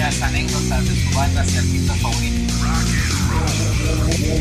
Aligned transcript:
anécdotas 0.00 0.88
de 0.88 0.94
sus 0.94 1.14
bandas 1.14 1.48
y 1.52 1.78
favoritos. 1.86 2.56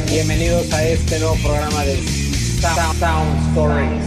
Bienvenidos 0.09 0.71
a 0.73 0.87
este 0.87 1.19
nuevo 1.19 1.35
programa 1.43 1.83
de 1.83 1.97
Sound, 1.97 3.49
Stories. 3.49 4.05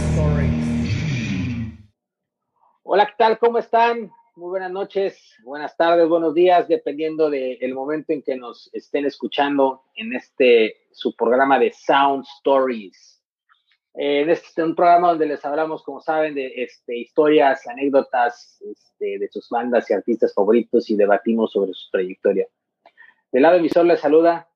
Hola, 2.83 3.05
¿qué 3.05 3.13
tal? 3.17 3.37
¿Cómo 3.37 3.59
están? 3.59 4.11
Muy 4.35 4.49
buenas 4.49 4.71
noches, 4.71 5.35
buenas 5.43 5.77
tardes, 5.77 6.09
buenos 6.09 6.33
días, 6.33 6.67
dependiendo 6.67 7.29
del 7.29 7.73
momento 7.73 8.11
en 8.11 8.21
que 8.21 8.35
nos 8.35 8.69
estén 8.73 9.05
escuchando 9.05 9.83
en 9.95 10.13
este 10.13 10.87
su 10.91 11.15
programa 11.15 11.59
de 11.59 11.71
Sound 11.71 12.25
Stories. 12.39 13.14
Eh, 13.97 14.29
este 14.29 14.61
un 14.61 14.75
programa 14.75 15.09
donde 15.09 15.25
les 15.25 15.45
hablamos, 15.45 15.81
como 15.83 16.01
saben, 16.01 16.35
de 16.35 16.51
este, 16.57 16.97
historias, 16.97 17.65
anécdotas 17.65 18.59
este, 18.69 19.19
de 19.19 19.29
sus 19.31 19.47
bandas 19.49 19.89
y 19.89 19.93
artistas 19.93 20.33
favoritos 20.33 20.89
y 20.89 20.97
debatimos 20.97 21.53
sobre 21.53 21.73
su 21.73 21.89
trayectoria. 21.91 22.45
Del 23.31 23.43
lado 23.43 23.55
emisor 23.55 23.85
les 23.85 24.01
saluda. 24.01 24.49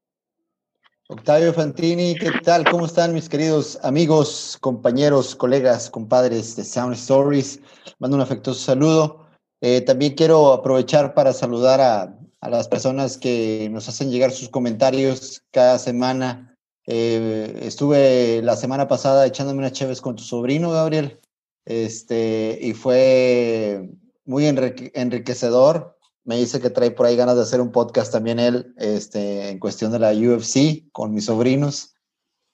Octavio 1.07 1.53
Fantini, 1.53 2.15
¿qué 2.15 2.31
tal? 2.43 2.69
¿Cómo 2.69 2.85
están 2.85 3.13
mis 3.13 3.29
queridos 3.29 3.79
amigos, 3.83 4.57
compañeros, 4.59 5.35
colegas, 5.35 5.89
compadres 5.89 6.55
de 6.55 6.63
Sound 6.63 6.93
Stories? 6.93 7.61
Mando 7.97 8.17
un 8.17 8.21
afectuoso 8.21 8.59
saludo. 8.59 9.25
Eh, 9.61 9.81
también 9.81 10.15
quiero 10.15 10.51
aprovechar 10.51 11.13
para 11.13 11.33
saludar 11.33 11.81
a, 11.81 12.15
a 12.41 12.49
las 12.49 12.67
personas 12.67 13.17
que 13.17 13.69
nos 13.71 13.87
hacen 13.87 14.11
llegar 14.11 14.31
sus 14.31 14.49
comentarios 14.49 15.43
cada 15.51 15.79
semana 15.79 16.48
eh, 16.91 17.59
estuve 17.61 18.41
la 18.41 18.55
semana 18.55 18.87
pasada 18.87 19.27
echándome 19.27 19.59
unas 19.59 19.73
chéves 19.73 20.01
con 20.01 20.15
tu 20.15 20.23
sobrino, 20.23 20.71
Gabriel, 20.71 21.19
este, 21.63 22.57
y 22.59 22.73
fue 22.73 23.91
muy 24.25 24.47
enriquecedor. 24.47 25.99
Me 26.23 26.37
dice 26.37 26.59
que 26.59 26.71
trae 26.71 26.89
por 26.89 27.05
ahí 27.05 27.15
ganas 27.15 27.35
de 27.35 27.43
hacer 27.43 27.61
un 27.61 27.71
podcast 27.71 28.11
también 28.11 28.39
él, 28.39 28.73
este, 28.77 29.49
en 29.49 29.59
cuestión 29.59 29.91
de 29.91 29.99
la 29.99 30.13
UFC 30.13 30.91
con 30.91 31.13
mis 31.13 31.25
sobrinos. 31.25 31.93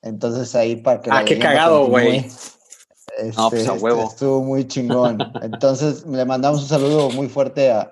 Entonces 0.01 0.53
ahí 0.53 0.75
para 0.75 0.99
que... 0.99 1.11
Ah, 1.13 1.23
qué 1.23 1.39
cagado, 1.39 1.87
güey. 1.87 2.27
no, 3.37 3.49
pues 3.49 3.69
a 3.69 3.73
este, 3.73 3.83
huevo. 3.85 4.03
estuvo 4.03 4.43
muy 4.43 4.67
chingón. 4.67 5.17
Entonces 5.43 6.05
le 6.05 6.25
mandamos 6.25 6.61
un 6.61 6.67
saludo 6.67 7.09
muy 7.09 7.29
fuerte 7.29 7.71
a, 7.71 7.89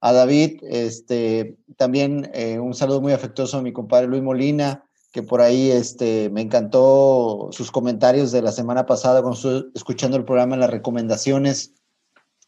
a 0.00 0.12
David. 0.12 0.58
Este, 0.64 1.56
también 1.76 2.32
eh, 2.34 2.58
un 2.58 2.74
saludo 2.74 3.00
muy 3.00 3.12
afectuoso 3.12 3.58
a 3.58 3.62
mi 3.62 3.72
compadre 3.72 4.08
Luis 4.08 4.24
Molina, 4.24 4.83
que 5.14 5.22
por 5.22 5.40
ahí 5.40 5.70
este, 5.70 6.28
me 6.30 6.40
encantó 6.40 7.48
sus 7.52 7.70
comentarios 7.70 8.32
de 8.32 8.42
la 8.42 8.50
semana 8.50 8.84
pasada 8.84 9.22
cuando 9.22 9.36
estuve 9.36 9.70
escuchando 9.72 10.16
el 10.16 10.24
programa 10.24 10.54
en 10.54 10.60
las 10.60 10.70
recomendaciones. 10.70 11.72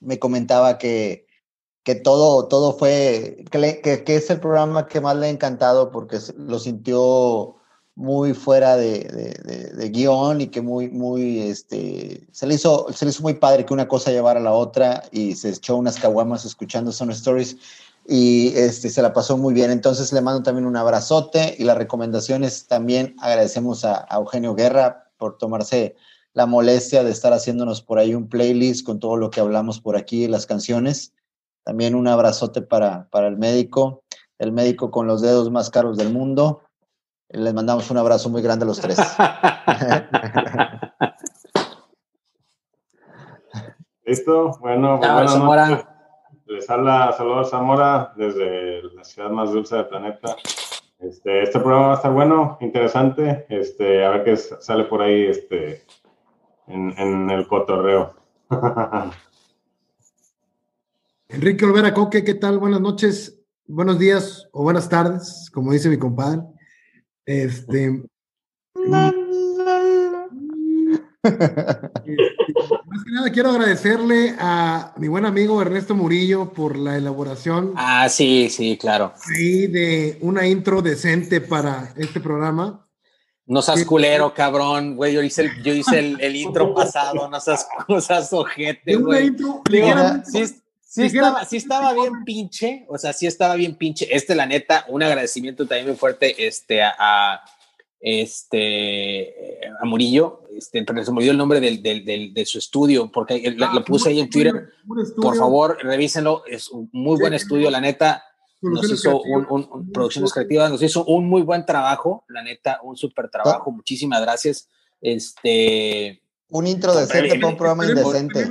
Me 0.00 0.18
comentaba 0.18 0.76
que, 0.76 1.28
que 1.84 1.94
todo, 1.94 2.48
todo 2.48 2.76
fue, 2.76 3.44
que, 3.52 4.02
que, 4.04 4.16
es 4.16 4.30
el 4.30 4.40
programa 4.40 4.88
que 4.88 5.00
más 5.00 5.16
le 5.16 5.26
ha 5.26 5.30
encantado 5.30 5.92
porque 5.92 6.18
lo 6.36 6.58
sintió 6.58 7.54
muy 7.94 8.34
fuera 8.34 8.76
de, 8.76 9.04
de, 9.44 9.70
de, 9.72 9.88
guion 9.90 10.40
y 10.40 10.48
que 10.48 10.60
muy, 10.60 10.88
muy, 10.88 11.42
este, 11.42 12.26
se 12.32 12.48
le, 12.48 12.54
hizo, 12.54 12.88
se 12.92 13.04
le 13.04 13.12
hizo 13.12 13.22
muy 13.22 13.34
padre 13.34 13.64
que 13.64 13.74
una 13.74 13.86
cosa 13.86 14.10
llevara 14.10 14.40
a 14.40 14.42
la 14.42 14.52
otra 14.52 15.04
y 15.12 15.36
se 15.36 15.50
echó 15.50 15.76
unas 15.76 16.00
caguamas 16.00 16.44
escuchando 16.44 16.90
Son 16.90 17.12
Stories 17.12 17.58
y 18.08 18.52
este, 18.56 18.88
se 18.88 19.02
la 19.02 19.12
pasó 19.12 19.36
muy 19.36 19.52
bien. 19.52 19.70
Entonces 19.70 20.12
le 20.12 20.20
mando 20.20 20.42
también 20.42 20.66
un 20.66 20.76
abrazote 20.76 21.56
y 21.58 21.64
las 21.64 21.76
recomendaciones 21.76 22.68
también 22.68 23.16
agradecemos 23.20 23.84
a, 23.84 24.06
Eugenio 24.10 24.54
Guerra 24.54 25.10
por 25.16 25.38
tomarse 25.38 25.96
la 26.32 26.46
molestia 26.46 27.02
de 27.02 27.10
estar 27.10 27.32
haciéndonos 27.32 27.82
por 27.82 27.98
ahí 27.98 28.14
un 28.14 28.28
playlist 28.28 28.86
con 28.86 29.00
todo 29.00 29.16
lo 29.16 29.30
que 29.30 29.40
hablamos 29.40 29.80
por 29.80 29.96
aquí, 29.96 30.28
las 30.28 30.46
canciones. 30.46 31.14
También 31.64 31.96
un 31.96 32.06
abrazote 32.06 32.62
para, 32.62 33.08
para 33.10 33.26
el 33.26 33.38
médico, 33.38 34.04
el 34.38 34.52
médico 34.52 34.90
con 34.90 35.06
los 35.06 35.22
dedos 35.22 35.50
más 35.50 35.70
caros 35.70 35.96
del 35.96 36.12
mundo. 36.12 36.62
Les 37.28 37.54
mandamos 37.54 37.90
un 37.90 37.98
abrazo 37.98 38.28
muy 38.28 38.42
grande 38.42 38.64
a 38.64 38.66
los 38.68 38.80
tres. 38.80 38.98
Listo, 44.04 44.56
bueno, 44.60 44.98
bueno 44.98 45.95
les 46.46 46.68
habla 46.70 47.12
Salvador 47.16 47.46
Zamora 47.46 48.12
desde 48.16 48.82
la 48.94 49.04
ciudad 49.04 49.30
más 49.30 49.52
dulce 49.52 49.76
del 49.76 49.86
planeta. 49.86 50.36
Este, 50.98 51.42
este 51.42 51.58
programa 51.58 51.88
va 51.88 51.92
a 51.92 51.96
estar 51.96 52.12
bueno, 52.12 52.58
interesante. 52.60 53.46
Este, 53.48 54.04
a 54.04 54.10
ver 54.10 54.24
qué 54.24 54.36
sale 54.36 54.84
por 54.84 55.02
ahí 55.02 55.26
este, 55.26 55.84
en, 56.68 57.30
el 57.30 57.46
cotorreo. 57.46 58.14
Enrique 61.28 61.64
Olvera 61.64 61.92
Coque, 61.92 62.22
¿qué 62.24 62.34
tal? 62.34 62.58
Buenas 62.58 62.80
noches, 62.80 63.42
buenos 63.66 63.98
días 63.98 64.48
o 64.52 64.62
buenas 64.62 64.88
tardes, 64.88 65.50
como 65.52 65.72
dice 65.72 65.88
mi 65.88 65.98
compadre. 65.98 66.42
Este. 67.24 68.04
más 72.86 73.04
que 73.04 73.10
nada 73.10 73.30
quiero 73.32 73.50
agradecerle 73.50 74.34
a 74.38 74.94
mi 74.96 75.08
buen 75.08 75.24
amigo 75.24 75.60
Ernesto 75.60 75.94
Murillo 75.94 76.52
por 76.52 76.76
la 76.76 76.96
elaboración. 76.96 77.72
Ah, 77.76 78.08
sí, 78.08 78.48
sí, 78.50 78.76
claro. 78.76 79.12
de 79.28 80.18
una 80.20 80.46
intro 80.46 80.82
decente 80.82 81.40
para 81.40 81.92
este 81.96 82.20
programa. 82.20 82.86
No 83.46 83.62
seas 83.62 83.84
culero, 83.84 84.34
cabrón, 84.34 84.96
güey. 84.96 85.14
Yo 85.14 85.22
hice 85.22 85.42
el, 85.42 85.62
yo 85.62 85.72
hice 85.72 85.98
el, 85.98 86.36
intro 86.36 86.74
pasado, 86.74 87.28
no 87.28 87.40
seas, 87.40 87.68
cosas 87.86 88.32
ojete, 88.32 88.96
güey. 88.96 89.30
sí, 90.24 91.02
estaba, 91.04 91.44
sí 91.44 91.56
estaba 91.56 91.92
bien 91.92 92.24
pinche, 92.24 92.84
o 92.88 92.98
sea, 92.98 93.12
sí 93.12 93.26
estaba 93.26 93.54
bien 93.54 93.76
pinche. 93.76 94.08
Este, 94.10 94.34
la 94.34 94.46
neta, 94.46 94.84
un 94.88 95.02
agradecimiento 95.02 95.66
también 95.66 95.86
muy 95.88 95.96
fuerte 95.96 96.34
este, 96.46 96.82
a 96.82 97.40
este, 98.08 99.34
a 99.82 99.84
Murillo, 99.84 100.42
este, 100.56 100.84
pero 100.84 101.04
se 101.04 101.10
me 101.10 101.18
olvidó 101.18 101.32
el 101.32 101.38
nombre 101.38 101.58
del, 101.58 101.82
del, 101.82 102.32
de 102.32 102.46
su 102.46 102.58
estudio, 102.58 103.10
porque 103.10 103.50
lo, 103.50 103.66
ah, 103.66 103.82
puse 103.84 104.10
ahí 104.10 104.20
en 104.20 104.30
Twitter. 104.30 104.68
Por 105.16 105.36
favor, 105.36 105.76
revísenlo, 105.82 106.44
es 106.46 106.68
un 106.68 106.88
muy 106.92 107.18
buen 107.18 107.34
estudio, 107.34 107.68
la 107.68 107.80
neta. 107.80 108.22
Nos 108.62 108.88
hizo 108.92 109.20
un, 109.20 109.44
un, 109.50 109.90
producciones 109.90 110.32
creativas, 110.32 110.70
nos 110.70 110.82
hizo 110.84 111.04
un 111.04 111.28
muy 111.28 111.42
buen 111.42 111.66
trabajo, 111.66 112.24
la 112.28 112.44
neta, 112.44 112.78
un 112.84 112.96
súper 112.96 113.28
trabajo. 113.28 113.72
Muchísimas 113.72 114.20
gracias. 114.22 114.68
Este. 115.00 116.22
Un 116.50 116.68
intro 116.68 116.94
decente 116.94 117.40
para 117.40 117.48
un 117.48 117.56
programa 117.56 117.86
indecente. 117.86 118.48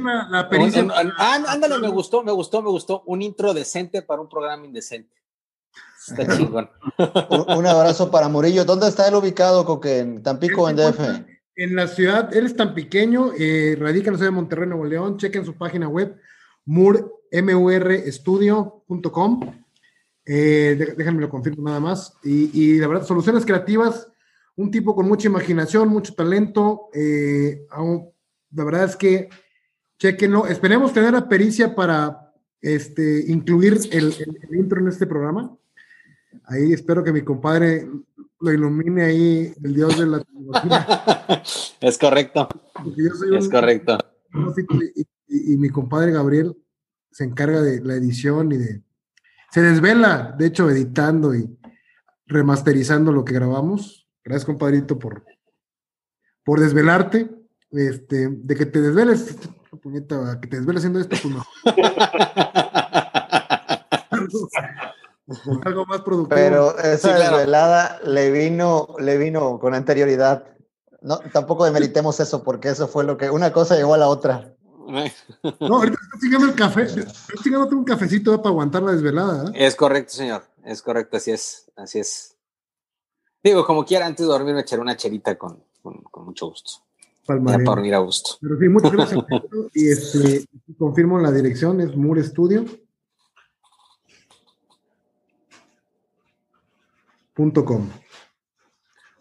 Ah, 1.17 1.45
ándale, 1.47 1.77
me 1.79 1.87
gustó, 1.87 2.23
me 2.23 2.33
gustó, 2.33 2.61
me 2.61 2.69
gustó. 2.69 3.03
Un 3.05 3.21
intro 3.21 3.53
decente 3.53 4.01
para 4.01 4.21
un 4.21 4.27
programa 4.27 4.65
indecente. 4.65 5.15
Está 6.07 6.37
chingón. 6.37 6.69
Un, 7.47 7.65
abrazo 7.65 8.11
para 8.11 8.29
Murillo. 8.29 8.63
¿Dónde 8.65 8.87
está 8.87 9.07
él 9.07 9.15
ubicado, 9.15 9.65
Coque? 9.65 9.97
¿En 9.99 10.21
Tampico 10.21 10.61
o 10.63 10.69
en 10.69 10.75
DF? 10.75 10.99
En 11.55 11.75
la 11.75 11.87
ciudad, 11.87 12.35
él 12.35 12.45
es 12.45 12.55
tan 12.55 12.75
pequeño, 12.75 13.31
eh, 13.37 13.77
radica 13.79 14.07
en 14.07 14.13
la 14.13 14.17
ciudad 14.17 14.31
de 14.31 14.35
Monterrey, 14.35 14.67
Nuevo 14.67 14.85
León. 14.85 15.17
Chequen 15.17 15.45
su 15.45 15.55
página 15.55 15.87
web, 15.87 16.17
murstudio.com. 16.65 19.39
Eh, 20.25 20.93
déjenme 20.97 21.21
lo 21.21 21.29
confirmo 21.29 21.63
nada 21.63 21.79
más. 21.79 22.13
Y, 22.23 22.77
la 22.79 22.87
verdad, 22.87 23.05
soluciones 23.05 23.45
creativas, 23.45 24.09
un 24.55 24.69
tipo 24.69 24.95
con 24.95 25.07
mucha 25.07 25.27
imaginación, 25.27 25.87
mucho 25.87 26.13
talento. 26.13 26.89
Eh, 26.93 27.65
la 28.51 28.63
verdad 28.63 28.83
es 28.83 28.95
que 28.95 29.29
chequenlo. 29.97 30.45
Esperemos 30.47 30.93
tener 30.93 31.13
la 31.13 31.27
pericia 31.29 31.73
para 31.73 32.31
este, 32.61 33.23
incluir 33.27 33.79
el 33.91 34.13
intro 34.51 34.81
en 34.81 34.89
este 34.89 35.07
programa. 35.07 35.57
Ahí 36.45 36.73
espero 36.73 37.03
que 37.03 37.13
mi 37.13 37.21
compadre 37.21 37.87
lo 38.39 38.51
ilumine 38.51 39.03
ahí, 39.03 39.53
el 39.63 39.73
dios 39.73 39.97
de 39.97 40.05
la 40.05 40.19
tecnología. 40.19 40.87
es 41.81 41.97
correcto. 41.97 42.47
es 43.37 43.49
correcto. 43.49 43.97
Y, 45.27 45.57
mi 45.57 45.69
compadre 45.69 46.11
Gabriel 46.11 46.55
se 47.11 47.23
encarga 47.23 47.61
de 47.61 47.81
la 47.81 47.95
edición 47.95 48.51
y 48.51 48.57
de... 48.57 48.83
Se 49.51 49.61
desvela, 49.61 50.35
de 50.37 50.47
hecho, 50.47 50.69
editando 50.69 51.33
y 51.33 51.57
remasterizando 52.25 53.11
lo 53.11 53.23
que 53.23 53.33
grabamos. 53.33 54.07
Gracias, 54.23 54.45
compadrito, 54.45 54.99
por, 54.99 55.23
por 56.43 56.59
desvelarte. 56.59 57.29
Este, 57.71 58.29
de 58.29 58.55
que 58.55 58.65
te 58.65 58.81
desveles, 58.81 59.37
que 60.41 60.47
te 60.47 60.57
desveles 60.57 60.81
haciendo 60.81 60.99
esto, 60.99 61.15
pues 61.21 61.33
no. 61.33 61.43
Algo 65.65 65.85
más 65.85 66.01
productivo. 66.01 66.35
Pero 66.35 66.77
esa 66.77 67.17
desvelada 67.17 67.99
le 68.03 68.31
vino, 68.31 68.87
le 68.99 69.17
vino 69.17 69.59
con 69.59 69.73
anterioridad. 69.73 70.45
No, 71.01 71.19
tampoco 71.31 71.65
demeritemos 71.65 72.19
eso, 72.19 72.43
porque 72.43 72.69
eso 72.69 72.87
fue 72.87 73.03
lo 73.03 73.17
que 73.17 73.29
una 73.29 73.51
cosa 73.51 73.75
llegó 73.75 73.93
a 73.93 73.97
la 73.97 74.07
otra. 74.07 74.51
No, 75.59 75.77
ahorita 75.77 75.97
estoy 76.03 76.19
chingando 76.21 76.47
el 76.47 76.55
café. 76.55 76.83
Estoy 76.83 77.05
chingando 77.43 77.75
un 77.75 77.83
cafecito 77.83 78.37
para 78.37 78.49
aguantar 78.49 78.83
la 78.83 78.91
desvelada. 78.91 79.49
¿eh? 79.49 79.65
Es 79.65 79.75
correcto, 79.75 80.13
señor. 80.13 80.43
Es 80.63 80.81
correcto, 80.81 81.17
así 81.17 81.31
es. 81.31 81.71
Así 81.75 81.99
es. 81.99 82.37
Digo, 83.43 83.65
como 83.65 83.83
quiera, 83.83 84.05
antes 84.05 84.25
de 84.25 84.31
dormir 84.31 84.53
me 84.53 84.61
echaré 84.61 84.81
una 84.81 84.95
cherita 84.95 85.37
con, 85.37 85.63
con, 85.81 86.25
mucho 86.25 86.47
gusto. 86.47 86.83
para 87.25 87.39
dormir 87.63 87.93
a 87.95 87.99
gusto. 87.99 88.37
Pero 88.41 88.57
sí, 88.59 88.69
muchas 88.69 88.91
gracias. 88.91 89.23
y 89.73 89.89
este, 89.89 90.45
confirmo 90.77 91.19
la 91.19 91.31
dirección, 91.31 91.81
es 91.81 91.95
Moore 91.95 92.23
Studio. 92.23 92.65
mur.com. 97.37 97.89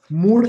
Mur 0.08 0.46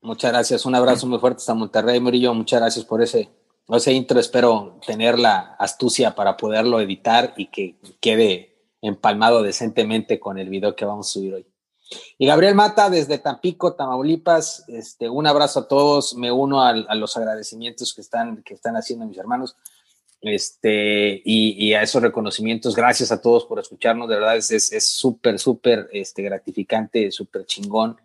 Muchas 0.00 0.32
gracias. 0.32 0.66
Un 0.66 0.74
abrazo 0.74 1.06
muy 1.06 1.18
fuerte 1.18 1.38
hasta 1.38 1.54
Monterrey, 1.54 2.00
Murillo. 2.00 2.32
Muchas 2.34 2.60
gracias 2.60 2.84
por 2.84 3.02
ese, 3.02 3.28
ese 3.68 3.92
intro. 3.92 4.20
Espero 4.20 4.78
tener 4.86 5.18
la 5.18 5.56
astucia 5.58 6.14
para 6.14 6.36
poderlo 6.36 6.80
editar 6.80 7.34
y 7.36 7.46
que 7.46 7.78
quede 8.00 8.56
empalmado 8.80 9.42
decentemente 9.42 10.20
con 10.20 10.38
el 10.38 10.48
video 10.48 10.76
que 10.76 10.84
vamos 10.84 11.08
a 11.08 11.12
subir 11.12 11.34
hoy. 11.34 11.46
Y 12.18 12.26
Gabriel 12.26 12.54
Mata 12.54 12.90
desde 12.90 13.18
Tampico, 13.18 13.74
Tamaulipas, 13.74 14.64
este, 14.68 15.08
un 15.08 15.26
abrazo 15.26 15.60
a 15.60 15.68
todos, 15.68 16.14
me 16.16 16.32
uno 16.32 16.62
a, 16.62 16.72
los 16.72 17.16
agradecimientos 17.16 17.94
que 17.94 18.00
están, 18.00 18.42
que 18.42 18.54
están 18.54 18.76
haciendo 18.76 19.06
mis 19.06 19.18
hermanos 19.18 19.56
este, 20.20 21.22
y, 21.24 21.72
a 21.74 21.82
esos 21.82 22.02
reconocimientos. 22.02 22.74
Gracias 22.74 23.12
a 23.12 23.20
todos 23.20 23.44
por 23.44 23.58
escucharnos, 23.58 24.08
de 24.08 24.16
verdad 24.16 24.36
es 24.36 24.86
súper, 24.86 25.38
súper 25.38 25.88
este, 25.92 26.22
gratificante, 26.22 27.10
súper 27.10 27.44
chingón 27.46 27.96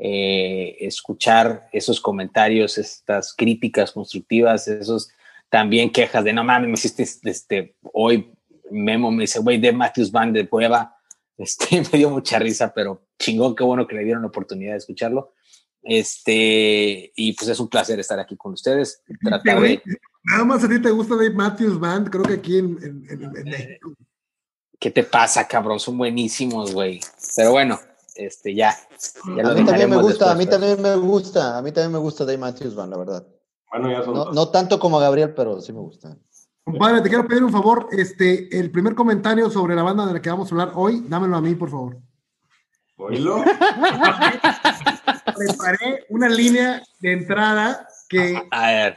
eh, 0.00 0.76
escuchar 0.78 1.68
esos 1.72 2.00
comentarios, 2.00 2.78
estas 2.78 3.34
críticas 3.34 3.90
constructivas, 3.90 4.68
esos 4.68 5.10
también 5.48 5.90
quejas 5.90 6.22
de 6.22 6.32
no 6.32 6.44
mames, 6.44 6.68
me 6.68 6.74
hiciste 6.74 7.02
este, 7.28 7.74
hoy 7.92 8.30
Memo 8.70 9.10
me 9.10 9.24
dice, 9.24 9.40
güey, 9.40 9.58
de 9.58 9.72
Matthews 9.72 10.12
Band 10.12 10.36
de 10.36 10.44
Puebla 10.44 10.94
este, 11.36 11.80
me 11.80 11.98
dio 11.98 12.10
mucha 12.10 12.38
risa, 12.38 12.72
pero 12.72 13.08
chingón, 13.18 13.56
qué 13.56 13.64
bueno 13.64 13.88
que 13.88 13.96
le 13.96 14.04
dieron 14.04 14.22
la 14.22 14.28
oportunidad 14.28 14.72
de 14.72 14.78
escucharlo. 14.78 15.32
Este, 15.82 17.12
y 17.16 17.32
pues 17.32 17.48
es 17.48 17.58
un 17.58 17.68
placer 17.68 17.98
estar 17.98 18.20
aquí 18.20 18.36
con 18.36 18.52
ustedes. 18.52 19.02
Nada 20.24 20.44
más 20.44 20.64
a 20.64 20.68
ti 20.68 20.80
te 20.80 20.90
gusta 20.90 21.14
Dave 21.14 21.30
Matthews 21.30 21.78
Band, 21.78 22.10
creo 22.10 22.24
que 22.24 22.34
aquí 22.34 22.58
en, 22.58 22.74
México. 23.44 23.92
¿Qué 24.78 24.90
te 24.90 25.02
pasa, 25.02 25.46
cabrón? 25.46 25.80
Son 25.80 25.96
buenísimos, 25.98 26.72
güey. 26.72 27.00
Pero 27.36 27.52
bueno, 27.52 27.80
este, 28.14 28.54
ya. 28.54 28.70
a 28.70 29.54
mí 29.54 29.64
también 29.64 29.90
me 29.90 29.96
gusta, 29.96 30.30
a 30.30 30.34
mí 30.34 30.46
también 30.46 30.80
me 30.80 30.94
gusta, 30.96 31.58
a 31.58 31.62
mí 31.62 31.72
también 31.72 31.92
me 31.92 31.98
gusta 31.98 32.24
Dave 32.24 32.38
Matthews 32.38 32.74
Band, 32.74 32.92
la 32.92 32.98
verdad. 32.98 33.26
Bueno, 33.70 33.90
ya 33.90 34.02
son 34.02 34.14
no, 34.14 34.32
no 34.32 34.48
tanto 34.50 34.78
como 34.78 34.98
a 34.98 35.02
Gabriel, 35.02 35.34
pero 35.34 35.60
sí 35.60 35.72
me 35.72 35.80
gusta. 35.80 36.16
Compadre, 36.64 37.00
te 37.00 37.08
quiero 37.08 37.26
pedir 37.26 37.42
un 37.42 37.50
favor. 37.50 37.88
Este, 37.92 38.58
el 38.58 38.70
primer 38.70 38.94
comentario 38.94 39.48
sobre 39.48 39.74
la 39.74 39.82
banda 39.82 40.04
de 40.04 40.12
la 40.12 40.20
que 40.20 40.28
vamos 40.28 40.50
a 40.50 40.54
hablar 40.54 40.72
hoy, 40.74 41.02
dámelo 41.08 41.36
a 41.36 41.40
mí, 41.40 41.54
por 41.54 41.70
favor. 41.70 41.96
¿Oílo? 42.96 43.42
Preparé 45.36 46.04
una 46.10 46.28
línea 46.28 46.82
de 47.00 47.12
entrada 47.12 47.88
que. 48.08 48.46
A 48.50 48.66
ver. 48.66 48.96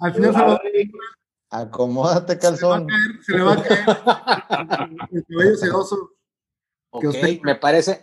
Al 0.00 0.14
final 0.14 0.34
se 0.34 0.40
va 0.40 0.60
Acomódate, 1.50 2.38
calzón. 2.38 2.86
Se 3.26 3.32
le 3.32 3.42
va 3.42 3.54
a 3.54 3.62
caer. 3.62 3.80
el 5.12 5.26
cabello 5.26 5.56
sedoso. 5.56 6.10
Ok, 6.90 7.04
me 7.42 7.56
parece, 7.56 8.00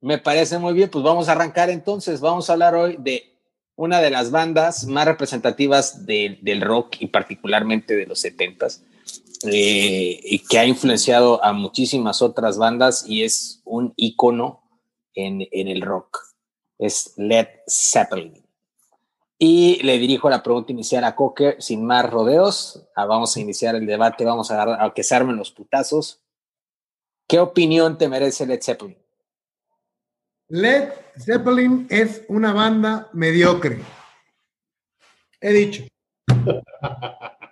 me 0.00 0.18
parece 0.18 0.58
muy 0.58 0.74
bien. 0.74 0.90
Pues 0.90 1.02
vamos 1.02 1.28
a 1.28 1.32
arrancar 1.32 1.70
entonces. 1.70 2.20
Vamos 2.20 2.48
a 2.48 2.52
hablar 2.52 2.74
hoy 2.74 2.96
de 2.98 3.32
una 3.76 4.00
de 4.00 4.10
las 4.10 4.30
bandas 4.30 4.86
más 4.86 5.06
representativas 5.06 6.04
del 6.04 6.60
rock 6.60 6.96
y 7.00 7.06
particularmente 7.06 7.96
de 7.96 8.06
los 8.06 8.20
70 8.20 8.66
eh, 9.44 10.20
y 10.22 10.38
que 10.40 10.58
ha 10.58 10.66
influenciado 10.66 11.42
a 11.42 11.52
muchísimas 11.52 12.22
otras 12.22 12.58
bandas 12.58 13.04
y 13.08 13.24
es 13.24 13.60
un 13.64 13.92
icono 13.96 14.62
en, 15.14 15.46
el 15.50 15.80
rock. 15.82 16.18
Es 16.78 17.14
Led 17.16 17.48
Zeppelin. 17.66 18.41
Y 19.44 19.82
le 19.82 19.98
dirijo 19.98 20.30
la 20.30 20.40
pregunta 20.40 20.70
inicial 20.70 21.02
a 21.02 21.16
Cocker 21.16 21.60
sin 21.60 21.84
más 21.84 22.08
rodeos. 22.08 22.86
Ah, 22.94 23.06
vamos 23.06 23.36
a 23.36 23.40
iniciar 23.40 23.74
el 23.74 23.86
debate, 23.86 24.24
vamos 24.24 24.52
a, 24.52 24.84
a 24.84 24.94
que 24.94 25.02
se 25.02 25.16
armen 25.16 25.34
los 25.34 25.50
putazos. 25.50 26.22
¿Qué 27.26 27.40
opinión 27.40 27.98
te 27.98 28.08
merece 28.08 28.46
Led 28.46 28.62
Zeppelin? 28.62 28.96
Led 30.46 30.92
Zeppelin 31.18 31.88
es 31.90 32.24
una 32.28 32.52
banda 32.52 33.10
mediocre. 33.14 33.82
He 35.40 35.52
dicho. 35.52 35.82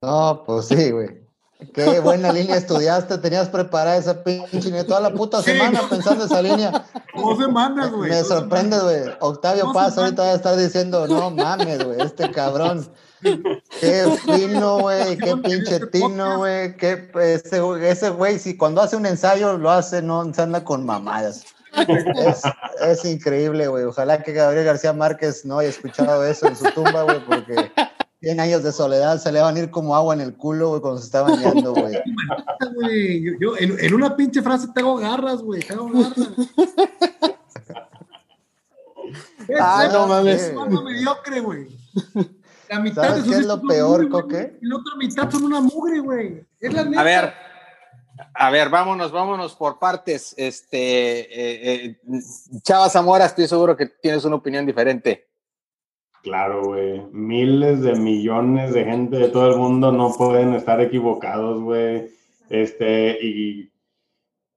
No, 0.00 0.44
pues 0.46 0.68
sí, 0.68 0.92
güey. 0.92 1.27
Qué 1.74 1.98
buena 1.98 2.32
línea 2.32 2.56
estudiaste, 2.56 3.18
tenías 3.18 3.48
preparada 3.48 3.96
esa 3.96 4.22
pinche 4.22 4.84
toda 4.84 5.00
la 5.00 5.10
puta 5.10 5.42
semana 5.42 5.80
pensando 5.90 6.24
esa 6.24 6.40
línea. 6.40 6.84
Dos 7.16 7.38
semanas, 7.38 7.90
güey. 7.90 8.10
Me 8.10 8.22
sorprende, 8.22 8.78
güey. 8.78 9.02
Octavio 9.18 9.72
Paz 9.72 9.98
ahorita 9.98 10.22
va 10.22 10.30
a 10.30 10.34
estar 10.34 10.56
diciendo, 10.56 11.08
no 11.08 11.30
mames, 11.30 11.84
güey, 11.84 12.00
este 12.00 12.30
cabrón. 12.30 12.88
Qué 13.20 14.06
fino, 14.24 14.78
güey, 14.78 15.18
qué 15.18 15.36
pinche 15.36 15.80
tino, 15.88 16.38
güey. 16.38 16.76
Qué, 16.76 17.10
ese, 17.20 17.60
ese 17.82 18.10
güey, 18.10 18.38
si 18.38 18.56
cuando 18.56 18.80
hace 18.80 18.94
un 18.94 19.06
ensayo 19.06 19.58
lo 19.58 19.72
hace, 19.72 20.00
no 20.00 20.32
se 20.32 20.42
anda 20.42 20.62
con 20.62 20.86
mamadas. 20.86 21.44
Es, 22.16 22.42
es 22.80 23.04
increíble, 23.04 23.66
güey. 23.66 23.84
Ojalá 23.84 24.22
que 24.22 24.32
Gabriel 24.32 24.64
García 24.64 24.92
Márquez 24.92 25.44
no 25.44 25.58
haya 25.58 25.70
escuchado 25.70 26.24
eso 26.24 26.46
en 26.46 26.56
su 26.56 26.64
tumba, 26.70 27.02
güey, 27.02 27.24
porque 27.24 27.72
100 28.20 28.40
años 28.40 28.64
de 28.64 28.72
soledad 28.72 29.18
se 29.18 29.30
le 29.30 29.40
van 29.40 29.56
a 29.56 29.58
ir 29.60 29.70
como 29.70 29.94
agua 29.94 30.14
en 30.14 30.20
el 30.20 30.36
culo, 30.36 30.70
güey, 30.70 30.80
cuando 30.80 30.98
se 30.98 31.06
está 31.06 31.22
bañando, 31.22 31.72
güey. 31.72 31.94
Yo, 33.40 33.56
en, 33.56 33.78
en, 33.78 33.94
una 33.94 34.16
pinche 34.16 34.42
frase 34.42 34.68
tengo 34.74 34.96
garras, 34.96 35.40
güey, 35.40 35.62
tengo 35.62 35.88
garras. 35.88 36.14
ah, 39.60 39.88
no 39.92 40.08
mames. 40.08 40.42
Es 40.42 40.54
mediocre, 40.82 41.40
güey. 41.40 41.68
La 42.68 42.80
mitad 42.80 43.04
¿Sabes 43.04 43.24
qué 43.24 43.30
es 43.30 43.46
lo 43.46 43.62
peor, 43.62 44.08
Coque? 44.08 44.58
Y 44.60 44.66
la 44.66 44.76
otra 44.76 44.96
mitad 44.96 45.30
son 45.30 45.44
una 45.44 45.60
mugre, 45.60 46.00
güey. 46.00 46.44
Es 46.60 46.72
la 46.72 46.84
neta. 46.84 47.00
A 47.00 47.04
ver, 47.04 47.32
a 48.34 48.50
ver, 48.50 48.68
vámonos, 48.68 49.12
vámonos 49.12 49.54
por 49.54 49.78
partes. 49.78 50.34
Este, 50.36 50.78
eh, 50.78 51.84
eh, 51.84 51.96
Chava 52.62 52.90
Zamora, 52.90 53.26
estoy 53.26 53.46
seguro 53.46 53.76
que 53.76 53.86
tienes 53.86 54.24
una 54.24 54.36
opinión 54.36 54.66
diferente. 54.66 55.27
Claro, 56.22 56.64
güey. 56.64 57.02
Miles 57.12 57.82
de 57.82 57.94
millones 57.94 58.74
de 58.74 58.84
gente 58.84 59.16
de 59.16 59.28
todo 59.28 59.50
el 59.50 59.56
mundo 59.56 59.92
no 59.92 60.12
pueden 60.12 60.54
estar 60.54 60.80
equivocados, 60.80 61.62
güey. 61.62 62.10
Este, 62.48 63.18
y. 63.24 63.72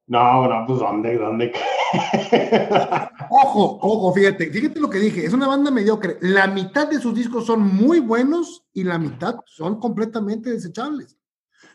No, 0.07 0.47
no, 0.47 0.65
pues 0.67 0.79
¿dónde? 0.79 1.17
¿Dónde? 1.17 1.53
ojo, 3.29 3.79
ojo, 3.81 4.13
fíjate, 4.13 4.49
fíjate 4.49 4.79
lo 4.79 4.89
que 4.89 4.99
dije, 4.99 5.25
es 5.25 5.33
una 5.33 5.47
banda 5.47 5.71
mediocre. 5.71 6.17
La 6.21 6.47
mitad 6.47 6.89
de 6.89 6.99
sus 6.99 7.15
discos 7.15 7.45
son 7.45 7.61
muy 7.61 7.99
buenos 7.99 8.65
y 8.73 8.83
la 8.83 8.97
mitad 8.97 9.35
son 9.45 9.79
completamente 9.79 10.49
desechables. 10.51 11.17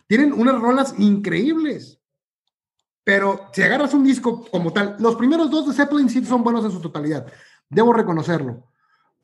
Tienen 0.06 0.32
unas 0.32 0.60
rolas 0.60 0.94
increíbles. 0.98 2.00
Pero 3.04 3.48
si 3.52 3.62
agarras 3.62 3.94
un 3.94 4.04
disco 4.04 4.44
como 4.50 4.72
tal, 4.72 4.96
los 4.98 5.14
primeros 5.14 5.50
dos 5.50 5.68
de 5.68 5.72
Zeppelin 5.72 6.10
sí 6.10 6.24
son 6.24 6.42
buenos 6.42 6.64
en 6.64 6.72
su 6.72 6.80
totalidad. 6.80 7.24
Debo 7.70 7.92
reconocerlo. 7.92 8.64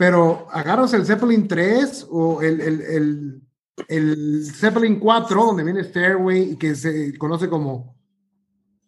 Pero 0.03 0.49
agarras 0.51 0.93
el 0.95 1.07
Zeppelin 1.07 1.47
3 1.47 2.09
o 2.11 2.43
el, 2.43 2.61
el, 2.61 3.41
el 3.87 4.47
Zeppelin 4.53 4.99
4, 4.99 5.45
donde 5.45 5.63
viene 5.63 5.85
Stairway 5.85 6.55
y 6.55 6.57
que 6.57 6.75
se 6.75 7.17
conoce 7.17 7.49
como 7.49 7.97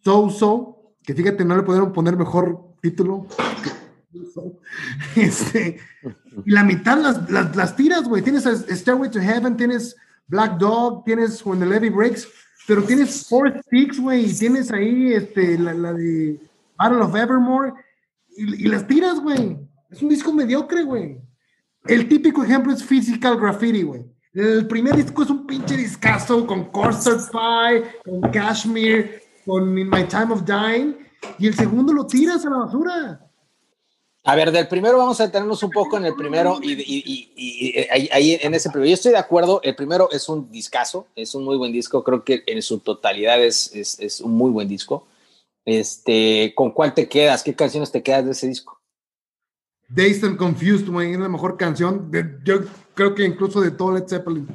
So 0.03 0.29
So, 0.29 0.97
que 1.05 1.15
fíjate, 1.15 1.45
no 1.45 1.57
le 1.57 1.63
pudieron 1.63 1.93
poner 1.93 2.17
mejor 2.17 2.75
título. 2.83 3.29
Este, 5.15 5.79
y 6.45 6.51
la 6.51 6.65
mitad 6.65 6.99
las, 6.99 7.31
las, 7.31 7.55
las 7.55 7.77
tiras, 7.77 8.09
güey. 8.09 8.21
Tienes 8.21 8.43
Stairway 8.43 9.09
to 9.09 9.21
Heaven, 9.21 9.57
tienes 9.57 9.95
Black 10.27 10.59
Dog, 10.59 11.05
tienes 11.05 11.47
When 11.47 11.61
the 11.61 11.67
Levy 11.67 11.91
Breaks, 11.91 12.27
pero 12.67 12.83
tienes 12.83 13.29
Four 13.29 13.63
Sticks, 13.63 14.01
güey, 14.01 14.29
y 14.29 14.35
tienes 14.35 14.73
ahí 14.73 15.13
este, 15.13 15.59
la, 15.61 15.75
la 15.75 15.93
de 15.93 16.41
Battle 16.77 17.03
of 17.03 17.15
Evermore, 17.15 17.73
y 18.37 18.67
las 18.67 18.85
tiras, 18.89 19.21
güey. 19.21 19.61
Es 19.95 20.03
un 20.03 20.09
disco 20.09 20.33
mediocre, 20.33 20.83
güey. 20.83 21.19
El 21.85 22.09
típico 22.09 22.43
ejemplo 22.43 22.73
es 22.73 22.83
Physical 22.83 23.39
Graffiti, 23.39 23.85
güey. 23.85 24.05
El 24.33 24.67
primer 24.67 24.97
disco 24.97 25.23
es 25.23 25.31
un 25.31 25.47
pinche 25.47 25.77
discazo 25.77 26.45
con 26.49 26.65
Custard 26.73 27.21
Pie, 27.31 28.01
con 28.05 28.21
Cashmere, 28.33 29.23
con 29.47 29.79
In 29.79 29.89
My 29.89 30.03
Time 30.09 30.35
of 30.35 30.43
Dying, 30.45 30.97
y 31.39 31.47
el 31.47 31.55
segundo 31.55 31.93
lo 31.93 32.09
tiras 32.09 32.45
a 32.45 32.51
la 32.51 32.57
basura. 32.57 33.31
A 34.25 34.35
ver, 34.35 34.51
del 34.51 34.67
primero 34.67 34.99
vamos 34.99 35.21
a 35.21 35.27
detenernos 35.27 35.63
un 35.63 35.71
poco 35.71 35.97
en 35.97 36.07
el 36.07 36.17
primero 36.17 36.59
y, 36.61 36.73
y, 36.73 37.87
ahí 38.11 38.37
en 38.43 38.53
ese 38.53 38.71
primero. 38.71 38.89
Yo 38.89 38.95
estoy 38.95 39.13
de 39.13 39.19
acuerdo, 39.19 39.61
el 39.63 39.77
primero 39.77 40.11
es 40.11 40.29
un 40.29 40.51
discazo, 40.51 41.07
es 41.15 41.37
un 41.37 41.45
muy 41.45 41.57
buen 41.57 41.71
disco, 41.71 42.03
creo 42.03 42.25
que 42.25 42.43
en 42.49 42.61
su 42.63 42.81
totalidad 42.81 43.41
es, 43.41 43.73
es, 43.73 44.01
es, 44.01 44.21
un 44.21 44.33
muy 44.33 44.51
buen 44.51 44.67
disco. 44.67 45.07
Este, 45.65 46.53
¿Con 46.57 46.73
cuál 46.73 46.95
te 46.95 47.09
quedas? 47.09 47.45
¿Qué 47.45 47.55
canciones 47.55 47.93
te 47.93 48.03
quedas 48.03 48.25
de 48.25 48.33
ese 48.33 48.49
disco? 48.49 48.74
Dazed 49.89 50.25
and 50.25 50.37
Confused, 50.37 50.89
güey, 50.89 51.13
es 51.13 51.19
la 51.19 51.29
mejor 51.29 51.57
canción, 51.57 52.11
de, 52.11 52.39
yo 52.45 52.61
creo 52.95 53.15
que 53.15 53.25
incluso 53.25 53.61
de 53.61 53.71
todo 53.71 53.93
Led 53.93 54.09
Zeppelin. 54.09 54.49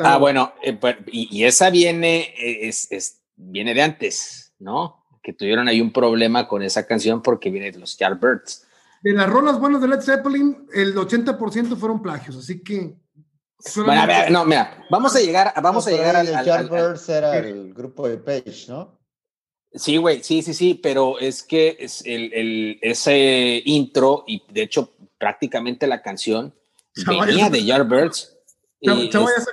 Ah, 0.00 0.18
bueno, 0.18 0.52
eh, 0.62 0.74
pues, 0.74 0.96
y, 1.06 1.44
esa 1.44 1.70
viene, 1.70 2.32
eh, 2.38 2.68
es, 2.68 2.90
es, 2.90 3.20
viene 3.36 3.74
de 3.74 3.82
antes, 3.82 4.54
¿no? 4.58 5.04
Que 5.22 5.32
tuvieron 5.32 5.68
ahí 5.68 5.80
un 5.80 5.92
problema 5.92 6.46
con 6.46 6.62
esa 6.62 6.86
canción 6.86 7.22
porque 7.22 7.50
viene 7.50 7.72
de 7.72 7.78
los 7.78 7.96
Yardbirds. 7.96 8.66
De 9.02 9.12
las 9.12 9.28
rolas 9.28 9.58
buenas 9.58 9.80
de 9.80 9.88
Led 9.88 10.00
Zeppelin, 10.00 10.66
el 10.72 10.94
80% 10.94 11.76
fueron 11.76 12.00
plagios, 12.00 12.36
así 12.36 12.62
que. 12.62 12.94
Bueno, 13.76 14.02
a 14.02 14.06
ver, 14.06 14.30
no, 14.30 14.44
mira, 14.44 14.84
vamos 14.90 15.16
a 15.16 15.20
llegar, 15.20 15.52
vamos 15.62 15.86
a 15.86 15.90
llegar 15.90 16.16
al, 16.16 16.34
al, 16.34 17.00
era 17.08 17.38
el 17.38 17.72
grupo 17.72 18.06
de 18.06 18.18
Page, 18.18 18.66
¿no? 18.68 18.98
Sí, 19.74 19.96
güey, 19.96 20.22
sí, 20.22 20.42
sí, 20.42 20.54
sí, 20.54 20.74
pero 20.74 21.18
es 21.18 21.42
que 21.42 21.76
es 21.80 22.02
el, 22.06 22.32
el, 22.32 22.78
ese 22.80 23.60
intro 23.64 24.22
y 24.26 24.42
de 24.52 24.62
hecho 24.62 24.92
prácticamente 25.18 25.88
la 25.88 26.00
canción 26.00 26.54
venía 27.06 27.50
de 27.50 27.64
Yardbirds. 27.64 28.38
Chavo, 28.82 29.02
ya 29.02 29.40
se 29.40 29.50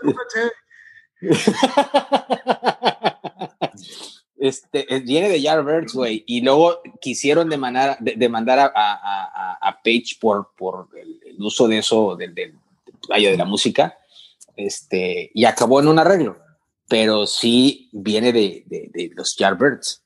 este, 4.37 4.99
viene 5.01 5.29
de 5.29 5.41
Yardbirds, 5.41 5.93
güey, 5.93 6.23
y 6.27 6.41
luego 6.41 6.81
quisieron 6.99 7.49
demandar, 7.49 7.97
demandar 7.99 8.59
a, 8.59 8.71
a, 8.73 9.57
a, 9.61 9.81
Page 9.83 10.17
por, 10.19 10.49
por 10.57 10.89
el, 10.95 11.19
uso 11.39 11.67
de 11.67 11.77
eso, 11.77 12.15
del, 12.15 12.35
del, 12.35 12.55
de 13.07 13.37
la 13.37 13.45
música, 13.45 13.97
este, 14.55 15.29
y 15.33 15.45
acabó 15.45 15.79
en 15.79 15.87
un 15.87 15.99
arreglo, 15.99 16.37
pero 16.87 17.27
sí 17.27 17.89
viene 17.93 18.33
de, 18.33 18.63
de, 18.65 18.89
de 18.91 19.11
los 19.15 19.37
Yardbirds, 19.37 20.00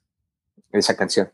esa 0.79 0.95
canción. 0.95 1.29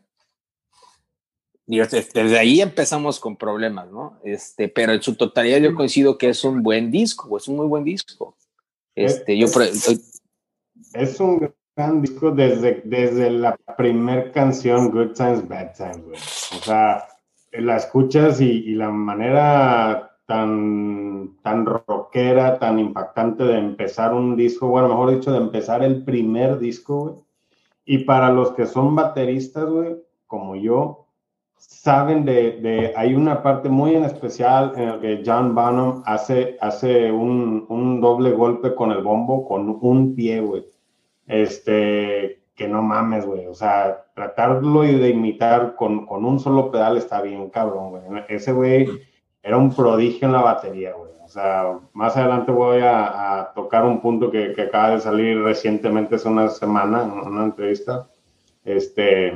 Desde 1.66 2.38
ahí 2.38 2.60
empezamos 2.60 3.20
con 3.20 3.36
problemas, 3.36 3.90
¿no? 3.90 4.18
Este, 4.24 4.68
pero 4.68 4.92
en 4.92 5.02
su 5.02 5.14
totalidad 5.14 5.58
yo 5.58 5.74
coincido 5.74 6.18
que 6.18 6.28
es 6.28 6.44
un 6.44 6.62
buen 6.62 6.90
disco, 6.90 7.36
es 7.36 7.48
un 7.48 7.56
muy 7.56 7.66
buen 7.66 7.84
disco. 7.84 8.36
Este, 8.94 9.38
yo 9.38 9.46
es 10.94 11.20
un 11.20 11.52
gran 11.76 12.02
disco 12.02 12.30
desde, 12.30 12.82
desde 12.84 13.30
la 13.30 13.56
primer 13.76 14.32
canción, 14.32 14.90
Good 14.90 15.12
Times, 15.14 15.48
Bad 15.48 15.72
Times, 15.74 16.04
güey. 16.04 16.16
O 16.16 16.62
sea, 16.62 17.04
la 17.52 17.76
escuchas 17.76 18.40
y, 18.40 18.74
la 18.74 18.90
manera 18.90 20.18
tan, 20.26 21.38
tan 21.42 21.64
rockera, 21.64 22.58
tan 22.58 22.78
impactante 22.78 23.44
de 23.44 23.58
empezar 23.58 24.12
un 24.12 24.36
disco, 24.36 24.68
bueno, 24.68 24.88
mejor 24.88 25.14
dicho, 25.14 25.32
de 25.32 25.38
empezar 25.38 25.82
el 25.82 26.04
primer 26.04 26.58
disco, 26.58 27.00
güey. 27.00 27.31
Y 27.84 27.98
para 27.98 28.30
los 28.30 28.52
que 28.52 28.66
son 28.66 28.94
bateristas, 28.94 29.66
güey, 29.68 29.96
como 30.26 30.56
yo, 30.56 31.06
saben 31.56 32.24
de, 32.24 32.60
de, 32.60 32.92
hay 32.96 33.14
una 33.14 33.42
parte 33.42 33.68
muy 33.68 33.94
en 33.94 34.04
especial 34.04 34.72
en 34.76 34.88
la 34.88 35.00
que 35.00 35.22
John 35.24 35.54
Bonham 35.54 36.02
hace, 36.06 36.56
hace 36.60 37.10
un, 37.10 37.66
un 37.68 38.00
doble 38.00 38.32
golpe 38.32 38.74
con 38.74 38.92
el 38.92 39.02
bombo 39.02 39.46
con 39.46 39.78
un 39.80 40.14
pie, 40.14 40.40
güey 40.40 40.72
este, 41.26 42.42
que 42.54 42.68
no 42.68 42.82
mames, 42.82 43.26
güey. 43.26 43.46
O 43.46 43.54
sea, 43.54 44.04
tratarlo 44.14 44.82
de 44.82 45.08
imitar 45.08 45.74
con, 45.76 46.06
con 46.06 46.24
un 46.24 46.38
solo 46.38 46.70
pedal 46.70 46.96
está 46.96 47.22
bien, 47.22 47.50
cabrón, 47.50 47.90
güey. 47.90 48.24
Ese 48.28 48.52
güey 48.52 48.86
era 49.42 49.56
un 49.56 49.74
prodigio 49.74 50.26
en 50.26 50.32
la 50.32 50.42
batería, 50.42 50.94
güey. 50.94 51.11
Sea, 51.32 51.78
más 51.94 52.14
adelante 52.14 52.52
voy 52.52 52.80
a, 52.82 53.40
a 53.40 53.54
tocar 53.54 53.86
un 53.86 54.02
punto 54.02 54.30
que, 54.30 54.52
que, 54.52 54.62
acaba 54.62 54.90
de 54.90 55.00
salir 55.00 55.42
recientemente, 55.42 56.16
hace 56.16 56.28
una 56.28 56.48
semana, 56.48 57.04
en 57.04 57.10
una 57.10 57.44
entrevista. 57.44 58.06
Este, 58.66 59.32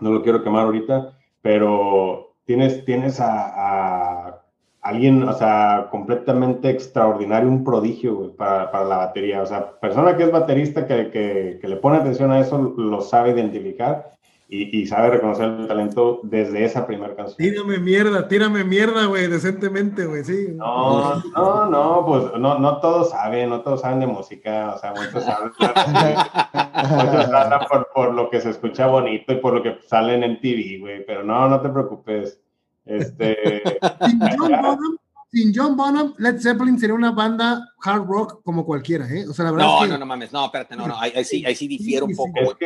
no 0.00 0.12
lo 0.12 0.22
quiero 0.22 0.44
quemar 0.44 0.66
ahorita, 0.66 1.18
pero 1.42 2.36
tienes, 2.44 2.84
tienes 2.84 3.18
a, 3.18 4.28
a 4.28 4.42
alguien, 4.80 5.24
o 5.24 5.32
sea, 5.32 5.88
completamente 5.90 6.70
extraordinario, 6.70 7.48
un 7.48 7.64
prodigio 7.64 8.36
para, 8.36 8.70
para, 8.70 8.84
la 8.84 8.96
batería. 8.98 9.42
O 9.42 9.46
sea, 9.46 9.72
persona 9.80 10.16
que 10.16 10.22
es 10.22 10.30
baterista, 10.30 10.86
que, 10.86 11.10
que, 11.10 11.58
que, 11.60 11.68
le 11.68 11.76
pone 11.76 11.96
atención 11.96 12.30
a 12.30 12.38
eso, 12.38 12.58
lo 12.76 13.00
sabe 13.00 13.30
identificar 13.30 14.12
y, 14.50 14.80
y 14.80 14.86
sabe 14.86 15.10
reconocer 15.10 15.44
el 15.44 15.68
talento 15.68 16.20
desde 16.22 16.64
esa 16.64 16.86
primera 16.86 17.14
canción. 17.14 17.36
Tírame 17.36 17.78
mierda, 17.78 18.26
tírame 18.28 18.64
mierda, 18.64 19.04
güey, 19.04 19.26
decentemente, 19.26 20.06
güey, 20.06 20.24
sí. 20.24 20.48
No, 20.54 21.22
no, 21.36 21.66
no, 21.66 22.06
pues 22.06 22.40
no, 22.40 22.58
no 22.58 22.78
todos 22.78 23.10
saben, 23.10 23.50
no 23.50 23.60
todos 23.60 23.82
saben 23.82 24.00
de 24.00 24.06
música, 24.06 24.74
o 24.74 24.78
sea, 24.78 24.92
muchos 24.92 25.22
saben, 25.24 25.52
muchos 25.58 27.34
hablan 27.34 27.60
por, 27.68 27.88
por 27.94 28.14
lo 28.14 28.30
que 28.30 28.40
se 28.40 28.50
escucha 28.50 28.86
bonito 28.86 29.32
y 29.32 29.36
por 29.36 29.52
lo 29.52 29.62
que 29.62 29.76
salen 29.86 30.24
en 30.24 30.40
TV, 30.40 30.78
güey, 30.80 31.04
pero 31.04 31.22
no, 31.22 31.48
no 31.48 31.60
te 31.60 31.68
preocupes 31.68 32.40
este, 32.88 33.62
sin, 35.30 35.52
John 35.54 35.76
Bonham, 35.76 36.14
Led 36.18 36.40
Zeppelin 36.40 36.78
sería 36.78 36.94
una 36.94 37.12
banda 37.12 37.72
hard 37.82 38.06
rock 38.06 38.42
como 38.42 38.64
cualquiera, 38.64 39.06
¿eh? 39.12 39.26
O 39.28 39.32
sea, 39.32 39.46
la 39.46 39.52
verdad 39.52 39.66
no, 39.66 39.76
es 39.76 39.82
que... 39.84 39.92
no, 39.92 39.98
no 39.98 40.06
mames, 40.06 40.32
no, 40.32 40.44
espérate, 40.46 40.76
no, 40.76 40.86
no, 40.88 40.98
ahí, 40.98 41.12
sí, 41.24 41.44
ahí 41.44 41.54
sí 41.54 41.68
difiere 41.68 42.04
un 42.04 42.14
poco. 42.14 42.56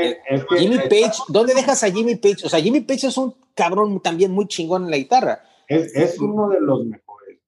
Jimmy 0.57 0.78
Page, 0.78 1.12
¿dónde 1.28 1.54
dejas 1.54 1.83
a 1.83 1.90
Jimmy 1.90 2.16
Page? 2.16 2.45
O 2.45 2.49
sea, 2.49 2.61
Jimmy 2.61 2.81
Page 2.81 3.09
es 3.09 3.16
un 3.16 3.35
cabrón 3.54 4.00
también 4.00 4.33
muy 4.33 4.47
chingón 4.47 4.85
en 4.85 4.90
la 4.90 4.97
guitarra. 4.97 5.42
Es, 5.69 5.95
es 5.95 6.19
uno 6.21 6.49
de 6.49 6.61
los 6.61 6.85
mejores, 6.87 7.38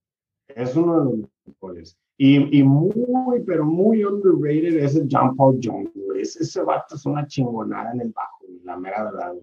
es 0.49 0.75
uno 0.76 0.99
de 0.99 1.04
los 1.04 1.30
mejores. 1.47 1.97
Y, 2.16 2.59
y 2.59 2.62
muy, 2.62 3.42
pero 3.47 3.64
muy 3.64 4.04
underrated 4.04 4.85
es 4.85 4.94
el 4.94 5.09
John 5.11 5.37
Paul 5.37 5.59
Jones, 5.62 5.90
Ese, 6.16 6.44
ese 6.44 6.62
vato 6.62 6.94
es 6.94 7.04
una 7.06 7.26
chingonada 7.26 7.92
en 7.92 8.02
el 8.02 8.11
bajo, 8.11 8.44
la 8.62 8.76
mera 8.76 9.04
verdad, 9.04 9.35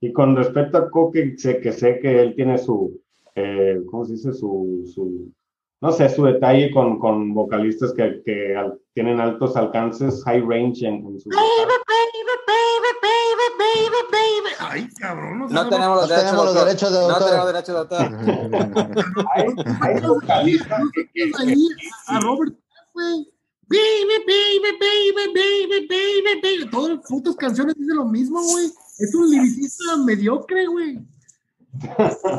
y 0.00 0.12
con 0.12 0.36
respecto 0.36 0.78
a 0.78 0.90
Coque, 0.90 1.34
sé 1.38 1.60
que 1.60 1.72
sé 1.72 1.98
que 2.00 2.20
él 2.20 2.34
tiene 2.36 2.58
su, 2.58 3.00
eh, 3.38 3.82
¿cómo 3.90 4.04
se 4.04 4.12
dice? 4.12 4.32
Su, 4.32 4.82
su, 4.92 5.32
no 5.80 5.92
sé, 5.92 6.08
su 6.08 6.24
detalle 6.24 6.70
con, 6.72 6.98
con 6.98 7.32
vocalistas 7.34 7.92
que, 7.92 8.22
que 8.24 8.56
al, 8.56 8.78
tienen 8.94 9.20
altos 9.20 9.56
alcances, 9.56 10.22
high 10.24 10.40
range 10.40 10.86
en, 10.86 11.06
en 11.06 11.20
su... 11.20 11.28
Baby, 11.30 11.74
baby, 11.86 12.18
baby, 12.46 12.88
baby, 13.00 13.98
baby, 14.10 14.54
Ay, 14.58 14.88
cabrón. 14.98 15.38
No, 15.38 15.48
no 15.48 15.68
tenemos, 15.68 15.96
los, 15.96 16.08
derechos, 16.08 16.34
los 16.34 16.54
derechos 16.54 16.92
de 16.92 16.98
autor. 16.98 17.20
No 17.20 17.26
tenemos 17.26 17.46
derechos 17.46 17.74
de 17.74 17.80
autor. 17.80 18.96
hay, 19.34 19.46
hay 19.80 20.00
vocalistas 20.00 20.82
que, 20.94 21.08
que, 21.12 21.30
que, 21.30 21.66
a 22.08 22.20
Robert, 22.20 22.54
güey. 22.92 23.32
Baby, 23.70 24.24
baby, 24.26 24.78
baby, 24.80 25.32
baby, 25.34 25.86
baby, 25.88 26.40
baby. 26.42 26.70
Todas 26.70 26.96
las 26.96 27.06
putas 27.06 27.36
canciones 27.36 27.74
dicen 27.76 27.96
lo 27.96 28.06
mismo, 28.06 28.42
güey. 28.42 28.66
Es 28.98 29.14
un 29.14 29.30
liricista 29.30 29.96
mediocre, 29.98 30.66
güey. 30.66 30.98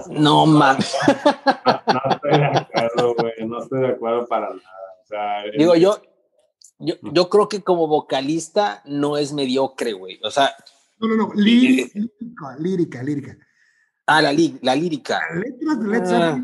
No 0.10 0.46
mames. 0.46 0.94
No, 1.88 2.02
estoy 2.12 2.32
de 2.32 2.46
acuerdo, 2.46 3.16
güey. 3.16 3.48
No 3.48 3.62
estoy 3.62 3.82
de 3.82 3.88
acuerdo 3.90 4.26
para 4.28 4.50
nada. 4.50 5.44
Digo, 5.58 5.76
yo, 5.76 6.02
yo, 6.80 6.96
yo 7.02 7.30
creo 7.30 7.48
que 7.48 7.62
como 7.62 7.88
vocalista 7.88 8.82
no 8.86 9.18
es 9.18 9.34
mediocre, 9.34 9.94
güey. 9.94 10.20
O 10.24 10.32
sea. 10.32 10.54
No, 11.00 11.08
no, 11.08 11.16
no. 11.16 11.34
Lírica, 11.34 12.00
lírica, 12.60 13.04
lírica. 13.04 13.38
Ah, 14.06 14.22
la, 14.22 14.34
la 14.62 14.76
lírica. 14.76 15.20
Las 15.30 15.40
letras 15.40 15.80
de 15.80 15.88
letras. 15.88 16.40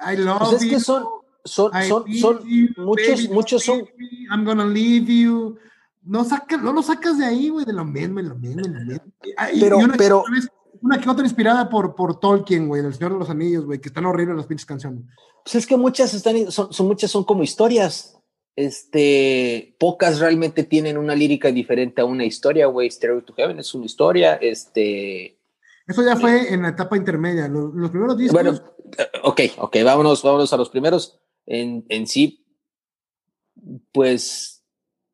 I 0.00 0.16
love 0.16 0.38
pues 0.38 0.62
es 0.62 0.68
que 0.68 0.80
son, 0.80 1.04
son, 1.44 1.72
son, 1.84 2.14
son 2.14 2.40
muchos, 2.76 3.28
muchos 3.30 3.62
son. 3.62 3.86
I'm 4.30 4.44
gonna 4.44 4.66
leave 4.66 5.06
you 5.06 5.56
no, 6.04 6.24
saca, 6.24 6.56
no 6.56 6.72
lo 6.72 6.82
sacas 6.82 7.18
de 7.18 7.24
ahí, 7.24 7.48
güey, 7.48 7.64
de 7.64 7.72
lo 7.72 7.84
mismo, 7.84 8.20
lo 8.20 8.34
mismo, 8.34 8.62
lo 8.62 8.80
mismo. 8.80 9.04
Pero, 9.58 9.78
una, 9.78 9.94
pero... 9.96 10.22
Una 10.84 11.00
que 11.00 11.08
otra 11.08 11.24
inspirada 11.24 11.70
por, 11.70 11.94
por 11.94 12.20
Tolkien, 12.20 12.68
güey, 12.68 12.82
del 12.82 12.92
Señor 12.92 13.14
de 13.14 13.18
los 13.20 13.30
Anillos, 13.30 13.64
güey, 13.64 13.80
que 13.80 13.88
están 13.88 14.04
horribles 14.04 14.36
las 14.36 14.46
pinches 14.46 14.66
canciones. 14.66 15.02
Pues 15.42 15.54
es 15.54 15.66
que 15.66 15.78
muchas 15.78 16.12
están, 16.12 16.52
son, 16.52 16.74
son, 16.74 16.86
muchas 16.86 17.10
son 17.10 17.24
como 17.24 17.42
historias. 17.42 18.20
Este, 18.54 19.76
pocas 19.80 20.20
realmente 20.20 20.62
tienen 20.62 20.98
una 20.98 21.14
lírica 21.14 21.50
diferente 21.50 22.02
a 22.02 22.04
una 22.04 22.26
historia, 22.26 22.66
güey. 22.66 22.90
Stereo 22.90 23.24
to 23.24 23.32
Heaven 23.32 23.58
es 23.60 23.72
una 23.72 23.86
historia, 23.86 24.34
este... 24.34 25.40
Eso 25.86 26.04
ya 26.04 26.16
fue 26.16 26.52
en 26.52 26.60
la 26.60 26.68
etapa 26.68 26.98
intermedia. 26.98 27.48
Los, 27.48 27.72
los 27.72 27.90
primeros 27.90 28.18
discos... 28.18 28.42
Bueno, 28.42 28.60
eh, 28.98 29.06
ok, 29.22 29.40
ok, 29.56 29.76
vámonos, 29.86 30.22
vámonos 30.22 30.52
a 30.52 30.58
los 30.58 30.68
primeros. 30.68 31.18
En, 31.46 31.86
en 31.88 32.06
sí, 32.06 32.44
pues 33.90 34.62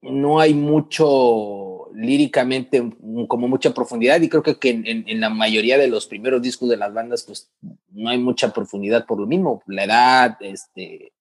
no 0.02 0.40
hay 0.40 0.52
mucho 0.52 1.79
líricamente 1.94 2.82
como 3.28 3.48
mucha 3.48 3.72
profundidad 3.72 4.20
y 4.20 4.28
creo 4.28 4.42
que, 4.42 4.58
que 4.58 4.70
en, 4.70 5.04
en, 5.06 5.20
la 5.20 5.30
mayoría 5.30 5.78
de 5.78 5.88
los 5.88 6.06
primeros 6.06 6.42
discos 6.42 6.68
de 6.68 6.76
las 6.76 6.92
bandas 6.92 7.24
pues 7.24 7.50
no 7.90 8.10
hay 8.10 8.18
mucha 8.18 8.52
profundidad 8.52 9.06
por 9.06 9.20
lo 9.20 9.26
mismo, 9.26 9.62
la 9.66 9.84
edad, 9.84 10.36
este, 10.40 11.12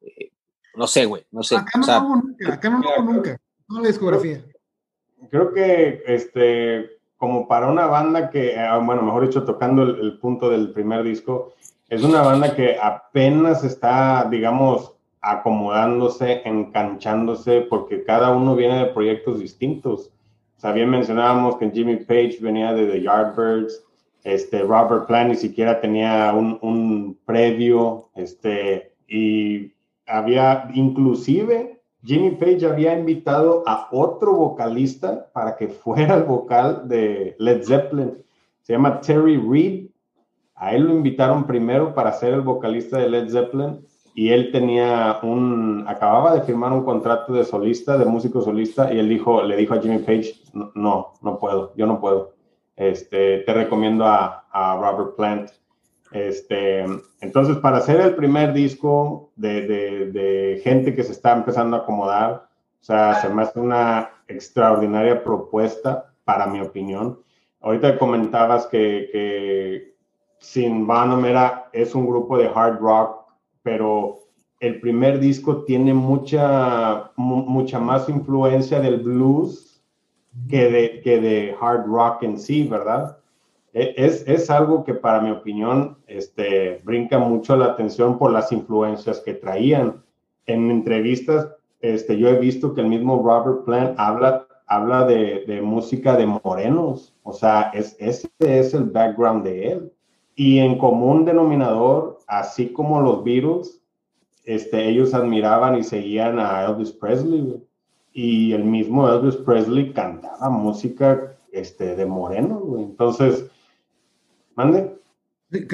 eh, 0.00 0.30
no 0.74 0.86
sé, 0.86 1.06
güey, 1.06 1.24
no 1.30 1.42
sé. 1.42 1.56
Acá 1.56 1.78
no 1.78 1.86
o 1.86 2.02
hubo 2.02 2.16
nunca, 2.16 2.54
acá 2.54 2.70
no 2.70 2.80
hubo 2.80 3.12
nunca, 3.12 3.40
no 3.68 3.80
la 3.80 3.88
discografía. 3.88 4.44
Creo 5.30 5.52
que, 5.52 6.02
este, 6.06 6.98
como 7.16 7.48
para 7.48 7.68
una 7.68 7.86
banda 7.86 8.30
que, 8.30 8.58
ah, 8.58 8.78
bueno, 8.78 9.02
mejor 9.02 9.26
dicho, 9.26 9.44
tocando 9.44 9.82
el, 9.82 10.00
el 10.00 10.18
punto 10.18 10.50
del 10.50 10.72
primer 10.72 11.02
disco, 11.02 11.54
es 11.88 12.02
una 12.02 12.20
banda 12.22 12.54
que 12.54 12.76
apenas 12.80 13.64
está, 13.64 14.26
digamos, 14.30 14.95
acomodándose, 15.26 16.42
enganchándose, 16.44 17.62
porque 17.62 18.04
cada 18.04 18.30
uno 18.30 18.54
viene 18.54 18.78
de 18.78 18.92
proyectos 18.92 19.40
distintos. 19.40 20.12
O 20.56 20.60
sea, 20.60 20.70
bien 20.70 20.88
mencionábamos 20.88 21.56
que 21.56 21.70
Jimmy 21.70 21.96
Page 21.96 22.38
venía 22.40 22.72
de 22.72 22.86
The 22.86 23.02
Yardbirds, 23.02 23.84
este, 24.22 24.62
Robert 24.62 25.06
Plant 25.06 25.30
ni 25.30 25.36
siquiera 25.36 25.80
tenía 25.80 26.32
un, 26.32 26.58
un 26.62 27.18
previo, 27.24 28.08
este, 28.14 28.92
y 29.08 29.72
había, 30.06 30.70
inclusive, 30.74 31.80
Jimmy 32.04 32.30
Page 32.30 32.64
había 32.64 32.96
invitado 32.96 33.64
a 33.66 33.88
otro 33.90 34.32
vocalista 34.32 35.28
para 35.32 35.56
que 35.56 35.66
fuera 35.68 36.14
el 36.14 36.22
vocal 36.22 36.88
de 36.88 37.34
Led 37.40 37.64
Zeppelin. 37.64 38.16
Se 38.62 38.74
llama 38.74 39.00
Terry 39.00 39.36
Reid. 39.36 39.88
A 40.54 40.72
él 40.72 40.84
lo 40.84 40.94
invitaron 40.94 41.46
primero 41.46 41.94
para 41.94 42.12
ser 42.12 42.32
el 42.32 42.40
vocalista 42.42 42.98
de 42.98 43.10
Led 43.10 43.28
Zeppelin 43.28 43.84
y 44.18 44.30
él 44.30 44.50
tenía 44.50 45.18
un, 45.22 45.84
acababa 45.86 46.34
de 46.34 46.40
firmar 46.40 46.72
un 46.72 46.84
contrato 46.84 47.34
de 47.34 47.44
solista, 47.44 47.98
de 47.98 48.06
músico 48.06 48.40
solista, 48.40 48.90
y 48.90 48.98
él 48.98 49.10
dijo, 49.10 49.42
le 49.42 49.56
dijo 49.56 49.74
a 49.74 49.80
Jimmy 49.80 49.98
Page, 49.98 50.32
no, 50.74 51.12
no, 51.20 51.38
puedo, 51.38 51.74
yo 51.76 51.84
no 51.86 52.00
puedo. 52.00 52.32
Este, 52.76 53.40
te 53.40 53.52
recomiendo 53.52 54.06
a, 54.06 54.46
a 54.50 54.78
Robert 54.78 55.16
Plant. 55.16 55.50
Este, 56.12 56.86
entonces, 57.20 57.58
para 57.58 57.76
hacer 57.76 58.00
el 58.00 58.14
primer 58.14 58.54
disco 58.54 59.32
de, 59.36 59.66
de, 59.66 60.60
gente 60.64 60.94
que 60.94 61.02
se 61.02 61.12
está 61.12 61.34
empezando 61.34 61.76
a 61.76 61.80
acomodar, 61.80 62.48
o 62.80 62.84
sea, 62.84 63.16
se 63.16 63.28
me 63.28 63.42
hace 63.42 63.60
una 63.60 64.12
extraordinaria 64.28 65.22
propuesta, 65.22 66.14
para 66.24 66.46
mi 66.46 66.60
opinión. 66.60 67.20
Ahorita 67.60 67.98
comentabas 67.98 68.66
que, 68.66 69.08
que 69.12 69.94
Sin 70.38 70.86
Banum 70.86 71.24
era, 71.26 71.68
es 71.72 71.94
un 71.94 72.06
grupo 72.06 72.38
de 72.38 72.50
hard 72.52 72.78
rock, 72.80 73.25
pero 73.66 74.20
el 74.60 74.80
primer 74.80 75.18
disco 75.18 75.64
tiene 75.64 75.92
mucha, 75.92 77.10
mucha 77.16 77.80
más 77.80 78.08
influencia 78.08 78.78
del 78.78 79.00
blues 79.00 79.82
que 80.48 80.70
de, 80.70 81.00
que 81.00 81.20
de 81.20 81.56
hard 81.60 81.84
rock 81.86 82.22
en 82.22 82.38
sí, 82.38 82.68
¿verdad? 82.68 83.18
E, 83.72 83.92
es, 83.96 84.22
es, 84.28 84.50
algo 84.50 84.84
que 84.84 84.94
para 84.94 85.20
mi 85.20 85.32
opinión 85.32 85.98
este, 86.06 86.80
brinca 86.84 87.18
mucho 87.18 87.56
la 87.56 87.64
atención 87.64 88.20
por 88.20 88.30
las 88.30 88.52
influencias 88.52 89.18
que 89.18 89.34
traían. 89.34 90.00
En 90.46 90.70
entrevistas, 90.70 91.48
este, 91.80 92.16
yo 92.16 92.28
he 92.28 92.38
visto 92.38 92.72
que 92.72 92.82
el 92.82 92.86
mismo 92.86 93.20
Robert 93.20 93.64
Plant 93.64 93.98
habla, 93.98 94.46
habla 94.68 95.04
de, 95.06 95.44
de 95.44 95.60
música 95.60 96.16
de 96.16 96.26
morenos, 96.26 97.16
o 97.24 97.32
sea, 97.32 97.72
es, 97.74 97.96
ese 97.98 98.30
es 98.38 98.74
el 98.74 98.84
background 98.84 99.42
de 99.42 99.72
él. 99.72 99.92
Y 100.38 100.58
en 100.58 100.76
común 100.76 101.24
denominador, 101.24 102.18
así 102.26 102.68
como 102.68 103.00
los 103.00 103.24
Beatles, 103.24 103.80
este, 104.44 104.88
ellos 104.88 105.14
admiraban 105.14 105.76
y 105.76 105.82
seguían 105.82 106.38
a 106.38 106.64
Elvis 106.66 106.92
Presley. 106.92 107.60
Y 108.12 108.52
el 108.52 108.64
mismo 108.64 109.08
Elvis 109.08 109.36
Presley 109.36 109.92
cantaba 109.94 110.50
música 110.50 111.36
este, 111.52 111.96
de 111.96 112.04
moreno. 112.04 112.62
Entonces, 112.78 113.50
mande. 114.54 114.94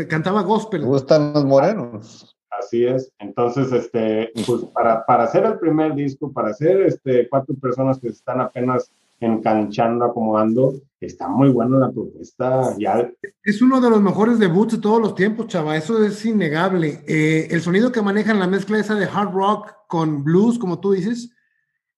Cantaba 0.08 0.42
gospel. 0.42 0.82
Me 0.82 0.86
gustan 0.86 1.32
los 1.32 1.44
morenos. 1.44 2.36
Así 2.50 2.86
es. 2.86 3.12
Entonces, 3.18 3.72
este, 3.72 4.30
pues 4.46 4.62
para, 4.72 5.04
para 5.04 5.24
hacer 5.24 5.44
el 5.44 5.58
primer 5.58 5.94
disco, 5.94 6.32
para 6.32 6.50
hacer 6.50 6.82
este, 6.82 7.28
cuatro 7.28 7.56
personas 7.56 7.98
que 7.98 8.08
están 8.08 8.40
apenas 8.40 8.92
enganchando, 9.22 10.04
acomodando, 10.04 10.74
está 11.00 11.28
muy 11.28 11.48
buena 11.48 11.78
la 11.78 11.90
propuesta. 11.90 12.76
Ya. 12.78 13.10
Es 13.42 13.62
uno 13.62 13.80
de 13.80 13.90
los 13.90 14.00
mejores 14.00 14.38
debuts 14.38 14.74
de 14.74 14.78
todos 14.78 15.00
los 15.00 15.14
tiempos, 15.14 15.48
chava, 15.48 15.76
eso 15.76 16.02
es 16.04 16.24
innegable. 16.24 17.02
Eh, 17.06 17.48
el 17.50 17.62
sonido 17.62 17.92
que 17.92 18.02
manejan 18.02 18.38
la 18.38 18.46
mezcla 18.46 18.78
esa 18.78 18.94
de 18.94 19.06
hard 19.06 19.32
rock 19.32 19.72
con 19.88 20.24
blues, 20.24 20.58
como 20.58 20.80
tú 20.80 20.92
dices, 20.92 21.30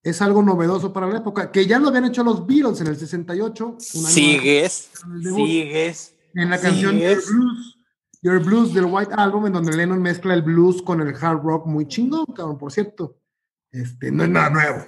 es 0.02 0.20
algo 0.20 0.42
novedoso 0.42 0.92
para 0.92 1.06
la 1.06 1.18
época, 1.18 1.50
que 1.50 1.66
ya 1.66 1.78
lo 1.78 1.88
habían 1.88 2.04
hecho 2.04 2.22
los 2.22 2.46
Beatles 2.46 2.80
en 2.80 2.88
el 2.88 2.96
68. 2.96 3.76
sigues, 3.78 4.90
sigues. 5.34 6.16
En 6.34 6.50
la 6.50 6.60
canción 6.60 6.98
Your 6.98 7.22
Blues, 7.26 7.78
Your 8.22 8.44
Blues 8.44 8.74
del 8.74 8.86
White 8.86 9.14
Album, 9.16 9.46
en 9.46 9.52
donde 9.52 9.76
Lennon 9.76 10.02
mezcla 10.02 10.34
el 10.34 10.42
blues 10.42 10.82
con 10.82 11.00
el 11.00 11.14
hard 11.14 11.42
rock 11.42 11.66
muy 11.66 11.86
chingón, 11.86 12.26
cabrón, 12.34 12.58
por 12.58 12.72
cierto. 12.72 13.18
Este, 13.70 14.10
no 14.10 14.24
es 14.24 14.30
nada 14.30 14.50
nuevo. 14.50 14.86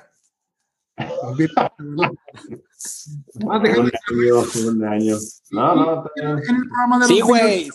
Un 4.66 4.84
año, 4.84 5.16
No, 5.50 5.74
no, 5.74 6.04
en 6.16 6.28
el 6.28 6.68
programa 6.68 6.98
de 7.00 7.06
sí, 7.06 7.20
güey. 7.20 7.68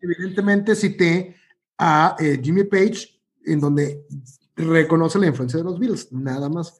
Evidentemente 0.00 0.74
cité 0.74 1.36
a 1.78 2.16
eh, 2.18 2.38
Jimmy 2.42 2.64
Page, 2.64 3.20
en 3.46 3.60
donde 3.60 4.06
reconoce 4.56 5.18
la 5.18 5.26
influencia 5.26 5.58
de 5.58 5.64
los 5.64 5.78
Beatles, 5.78 6.12
nada 6.12 6.48
más. 6.48 6.78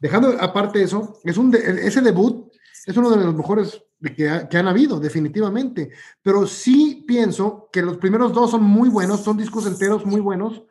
Dejando 0.00 0.36
aparte 0.40 0.82
eso, 0.82 1.20
es 1.24 1.36
un 1.36 1.54
ese 1.54 2.00
debut 2.00 2.46
es 2.86 2.96
uno 2.96 3.10
de 3.10 3.24
los 3.24 3.34
mejores 3.34 3.82
que, 4.00 4.46
que, 4.48 4.56
han 4.56 4.68
habido, 4.68 5.00
definitivamente. 5.00 5.90
Pero 6.22 6.46
sí 6.46 7.04
pienso 7.06 7.68
que 7.72 7.82
los 7.82 7.96
primeros 7.96 8.32
dos 8.32 8.52
son 8.52 8.62
muy 8.62 8.88
buenos, 8.88 9.24
son 9.24 9.36
discos 9.36 9.66
enteros 9.66 10.06
muy 10.06 10.20
buenos 10.20 10.62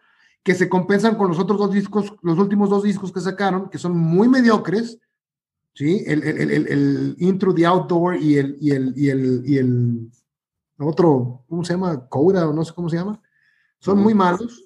que 0.46 0.54
se 0.54 0.70
compensan 0.70 1.16
con 1.16 1.28
los 1.28 1.40
otros 1.40 1.58
dos 1.58 1.74
discos, 1.74 2.14
los 2.22 2.38
últimos 2.38 2.70
dos 2.70 2.84
discos 2.84 3.12
que 3.12 3.20
sacaron, 3.20 3.68
que 3.68 3.80
son 3.80 3.98
muy 3.98 4.30
mediocres, 4.30 5.00
¿sí? 5.74 6.04
El, 6.06 6.22
el, 6.22 6.52
el, 6.52 6.68
el 6.68 7.16
Intro 7.18 7.52
the 7.52 7.66
Outdoor 7.66 8.16
y 8.16 8.38
el, 8.38 8.56
y 8.62 8.70
el, 8.70 8.94
y 8.96 9.10
el, 9.10 9.42
y 9.44 9.58
el 9.58 10.12
otro, 10.78 11.44
¿cómo 11.50 11.66
se 11.66 11.74
llama? 11.74 12.08
Coda 12.08 12.48
o 12.48 12.54
no 12.54 12.64
sé 12.64 12.74
cómo 12.76 12.88
se 12.92 12.98
llama. 12.98 13.20
Son 13.80 13.98
muy 13.98 14.14
malos. 14.14 14.64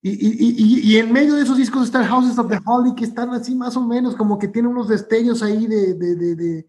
Y, 0.00 0.10
y, 0.10 0.56
y, 0.58 0.92
y, 0.92 0.96
en 0.96 1.12
medio 1.12 1.36
de 1.36 1.42
esos 1.42 1.56
discos 1.56 1.84
está 1.84 2.00
el 2.00 2.08
Houses 2.08 2.36
of 2.36 2.48
the 2.48 2.58
Holy, 2.66 2.96
que 2.96 3.04
están 3.04 3.30
así 3.30 3.54
más 3.54 3.76
o 3.76 3.86
menos, 3.86 4.16
como 4.16 4.40
que 4.40 4.48
tiene 4.48 4.66
unos 4.66 4.88
destellos 4.88 5.40
ahí 5.44 5.68
de, 5.68 5.94
de, 5.94 6.16
de, 6.16 6.34
de, 6.34 6.66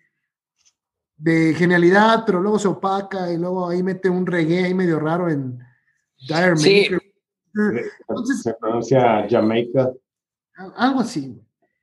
de 1.17 1.55
genialidad, 1.55 2.23
pero 2.23 2.39
luego 2.39 2.59
se 2.59 2.67
opaca 2.67 3.33
y 3.33 3.37
luego 3.39 3.67
ahí 3.67 3.81
mete 3.81 4.11
un 4.11 4.27
reggae 4.27 4.65
ahí 4.65 4.75
medio 4.75 4.99
raro 4.99 5.27
en 5.27 5.57
Dire 6.27 6.55
sí. 6.55 6.87
Entonces, 7.53 8.41
se 8.41 8.53
pronuncia 8.55 9.27
Jamaica. 9.29 9.91
Algo 10.75 11.01
así. 11.01 11.39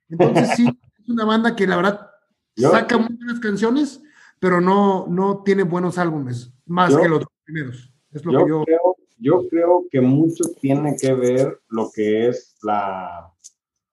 Entonces 0.09 0.49
sí, 0.55 0.65
es 0.99 1.09
una 1.09 1.25
banda 1.25 1.55
que 1.55 1.67
la 1.67 1.77
verdad 1.77 2.11
saca 2.55 2.97
muy 2.97 3.15
buenas 3.15 3.39
canciones, 3.39 4.01
pero 4.39 4.59
no, 4.61 5.07
no 5.07 5.43
tiene 5.43 5.63
buenos 5.63 5.97
álbumes, 5.97 6.51
más 6.65 6.95
que 6.95 7.07
los 7.07 7.23
primeros. 7.43 7.91
Es 8.11 8.25
lo 8.25 8.31
yo, 8.33 8.39
que 8.39 8.49
yo... 8.49 8.63
Creo, 8.63 8.95
yo 9.17 9.47
creo 9.49 9.85
que 9.91 10.01
mucho 10.01 10.43
tiene 10.59 10.95
que 10.99 11.13
ver 11.13 11.61
lo 11.69 11.91
que 11.93 12.27
es 12.27 12.57
la, 12.63 13.31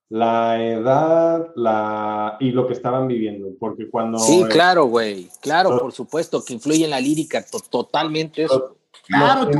la 0.08 0.64
edad 0.64 1.52
la, 1.54 2.38
y 2.40 2.50
lo 2.50 2.66
que 2.66 2.72
estaban 2.72 3.06
viviendo, 3.06 3.48
porque 3.60 3.90
cuando... 3.90 4.18
Sí, 4.18 4.42
claro, 4.48 4.86
güey, 4.86 5.28
claro, 5.42 5.78
por 5.78 5.92
supuesto, 5.92 6.42
que 6.42 6.54
influye 6.54 6.84
en 6.84 6.90
la 6.90 7.00
lírica 7.00 7.44
totalmente 7.70 8.44
eso. 8.44 8.78
Claro, 9.06 9.50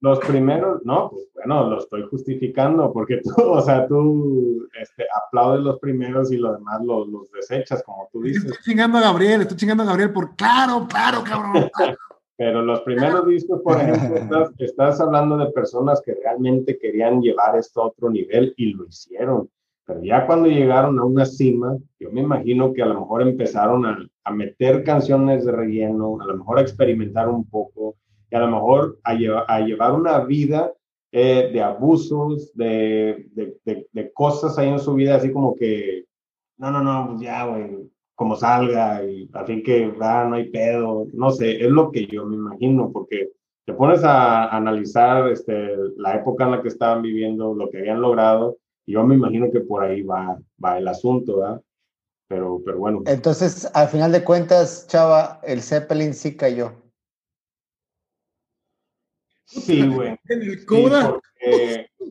los 0.00 0.18
primeros, 0.20 0.80
no, 0.84 1.10
pues 1.10 1.28
bueno, 1.34 1.68
lo 1.68 1.78
estoy 1.78 2.02
justificando 2.02 2.92
porque 2.92 3.20
tú, 3.22 3.30
o 3.42 3.60
sea, 3.60 3.86
tú 3.86 4.68
este, 4.80 5.04
aplaudes 5.26 5.62
los 5.62 5.78
primeros 5.80 6.30
y 6.32 6.36
los 6.36 6.56
demás 6.58 6.80
los, 6.84 7.08
los 7.08 7.30
desechas, 7.32 7.82
como 7.82 8.08
tú 8.12 8.22
dices. 8.22 8.44
Estoy 8.44 8.64
chingando 8.64 8.98
a 8.98 9.02
Gabriel, 9.02 9.42
estoy 9.42 9.56
chingando 9.56 9.82
a 9.82 9.86
Gabriel 9.86 10.12
por 10.12 10.36
claro, 10.36 10.86
claro, 10.88 11.24
cabrón. 11.24 11.70
Pero 12.36 12.62
los 12.62 12.82
primeros 12.82 13.26
discos, 13.26 13.60
por 13.62 13.80
ejemplo, 13.80 14.50
estás, 14.58 15.00
hablando 15.00 15.36
de 15.36 15.50
personas 15.50 16.00
que 16.00 16.14
realmente 16.14 16.78
querían 16.78 17.20
llevar 17.20 17.56
esto 17.56 17.82
a 17.82 17.86
otro 17.86 18.10
nivel 18.10 18.54
y 18.56 18.74
lo 18.74 18.86
hicieron. 18.86 19.50
Pero 19.84 20.02
ya 20.04 20.26
cuando 20.26 20.48
llegaron 20.48 20.98
a 21.00 21.04
una 21.04 21.26
cima, 21.26 21.76
yo 21.98 22.12
me 22.12 22.20
imagino 22.20 22.72
que 22.72 22.82
a 22.82 22.86
lo 22.86 23.00
mejor 23.00 23.22
empezaron 23.22 23.86
a, 23.86 23.98
a 24.22 24.30
meter 24.30 24.84
canciones 24.84 25.46
de 25.46 25.52
relleno, 25.52 26.20
a 26.20 26.26
lo 26.26 26.36
mejor 26.36 26.58
a 26.58 26.62
experimentar 26.62 27.28
un 27.28 27.48
poco 27.48 27.96
y 28.30 28.36
a 28.36 28.40
lo 28.40 28.48
mejor 28.48 28.98
a, 29.04 29.12
a 29.12 29.60
llevar 29.60 29.94
una 29.94 30.20
vida 30.20 30.72
eh, 31.10 31.50
de 31.52 31.62
abusos, 31.62 32.52
de, 32.54 33.28
de, 33.34 34.12
cosas 34.12 34.58
ahí 34.58 34.68
en 34.68 34.78
su 34.78 34.94
vida, 34.94 35.16
así 35.16 35.32
como 35.32 35.54
que, 35.54 36.04
no, 36.58 36.70
no, 36.70 36.82
no, 36.82 37.06
pues 37.08 37.22
ya, 37.22 37.46
güey, 37.46 37.90
como 38.14 38.36
salga, 38.36 39.02
y 39.04 39.30
fin 39.46 39.62
que, 39.62 39.94
ah, 40.02 40.26
no 40.28 40.36
hay 40.36 40.50
pedo, 40.50 41.06
no 41.14 41.30
sé, 41.30 41.64
es 41.64 41.70
lo 41.70 41.90
que 41.90 42.06
yo 42.06 42.26
me 42.26 42.36
imagino, 42.36 42.90
porque 42.92 43.30
te 43.64 43.72
pones 43.72 44.04
a, 44.04 44.54
analizar 44.54 45.30
este, 45.30 45.76
la 45.96 46.16
época 46.16 46.44
en 46.44 46.50
la 46.50 46.62
que 46.62 46.68
estaban 46.68 47.00
viviendo, 47.00 47.54
lo 47.54 47.70
que 47.70 47.78
habían 47.78 48.02
logrado, 48.02 48.58
y 48.84 48.92
yo 48.92 49.04
me 49.04 49.14
imagino 49.14 49.50
que 49.50 49.60
por 49.60 49.84
ahí 49.84 50.02
va, 50.02 50.38
va 50.62 50.76
el 50.76 50.88
asunto, 50.88 51.38
¿verdad? 51.38 51.62
Pero, 52.28 52.60
pero 52.66 52.78
bueno. 52.78 53.02
Entonces, 53.06 53.70
al 53.72 53.88
final 53.88 54.12
de 54.12 54.24
cuentas, 54.24 54.86
Chava, 54.88 55.40
el 55.42 55.62
Zeppelin 55.62 56.12
sí 56.12 56.36
cayó. 56.36 56.72
Sí, 59.48 59.86
güey. 59.94 60.18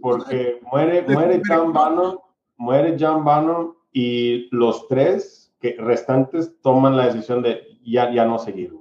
porque, 0.02 0.60
muere, 0.72 1.04
muere 1.08 1.42
John 1.48 1.72
Bannon, 1.72 2.18
muere 2.58 2.98
John 3.00 3.24
Bannon 3.24 3.76
y 3.94 4.48
los 4.56 4.88
tres 4.88 5.54
que 5.60 5.76
restantes 5.78 6.60
toman 6.62 6.98
la 6.98 7.06
decisión 7.06 7.42
de 7.42 7.62
ya, 7.86 8.12
ya 8.12 8.26
no 8.26 8.40
seguir. 8.40 8.74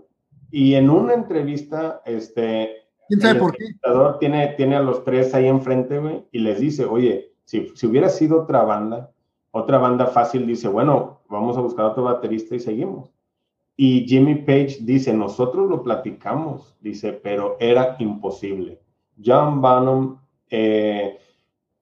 Y 0.50 0.74
en 0.74 0.88
una 0.90 1.14
entrevista, 1.14 2.00
este, 2.06 2.88
¿Quién 3.08 3.20
sabe 3.20 3.38
por 3.38 3.54
qué? 3.54 3.64
Tiene, 4.20 4.48
tiene 4.56 4.76
a 4.76 4.80
los 4.80 5.04
tres 5.04 5.34
ahí 5.34 5.46
enfrente, 5.46 5.98
güey, 5.98 6.24
y 6.32 6.38
les 6.38 6.58
dice, 6.58 6.84
oye, 6.86 7.32
si, 7.44 7.68
si 7.74 7.86
hubiera 7.86 8.08
sido 8.08 8.42
otra 8.42 8.62
banda, 8.62 9.12
otra 9.50 9.78
banda 9.78 10.06
fácil 10.06 10.46
dice, 10.46 10.68
bueno, 10.68 11.20
vamos 11.28 11.56
a 11.56 11.60
buscar 11.60 11.86
otro 11.86 12.04
baterista 12.04 12.54
y 12.54 12.60
seguimos. 12.60 13.15
Y 13.76 14.06
Jimmy 14.08 14.36
Page 14.36 14.78
dice, 14.80 15.12
nosotros 15.12 15.68
lo 15.68 15.82
platicamos, 15.82 16.74
dice, 16.80 17.12
pero 17.12 17.56
era 17.60 17.96
imposible. 17.98 18.80
John 19.22 19.60
Bannon, 19.60 20.18
eh, 20.48 21.18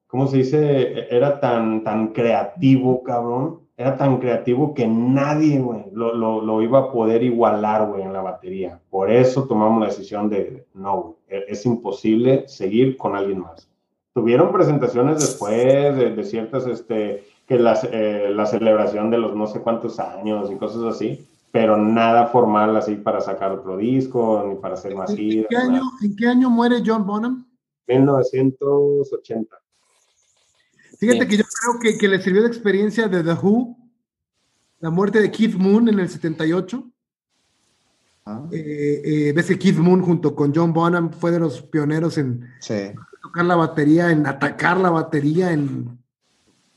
¿cómo 0.08 0.26
se 0.26 0.38
dice? 0.38 1.06
Era 1.14 1.38
tan, 1.38 1.84
tan 1.84 2.08
creativo, 2.08 3.02
cabrón. 3.04 3.60
Era 3.76 3.96
tan 3.96 4.18
creativo 4.18 4.74
que 4.74 4.86
nadie, 4.86 5.58
güey, 5.58 5.84
lo, 5.92 6.14
lo, 6.14 6.40
lo, 6.40 6.62
iba 6.62 6.78
a 6.78 6.92
poder 6.92 7.22
igualar, 7.22 7.88
güey, 7.88 8.02
en 8.02 8.12
la 8.12 8.22
batería. 8.22 8.80
Por 8.90 9.10
eso 9.10 9.46
tomamos 9.46 9.80
la 9.80 9.86
decisión 9.86 10.28
de, 10.28 10.66
no, 10.74 11.16
es 11.28 11.66
imposible 11.66 12.44
seguir 12.46 12.96
con 12.96 13.16
alguien 13.16 13.40
más. 13.40 13.68
tuvieron 14.12 14.52
presentaciones 14.52 15.18
después 15.20 15.96
de, 15.96 16.24
ciertas, 16.24 16.66
este, 16.68 17.24
que 17.46 17.58
las, 17.58 17.82
eh, 17.90 18.28
la 18.30 18.46
celebración 18.46 19.10
de 19.10 19.18
los 19.18 19.34
no 19.34 19.48
sé 19.48 19.60
cuántos 19.60 19.98
años 19.98 20.50
y 20.52 20.56
cosas 20.56 20.84
así, 20.84 21.26
pero 21.54 21.76
nada 21.76 22.26
formal 22.26 22.76
así 22.76 22.96
para 22.96 23.20
sacar 23.20 23.52
otro 23.52 23.76
disco, 23.76 24.44
ni 24.44 24.56
para 24.56 24.74
hacer 24.74 24.92
más 24.92 25.10
¿En, 25.10 25.20
¿en, 25.20 25.46
qué 25.48 25.56
año, 25.56 25.82
¿En 26.02 26.16
qué 26.16 26.26
año 26.26 26.50
muere 26.50 26.82
John 26.84 27.06
Bonham? 27.06 27.46
1980. 27.86 29.56
Fíjate 30.98 31.28
que 31.28 31.36
yo 31.36 31.44
creo 31.44 31.80
que, 31.80 31.96
que, 31.96 32.08
le 32.08 32.20
sirvió 32.20 32.42
de 32.42 32.48
experiencia 32.48 33.06
de 33.06 33.22
The 33.22 33.34
Who, 33.34 33.76
la 34.80 34.90
muerte 34.90 35.20
de 35.20 35.30
Keith 35.30 35.54
Moon 35.54 35.88
en 35.88 36.00
el 36.00 36.08
78. 36.08 36.90
Ah. 38.26 38.48
Eh, 38.50 39.02
eh, 39.04 39.32
ves 39.32 39.46
que 39.46 39.56
Keith 39.56 39.78
Moon 39.78 40.02
junto 40.02 40.34
con 40.34 40.52
John 40.52 40.72
Bonham 40.72 41.12
fue 41.12 41.30
de 41.30 41.38
los 41.38 41.62
pioneros 41.62 42.18
en 42.18 42.48
tocar 43.22 43.44
la 43.44 43.54
batería, 43.54 44.10
en 44.10 44.26
atacar 44.26 44.80
la 44.80 44.90
batería, 44.90 45.52
en 45.52 46.03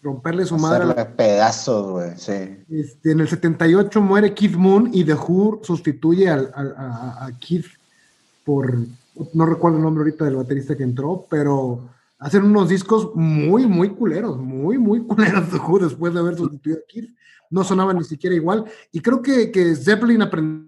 romperle 0.01 0.45
su 0.45 0.57
madre. 0.57 0.99
A 0.99 1.15
pedazos, 1.15 1.91
güey, 1.91 2.17
sí. 2.17 2.63
Este, 2.69 3.11
en 3.11 3.19
el 3.19 3.27
78 3.27 4.01
muere 4.01 4.33
Keith 4.33 4.55
Moon 4.55 4.89
y 4.93 5.03
The 5.03 5.15
Who 5.15 5.61
sustituye 5.63 6.29
a, 6.29 6.35
a, 6.35 7.31
Keith 7.39 7.65
por, 8.43 8.73
no 9.33 9.45
recuerdo 9.45 9.77
el 9.77 9.83
nombre 9.83 10.03
ahorita 10.03 10.25
del 10.25 10.37
baterista 10.37 10.77
que 10.77 10.83
entró, 10.83 11.25
pero 11.29 11.89
hacen 12.19 12.43
unos 12.43 12.69
discos 12.69 13.11
muy, 13.15 13.65
muy 13.65 13.89
culeros, 13.89 14.37
muy, 14.37 14.77
muy 14.77 15.01
culeros 15.07 15.49
The 15.49 15.57
Who 15.57 15.79
después 15.79 16.13
de 16.13 16.19
haber 16.19 16.35
sustituido 16.35 16.79
a 16.79 16.87
Keith. 16.87 17.09
No 17.49 17.63
sonaban 17.63 17.97
ni 17.97 18.03
siquiera 18.03 18.35
igual. 18.35 18.65
Y 18.91 18.99
creo 18.99 19.21
que, 19.21 19.51
que 19.51 19.73
Zeppelin 19.73 20.21
aprendió 20.21 20.67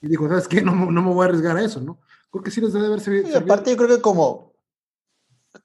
y 0.00 0.08
dijo, 0.08 0.28
¿sabes 0.28 0.48
qué? 0.48 0.62
No, 0.62 0.74
no, 0.74 1.02
me 1.02 1.12
voy 1.12 1.22
a 1.22 1.28
arriesgar 1.28 1.56
a 1.56 1.64
eso, 1.64 1.80
¿no? 1.80 1.98
Porque 2.30 2.50
sí 2.50 2.60
les 2.60 2.72
debe 2.72 2.86
haber 2.86 3.00
servido. 3.00 3.28
Y 3.28 3.34
aparte 3.34 3.70
yo 3.70 3.76
creo 3.76 3.96
que 3.96 4.02
como, 4.02 4.53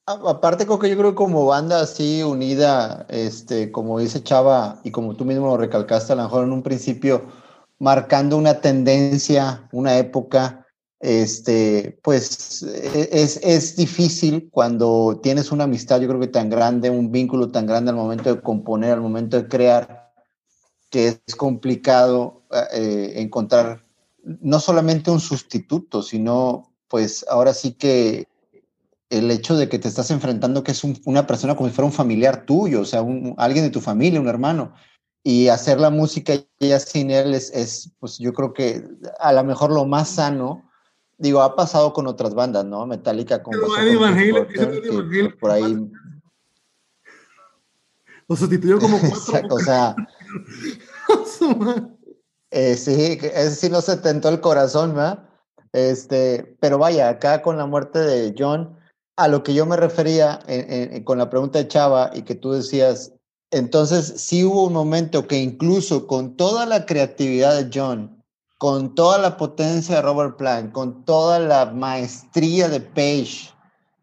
aparte 0.06 0.66
creo 0.66 0.80
que 0.80 0.90
yo 0.90 0.98
creo 0.98 1.12
que 1.12 1.16
como 1.16 1.46
banda 1.46 1.82
así 1.82 2.24
unida, 2.24 3.06
este, 3.10 3.72
como 3.72 4.00
dice 4.00 4.24
Chava, 4.24 4.80
y 4.84 4.92
como 4.92 5.16
tú 5.16 5.26
mismo 5.26 5.48
lo 5.48 5.58
recalcaste 5.58 6.14
a 6.14 6.16
lo 6.16 6.24
mejor 6.24 6.46
en 6.46 6.52
un 6.52 6.64
principio, 6.64 7.24
marcando 7.80 8.38
una 8.38 8.62
tendencia, 8.62 9.68
una 9.72 9.98
época, 9.98 10.66
este, 11.00 11.98
pues 12.04 12.64
e, 12.64 13.10
es, 13.12 13.40
es, 13.44 13.76
difícil 13.76 14.50
cuando 14.52 15.20
tienes 15.24 15.52
una 15.52 15.64
amistad, 15.64 16.02
yo 16.02 16.08
creo 16.08 16.20
que 16.20 16.28
tan 16.28 16.50
grande, 16.50 16.90
un 16.90 17.12
vínculo 17.12 17.50
tan 17.52 17.66
grande 17.66 17.92
al 17.92 17.98
momento 17.98 18.34
de 18.34 18.42
componer, 18.42 18.94
al 18.94 19.02
momento 19.02 19.38
de 19.38 19.48
crear, 19.48 20.12
que 20.90 21.20
es 21.26 21.36
complicado 21.36 22.42
eh, 22.74 23.14
encontrar 23.18 23.82
no 24.24 24.60
solamente 24.60 25.12
un 25.12 25.20
sustituto, 25.20 26.02
sino 26.02 26.74
pues 26.88 27.26
ahora 27.30 27.54
sí 27.54 27.74
que 27.74 28.28
el 29.10 29.32
hecho 29.32 29.58
de 29.58 29.70
que 29.70 29.80
te 29.80 29.88
estás 29.88 30.12
enfrentando 30.12 30.64
que 30.64 30.72
es 30.72 30.84
una 31.06 31.26
persona 31.26 31.56
como 31.56 31.70
si 31.70 31.76
fuera 31.76 31.88
un 31.88 31.94
familiar 31.94 32.46
tuyo, 32.46 32.82
o 32.82 32.86
sea, 32.86 33.04
alguien 33.38 33.66
de 33.66 33.72
tu 33.72 33.82
familia, 33.82 34.22
un 34.22 34.28
hermano, 34.28 34.74
y 35.24 35.48
hacer 35.48 35.80
la 35.80 35.90
música 35.90 36.34
ya 36.60 36.80
sin 36.80 37.12
él 37.12 37.34
es, 37.34 37.92
pues 38.00 38.18
yo 38.20 38.34
creo 38.34 38.54
que 38.54 38.88
a 39.20 39.34
lo 39.34 39.44
mejor 39.44 39.72
lo 39.72 39.86
más 39.86 40.10
sano, 40.10 40.70
digo, 41.18 41.42
ha 41.42 41.56
pasado 41.56 41.94
con 41.94 42.08
otras 42.08 42.34
bandas, 42.34 42.66
¿no? 42.66 42.86
Metallica 42.86 43.44
con... 43.44 43.54
por 45.40 45.52
ahí... 45.52 45.78
Lo 48.28 48.36
sustituyó 48.36 48.80
como 48.80 49.00
cuatro. 49.30 49.56
o 49.56 49.60
sea... 49.60 49.96
Eh, 52.52 52.76
sí, 52.76 53.20
ese 53.22 53.52
sí 53.52 53.70
no 53.70 53.80
se 53.80 53.98
tentó 53.98 54.28
el 54.30 54.42
corazón, 54.42 54.96
¿verdad? 54.96 55.30
Este, 55.72 56.58
pero 56.60 56.80
vaya, 56.80 57.10
acá 57.10 57.44
con 57.44 57.58
la 57.58 57.68
muerte 57.68 58.00
de 58.00 58.34
John, 58.36 58.79
a 59.20 59.28
lo 59.28 59.44
que 59.44 59.54
yo 59.54 59.66
me 59.66 59.76
refería 59.76 60.40
con 61.04 61.18
la 61.18 61.30
pregunta 61.30 61.60
de 61.60 61.68
Chava 61.68 62.10
y 62.14 62.22
que 62.22 62.36
tú 62.36 62.54
decías, 62.54 63.12
entonces 63.52 64.14
sí 64.16 64.46
hubo 64.46 64.64
un 64.64 64.74
momento 64.74 65.28
que 65.28 65.40
incluso 65.40 66.08
con 66.08 66.38
toda 66.38 66.66
la 66.66 66.86
creatividad 66.86 67.62
de 67.62 67.70
John, 67.74 68.24
con 68.58 68.96
toda 68.96 69.18
la 69.18 69.38
potencia 69.38 69.96
de 69.96 70.02
Robert 70.02 70.38
Plant, 70.38 70.72
con 70.72 71.04
toda 71.04 71.40
la 71.40 71.66
maestría 71.66 72.70
de 72.70 72.80
Page, 72.80 73.54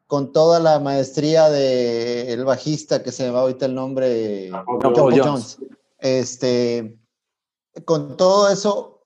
con 0.06 0.32
toda 0.32 0.60
la 0.60 0.80
maestría 0.80 1.48
de 1.48 2.32
el 2.32 2.44
bajista 2.44 3.02
que 3.02 3.10
se 3.10 3.24
me 3.24 3.30
va 3.30 3.40
ahorita 3.40 3.66
el 3.66 3.74
nombre, 3.74 4.50
John 4.82 4.94
Jones. 5.18 5.58
este, 5.98 6.98
con 7.84 8.16
todo 8.16 8.50
eso, 8.50 9.02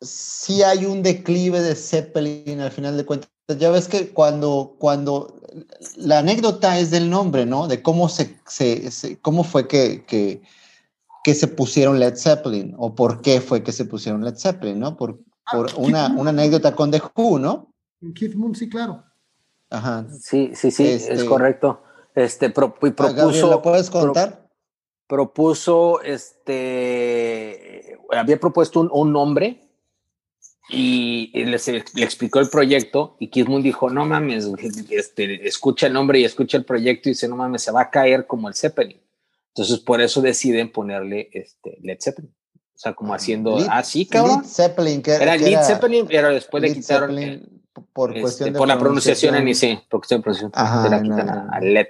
sí 0.00 0.62
hay 0.62 0.84
un 0.84 1.02
declive 1.02 1.60
de 1.60 1.74
Zeppelin 1.74 2.60
al 2.60 2.70
final 2.70 2.96
de 2.96 3.06
cuentas. 3.06 3.30
Ya 3.58 3.70
ves 3.70 3.86
que 3.86 4.10
cuando, 4.12 4.74
cuando 4.78 5.35
la 5.96 6.18
anécdota 6.18 6.78
es 6.78 6.90
del 6.90 7.10
nombre, 7.10 7.46
¿no? 7.46 7.68
De 7.68 7.82
cómo 7.82 8.08
se, 8.08 8.38
se, 8.46 9.18
cómo 9.20 9.44
fue 9.44 9.68
que, 9.68 10.04
que, 10.04 10.42
que, 11.24 11.34
se 11.34 11.48
pusieron 11.48 11.98
Led 11.98 12.16
Zeppelin 12.16 12.74
o 12.78 12.94
por 12.94 13.20
qué 13.20 13.40
fue 13.40 13.62
que 13.62 13.72
se 13.72 13.84
pusieron 13.84 14.24
Led 14.24 14.36
Zeppelin, 14.36 14.78
¿no? 14.78 14.96
Por, 14.96 15.18
ah, 15.46 15.52
por 15.52 15.70
una, 15.76 16.08
una, 16.16 16.30
anécdota 16.30 16.74
con 16.74 16.90
The 16.90 17.02
Who, 17.14 17.38
¿no? 17.38 17.72
Keith 18.14 18.34
Moon, 18.34 18.54
sí, 18.54 18.68
claro. 18.68 19.04
Ajá. 19.70 20.06
Sí, 20.20 20.52
sí, 20.54 20.70
sí, 20.70 20.86
es 20.86 21.08
este, 21.08 21.26
correcto. 21.26 21.82
Este, 22.14 22.50
pro, 22.50 22.74
y 22.82 22.90
propuso. 22.90 23.50
¿Lo 23.50 23.62
puedes 23.62 23.90
contar? 23.90 24.46
propuso 25.06 26.00
este 26.02 27.98
había 28.10 28.38
propuesto 28.38 28.80
un, 28.80 29.12
nombre 29.12 29.65
y, 30.68 31.30
le 31.32 31.56
explicó 31.56 32.40
el 32.40 32.48
proyecto 32.48 33.16
y 33.18 33.44
Moon 33.44 33.62
dijo, 33.62 33.90
no 33.90 34.04
mames, 34.04 34.48
este, 34.90 35.46
escucha 35.46 35.86
el 35.86 35.92
nombre 35.92 36.20
y 36.20 36.24
escucha 36.24 36.56
el 36.56 36.64
proyecto 36.64 37.08
y 37.08 37.12
dice, 37.12 37.28
no 37.28 37.36
mames, 37.36 37.62
se 37.62 37.70
va 37.70 37.82
a 37.82 37.90
caer 37.90 38.26
como 38.26 38.48
el 38.48 38.54
Zeppelin. 38.54 39.00
Entonces 39.48 39.78
por 39.80 40.00
eso 40.00 40.20
deciden 40.20 40.70
ponerle 40.70 41.30
este, 41.32 41.78
Led 41.82 41.98
Zeppelin. 42.00 42.34
O 42.74 42.78
sea, 42.78 42.92
como 42.92 43.14
haciendo, 43.14 43.56
así, 43.70 44.06
ah, 44.10 44.12
cabrón. 44.12 44.42
Led 44.42 44.48
Zeppelin, 44.48 45.02
que 45.02 45.12
era 45.12 45.36
Led 45.36 45.62
Zeppelin, 45.62 46.06
pero 46.06 46.28
después 46.28 46.62
le 46.62 46.74
quitaron 46.74 47.16
por 47.92 48.10
este, 48.10 48.20
cuestión 48.20 48.52
de 48.52 48.58
por 48.58 48.68
la 48.68 48.78
pronunciación 48.78 49.34
en 49.34 49.54
sí, 49.54 49.78
por 49.88 50.00
cuestión 50.00 50.20
de 50.20 50.24
pronunciación, 50.24 50.52
Ajá, 50.54 50.88
la 50.88 51.02
quitan 51.02 51.28
a 51.28 51.60
Led, 51.60 51.86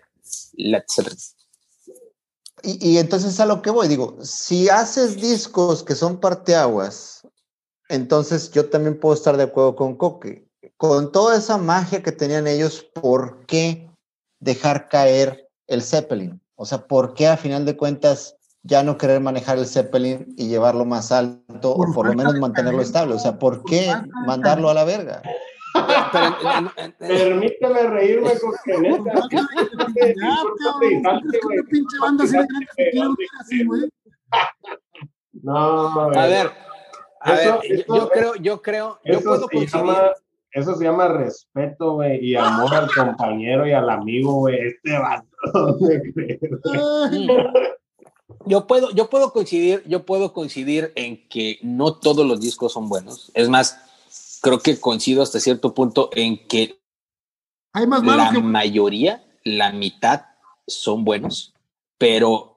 Led 0.55 0.83
Zeppelin 0.89 1.19
y, 2.63 2.99
entonces 2.99 3.39
a 3.39 3.47
lo 3.47 3.63
que 3.63 3.71
voy, 3.71 3.87
digo, 3.87 4.17
si 4.23 4.69
haces 4.69 5.17
discos 5.17 5.83
que 5.83 5.95
son 5.95 6.19
parteaguas, 6.19 7.27
entonces 7.89 8.51
yo 8.51 8.69
también 8.69 8.99
puedo 8.99 9.15
estar 9.15 9.37
de 9.37 9.45
acuerdo 9.45 9.77
con 9.77 9.97
Coque. 9.97 10.47
Con 10.77 11.13
toda 11.13 11.37
esa 11.37 11.57
magia 11.57 12.03
que 12.03 12.13
tenían 12.13 12.47
ellos, 12.47 12.83
¿por 12.83 13.47
qué 13.47 13.89
dejar 14.41 14.89
caer 14.89 15.49
el 15.67 15.83
Zeppelin? 15.83 16.41
O 16.57 16.67
sea, 16.67 16.87
¿por 16.87 17.15
qué 17.15 17.29
a 17.29 17.37
final 17.37 17.65
de 17.65 17.77
cuentas 17.77 18.37
ya 18.63 18.83
no 18.83 18.99
querer 18.99 19.21
manejar 19.21 19.59
el 19.59 19.67
Zeppelin 19.67 20.35
y 20.37 20.49
llevarlo 20.49 20.85
más 20.85 21.13
alto 21.13 21.73
o 21.73 21.93
por 21.93 22.09
lo 22.09 22.15
menos 22.15 22.35
mantenerlo 22.39 22.83
estable? 22.83 23.15
O 23.15 23.19
sea, 23.19 23.39
¿por 23.39 23.65
qué 23.65 23.93
mandarlo 24.27 24.69
a 24.69 24.75
la 24.75 24.85
verga? 24.85 25.23
Permíteme 26.99 27.83
reírme 27.83 28.31
con 28.39 28.53
que 28.65 28.79
neta. 28.79 29.13
No, 35.43 36.01
a 36.01 36.27
ver, 36.27 36.51
a 37.27 37.35
ver, 37.35 37.85
yo 37.87 38.09
creo, 38.09 38.35
yo 38.37 38.63
creo, 38.63 38.99
yo 39.05 39.21
puedo 39.21 39.47
eso 40.57 40.75
se 40.75 40.85
llama 40.85 41.09
respeto, 41.09 41.97
güey, 41.97 42.25
y 42.25 42.35
amor 42.35 42.75
al 42.75 42.91
compañero 42.91 43.67
y 43.67 43.73
al 43.73 43.91
amigo, 43.91 44.37
güey. 44.37 44.57
Este 44.59 44.99
vato, 44.99 45.27
Yo 48.47 48.67
puedo, 48.67 48.91
yo 48.93 49.11
puedo 49.11 49.33
coincidir, 49.33 49.83
yo 49.87 50.07
puedo 50.07 50.33
coincidir 50.33 50.93
en 50.95 51.29
que 51.29 51.59
no 51.63 51.95
todos 51.95 52.27
los 52.27 52.41
discos 52.41 52.73
son 52.73 52.89
buenos. 52.89 53.31
Es 53.35 53.49
más, 53.49 53.79
creo 54.41 54.61
que 54.61 54.81
coincido 54.81 55.23
hasta 55.23 55.41
cierto 55.41 55.75
punto 55.75 56.09
en 56.13 56.47
que 56.49 56.79
Hay 57.73 57.87
más 57.87 58.03
la 58.03 58.33
mayoría, 58.41 59.25
la 59.45 59.73
mitad 59.73 60.23
son 60.67 61.05
buenos, 61.05 61.55
pero, 61.99 62.56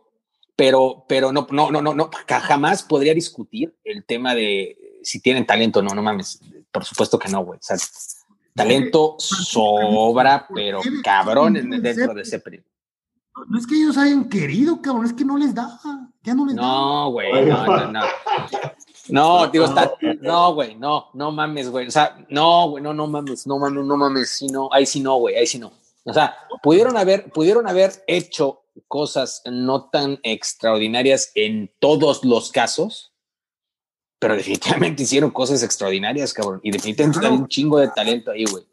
pero, 0.59 1.05
pero 1.07 1.31
no, 1.31 1.47
no, 1.51 1.71
no, 1.71 1.81
no, 1.81 1.93
no, 1.93 2.09
jamás 2.27 2.83
podría 2.83 3.13
discutir 3.13 3.73
el 3.85 4.03
tema 4.03 4.35
de 4.35 4.77
si 5.01 5.21
tienen 5.21 5.45
talento 5.45 5.79
o 5.79 5.81
no, 5.81 5.95
no 5.95 6.01
mames. 6.01 6.41
Por 6.69 6.83
supuesto 6.83 7.17
que 7.17 7.29
no, 7.29 7.45
güey. 7.45 7.61
talento 8.53 9.15
sobra, 9.19 10.45
pero 10.53 10.81
cabrón 11.01 11.53
dentro 11.53 12.13
de 12.13 12.23
ese 12.23 12.39
periodo. 12.39 12.65
No 13.47 13.57
es 13.57 13.65
que 13.65 13.75
ellos 13.75 13.97
hayan 13.97 14.27
querido, 14.27 14.81
cabrón, 14.81 15.05
es 15.05 15.13
que 15.13 15.23
no 15.23 15.37
les 15.37 15.55
da. 15.55 15.79
Ya 16.23 16.35
no 16.35 16.45
les 16.45 16.57
da. 16.57 16.61
No, 16.61 17.11
güey, 17.11 17.45
no, 17.45 17.65
no, 17.65 17.91
no. 17.93 18.01
No, 19.07 19.47
digo, 19.47 19.63
está, 19.63 19.93
no, 20.19 20.55
güey, 20.55 20.75
no, 20.75 21.05
no 21.13 21.31
mames, 21.31 21.69
güey. 21.69 21.87
O 21.87 21.91
sea, 21.91 22.17
no, 22.27 22.71
güey, 22.71 22.83
no, 22.83 22.93
no 22.93 23.07
mames, 23.07 23.47
no 23.47 23.59
mames, 23.59 23.85
no 23.85 23.95
mames, 23.95 24.29
sí, 24.29 24.47
no, 24.47 24.67
ahí 24.73 24.85
sí 24.85 24.99
no, 24.99 25.15
güey, 25.15 25.37
ahí 25.37 25.47
sí 25.47 25.57
no. 25.57 25.71
O 26.03 26.13
sea, 26.13 26.35
pudieron 26.61 26.97
haber, 26.97 27.31
pudieron 27.31 27.65
haber 27.65 28.03
hecho 28.07 28.63
cosas 28.87 29.41
no 29.45 29.89
tan 29.89 30.19
extraordinarias 30.23 31.31
en 31.35 31.71
todos 31.79 32.23
los 32.23 32.51
casos, 32.51 33.13
pero 34.19 34.35
definitivamente 34.35 35.03
hicieron 35.03 35.31
cosas 35.31 35.63
extraordinarias, 35.63 36.33
cabrón. 36.33 36.59
Y 36.63 36.71
definitivamente 36.71 37.25
hay 37.25 37.33
un 37.33 37.47
chingo 37.47 37.79
de 37.79 37.87
talento 37.89 38.31
ahí, 38.31 38.45
güey. 38.45 38.65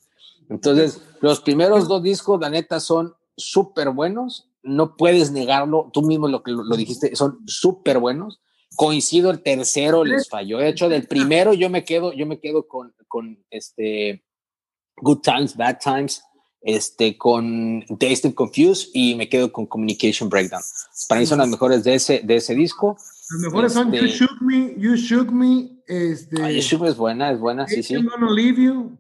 Entonces, 0.48 1.00
los 1.20 1.40
primeros 1.40 1.88
dos 1.88 2.02
discos, 2.02 2.40
la 2.40 2.50
neta, 2.50 2.80
son 2.80 3.14
súper 3.36 3.90
buenos. 3.90 4.48
No 4.62 4.96
puedes 4.96 5.30
negarlo. 5.30 5.90
Tú 5.92 6.02
mismo 6.02 6.28
lo 6.28 6.42
que 6.42 6.50
lo, 6.50 6.76
dijiste, 6.76 7.14
son 7.14 7.38
súper 7.46 7.98
buenos. 7.98 8.40
Coincido, 8.76 9.30
el 9.30 9.42
tercero 9.42 10.04
les 10.04 10.28
falló. 10.28 10.58
De 10.58 10.68
hecho, 10.68 10.88
del 10.88 11.06
primero 11.06 11.54
yo 11.54 11.70
me 11.70 11.84
quedo, 11.84 12.12
yo 12.12 12.26
me 12.26 12.40
quedo 12.40 12.66
con, 12.66 12.94
con 13.08 13.44
este 13.50 14.24
Good 14.96 15.20
Times, 15.20 15.56
Bad 15.56 15.78
Times, 15.82 16.22
este, 16.62 17.16
con 17.16 17.80
Dazed 17.88 18.26
and 18.26 18.34
Confused 18.34 18.88
y 18.92 19.14
me 19.14 19.28
quedo 19.28 19.52
con 19.52 19.66
Communication 19.66 20.28
Breakdown. 20.28 20.62
Para 21.08 21.20
mí 21.20 21.26
son 21.26 21.38
las 21.38 21.48
mejores 21.48 21.84
de 21.84 21.94
ese, 21.94 22.20
de 22.24 22.36
ese 22.36 22.54
disco. 22.54 22.96
Las 23.30 23.40
mejores 23.40 23.72
son 23.72 23.92
You 23.92 24.04
este 24.04 24.18
Shook 24.18 24.42
Me, 24.42 24.74
You 24.78 24.94
Shook 24.94 25.30
Me. 25.32 25.70
Este, 25.86 26.36
you 26.54 26.60
Shook 26.60 26.82
Me 26.82 26.88
es 26.88 26.96
buena, 26.96 27.30
es 27.30 27.38
buena, 27.38 27.66
sí, 27.66 27.82
sí. 27.82 27.94
Leave 27.94 28.62
You. 28.62 28.98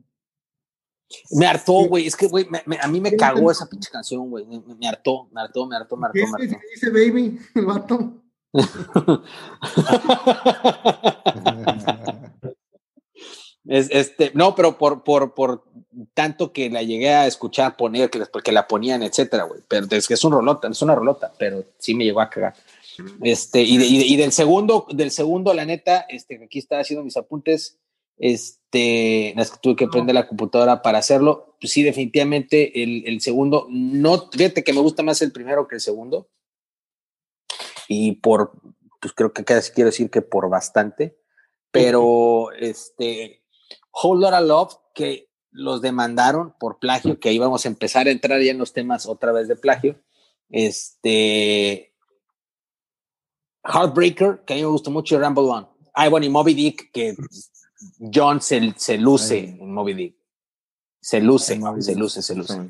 Me 1.30 1.46
hartó, 1.46 1.72
güey. 1.86 2.06
Es 2.06 2.16
que, 2.16 2.26
güey, 2.26 2.48
a 2.80 2.88
mí 2.88 3.00
me 3.00 3.16
cagó 3.16 3.50
esa 3.50 3.68
pinche 3.68 3.90
canción, 3.90 4.28
güey. 4.28 4.44
Me, 4.46 4.88
hartó, 4.88 5.28
me 5.32 5.40
hartó, 5.40 5.66
me 5.66 5.76
hartó, 5.76 5.96
me 5.96 6.06
hartó. 6.06 6.18
¿Qué 6.36 6.58
dice 6.74 6.90
Baby, 6.90 7.38
el 7.54 7.66
vato? 7.66 8.22
es, 13.66 13.88
este, 13.90 14.32
no, 14.34 14.54
pero 14.54 14.78
por, 14.78 15.04
por, 15.04 15.34
por 15.34 15.64
tanto 16.14 16.52
que 16.52 16.70
la 16.70 16.82
llegué 16.82 17.10
a 17.10 17.26
escuchar 17.26 17.76
poner, 17.76 18.10
que, 18.10 18.20
porque 18.26 18.52
la 18.52 18.66
ponían, 18.66 19.02
etcétera, 19.02 19.44
güey. 19.44 19.60
Pero 19.66 19.86
es 19.90 20.06
que 20.06 20.14
es 20.14 20.24
un 20.24 20.32
rolota, 20.32 20.68
es 20.68 20.82
una 20.82 20.94
rolota, 20.94 21.32
pero 21.38 21.64
sí 21.78 21.94
me 21.94 22.04
llegó 22.04 22.20
a 22.20 22.30
cagar. 22.30 22.54
Este, 23.22 23.62
y, 23.62 23.76
y, 23.76 24.16
del 24.16 24.32
segundo, 24.32 24.86
del 24.90 25.10
segundo, 25.10 25.52
la 25.52 25.64
neta, 25.64 26.06
este, 26.08 26.42
aquí 26.42 26.58
está 26.58 26.80
haciendo 26.80 27.04
mis 27.04 27.16
apuntes. 27.16 27.78
Este, 28.18 29.34
tuve 29.60 29.76
que 29.76 29.88
prender 29.88 30.14
la 30.14 30.26
computadora 30.26 30.82
para 30.82 30.98
hacerlo. 30.98 31.56
Pues 31.60 31.72
sí, 31.72 31.82
definitivamente 31.82 32.82
el, 32.82 33.04
el, 33.06 33.20
segundo, 33.20 33.66
no, 33.70 34.30
fíjate 34.30 34.64
que 34.64 34.72
me 34.72 34.80
gusta 34.80 35.02
más 35.02 35.20
el 35.22 35.32
primero 35.32 35.68
que 35.68 35.76
el 35.76 35.80
segundo. 35.80 36.28
Y 37.88 38.12
por, 38.12 38.52
pues 39.00 39.12
creo 39.12 39.32
que 39.32 39.44
casi 39.44 39.72
quiero 39.72 39.90
decir 39.90 40.10
que 40.10 40.22
por 40.22 40.48
bastante. 40.48 41.18
Pero, 41.70 42.52
este, 42.52 43.42
Whole 43.92 44.22
Lotta 44.22 44.40
Love, 44.40 44.74
que 44.94 45.25
los 45.56 45.80
demandaron 45.80 46.54
por 46.58 46.78
plagio, 46.78 47.18
que 47.18 47.32
íbamos 47.32 47.64
a 47.64 47.68
empezar 47.68 48.06
a 48.06 48.10
entrar 48.10 48.40
ya 48.40 48.50
en 48.50 48.58
los 48.58 48.72
temas 48.72 49.06
otra 49.06 49.32
vez 49.32 49.48
de 49.48 49.56
plagio. 49.56 49.98
Este, 50.50 51.92
Heartbreaker, 53.64 54.44
que 54.46 54.52
a 54.52 54.56
mí 54.56 54.62
me 54.62 54.68
gustó 54.68 54.90
mucho, 54.90 55.18
Ramble 55.18 55.44
One. 55.44 55.66
Ay, 55.94 56.10
bueno, 56.10 56.26
y 56.26 56.28
Moby 56.28 56.54
Dick, 56.54 56.90
que 56.92 57.16
John 58.12 58.40
se, 58.40 58.74
se 58.76 58.98
luce 58.98 59.56
en 59.58 59.72
Moby 59.72 59.94
Dick. 59.94 60.16
Se 61.00 61.20
luce, 61.20 61.58
se 61.80 61.94
luce, 61.94 62.22
se 62.22 62.34
luce. 62.34 62.68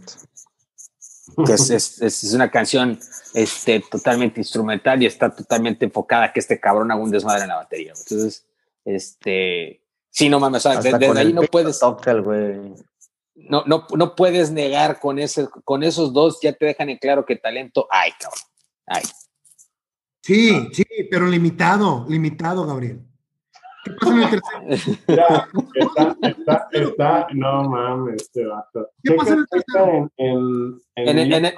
Que 1.45 1.55
es, 1.55 1.71
es, 1.71 2.03
es, 2.03 2.35
una 2.35 2.51
canción 2.51 2.99
este, 3.35 3.81
totalmente 3.81 4.41
instrumental 4.41 5.03
y 5.03 5.07
está 5.07 5.35
totalmente 5.35 5.85
enfocada 5.85 6.27
a 6.27 6.33
que 6.33 6.41
este 6.41 6.61
cabrón 6.61 6.91
haga 6.93 7.03
un 7.03 7.11
desmadre 7.11 7.43
en 7.43 7.49
la 7.49 7.57
batería. 7.57 7.95
Entonces, 7.99 8.47
este, 8.85 9.83
sí, 10.17 10.29
no 10.29 10.41
mames, 10.41 10.65
desde, 10.83 11.19
ahí 11.19 11.33
no 11.33 11.43
puedes. 11.43 11.81
no, 11.83 13.63
no, 13.67 13.87
no 13.95 14.15
puedes 14.17 14.51
negar 14.51 14.99
con, 14.99 15.19
ese, 15.19 15.49
con 15.65 15.83
esos 15.83 16.13
dos, 16.13 16.39
ya 16.43 16.53
te 16.53 16.67
dejan 16.67 16.89
en 16.89 16.99
claro 16.99 17.25
que 17.27 17.37
talento 17.37 17.87
hay, 17.91 18.13
cabrón. 18.13 18.41
Hay. 18.87 19.03
Sí, 20.23 20.69
sí, 20.73 20.85
pero 21.11 21.27
limitado, 21.27 22.07
limitado, 22.09 22.67
Gabriel. 22.67 23.03
¿Qué 23.85 23.93
pasa 23.93 24.13
en 24.13 24.23
el 24.23 24.31
tercero? 24.31 24.97
Ya, 25.07 25.49
está, 25.75 26.17
está, 26.23 26.69
está, 26.73 27.27
no 27.35 27.69
mames, 27.69 28.23
este 28.23 28.47
vato. 28.47 28.89
¿Qué 29.03 29.13
pasa 29.13 29.35
en 29.35 29.39
el 29.41 29.47
tercero? 29.49 30.11
En, 30.17 30.81
en, 30.97 31.33
en, 31.33 31.53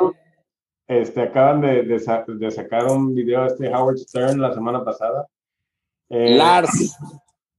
este, 0.88 1.22
acaban 1.22 1.60
de, 1.60 1.82
de, 1.82 2.24
de, 2.26 2.50
sacar 2.50 2.86
un 2.86 3.14
video 3.14 3.42
de 3.42 3.46
este 3.48 3.68
Howard 3.68 3.98
Stern 3.98 4.40
la 4.40 4.52
semana 4.52 4.84
pasada. 4.84 5.26
Eh, 6.08 6.36
Lars. 6.36 6.96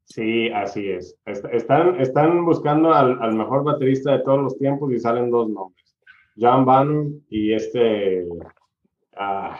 Sí, 0.10 0.50
así 0.50 0.90
es. 0.90 1.16
Están, 1.26 2.00
están 2.02 2.44
buscando 2.44 2.92
al, 2.92 3.22
al, 3.22 3.36
mejor 3.36 3.64
baterista 3.64 4.14
de 4.14 4.24
todos 4.24 4.42
los 4.42 4.58
tiempos 4.58 4.92
y 4.92 5.00
salen 5.00 5.30
dos 5.30 5.48
nombres. 5.50 5.96
John 6.36 6.66
Bannon 6.66 7.24
y 7.30 7.54
este... 7.54 8.26
Uh, 8.26 9.54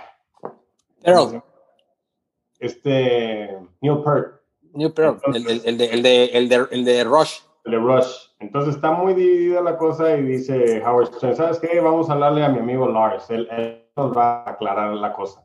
Pearl. 1.04 1.44
Este, 2.60 3.58
Neil 3.82 4.04
Peart. 4.04 4.42
Neil 4.74 4.92
Peart, 4.92 5.22
el, 5.28 5.48
el, 5.48 5.62
el, 5.66 5.78
de, 5.78 5.86
el, 5.86 6.04
de, 6.04 6.26
el, 6.26 6.50
de, 6.50 6.68
el 6.72 6.86
de 6.86 7.04
Rush. 7.04 7.40
El 7.66 7.72
de 7.72 7.78
Rush. 7.78 8.30
Entonces 8.40 8.76
está 8.76 8.92
muy 8.92 9.14
dividida 9.14 9.62
la 9.62 9.78
cosa 9.78 10.18
y 10.18 10.24
dice 10.24 10.82
Howard 10.84 11.14
Stern, 11.14 11.36
¿sabes 11.36 11.60
qué? 11.60 11.80
Vamos 11.80 12.10
a 12.10 12.14
hablarle 12.14 12.44
a 12.44 12.50
mi 12.50 12.60
amigo 12.60 12.88
Lars, 12.88 13.30
él, 13.30 13.48
nos 13.96 14.16
va 14.16 14.44
a 14.44 14.52
aclarar 14.52 14.94
la 14.94 15.14
cosa. 15.14 15.44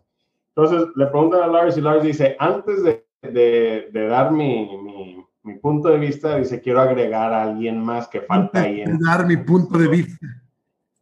Entonces 0.57 0.89
le 0.95 1.07
preguntan 1.07 1.43
a 1.43 1.47
Lars 1.49 1.77
y 1.77 1.81
Lars 1.81 2.05
dice, 2.05 2.37
antes 2.39 2.83
de, 2.85 3.04
de, 3.33 3.89
de 3.93 4.07
dar 4.07 4.33
mi, 4.33 4.77
mi, 4.79 5.25
mi, 5.43 5.55
punto 5.59 5.89
de 5.89 5.99
vista, 5.99 6.37
dice, 6.37 6.61
quiero 6.61 6.81
agregar 6.81 7.33
a 7.33 7.43
alguien 7.43 7.81
más 7.81 8.09
que 8.09 8.21
falta 8.21 8.63
ahí. 8.63 8.83
En... 8.83 8.99
Dar 8.99 9.27
mi 9.27 9.37
punto 9.37 9.79
de 9.79 9.89
vista. 9.89 10.27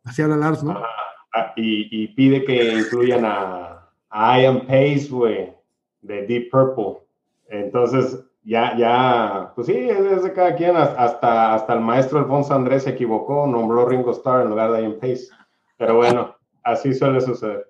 Así 0.05 0.23
habla 0.23 0.37
Lars, 0.37 0.63
¿no? 0.63 0.81
y, 1.57 2.03
y, 2.03 2.09
pide 2.09 2.45
que 2.45 2.75
incluyan 2.75 3.25
a, 3.25 3.89
a 4.11 4.41
Ian 4.41 4.67
Pace, 4.67 5.09
güey, 5.11 5.53
de 6.03 6.27
Deep 6.27 6.51
Purple. 6.51 7.07
Entonces, 7.49 8.25
ya, 8.45 8.77
ya, 8.77 9.53
pues 9.55 9.69
sí, 9.69 9.75
es 9.75 10.23
de 10.23 10.33
cada 10.33 10.57
quien, 10.57 10.77
hasta, 10.77 11.55
hasta 11.55 11.73
el 11.75 11.81
maestro 11.81 12.19
Alfonso 12.19 12.55
Andrés 12.55 12.83
se 12.83 12.91
equivocó, 12.91 13.47
nombró 13.47 13.87
Ringo 13.87 14.11
Starr 14.11 14.43
en 14.43 14.51
lugar 14.51 14.73
de 14.73 14.83
Ian 14.83 14.99
Pace. 15.01 15.29
Pero 15.77 15.97
bueno, 15.97 16.35
así 16.65 16.93
suele 16.93 17.21
suceder. 17.21 17.67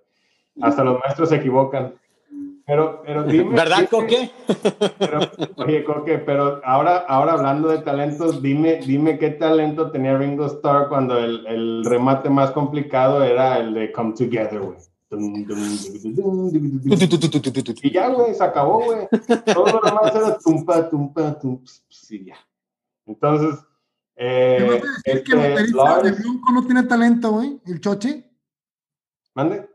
Hasta 0.60 0.84
los 0.84 0.98
maestros 1.00 1.28
se 1.28 1.36
equivocan. 1.36 1.94
Pero, 2.66 3.02
pero 3.04 3.24
dime. 3.24 3.54
¿Verdad, 3.56 3.88
Coque? 3.90 4.30
Pero, 4.98 5.20
oye, 5.56 5.84
Coque, 5.84 6.18
pero 6.18 6.60
ahora, 6.64 6.98
ahora 7.08 7.32
hablando 7.32 7.68
de 7.68 7.78
talentos, 7.78 8.40
dime, 8.40 8.76
dime 8.76 9.18
qué 9.18 9.30
talento 9.30 9.90
tenía 9.90 10.16
Ringo 10.16 10.46
Starr 10.46 10.88
cuando 10.88 11.18
el, 11.18 11.46
el 11.46 11.84
remate 11.84 12.30
más 12.30 12.52
complicado 12.52 13.22
era 13.24 13.58
el 13.58 13.74
de 13.74 13.90
Come 13.92 14.14
Together, 14.14 14.60
güey. 14.60 14.78
Y 17.82 17.90
ya, 17.90 18.08
güey, 18.08 18.34
se 18.34 18.44
acabó, 18.44 18.84
güey. 18.84 19.08
Todo 19.52 19.66
lo 19.66 19.80
demás 19.82 20.14
era 20.14 20.38
tumpa, 20.38 20.88
tumpa, 20.88 21.38
tumpa. 21.38 21.70
Sí, 21.88 22.24
ya. 22.24 22.36
Entonces, 23.04 23.62
eh, 24.16 24.80
este, 25.04 25.22
que 25.22 25.32
el 25.32 25.72
Lars... 25.72 26.04
de 26.04 26.12
Bronco 26.12 26.52
no 26.52 26.64
tiene 26.64 26.84
talento, 26.84 27.32
güey? 27.32 27.60
¿El 27.66 27.80
choche? 27.80 28.30
¿Mande? 29.34 29.68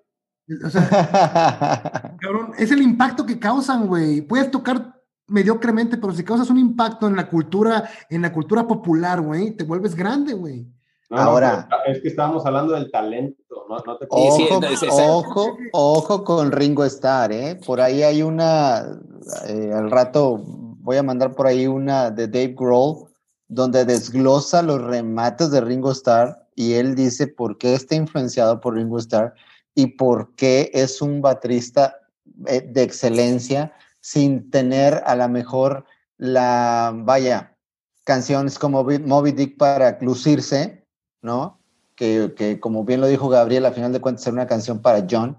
O 0.65 0.69
sea, 0.69 2.15
cabrón, 2.21 2.53
es 2.57 2.71
el 2.71 2.81
impacto 2.81 3.25
que 3.25 3.39
causan, 3.39 3.87
güey. 3.87 4.21
Puedes 4.21 4.49
tocar 4.49 4.95
mediocremente, 5.27 5.97
pero 5.97 6.13
si 6.13 6.23
causas 6.23 6.49
un 6.49 6.57
impacto 6.57 7.07
en 7.07 7.15
la 7.15 7.29
cultura, 7.29 7.89
en 8.09 8.21
la 8.21 8.31
cultura 8.31 8.65
popular, 8.65 9.21
güey, 9.21 9.51
te 9.51 9.63
vuelves 9.63 9.95
grande, 9.95 10.33
güey. 10.33 10.65
Ahora. 11.09 11.69
es 11.85 12.01
que 12.01 12.09
estábamos 12.09 12.45
hablando 12.45 12.73
del 12.73 12.91
talento, 12.91 13.65
¿no? 13.69 13.77
no 13.85 13.97
te 13.97 14.07
ojo, 14.09 14.59
ojo, 14.91 15.57
ojo 15.71 16.23
con 16.23 16.51
Ringo 16.51 16.83
Starr, 16.83 17.31
¿eh? 17.31 17.59
Por 17.65 17.79
ahí 17.79 18.03
hay 18.03 18.23
una, 18.23 18.99
eh, 19.47 19.71
al 19.73 19.89
rato 19.89 20.41
voy 20.45 20.97
a 20.97 21.03
mandar 21.03 21.33
por 21.33 21.47
ahí 21.47 21.67
una 21.67 22.11
de 22.11 22.27
Dave 22.27 22.55
Grohl, 22.57 23.07
donde 23.47 23.85
desglosa 23.85 24.61
los 24.61 24.81
remates 24.81 25.51
de 25.51 25.61
Ringo 25.61 25.91
Starr 25.91 26.45
y 26.55 26.73
él 26.73 26.95
dice 26.95 27.27
por 27.27 27.57
qué 27.57 27.73
está 27.73 27.95
influenciado 27.95 28.59
por 28.59 28.75
Ringo 28.75 28.97
Starr 28.97 29.33
y 29.77 29.85
por 29.85 30.33
qué 30.33 30.71
es 30.73 31.03
un 31.03 31.21
baterista 31.21 31.99
eh, 32.47 32.61
de 32.67 32.81
excelencia 32.81 33.73
sin 33.99 34.49
tener 34.49 35.03
a 35.05 35.15
lo 35.15 35.29
mejor 35.29 35.85
la, 36.17 36.91
vaya, 36.95 37.55
canciones 38.03 38.57
como 38.57 38.83
Moby 38.83 39.31
Dick 39.33 39.55
para 39.55 39.99
lucirse, 40.01 40.83
¿no? 41.21 41.59
Que, 41.93 42.33
que, 42.35 42.59
como 42.59 42.85
bien 42.85 43.01
lo 43.01 43.07
dijo 43.07 43.29
Gabriel, 43.29 43.67
a 43.67 43.71
final 43.71 43.93
de 43.93 44.01
cuentas 44.01 44.25
era 44.25 44.33
una 44.33 44.47
canción 44.47 44.81
para 44.81 45.05
John. 45.07 45.37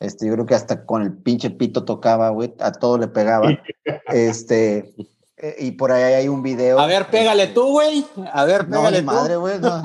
Este, 0.00 0.26
yo 0.26 0.34
creo 0.34 0.44
que 0.44 0.54
hasta 0.54 0.84
con 0.84 1.00
el 1.00 1.16
pinche 1.16 1.48
pito 1.48 1.86
tocaba, 1.86 2.28
güey, 2.28 2.54
a 2.58 2.72
todo 2.72 2.98
le 2.98 3.08
pegaba. 3.08 3.48
Este, 4.12 4.94
eh, 5.40 5.56
y 5.60 5.70
por 5.72 5.92
ahí 5.92 6.14
hay 6.14 6.28
un 6.28 6.42
video. 6.42 6.80
A 6.80 6.86
ver, 6.86 7.06
pégale 7.06 7.46
tú, 7.48 7.70
güey. 7.70 8.04
A 8.32 8.44
ver, 8.44 8.66
pégale 8.66 9.02
no, 9.02 9.12
ni 9.12 9.18
madre, 9.18 9.36
güey. 9.36 9.60
No. 9.60 9.82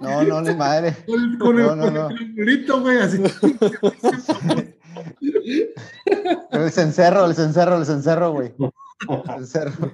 no, 0.00 0.22
no, 0.22 0.40
ni 0.40 0.54
madre. 0.54 0.96
Con, 1.38 1.60
el, 1.60 1.66
no, 1.66 1.90
no, 1.90 2.08
güey, 2.80 2.98
así. 2.98 3.22
el 6.50 6.72
cencerro, 6.72 7.26
el 7.26 7.34
cencerro, 7.34 7.76
el 7.76 7.84
cencerro, 7.84 8.32
güey. 8.32 8.54
El 9.08 9.46
cencerro. 9.46 9.92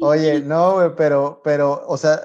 Oye, 0.00 0.40
no, 0.40 0.74
güey, 0.74 0.90
pero, 0.96 1.40
pero, 1.42 1.82
o 1.88 1.96
sea, 1.96 2.20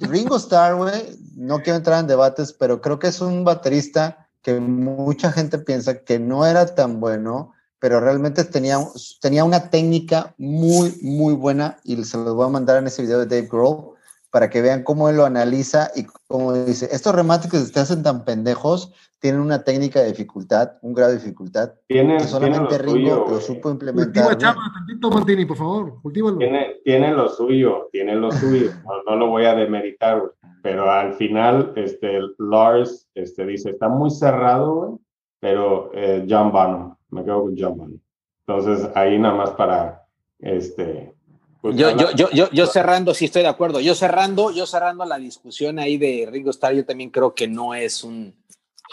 Ringo 0.00 0.36
Starr, 0.36 0.74
güey, 0.74 1.18
no 1.36 1.60
quiero 1.60 1.76
entrar 1.76 2.00
en 2.00 2.08
debates, 2.08 2.52
pero 2.52 2.80
creo 2.80 2.98
que 2.98 3.06
es 3.08 3.20
un 3.20 3.44
baterista 3.44 4.28
que 4.42 4.58
mucha 4.58 5.30
gente 5.30 5.58
piensa 5.58 6.02
que 6.02 6.18
no 6.18 6.44
era 6.44 6.74
tan 6.74 6.98
bueno, 6.98 7.52
pero 7.82 7.98
realmente 7.98 8.44
tenía, 8.44 8.78
tenía 9.20 9.42
una 9.42 9.68
técnica 9.68 10.36
muy, 10.38 10.94
muy 11.02 11.34
buena 11.34 11.78
y 11.82 11.96
se 12.04 12.16
los 12.16 12.32
voy 12.32 12.46
a 12.46 12.48
mandar 12.48 12.78
en 12.78 12.86
ese 12.86 13.02
video 13.02 13.18
de 13.18 13.26
Dave 13.26 13.48
Grohl, 13.50 13.96
para 14.30 14.48
que 14.48 14.62
vean 14.62 14.84
cómo 14.84 15.08
él 15.08 15.16
lo 15.16 15.24
analiza 15.24 15.90
y 15.96 16.06
cómo 16.28 16.52
dice, 16.52 16.88
estos 16.92 17.12
remates 17.12 17.50
que 17.50 17.58
se 17.58 17.72
te 17.72 17.80
hacen 17.80 18.04
tan 18.04 18.24
pendejos 18.24 18.92
tienen 19.18 19.40
una 19.40 19.64
técnica 19.64 20.00
de 20.00 20.10
dificultad, 20.10 20.74
un 20.82 20.94
grado 20.94 21.10
de 21.10 21.18
dificultad 21.18 21.72
tiene, 21.88 22.18
que 22.18 22.24
solamente 22.24 22.78
Ringo 22.78 23.26
lo 23.28 23.40
supo 23.40 23.68
implementar. 23.72 24.26
Cultiva, 24.26 24.38
Chava, 24.38 24.62
tantito, 24.72 25.10
Martini, 25.10 25.44
por 25.44 25.56
favor, 25.56 26.00
cultívalo. 26.02 26.38
Tiene, 26.38 26.76
tiene 26.84 27.10
lo 27.10 27.28
suyo, 27.30 27.88
tiene 27.90 28.14
lo 28.14 28.30
suyo, 28.30 28.70
no, 29.08 29.16
lo 29.16 29.26
voy 29.26 29.44
a 29.44 29.56
demeritar, 29.56 30.20
güey. 30.20 30.30
Pero 30.62 30.88
al 30.88 31.14
final, 31.14 31.72
este, 31.74 32.20
Lars 32.38 33.08
este, 33.16 33.44
dice, 33.44 33.70
está 33.70 33.88
muy 33.88 34.12
cerrado, 34.12 34.74
güey, 34.76 34.98
pero 35.40 35.90
eh, 35.92 36.24
John 36.30 36.52
Bannon, 36.52 36.96
me 37.12 37.24
quedo 37.24 37.42
con 37.42 37.56
John 37.56 37.78
Bannon. 37.78 38.02
Entonces, 38.46 38.90
ahí 38.94 39.18
nada 39.18 39.34
más 39.34 39.50
para, 39.50 40.06
este... 40.38 41.14
Pues, 41.60 41.76
yo, 41.76 41.96
yo, 41.96 42.10
yo, 42.12 42.28
yo, 42.30 42.50
yo 42.50 42.66
cerrando, 42.66 43.14
sí 43.14 43.26
estoy 43.26 43.42
de 43.42 43.48
acuerdo. 43.48 43.78
Yo 43.78 43.94
cerrando, 43.94 44.50
yo 44.50 44.66
cerrando 44.66 45.04
la 45.04 45.18
discusión 45.18 45.78
ahí 45.78 45.96
de 45.96 46.28
Ringo 46.28 46.50
Starr, 46.50 46.74
yo 46.74 46.84
también 46.84 47.10
creo 47.10 47.34
que 47.34 47.46
no 47.46 47.72
es 47.72 48.02
un 48.02 48.34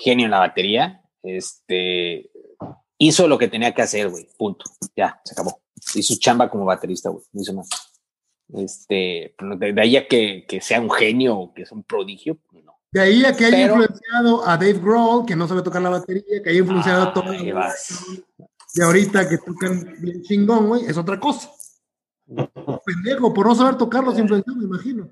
genio 0.03 0.25
en 0.25 0.31
la 0.31 0.39
batería. 0.39 1.01
Este 1.23 2.29
hizo 2.99 3.27
lo 3.27 3.37
que 3.39 3.47
tenía 3.47 3.73
que 3.73 3.81
hacer, 3.81 4.09
güey. 4.09 4.27
Punto. 4.37 4.65
Ya, 4.95 5.19
se 5.23 5.33
acabó. 5.33 5.61
Hizo 5.95 6.13
chamba 6.19 6.49
como 6.49 6.65
baterista, 6.65 7.09
güey. 7.09 7.23
No 7.31 7.41
hizo 7.41 7.53
más. 7.53 7.69
Este, 8.53 9.35
de, 9.39 9.81
ahí 9.81 9.95
a 9.97 10.07
que, 10.07 10.45
que, 10.47 10.61
sea 10.61 10.81
un 10.81 10.91
genio 10.91 11.37
o 11.37 11.53
que 11.53 11.65
sea 11.65 11.77
un 11.77 11.83
prodigio, 11.83 12.37
no. 12.63 12.78
De 12.91 12.99
ahí 12.99 13.23
a 13.23 13.35
que 13.35 13.45
haya 13.45 13.67
influenciado 13.67 14.47
a 14.47 14.57
Dave 14.57 14.79
Grohl, 14.79 15.25
que 15.25 15.35
no 15.35 15.47
sabe 15.47 15.61
tocar 15.61 15.81
la 15.81 15.89
batería, 15.89 16.41
que 16.43 16.49
haya 16.49 16.59
influenciado 16.59 17.03
a 17.03 17.13
todo. 17.13 17.31
De 17.31 18.83
ahorita 18.83 19.27
que 19.29 19.37
tocan 19.37 19.95
bien 19.99 20.21
chingón, 20.23 20.67
güey, 20.67 20.85
es 20.85 20.97
otra 20.97 21.19
cosa. 21.19 21.51
Pendejo, 22.85 23.33
por 23.33 23.47
no 23.47 23.55
saber 23.55 23.77
tocarlo, 23.77 24.17
influenció, 24.17 24.55
me 24.55 24.65
imagino. 24.65 25.09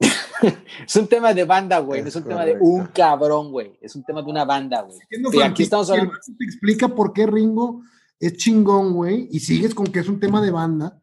es 0.86 0.96
un 0.96 1.06
tema 1.06 1.32
de 1.32 1.44
banda, 1.44 1.78
güey. 1.78 2.00
Es, 2.00 2.08
es 2.08 2.16
un 2.16 2.24
tema 2.24 2.44
de 2.44 2.56
un 2.60 2.86
cabrón, 2.86 3.50
güey. 3.50 3.78
Es 3.80 3.96
un 3.96 4.04
tema 4.04 4.22
de 4.22 4.30
una 4.30 4.44
banda, 4.44 4.82
güey. 4.82 4.98
Y 5.32 5.42
aquí 5.42 5.62
estamos 5.62 5.90
hablando. 5.90 6.12
Te 6.38 6.44
explica 6.44 6.88
por 6.88 7.12
qué 7.12 7.26
Ringo 7.26 7.82
es 8.18 8.36
chingón, 8.36 8.94
güey, 8.94 9.28
y 9.30 9.40
sigues 9.40 9.74
con 9.74 9.86
que 9.86 10.00
es 10.00 10.08
un 10.08 10.20
tema 10.20 10.40
de 10.40 10.50
banda. 10.50 11.00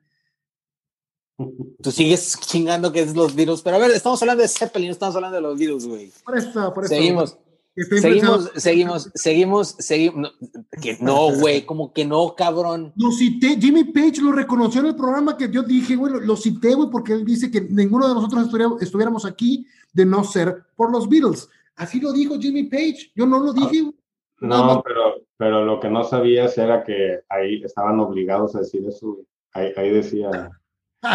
Tú 1.81 1.91
sigues 1.91 2.39
chingando 2.39 2.91
que 2.91 3.01
es 3.01 3.15
los 3.15 3.35
virus, 3.35 3.61
pero 3.61 3.77
a 3.77 3.79
ver, 3.79 3.91
estamos 3.91 4.21
hablando 4.21 4.43
de 4.43 4.49
Zeppelin, 4.49 4.89
no 4.89 4.93
estamos 4.93 5.15
hablando 5.15 5.35
de 5.35 5.41
los 5.41 5.57
virus, 5.57 5.87
güey. 5.87 6.11
Por 6.23 6.37
eso, 6.37 6.73
por 6.73 6.85
eso. 6.85 6.93
Seguimos. 6.93 7.37
Seguimos, 7.75 8.51
seguimos, 8.55 9.11
seguimos, 9.15 9.75
seguimos, 9.79 10.15
no, 10.15 10.49
que 10.79 10.97
no, 11.01 11.31
güey, 11.39 11.65
como 11.65 11.91
que 11.91 12.05
no, 12.05 12.35
cabrón. 12.35 12.93
Lo 12.95 13.11
cité, 13.11 13.59
Jimmy 13.59 13.85
Page 13.85 14.21
lo 14.21 14.31
reconoció 14.31 14.81
en 14.81 14.87
el 14.87 14.95
programa 14.95 15.35
que 15.35 15.49
yo 15.49 15.63
dije, 15.63 15.95
güey, 15.95 16.13
lo, 16.21 16.35
cité, 16.35 16.75
güey, 16.75 16.91
porque 16.91 17.13
él 17.13 17.25
dice 17.25 17.49
que 17.49 17.61
ninguno 17.61 18.07
de 18.07 18.13
nosotros 18.13 18.47
estuviéramos 18.79 19.25
aquí 19.25 19.65
de 19.91 20.05
no 20.05 20.23
ser 20.23 20.65
por 20.75 20.91
los 20.91 21.09
Beatles. 21.09 21.49
Así 21.75 21.99
lo 21.99 22.13
dijo 22.13 22.39
Jimmy 22.39 22.65
Page, 22.65 23.11
yo 23.15 23.25
no 23.25 23.39
lo 23.39 23.53
dije. 23.53 23.91
No, 24.39 24.83
pero, 24.85 25.23
pero 25.35 25.65
lo 25.65 25.79
que 25.79 25.89
no 25.89 26.03
sabías 26.03 26.55
era 26.59 26.83
que 26.83 27.21
ahí 27.27 27.63
estaban 27.63 27.99
obligados 27.99 28.55
a 28.55 28.59
decir 28.59 28.85
eso, 28.87 29.17
ahí, 29.53 29.71
ahí 29.75 29.89
decía... 29.89 30.51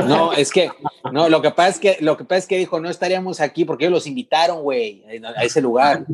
No, 0.07 0.33
es 0.33 0.51
que, 0.51 0.71
no, 1.13 1.29
lo 1.29 1.41
que 1.41 1.51
pasa 1.51 1.69
es 1.71 1.79
que, 1.79 1.97
lo 2.01 2.17
que 2.17 2.25
pasa 2.25 2.39
es 2.39 2.47
que 2.47 2.59
dijo, 2.59 2.79
no 2.79 2.91
estaríamos 2.91 3.41
aquí 3.41 3.65
porque 3.65 3.85
ellos 3.85 3.95
los 3.95 4.07
invitaron, 4.07 4.63
güey, 4.63 5.03
a 5.37 5.45
ese 5.45 5.63
lugar. 5.63 6.05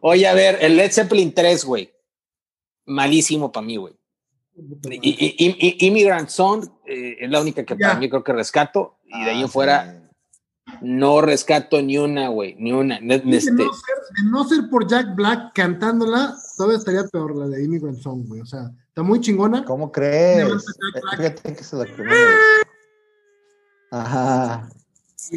Oye, 0.00 0.26
a 0.28 0.34
ver, 0.34 0.58
el 0.60 0.76
Led 0.76 0.92
Zeppelin 0.92 1.34
3, 1.34 1.64
güey, 1.64 1.92
malísimo 2.86 3.50
para 3.50 3.66
mí, 3.66 3.76
güey. 3.76 3.94
Y, 4.90 5.34
y, 5.36 5.86
Immigrant 5.86 6.28
Song 6.28 6.64
eh, 6.86 7.16
es 7.18 7.30
la 7.30 7.40
única 7.40 7.64
que 7.64 7.74
para 7.74 7.96
mí 7.96 8.08
creo 8.08 8.22
que 8.22 8.32
rescato, 8.32 8.98
y 9.06 9.24
de 9.24 9.30
ahí 9.30 9.40
en 9.40 9.46
ah, 9.46 9.48
fuera 9.48 10.00
no 10.80 11.20
rescato 11.20 11.82
ni 11.82 11.98
una, 11.98 12.28
güey, 12.28 12.54
ni 12.58 12.70
una. 12.72 12.98
Este 12.98 13.50
de, 13.50 13.66
no 14.30 14.44
ser, 14.44 14.70
por 14.70 14.86
Jack 14.88 15.14
Black 15.16 15.52
cantándola, 15.54 16.36
todavía 16.56 16.78
estaría 16.78 17.04
peor 17.04 17.36
la 17.36 17.48
de 17.48 17.64
Immigrant 17.64 17.98
Song, 17.98 18.26
güey, 18.28 18.42
o 18.42 18.46
sea 18.46 18.70
Está 18.94 19.02
muy 19.02 19.18
chingona. 19.18 19.64
¿Cómo 19.64 19.90
crees? 19.90 20.64
Fíjate 21.16 21.56
que 21.56 21.64
se 21.64 21.74
la 21.74 21.84
Ajá. 23.90 24.68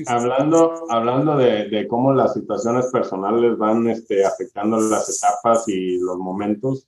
Hablando, 0.05 0.83
hablando 0.91 1.35
de, 1.37 1.67
de, 1.67 1.87
cómo 1.87 2.13
las 2.13 2.35
situaciones 2.35 2.85
personales 2.91 3.57
van 3.57 3.89
este, 3.89 4.23
afectando 4.23 4.79
las 4.79 5.09
etapas 5.09 5.67
y 5.67 5.97
los 5.97 6.19
momentos, 6.19 6.87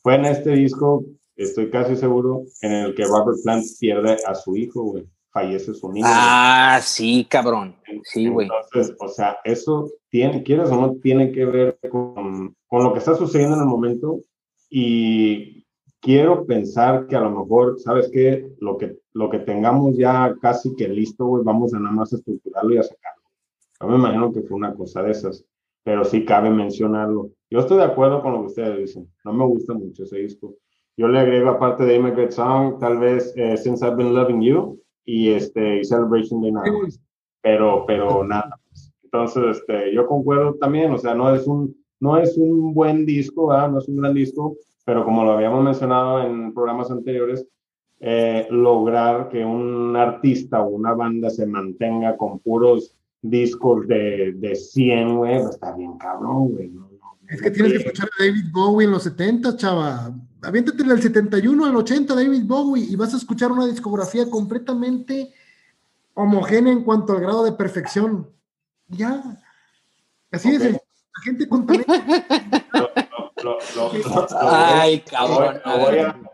fue 0.00 0.14
en 0.14 0.24
este 0.24 0.52
disco, 0.52 1.04
estoy 1.36 1.68
casi 1.68 1.96
seguro, 1.96 2.44
en 2.62 2.72
el 2.72 2.94
que 2.94 3.04
Robert 3.04 3.36
Plant 3.44 3.66
pierde 3.78 4.16
a 4.26 4.34
su 4.34 4.56
hijo, 4.56 4.84
güey. 4.84 5.06
Fallece 5.28 5.74
su 5.74 5.92
niño. 5.92 6.06
Ah, 6.08 6.80
sí, 6.82 7.26
cabrón. 7.28 7.76
Sí, 8.04 8.28
güey. 8.28 8.48
Entonces, 8.48 8.96
o 9.00 9.08
sea, 9.08 9.36
eso 9.44 9.90
tiene, 10.08 10.42
quieres 10.42 10.70
o 10.70 10.80
no, 10.80 10.94
tiene 10.94 11.30
que 11.30 11.44
ver 11.44 11.78
con, 11.90 12.56
con 12.66 12.84
lo 12.84 12.94
que 12.94 13.00
está 13.00 13.14
sucediendo 13.14 13.56
en 13.56 13.60
el 13.60 13.68
momento 13.68 14.20
y 14.70 15.65
quiero 16.06 16.46
pensar 16.46 17.08
que 17.08 17.16
a 17.16 17.20
lo 17.20 17.30
mejor, 17.30 17.80
¿sabes 17.80 18.08
qué? 18.12 18.48
Lo 18.60 18.78
que, 18.78 18.96
lo 19.12 19.28
que 19.28 19.40
tengamos 19.40 19.96
ya 19.96 20.36
casi 20.40 20.76
que 20.76 20.86
listo, 20.86 21.26
güey, 21.26 21.42
vamos 21.42 21.74
a 21.74 21.80
nada 21.80 21.92
más 21.92 22.12
estructurarlo 22.12 22.74
y 22.74 22.78
a 22.78 22.84
sacarlo. 22.84 23.24
Yo 23.80 23.88
me 23.88 23.96
imagino 23.96 24.32
que 24.32 24.42
fue 24.42 24.56
una 24.56 24.72
cosa 24.72 25.02
de 25.02 25.10
esas, 25.10 25.44
pero 25.82 26.04
sí 26.04 26.24
cabe 26.24 26.48
mencionarlo. 26.48 27.30
Yo 27.50 27.58
estoy 27.58 27.78
de 27.78 27.84
acuerdo 27.84 28.22
con 28.22 28.34
lo 28.34 28.40
que 28.42 28.46
ustedes 28.46 28.78
dicen. 28.78 29.12
No 29.24 29.32
me 29.32 29.44
gusta 29.46 29.74
mucho 29.74 30.04
ese 30.04 30.18
disco. 30.18 30.54
Yo 30.96 31.08
le 31.08 31.18
agrego 31.18 31.50
aparte 31.50 31.84
de 31.84 31.96
Immigrant 31.96 32.30
Song, 32.30 32.78
tal 32.78 32.98
vez 32.98 33.34
eh, 33.36 33.56
Since 33.56 33.84
I've 33.84 33.96
Been 33.96 34.14
Loving 34.14 34.42
You 34.42 34.80
y 35.04 35.30
este 35.30 35.82
Celebration 35.82 36.40
Day 36.40 36.52
Night. 36.52 36.94
Pero, 37.42 37.84
pero 37.84 38.22
nada. 38.22 38.60
Entonces, 39.02 39.58
este, 39.58 39.92
yo 39.92 40.06
concuerdo 40.06 40.54
también, 40.54 40.92
o 40.92 40.98
sea, 40.98 41.16
no 41.16 41.34
es 41.34 41.48
un, 41.48 41.76
no 41.98 42.16
es 42.16 42.36
un 42.36 42.72
buen 42.72 43.04
disco, 43.04 43.48
¿verdad? 43.48 43.72
no 43.72 43.78
es 43.78 43.88
un 43.88 43.96
gran 43.96 44.14
disco, 44.14 44.56
pero 44.86 45.04
como 45.04 45.24
lo 45.24 45.32
habíamos 45.32 45.64
mencionado 45.64 46.22
en 46.22 46.54
programas 46.54 46.92
anteriores, 46.92 47.44
eh, 47.98 48.46
lograr 48.50 49.28
que 49.28 49.44
un 49.44 49.96
artista 49.96 50.60
o 50.60 50.68
una 50.68 50.94
banda 50.94 51.28
se 51.28 51.44
mantenga 51.44 52.16
con 52.16 52.38
puros 52.38 52.96
discos 53.20 53.88
de, 53.88 54.34
de 54.36 54.54
100, 54.54 55.16
güey, 55.16 55.42
pues 55.42 55.54
está 55.56 55.74
bien 55.74 55.98
cabrón, 55.98 56.52
güey. 56.52 56.72
es 57.28 57.42
que 57.42 57.50
tienes 57.50 57.72
que 57.72 57.78
escuchar 57.78 58.08
a 58.08 58.24
David 58.24 58.44
Bowie 58.52 58.86
en 58.86 58.92
los 58.92 59.02
70, 59.02 59.56
chava. 59.56 60.14
Aviéntate 60.40 60.84
del 60.84 61.02
71 61.02 61.64
al 61.64 61.74
80, 61.74 62.14
David 62.14 62.44
Bowie, 62.44 62.84
y 62.84 62.94
vas 62.94 63.12
a 63.12 63.16
escuchar 63.16 63.50
una 63.50 63.66
discografía 63.66 64.30
completamente 64.30 65.32
homogénea 66.14 66.72
en 66.72 66.84
cuanto 66.84 67.12
al 67.12 67.22
grado 67.22 67.44
de 67.44 67.50
perfección. 67.52 68.30
Ya. 68.86 69.20
Así 70.30 70.50
es. 70.50 70.62
La 70.62 71.22
gente 71.24 71.48
con 71.48 71.66
Ay, 74.40 75.00
cabrón. 75.00 75.60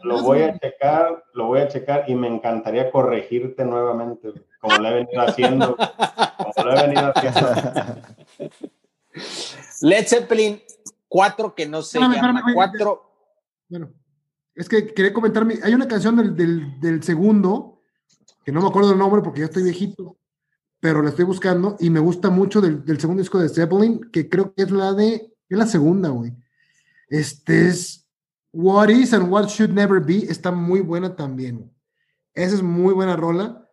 Lo 0.02 0.22
voy, 0.22 0.42
a, 0.42 0.58
checar, 0.58 1.24
lo 1.34 1.46
voy 1.46 1.60
a 1.60 1.68
checar 1.68 2.04
y 2.08 2.14
me 2.14 2.28
encantaría 2.28 2.90
corregirte 2.90 3.64
nuevamente, 3.64 4.32
como 4.60 4.78
lo 4.78 4.88
he 4.88 4.94
venido 4.94 5.22
haciendo. 5.22 5.76
Como 5.76 6.66
lo 6.66 6.76
he 6.76 6.86
venido 6.86 7.12
haciendo. 7.14 7.54
Led 9.82 10.06
Zeppelin 10.06 10.62
4, 11.08 11.54
que 11.54 11.66
no 11.66 11.82
se 11.82 12.00
llama 12.00 12.42
4. 12.54 13.02
Bueno, 13.68 13.92
es 14.54 14.68
que 14.68 14.92
quería 14.92 15.12
comentar, 15.12 15.46
hay 15.62 15.74
una 15.74 15.88
canción 15.88 16.16
del, 16.16 16.80
del, 16.80 17.02
segundo, 17.02 17.80
que 18.44 18.52
no 18.52 18.60
me 18.60 18.68
acuerdo 18.68 18.92
el 18.92 18.98
nombre 18.98 19.22
porque 19.22 19.40
ya 19.40 19.46
estoy 19.46 19.62
viejito, 19.62 20.16
pero 20.80 21.02
la 21.02 21.10
estoy 21.10 21.24
buscando 21.24 21.76
y 21.80 21.90
me 21.90 22.00
gusta 22.00 22.28
mucho 22.28 22.60
del, 22.60 22.84
del 22.84 23.00
segundo 23.00 23.20
disco 23.20 23.38
de 23.38 23.48
Zeppelin, 23.48 24.10
que 24.10 24.28
creo 24.28 24.54
que 24.54 24.62
es 24.62 24.70
la 24.70 24.92
de, 24.92 25.32
es 25.48 25.58
la 25.58 25.66
segunda, 25.66 26.08
güey 26.10 26.32
este 27.12 27.68
es 27.68 28.08
What 28.52 28.88
Is 28.88 29.12
and 29.12 29.30
What 29.30 29.48
Should 29.48 29.74
Never 29.74 30.00
Be, 30.00 30.24
está 30.30 30.50
muy 30.50 30.80
buena 30.80 31.14
también. 31.14 31.70
Esa 32.32 32.54
es 32.56 32.62
muy 32.62 32.94
buena 32.94 33.16
rola. 33.16 33.68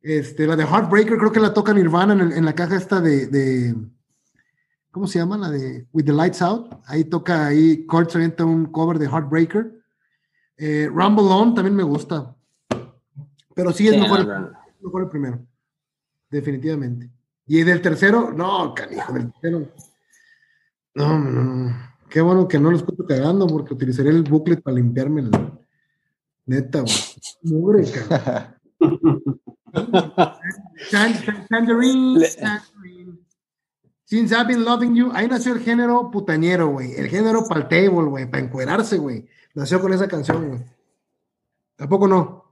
Este, 0.00 0.46
la 0.46 0.54
de 0.54 0.64
Heartbreaker 0.64 1.18
creo 1.18 1.32
que 1.32 1.40
la 1.40 1.52
toca 1.52 1.74
Nirvana 1.74 2.12
en, 2.12 2.30
en 2.30 2.44
la 2.44 2.54
caja 2.54 2.76
esta 2.76 3.00
de, 3.00 3.26
de, 3.26 3.74
¿cómo 4.92 5.08
se 5.08 5.18
llama? 5.18 5.36
La 5.36 5.50
de 5.50 5.88
With 5.92 6.04
the 6.04 6.12
Lights 6.12 6.40
Out. 6.40 6.80
Ahí 6.86 7.02
toca, 7.02 7.46
ahí 7.46 7.84
Kurt 7.84 8.10
se 8.10 8.18
avienta 8.18 8.44
un 8.44 8.66
cover 8.66 9.00
de 9.00 9.06
Heartbreaker. 9.06 9.72
Eh, 10.56 10.88
Rumble 10.88 11.24
On 11.24 11.54
también 11.54 11.74
me 11.74 11.82
gusta. 11.82 12.36
Pero 13.56 13.72
sí 13.72 13.88
es 13.88 13.98
mejor, 13.98 14.20
el, 14.20 14.26
mejor, 14.80 15.02
el, 15.02 15.08
primero. 15.08 15.44
Definitivamente. 16.30 17.10
Y 17.44 17.64
del 17.64 17.82
tercero, 17.82 18.32
no, 18.32 18.72
canijo, 18.72 19.12
del 19.12 19.32
tercero. 19.32 19.66
No, 20.94 21.18
no, 21.18 21.30
no. 21.42 21.87
Qué 22.08 22.20
bueno 22.20 22.48
que 22.48 22.58
no 22.58 22.70
lo 22.70 22.76
escucho 22.76 23.04
cagando 23.06 23.46
porque 23.46 23.74
utilizaría 23.74 24.12
el 24.12 24.22
booklet 24.22 24.62
para 24.62 24.76
limpiarme 24.76 25.22
el. 25.22 25.30
Neta, 26.46 26.80
güey. 26.80 26.94
Mugre, 27.42 27.84
Tangerine, 31.50 32.24
Since 34.04 34.34
I've 34.34 34.48
been 34.48 34.64
loving 34.64 34.94
you, 34.94 35.10
ahí 35.12 35.28
nació 35.28 35.52
el 35.52 35.60
género 35.60 36.10
putañero, 36.10 36.68
güey. 36.68 36.94
El 36.94 37.08
género 37.08 37.46
pal 37.46 37.68
table, 37.68 38.08
güey, 38.08 38.24
para 38.24 38.42
encuerarse, 38.42 38.96
güey. 38.96 39.26
Nació 39.54 39.82
con 39.82 39.92
esa 39.92 40.08
canción, 40.08 40.48
güey. 40.48 40.60
¿Tampoco 41.76 42.08
no? 42.08 42.44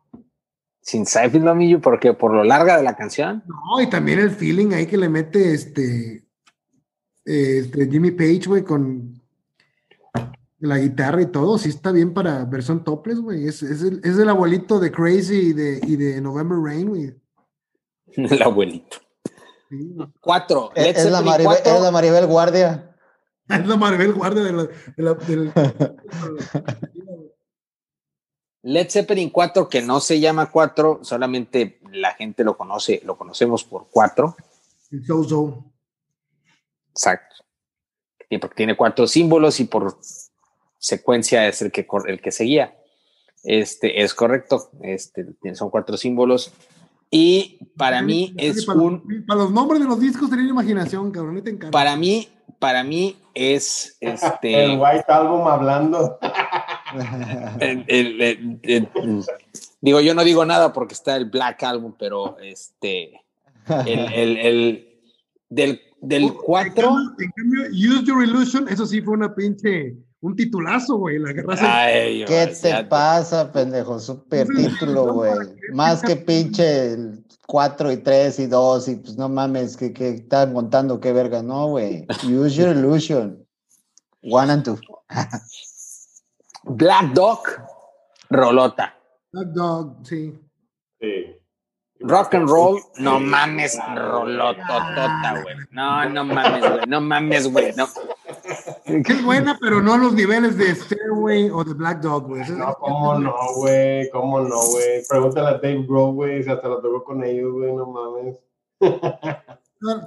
Sin 0.83 1.07
Seinfeld, 1.07 1.45
no, 1.45 1.55
Millo, 1.55 1.81
porque 1.81 2.13
por 2.13 2.35
lo 2.35 2.45
larga 2.45 2.77
de 2.77 2.83
la 2.83 2.95
canción. 2.95 3.43
No, 3.47 3.81
y 3.81 3.89
también 3.89 4.19
el 4.19 4.33
feeling 4.33 4.75
ahí 4.75 4.87
que 4.87 4.99
le 4.99 5.09
mete 5.09 5.55
este, 5.55 6.27
este 7.25 7.89
Jimmy 7.91 8.11
Page, 8.11 8.43
güey, 8.47 8.63
con 8.63 9.19
la 10.67 10.79
guitarra 10.79 11.23
y 11.23 11.27
todo, 11.27 11.59
sí 11.59 11.69
está 11.69 11.93
bien 11.93 12.13
para 12.15 12.45
versión 12.45 12.85
topless, 12.85 13.21
güey. 13.21 13.47
Es, 13.47 13.63
es, 13.63 13.83
el, 13.83 14.01
es, 14.05 14.19
el, 14.19 14.29
abuelito 14.29 14.79
de 14.79 14.93
Crazy 14.93 15.35
y 15.35 15.53
de, 15.53 15.81
y 15.83 15.97
de 15.97 16.21
November 16.21 16.59
Rain, 16.59 16.89
güey. 16.89 17.15
El 18.17 18.43
abuelito. 18.43 18.99
Cuatro. 20.21 20.71
Es, 20.75 20.97
es 20.97 21.11
la 21.11 21.23
Maribel, 21.23 21.59
es 21.65 21.81
la 21.81 21.91
Maribel 21.91 22.27
Guardia. 22.27 22.97
Es 23.49 23.67
la 23.67 23.77
Maribel 23.77 24.13
Guardia 24.13 24.43
de 24.43 24.53
la, 24.53 24.63
de 24.65 25.03
la 25.03 25.15
del... 25.15 25.53
Led 28.63 28.91
Zeppelin 28.91 29.31
4, 29.31 29.69
que 29.69 29.81
no 29.81 30.01
se 30.01 30.19
llama 30.19 30.51
4, 30.51 31.01
solamente 31.03 31.81
la 31.93 32.15
gente 32.15 32.43
lo 32.43 32.57
conoce, 32.57 33.01
lo 33.05 33.17
conocemos 33.17 33.63
por 33.65 33.89
4. 33.91 34.37
So 35.07 35.23
-so. 35.23 35.73
Exacto. 36.91 37.37
Porque 38.41 38.57
tiene 38.57 38.77
cuatro 38.77 39.07
símbolos 39.07 39.61
y 39.61 39.65
por 39.65 39.99
secuencia 40.87 41.49
es 41.49 41.63
el 41.63 41.73
que, 41.73 41.87
el 42.07 42.21
que 42.21 42.31
seguía. 42.31 42.77
Este 43.43 44.03
es 44.03 44.15
correcto. 44.15 44.71
Este, 44.83 45.27
son 45.55 45.71
cuatro 45.71 45.97
símbolos. 45.97 46.53
Y 47.11 47.59
para 47.77 48.03
mí 48.03 48.35
es 48.37 48.65
para, 48.65 48.81
un. 48.81 49.25
Para 49.27 49.41
los 49.41 49.53
nombres 49.53 49.81
de 49.81 49.87
los 49.87 50.01
discos 50.01 50.31
tenía 50.31 50.49
imaginación, 50.49 51.11
cabrón. 51.11 51.43
Te 51.43 51.55
para 51.71 51.97
mí, 51.97 52.29
para 52.59 52.83
mí 52.83 53.17
es 53.35 53.97
este. 54.01 54.65
El 54.65 54.79
White 54.79 55.05
Album 55.09 55.47
hablando. 55.47 56.19
el, 57.61 57.85
el, 57.89 58.61
el, 58.63 58.89
digo, 59.81 60.01
yo 60.01 60.15
no 60.15 60.25
digo 60.25 60.45
nada 60.45 60.73
porque 60.73 60.95
está 60.95 61.17
el 61.17 61.27
Black 61.27 61.63
Album, 61.63 61.95
pero 61.99 62.39
este. 62.39 63.23
El, 63.87 64.89
del, 65.49 65.81
del 66.01 66.33
4. 66.35 66.89
En 67.19 67.31
cambio, 67.31 67.63
Use 67.71 68.05
Your 68.05 68.23
Illusion, 68.23 68.69
eso 68.69 68.87
sí 68.87 69.01
fue 69.01 69.15
una 69.15 69.35
pinche 69.35 69.97
un 70.21 70.37
titulazo, 70.37 70.97
güey. 70.97 71.19
La 71.19 71.33
guerra 71.33 71.55
Ay, 71.61 72.25
¿Qué 72.25 72.47
te 72.61 72.85
pasa, 72.85 73.53
pendejo? 73.53 73.99
Super 73.99 74.47
título, 74.57 75.13
güey. 75.13 75.33
Más 75.73 76.03
que 76.03 76.17
pinche 76.17 76.97
4 77.47 77.93
y 77.93 77.97
3 77.99 78.39
y 78.41 78.47
2 78.47 78.89
y 78.89 78.97
pues 78.97 79.17
no 79.17 79.29
mames, 79.29 79.77
que, 79.77 79.93
que 79.93 80.11
están 80.11 80.53
montando, 80.53 81.01
qué 81.01 81.13
verga. 81.13 81.43
No, 81.43 81.69
güey. 81.69 82.07
Use 82.25 82.57
your 82.57 82.71
illusion. 82.71 83.47
One 84.23 84.51
and 84.51 84.65
two. 84.65 84.79
Black 86.65 87.13
Dog, 87.13 87.47
Rolota. 88.31 88.93
Black 89.33 89.49
Dog, 89.55 89.99
sí. 90.05 90.35
Sí. 91.01 91.37
Rock 92.01 92.35
and 92.35 92.49
roll, 92.49 92.81
no 92.99 93.21
mames, 93.21 93.79
rolototota, 93.95 95.43
güey. 95.43 95.55
No, 95.71 96.09
no 96.09 96.25
mames, 96.25 96.61
güey. 96.61 96.87
No 96.89 97.01
mames, 97.01 97.51
güey. 97.51 97.73
No. 97.77 97.87
Es 98.87 99.25
buena, 99.25 99.59
pero 99.61 99.83
no 99.83 99.95
a 99.95 99.99
los 99.99 100.13
niveles 100.13 100.57
de 100.57 100.73
Stairway 100.75 101.51
o 101.51 101.65
de 101.65 101.75
Black 101.75 102.01
Dog, 102.01 102.29
güey. 102.29 102.49
No, 102.51 102.73
cómo 102.75 103.19
no, 103.19 103.35
güey. 103.57 104.09
Cómo 104.11 104.41
no, 104.41 104.61
güey. 104.61 105.05
Pregúntale 105.09 105.49
a 105.49 105.55
Dave 105.55 105.85
Grohl, 105.89 106.15
güey, 106.15 106.43
si 106.45 106.51
hasta 106.51 106.69
lo 106.69 106.81
tocó 106.81 107.03
con 107.03 107.25
ellos, 107.25 107.53
güey. 107.53 107.75
No 107.75 107.87
mames. 107.87 108.39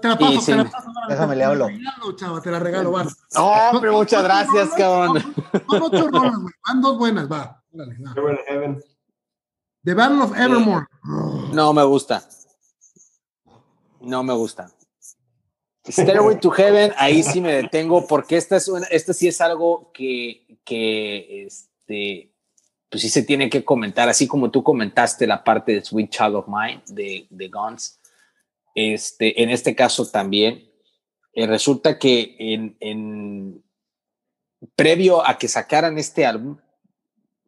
Te 0.02 0.08
la 0.08 0.18
paso, 0.18 0.42
te 0.46 0.56
la 0.56 0.64
paso. 0.64 0.92
Déjame 1.10 1.36
le 1.36 1.44
hablo. 1.44 1.66
Te 1.66 1.74
la 1.74 1.78
regalo, 1.92 2.16
chava, 2.16 2.42
te 2.42 2.52
la 2.52 2.60
regalo, 2.60 2.92
va. 2.94 3.04
No, 3.36 3.82
pero 3.82 3.94
muchas 3.94 4.24
gracias, 4.24 4.70
cabrón. 4.70 5.22
Son 5.70 5.84
ocho 5.84 6.08
rolas, 6.08 6.40
güey. 6.40 6.54
Van 6.68 6.82
dos 6.82 6.98
buenas, 6.98 7.30
va. 7.30 7.62
Dale, 7.72 7.98
va. 8.00 8.14
Heaven. 8.48 8.82
The 9.84 9.94
Battle 9.94 10.22
of 10.22 10.38
Evermore. 10.38 10.86
No 11.52 11.74
me 11.74 11.84
gusta. 11.84 12.24
No 14.02 14.24
me 14.24 14.34
gusta. 14.34 14.70
Stairway 15.88 16.40
to 16.40 16.52
Heaven, 16.52 16.94
ahí 16.98 17.24
sí 17.24 17.42
me 17.42 17.54
detengo 17.54 18.06
porque 18.06 18.38
esta, 18.38 18.58
es 18.58 18.68
una, 18.68 18.86
esta 18.88 19.14
sí 19.14 19.28
es 19.28 19.42
algo 19.42 19.92
que, 19.94 20.60
que 20.64 21.46
este, 21.46 22.34
pues 22.90 23.02
sí 23.02 23.10
se 23.10 23.24
tiene 23.24 23.50
que 23.50 23.64
comentar, 23.64 24.10
así 24.10 24.28
como 24.28 24.52
tú 24.52 24.64
comentaste 24.64 25.26
la 25.26 25.44
parte 25.44 25.74
de 25.74 25.84
Sweet 25.84 26.10
Child 26.10 26.36
of 26.36 26.48
Mine 26.48 26.82
de, 26.88 27.28
de 27.30 27.48
Guns. 27.48 28.00
Este, 28.76 29.42
en 29.42 29.50
este 29.50 29.76
caso 29.76 30.10
también, 30.10 30.70
eh, 31.34 31.48
resulta 31.48 31.98
que 31.98 32.36
en, 32.40 32.78
en, 32.80 33.64
previo 34.76 35.26
a 35.26 35.38
que 35.38 35.48
sacaran 35.48 35.98
este 35.98 36.26
álbum, 36.26 36.58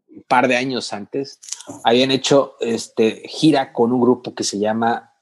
un 0.10 0.24
par 0.24 0.48
de 0.48 0.56
años 0.56 0.94
antes, 0.94 1.40
habían 1.84 2.12
hecho 2.12 2.56
este, 2.60 3.24
gira 3.28 3.74
con 3.74 3.92
un 3.92 4.02
grupo 4.02 4.34
que 4.36 4.44
se 4.44 4.60
llama 4.60 5.14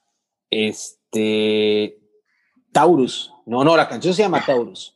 este, 0.49 1.98
Taurus. 2.71 3.33
No, 3.45 3.63
no, 3.63 3.75
la 3.75 3.87
canción 3.87 4.13
se 4.13 4.21
llama 4.21 4.45
Taurus. 4.45 4.95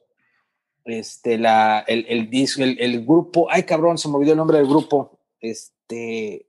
Este, 0.86 1.38
la, 1.38 1.80
el, 1.88 2.05
el 2.09 2.30
disco, 2.30 2.61
el, 2.61 2.78
el, 2.80 3.05
grupo, 3.05 3.47
ay 3.49 3.63
cabrón, 3.63 3.97
se 3.97 4.09
me 4.09 4.15
olvidó 4.15 4.34
el 4.34 4.38
nombre 4.38 4.57
del 4.57 4.67
grupo. 4.67 5.19
Este, 5.39 6.47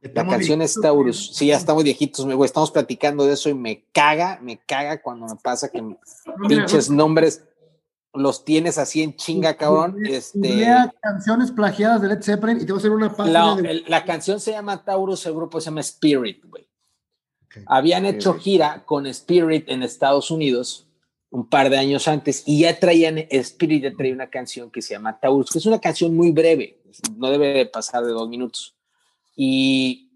la 0.00 0.26
canción 0.26 0.62
es 0.62 0.74
Taurus. 0.80 1.34
Sí, 1.34 1.46
ya 1.46 1.56
estamos 1.56 1.82
viejitos, 1.82 2.24
me, 2.26 2.34
güey, 2.34 2.46
estamos 2.46 2.70
platicando 2.70 3.26
de 3.26 3.32
eso 3.32 3.48
y 3.48 3.54
me 3.54 3.86
caga, 3.92 4.38
me 4.42 4.58
caga 4.58 5.02
cuando 5.02 5.26
me 5.26 5.36
pasa 5.36 5.70
que 5.70 5.82
no, 5.82 5.98
pinches 6.48 6.90
mira, 6.90 7.02
nombres 7.02 7.44
los 8.14 8.44
tienes 8.44 8.78
así 8.78 9.02
en 9.02 9.16
chinga, 9.16 9.56
cabrón. 9.56 9.96
Este, 10.04 10.66
canciones 11.00 11.50
plagiadas 11.50 12.02
de 12.02 12.08
Led 12.08 12.22
Zeppelin 12.22 12.58
y 12.58 12.60
te 12.60 12.72
voy 12.72 12.78
a 12.78 12.80
hacer 12.80 12.90
una 12.90 13.14
página. 13.14 13.54
La, 13.54 13.62
de... 13.62 13.84
la 13.86 14.04
canción 14.04 14.40
se 14.40 14.52
llama 14.52 14.84
Taurus, 14.84 15.24
el 15.26 15.34
grupo 15.34 15.60
se 15.60 15.66
llama 15.66 15.80
Spirit, 15.80 16.44
güey. 16.44 16.67
Habían 17.66 18.06
hecho 18.06 18.34
gira 18.34 18.84
con 18.84 19.06
Spirit 19.06 19.68
en 19.68 19.82
Estados 19.82 20.30
Unidos 20.30 20.86
un 21.30 21.48
par 21.48 21.68
de 21.70 21.76
años 21.76 22.08
antes 22.08 22.42
y 22.46 22.60
ya 22.60 22.78
traían, 22.78 23.18
Spirit 23.30 23.82
ya 23.82 23.92
traía 23.92 24.14
una 24.14 24.30
canción 24.30 24.70
que 24.70 24.82
se 24.82 24.94
llama 24.94 25.18
Taurus, 25.20 25.50
que 25.50 25.58
es 25.58 25.66
una 25.66 25.80
canción 25.80 26.16
muy 26.16 26.30
breve, 26.30 26.80
no 27.16 27.30
debe 27.30 27.66
pasar 27.66 28.04
de 28.04 28.12
dos 28.12 28.28
minutos. 28.28 28.76
Y 29.36 30.08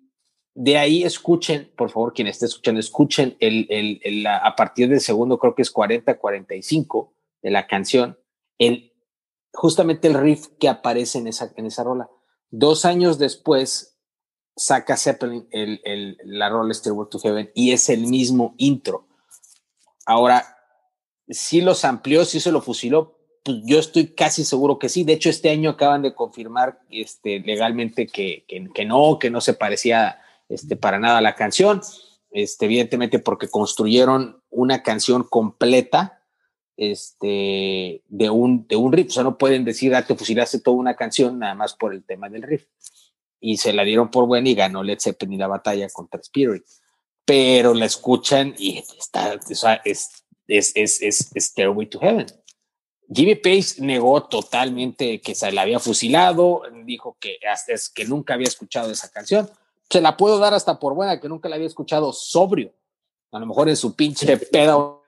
de 0.54 0.78
ahí 0.78 1.02
escuchen, 1.02 1.70
por 1.76 1.90
favor, 1.90 2.12
quien 2.12 2.28
esté 2.28 2.46
escuchando, 2.46 2.80
escuchen 2.80 3.36
el, 3.40 3.66
el, 3.70 4.00
el, 4.02 4.26
a 4.26 4.54
partir 4.56 4.88
del 4.88 5.00
segundo, 5.00 5.38
creo 5.38 5.54
que 5.54 5.62
es 5.62 5.72
40-45 5.72 7.10
de 7.42 7.50
la 7.50 7.66
canción, 7.66 8.18
el, 8.58 8.92
justamente 9.52 10.08
el 10.08 10.14
riff 10.14 10.48
que 10.58 10.68
aparece 10.68 11.18
en 11.18 11.26
esa, 11.26 11.52
en 11.56 11.66
esa 11.66 11.84
rola. 11.84 12.10
Dos 12.50 12.84
años 12.84 13.18
después 13.18 13.91
saca 14.56 14.96
Zeppelin 14.96 15.48
el, 15.50 15.80
el, 15.84 16.18
la 16.24 16.48
rola 16.48 16.74
Stairway 16.74 17.08
to 17.10 17.18
Heaven 17.18 17.50
y 17.54 17.72
es 17.72 17.88
el 17.88 18.06
mismo 18.06 18.54
intro. 18.58 19.06
Ahora, 20.06 20.56
si 21.28 21.60
los 21.60 21.84
amplió, 21.84 22.24
si 22.24 22.40
se 22.40 22.52
lo 22.52 22.60
fusiló, 22.60 23.18
pues 23.44 23.58
yo 23.64 23.78
estoy 23.78 24.14
casi 24.14 24.44
seguro 24.44 24.78
que 24.78 24.88
sí. 24.88 25.04
De 25.04 25.14
hecho, 25.14 25.30
este 25.30 25.50
año 25.50 25.70
acaban 25.70 26.02
de 26.02 26.14
confirmar 26.14 26.80
este, 26.90 27.40
legalmente 27.40 28.06
que, 28.06 28.44
que, 28.46 28.84
no, 28.84 29.18
que 29.18 29.30
no 29.30 29.40
se 29.40 29.54
parecía 29.54 30.20
este, 30.48 30.76
para 30.76 30.98
nada 30.98 31.18
a 31.18 31.22
la 31.22 31.34
canción. 31.34 31.80
Este, 32.30 32.66
evidentemente 32.66 33.18
porque 33.18 33.48
construyeron 33.48 34.42
una 34.50 34.82
canción 34.82 35.24
completa 35.24 36.22
este, 36.76 38.02
de, 38.08 38.30
un, 38.30 38.66
de 38.66 38.76
un 38.76 38.92
riff. 38.92 39.08
O 39.08 39.12
sea, 39.12 39.22
no 39.22 39.38
pueden 39.38 39.64
decir, 39.64 39.94
ah, 39.94 40.06
te 40.06 40.14
fusilaste 40.14 40.60
toda 40.60 40.76
una 40.76 40.94
canción 40.94 41.38
nada 41.38 41.54
más 41.54 41.74
por 41.74 41.94
el 41.94 42.04
tema 42.04 42.28
del 42.28 42.42
riff. 42.42 42.66
Y 43.44 43.56
se 43.56 43.72
la 43.72 43.82
dieron 43.82 44.10
por 44.10 44.26
buena 44.26 44.48
y 44.48 44.54
ganó 44.54 44.82
Led 44.84 45.00
Zeppelin 45.00 45.40
la 45.40 45.48
batalla 45.48 45.88
contra 45.90 46.20
Spirit. 46.20 46.64
Pero 47.24 47.74
la 47.74 47.86
escuchan 47.86 48.54
y 48.56 48.78
está, 48.78 49.34
o 49.34 49.54
sea, 49.54 49.82
es, 49.84 50.24
es, 50.46 50.72
es, 50.76 51.02
es, 51.02 51.30
Stairway 51.36 51.88
to 51.88 51.98
Heaven. 51.98 52.26
Jimmy 53.12 53.34
Page 53.34 53.74
negó 53.78 54.22
totalmente 54.22 55.20
que 55.20 55.34
se 55.34 55.50
la 55.52 55.62
había 55.62 55.80
fusilado, 55.80 56.62
dijo 56.84 57.16
que 57.20 57.38
hasta 57.52 57.74
es 57.74 57.90
que 57.90 58.04
nunca 58.04 58.34
había 58.34 58.46
escuchado 58.46 58.90
esa 58.90 59.10
canción. 59.10 59.50
Se 59.90 60.00
la 60.00 60.16
puedo 60.16 60.38
dar 60.38 60.54
hasta 60.54 60.78
por 60.78 60.94
buena, 60.94 61.20
que 61.20 61.28
nunca 61.28 61.48
la 61.48 61.56
había 61.56 61.66
escuchado 61.66 62.12
sobrio. 62.12 62.72
A 63.32 63.38
lo 63.38 63.46
mejor 63.46 63.68
en 63.68 63.76
su 63.76 63.94
pinche 63.94 64.36
pedo 64.36 65.02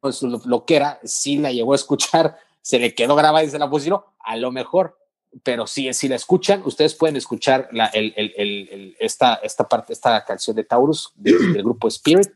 pues, 0.00 0.22
lo, 0.22 0.40
lo, 0.44 0.64
que 0.64 0.76
era, 0.76 1.00
sí 1.04 1.38
la 1.38 1.52
llegó 1.52 1.72
a 1.72 1.76
escuchar, 1.76 2.38
se 2.60 2.78
le 2.78 2.94
quedó 2.94 3.14
grabada 3.14 3.44
y 3.44 3.50
se 3.50 3.58
la 3.58 3.68
fusiló, 3.68 4.14
a 4.18 4.36
lo 4.36 4.50
mejor, 4.50 4.98
pero 5.42 5.66
sí, 5.66 5.92
si 5.92 6.08
la 6.08 6.16
escuchan, 6.16 6.62
ustedes 6.64 6.94
pueden 6.94 7.16
escuchar 7.16 7.68
la, 7.72 7.86
el, 7.86 8.14
el, 8.16 8.32
el, 8.36 8.96
esta, 8.98 9.34
esta 9.36 9.68
parte, 9.68 9.92
esta 9.92 10.24
canción 10.24 10.56
de 10.56 10.64
Taurus 10.64 11.12
de, 11.14 11.32
del 11.32 11.62
grupo 11.62 11.88
Spirit, 11.88 12.30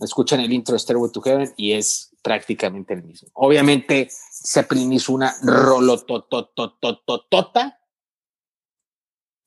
escuchan 0.00 0.40
el 0.40 0.52
intro 0.52 0.74
de 0.74 0.78
Stairway 0.78 1.10
to 1.10 1.22
Heaven 1.22 1.52
y 1.56 1.72
es 1.72 2.10
prácticamente 2.22 2.94
el 2.94 3.02
mismo. 3.02 3.28
Obviamente, 3.34 4.08
Zeppelin 4.46 4.92
hizo 4.92 5.12
una 5.12 5.34
rolotototototota. 5.42 7.80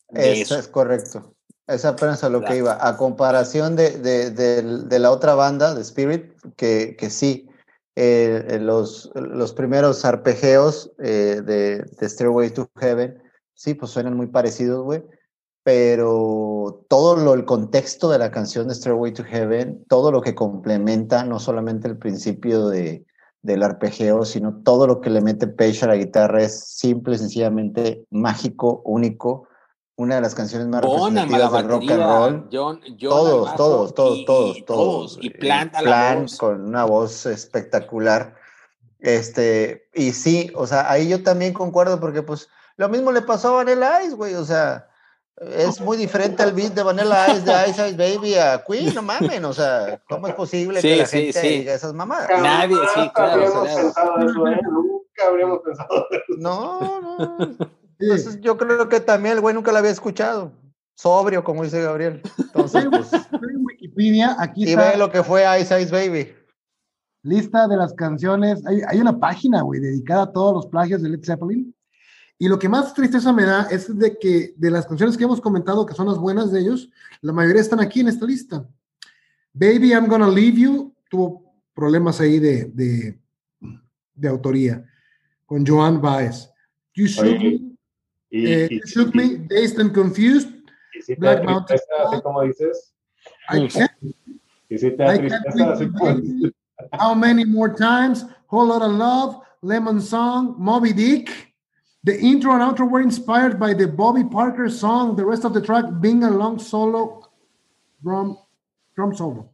Eso, 0.09 0.41
eso 0.41 0.59
es 0.59 0.67
correcto. 0.67 1.31
Es 1.67 1.85
apenas 1.85 2.23
a 2.23 2.29
lo 2.29 2.39
claro. 2.39 2.53
que 2.53 2.59
iba. 2.59 2.87
A 2.87 2.97
comparación 2.97 3.75
de, 3.75 3.91
de, 3.91 4.31
de, 4.31 4.61
de, 4.61 4.99
la 4.99 5.11
otra 5.11 5.33
banda, 5.33 5.73
de 5.73 5.81
Spirit, 5.81 6.31
que, 6.55 6.95
que 6.97 7.09
sí, 7.09 7.49
eh, 7.95 8.59
los, 8.61 9.11
los 9.15 9.53
primeros 9.53 10.05
arpegeos 10.05 10.91
eh, 10.99 11.41
de, 11.45 11.83
de 11.83 12.09
Stairway 12.09 12.49
to 12.51 12.69
Heaven, 12.77 13.21
sí, 13.53 13.73
pues 13.73 13.91
suenan 13.91 14.15
muy 14.17 14.27
parecidos, 14.27 14.83
güey. 14.83 15.03
pero 15.63 16.85
todo 16.89 17.15
lo, 17.15 17.33
el 17.33 17.43
contexto 17.43 18.09
de 18.09 18.19
la 18.19 18.29
canción 18.29 18.67
de 18.67 18.75
Stairway 18.75 19.13
to 19.13 19.23
Heaven, 19.23 19.83
todo 19.89 20.11
lo 20.11 20.21
que 20.21 20.35
complementa, 20.35 21.23
no 21.23 21.39
solamente 21.39 21.87
el 21.87 21.97
principio 21.97 22.67
de, 22.67 23.03
del 23.41 23.63
arpegio, 23.63 24.25
sino 24.25 24.61
todo 24.63 24.85
lo 24.85 25.01
que 25.01 25.09
le 25.09 25.21
mete 25.21 25.47
Page 25.47 25.85
a 25.85 25.87
la 25.87 25.95
guitarra 25.95 26.43
es 26.43 26.67
simple, 26.67 27.17
sencillamente 27.17 28.05
mágico, 28.11 28.83
único. 28.85 29.47
Una 29.97 30.15
de 30.15 30.21
las 30.21 30.35
canciones 30.35 30.67
más 30.67 30.81
representativas 30.81 31.51
del 31.53 31.67
rock 31.69 31.91
and 31.91 32.03
roll. 32.03 32.49
todos, 32.99 33.55
todos, 33.55 33.93
todos, 33.95 34.25
todos, 34.25 34.65
todos. 34.65 35.19
Y 35.21 35.29
Plant 35.29 35.77
Plan 35.77 36.25
con 36.37 36.65
una 36.65 36.83
voz 36.83 37.25
espectacular. 37.25 38.35
Este, 38.99 39.87
y 39.93 40.11
sí, 40.11 40.51
o 40.55 40.65
sea, 40.67 40.89
ahí 40.89 41.07
yo 41.07 41.21
también 41.23 41.53
concuerdo 41.53 41.99
porque 41.99 42.23
pues 42.23 42.49
lo 42.75 42.89
mismo 42.89 43.11
le 43.11 43.21
pasó 43.21 43.49
a 43.49 43.63
Vanilla 43.63 44.03
Ice, 44.03 44.15
güey, 44.15 44.33
o 44.33 44.43
sea, 44.43 44.89
es 45.37 45.79
muy 45.79 45.95
diferente 45.95 46.43
el 46.43 46.53
beat 46.53 46.73
de 46.73 46.83
Vanilla 46.83 47.27
Ice, 47.29 47.41
de 47.41 47.69
Ice 47.69 47.89
Ice 47.89 47.97
Baby 47.97 48.35
a 48.35 48.63
Queen, 48.65 48.93
no 48.95 49.01
mames, 49.01 49.43
o 49.43 49.53
sea, 49.53 50.01
¿cómo 50.09 50.27
es 50.27 50.33
posible 50.33 50.81
que 50.81 50.95
la 50.95 51.05
gente 51.05 51.41
diga 51.41 51.73
esas 51.73 51.93
mamadas? 51.93 52.29
Nadie, 52.41 52.77
sí, 52.95 53.11
claro. 53.13 53.65
¿eh? 53.65 54.61
Nunca 54.71 55.27
habríamos 55.27 55.59
pensado 55.59 56.07
eso. 56.11 56.23
No, 56.37 57.01
no. 57.01 57.57
Entonces, 57.99 58.39
yo 58.41 58.57
creo 58.57 58.89
que 58.89 58.99
también 58.99 59.35
el 59.35 59.41
güey 59.41 59.55
nunca 59.55 59.71
la 59.71 59.79
había 59.79 59.91
escuchado. 59.91 60.51
Sobrio, 60.95 61.43
como 61.43 61.63
dice 61.63 61.81
Gabriel. 61.81 62.21
Entonces, 62.37 62.85
pues, 62.89 63.11
Wikipedia, 63.31 64.35
aquí 64.39 64.69
y 64.69 64.75
ve 64.75 64.97
lo 64.97 65.11
que 65.11 65.23
fue 65.23 65.43
Ice 65.59 65.81
Ice 65.81 65.91
Baby. 65.91 66.33
Lista 67.23 67.67
de 67.67 67.77
las 67.77 67.93
canciones. 67.93 68.65
Hay, 68.65 68.81
hay 68.87 68.99
una 68.99 69.19
página, 69.19 69.61
güey, 69.61 69.79
dedicada 69.79 70.23
a 70.23 70.31
todos 70.31 70.53
los 70.53 70.67
plagios 70.67 71.01
de 71.01 71.09
Led 71.09 71.23
Zeppelin 71.23 71.75
y 72.37 72.47
lo 72.47 72.59
que 72.59 72.67
más 72.67 72.93
tristeza 72.93 73.31
me 73.31 73.45
da 73.45 73.67
es 73.71 73.97
de 73.97 74.17
que 74.17 74.53
de 74.57 74.71
las 74.71 74.85
canciones 74.85 75.15
que 75.15 75.23
hemos 75.23 75.39
comentado, 75.39 75.85
que 75.85 75.93
son 75.93 76.07
las 76.07 76.17
buenas 76.17 76.51
de 76.51 76.59
ellos, 76.59 76.89
la 77.21 77.31
mayoría 77.31 77.61
están 77.61 77.79
aquí 77.79 78.01
en 78.01 78.09
esta 78.09 78.25
lista. 78.25 78.67
Baby, 79.53 79.91
I'm 79.91 80.07
Gonna 80.07 80.27
Leave 80.27 80.59
You 80.59 80.93
tuvo 81.09 81.55
problemas 81.73 82.19
ahí 82.19 82.39
de, 82.39 82.65
de, 82.65 83.17
de 84.13 84.27
autoría 84.27 84.85
con 85.45 85.65
Joan 85.65 86.01
Baez. 86.01 86.49
You 86.93 87.05
Me, 87.21 87.64
eh, 88.35 88.67
you 88.71 88.81
shook 88.85 89.13
me 89.15 89.37
Dazed 89.37 89.79
and 89.79 89.93
Confused. 89.93 90.49
¿Y 90.95 91.01
si 91.01 91.15
Black 91.15 91.43
Mountain. 91.43 91.77
Así 91.99 92.21
como 92.21 92.41
dices? 92.43 92.93
I 93.49 93.67
can't. 93.67 93.91
¿Y 94.69 94.77
si 94.77 94.91
te 94.91 94.97
da 94.97 95.17
tristeza 95.17 95.73
así 95.73 95.91
como 95.91 96.51
How 96.93 97.15
Many 97.15 97.45
More 97.45 97.73
Times? 97.73 98.25
Whole 98.47 98.67
Lot 98.67 98.81
of 98.81 98.91
Love, 98.91 99.41
Lemon 99.61 100.01
Song, 100.01 100.55
Moby 100.57 100.93
Dick. 100.93 101.53
The 102.03 102.19
intro 102.19 102.53
and 102.53 102.61
outro 102.61 102.89
were 102.89 103.01
inspired 103.01 103.59
by 103.59 103.73
the 103.73 103.87
Bobby 103.87 104.23
Parker 104.23 104.69
song, 104.69 105.15
the 105.15 105.25
rest 105.25 105.43
of 105.43 105.53
the 105.53 105.61
track 105.61 105.85
being 106.01 106.23
a 106.23 106.29
long 106.29 106.59
solo 106.59 107.25
drum, 108.05 108.37
drum 108.95 109.15
solo. 109.15 109.49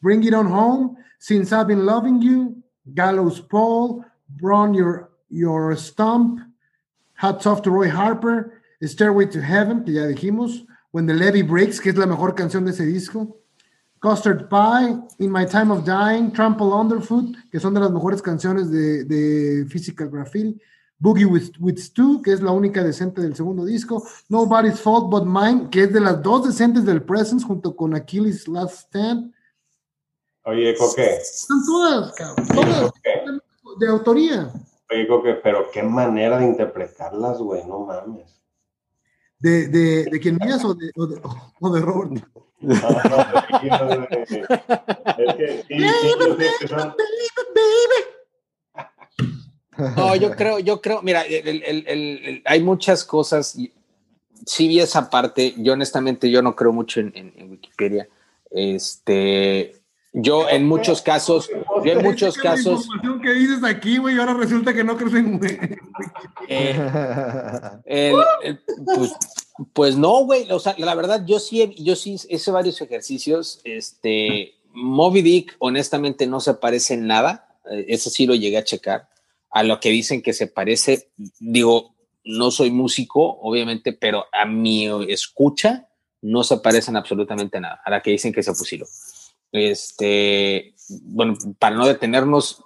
Bring 0.00 0.24
It 0.24 0.34
On 0.34 0.46
Home, 0.46 0.96
Since 1.18 1.52
I've 1.52 1.68
Been 1.68 1.84
Loving 1.84 2.22
You, 2.22 2.62
Gallows 2.94 3.40
Pole, 3.40 4.04
Braun 4.28 4.74
Your, 4.74 5.10
Your 5.28 5.76
Stump, 5.76 6.40
Hats 7.24 7.46
Off 7.46 7.62
to 7.62 7.70
Roy 7.70 7.88
Harper, 7.88 8.60
Stairway 8.82 9.26
to 9.26 9.40
Heaven, 9.40 9.82
que 9.82 9.92
ya 9.92 10.06
dijimos, 10.06 10.66
When 10.92 11.06
the 11.06 11.14
Levee 11.14 11.42
Breaks, 11.42 11.80
que 11.80 11.88
es 11.88 11.96
la 11.96 12.06
mejor 12.06 12.34
canción 12.34 12.64
de 12.66 12.72
ese 12.72 12.84
disco, 12.84 13.40
Custard 13.98 14.48
Pie, 14.50 14.98
In 15.18 15.32
My 15.32 15.46
Time 15.46 15.72
of 15.72 15.86
Dying, 15.86 16.32
Trample 16.32 16.66
Underfoot, 16.66 17.34
que 17.50 17.58
son 17.58 17.72
de 17.72 17.80
las 17.80 17.90
mejores 17.90 18.20
canciones 18.20 18.70
de, 18.70 19.04
de 19.04 19.64
Physical 19.66 20.10
Graffiti, 20.10 20.60
Boogie 20.98 21.24
with, 21.24 21.52
with 21.58 21.78
Stu, 21.78 22.20
que 22.20 22.32
es 22.32 22.42
la 22.42 22.52
única 22.52 22.84
decente 22.84 23.22
del 23.22 23.34
segundo 23.34 23.64
disco, 23.64 24.06
Nobody's 24.28 24.78
Fault 24.78 25.10
But 25.10 25.24
Mine, 25.24 25.70
que 25.70 25.84
es 25.84 25.92
de 25.92 26.00
las 26.00 26.22
dos 26.22 26.46
decentes 26.46 26.84
del 26.84 27.02
Presence, 27.02 27.46
junto 27.46 27.74
con 27.74 27.94
Achilles 27.94 28.46
Last 28.46 28.86
Stand. 28.86 29.32
Oye, 30.44 30.76
Coque. 30.76 31.16
Están 31.16 31.64
todas, 31.64 32.14
cabrón, 32.14 32.46
todas 32.48 32.92
de 33.80 33.88
autoría. 33.88 34.52
Oye, 34.90 35.06
Coque, 35.08 35.34
pero 35.34 35.70
qué 35.70 35.82
manera 35.82 36.38
de 36.38 36.46
interpretarlas, 36.46 37.38
güey, 37.38 37.64
no 37.66 37.80
mames. 37.80 38.42
¿De, 39.38 39.68
de, 39.68 40.04
de 40.04 40.20
quién 40.20 40.38
mías 40.40 40.64
o 40.64 40.74
de, 40.74 40.90
o 40.96 41.06
de, 41.06 41.20
o 41.60 41.70
de 41.70 41.80
Robert? 41.80 42.24
No, 42.60 42.72
no, 42.72 42.78
de, 42.78 44.44
es 45.18 45.34
que, 45.34 45.64
sí, 45.68 45.74
sí, 45.76 46.08
baby, 46.18 46.46
baby. 47.54 48.14
No, 49.96 50.16
yo 50.16 50.30
creo, 50.30 50.58
yo 50.60 50.80
creo, 50.80 51.02
mira, 51.02 51.24
hay 52.44 52.62
muchas 52.62 53.04
cosas. 53.04 53.58
Sí 54.46 54.68
vi 54.68 54.80
esa 54.80 55.10
parte. 55.10 55.54
Yo 55.58 55.74
honestamente, 55.74 56.30
yo 56.30 56.40
no 56.42 56.56
creo 56.56 56.72
mucho 56.72 57.00
en, 57.00 57.50
Wikipedia. 57.50 58.08
Este, 58.50 59.74
yo 60.14 60.48
en 60.48 60.66
muchos 60.66 61.02
casos, 61.02 61.50
yo 61.84 61.92
en 61.92 62.02
muchos 62.02 62.36
casos. 62.36 62.88
La 63.02 63.20
que 63.20 63.32
dices 63.32 63.64
aquí, 63.64 63.98
güey, 63.98 64.16
ahora 64.16 64.34
resulta 64.34 64.72
que 64.72 64.84
no 64.84 64.96
crees 64.96 65.14
en 65.14 65.40
eh, 66.48 68.16
pues, 68.84 69.12
pues, 69.72 69.96
no, 69.96 70.24
güey. 70.24 70.50
O 70.52 70.60
sea, 70.60 70.76
la 70.78 70.94
verdad, 70.94 71.24
yo 71.26 71.40
sí, 71.40 71.74
yo 71.78 71.96
sí 71.96 72.16
hice 72.28 72.50
varios 72.52 72.80
ejercicios. 72.80 73.60
Este, 73.64 74.54
Moby 74.72 75.22
Dick, 75.22 75.56
honestamente, 75.58 76.28
no 76.28 76.38
se 76.38 76.54
parece 76.54 76.94
en 76.94 77.08
nada. 77.08 77.48
Eh, 77.68 77.86
eso 77.88 78.08
sí 78.08 78.24
lo 78.24 78.36
llegué 78.36 78.58
a 78.58 78.64
checar 78.64 79.08
a 79.50 79.64
lo 79.64 79.80
que 79.80 79.90
dicen 79.90 80.22
que 80.22 80.32
se 80.32 80.46
parece, 80.46 81.10
digo, 81.40 81.94
no 82.24 82.50
soy 82.50 82.70
músico, 82.70 83.38
obviamente, 83.40 83.92
pero 83.92 84.26
a 84.32 84.44
mi 84.46 84.88
escucha 85.08 85.88
no 86.22 86.42
se 86.42 86.56
parecen 86.58 86.96
absolutamente 86.96 87.60
nada 87.60 87.80
a 87.84 87.90
la 87.90 88.00
que 88.00 88.10
dicen 88.10 88.32
que 88.32 88.42
se 88.42 88.54
fusiló. 88.54 88.86
Este, 89.54 90.74
bueno, 91.02 91.36
para 91.60 91.76
no 91.76 91.86
detenernos, 91.86 92.64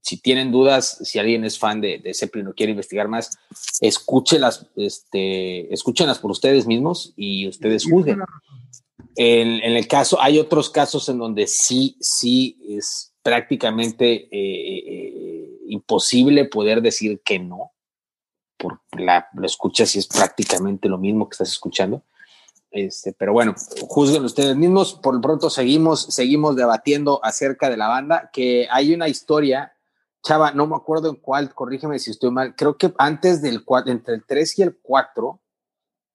si 0.00 0.16
tienen 0.16 0.50
dudas, 0.50 0.98
si 1.02 1.18
alguien 1.18 1.44
es 1.44 1.58
fan 1.58 1.82
de, 1.82 1.98
de 1.98 2.14
Zeppelin 2.14 2.48
o 2.48 2.54
quiere 2.54 2.72
investigar 2.72 3.08
más, 3.08 3.38
escúchelas, 3.82 4.66
este, 4.74 5.72
escúchenlas 5.72 6.18
por 6.18 6.30
ustedes 6.30 6.66
mismos 6.66 7.12
y 7.14 7.46
ustedes 7.46 7.84
juzguen. 7.84 8.20
En, 9.16 9.76
el 9.76 9.86
caso, 9.86 10.18
hay 10.18 10.38
otros 10.38 10.70
casos 10.70 11.10
en 11.10 11.18
donde 11.18 11.46
sí, 11.46 11.98
sí 12.00 12.58
es 12.66 13.12
prácticamente 13.22 14.28
eh, 14.30 14.30
eh, 14.32 15.58
imposible 15.66 16.46
poder 16.46 16.80
decir 16.80 17.20
que 17.22 17.38
no, 17.38 17.72
por 18.56 18.80
la, 18.92 19.28
lo 19.34 19.44
escuchas 19.44 19.94
y 19.94 19.98
es 19.98 20.06
prácticamente 20.06 20.88
lo 20.88 20.96
mismo 20.96 21.28
que 21.28 21.34
estás 21.34 21.50
escuchando. 21.50 22.02
Este, 22.70 23.12
pero 23.12 23.32
bueno, 23.32 23.54
juzguen 23.88 24.24
ustedes 24.24 24.56
mismos. 24.56 24.94
Por 24.94 25.14
lo 25.14 25.20
pronto 25.20 25.50
seguimos, 25.50 26.02
seguimos 26.02 26.56
debatiendo 26.56 27.20
acerca 27.24 27.68
de 27.68 27.76
la 27.76 27.88
banda, 27.88 28.30
que 28.32 28.68
hay 28.70 28.94
una 28.94 29.08
historia, 29.08 29.72
Chava, 30.22 30.52
no 30.52 30.66
me 30.66 30.76
acuerdo 30.76 31.08
en 31.10 31.16
cuál, 31.16 31.54
corrígeme 31.54 31.98
si 31.98 32.10
estoy 32.10 32.30
mal, 32.30 32.54
creo 32.54 32.76
que 32.76 32.92
antes 32.98 33.42
del 33.42 33.64
entre 33.86 34.14
el 34.14 34.24
3 34.24 34.58
y 34.58 34.62
el 34.62 34.78
4, 34.80 35.40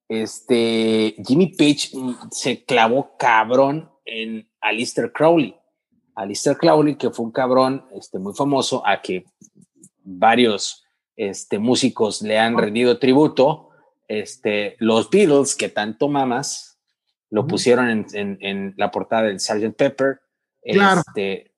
este, 0.08 1.16
Jimmy 1.26 1.47
Page 1.47 1.89
mm, 1.93 2.30
se 2.32 2.64
clavó 2.64 3.18
cabrón 3.18 3.91
en 4.06 4.47
Alistair 4.62 5.12
Crowley. 5.12 5.56
Alistair 6.14 6.58
Crowley, 6.58 6.95
que 6.95 7.10
fue 7.10 7.26
un 7.26 7.32
cabrón 7.32 7.86
este, 7.93 8.20
muy 8.20 8.34
famoso 8.34 8.86
a 8.86 9.01
que 9.01 9.26
varios 10.03 10.86
este, 11.16 11.60
músicos 11.60 12.22
le 12.22 12.38
han 12.39 12.58
rendido 12.58 12.99
tributo. 12.99 13.70
Este, 14.08 14.76
los 14.80 15.10
Beatles, 15.10 15.56
que 15.56 15.70
tanto 15.70 16.08
mamas, 16.08 16.80
lo 17.30 17.47
pusieron 17.47 18.06
en, 18.14 18.74
la 18.78 18.91
portada 18.91 19.24
del 19.24 19.39
Sgt. 19.39 19.76
Pepper. 19.76 20.22
Claro. 20.64 21.01
Este, 21.08 21.51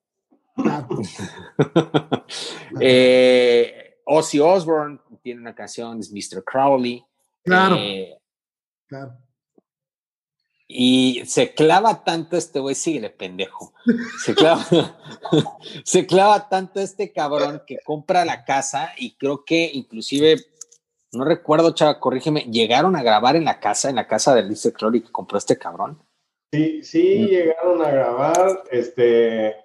eh, 2.82 4.00
Ozzy 4.06 4.39
Osbourne 4.39 5.00
tiene 5.22 5.41
una 5.41 5.54
canción, 5.54 6.00
es 6.00 6.12
Mr. 6.12 6.43
Crowley. 6.43 7.06
Claro. 7.43 7.76
Eh, 7.78 8.18
claro. 8.88 9.18
Y 10.70 11.24
se 11.26 11.54
clava 11.54 12.04
tanto 12.04 12.36
este 12.36 12.60
güey, 12.60 12.76
síguele 12.76 13.10
pendejo. 13.10 13.74
Se 14.22 14.36
clava, 14.36 14.66
se 15.86 16.06
clava 16.06 16.50
tanto 16.50 16.82
este 16.82 17.14
cabrón 17.14 17.64
que 17.66 17.80
compra 17.86 18.26
la 18.26 18.43
casa 18.43 18.91
y 18.98 19.16
creo 19.16 19.45
que 19.45 19.72
inclusive, 19.74 20.36
no 21.18 21.26
recuerdo, 21.26 21.74
chava, 21.74 21.99
corrígeme, 21.99 22.41
llegaron 22.41 22.95
a 22.95 23.03
grabar 23.03 23.36
en 23.36 23.45
la 23.45 23.59
casa, 23.59 23.89
en 23.89 23.95
la 23.95 24.07
casa 24.07 24.34
de 24.34 24.43
Lice 24.43 24.72
Clory 24.72 25.01
que 25.01 25.11
compró 25.11 25.38
este 25.38 25.57
cabrón. 25.57 25.99
Sí, 26.51 26.82
sí, 26.84 27.20
mm. 27.20 27.28
llegaron 27.28 27.82
a 27.82 27.91
grabar, 27.91 28.63
este, 28.72 29.55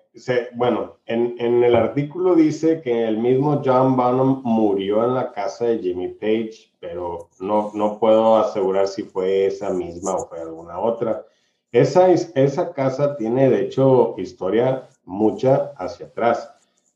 bueno, 0.55 0.99
en, 1.07 1.37
en, 1.39 1.63
el 1.63 1.77
artículo 1.77 2.35
dice 2.35 2.81
que 2.83 3.07
el 3.07 3.19
mismo 3.19 3.63
John 3.65 3.97
Bonham 3.97 4.43
murió 4.45 5.05
en 5.05 5.15
la 5.15 5.33
casa 5.33 5.67
de 5.67 5.79
Jimmy 5.79 6.09
Page, 6.09 6.73
pero 6.81 7.29
no, 7.39 7.71
no 7.75 7.99
puedo 7.99 8.37
asegurar 8.37 8.89
si 8.89 9.05
fue 9.05 9.47
esa 9.47 9.71
misma 9.71 10.15
o 10.17 10.27
fue 10.27 10.41
alguna 10.41 10.79
otra. 10.79 11.25
Esa, 11.71 12.11
esa 12.11 12.73
casa 12.75 13.17
tiene, 13.17 13.49
de 13.49 13.63
hecho, 13.63 14.15
historia 14.19 14.89
mucha 15.05 15.73
hacia 15.77 16.07
atrás. 16.07 16.53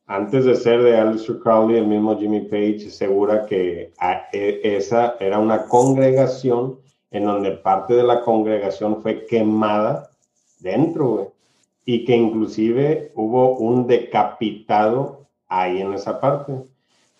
Antes 0.09 0.44
de 0.44 0.54
ser 0.54 0.82
de 0.82 0.96
Alistair 0.96 1.40
Crowley, 1.40 1.78
el 1.78 1.88
mismo 1.88 2.16
Jimmy 2.16 2.42
Page 2.42 2.86
asegura 2.86 3.44
que 3.44 3.92
e, 4.32 4.61
esa 4.62 5.16
era 5.18 5.40
una 5.40 5.66
congregación 5.66 6.78
en 7.11 7.24
donde 7.24 7.50
parte 7.52 7.94
de 7.94 8.04
la 8.04 8.20
congregación 8.20 9.02
fue 9.02 9.26
quemada 9.26 10.11
dentro, 10.61 11.09
güey. 11.09 11.26
Y 11.84 12.04
que 12.04 12.16
inclusive 12.16 13.11
hubo 13.16 13.59
un 13.59 13.88
decapitado 13.88 15.26
ahí 15.48 15.80
en 15.80 15.92
esa 15.92 16.20
parte. 16.20 16.52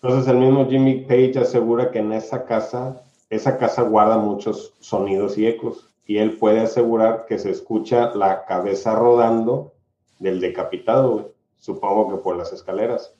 Entonces 0.01 0.29
el 0.29 0.37
mismo 0.37 0.65
Jimmy 0.69 1.01
Page 1.01 1.39
asegura 1.39 1.91
que 1.91 1.99
en 1.99 2.13
esa 2.13 2.45
casa, 2.45 3.01
esa 3.29 3.57
casa 3.57 3.81
guarda 3.81 4.17
muchos 4.17 4.73
sonidos 4.79 5.37
y 5.37 5.45
ecos. 5.45 5.89
Y 6.05 6.19
él 6.19 6.37
puede 6.37 6.61
asegurar 6.61 7.25
que 7.27 7.37
se 7.37 7.49
escucha 7.49 8.15
la 8.15 8.45
cabeza 8.45 8.95
rodando 8.95 9.73
del 10.19 10.39
decapitado, 10.39 11.11
güey. 11.11 11.36
Supongo 11.57 12.09
que 12.09 12.21
por 12.21 12.37
las 12.37 12.53
escaleras. 12.53 13.13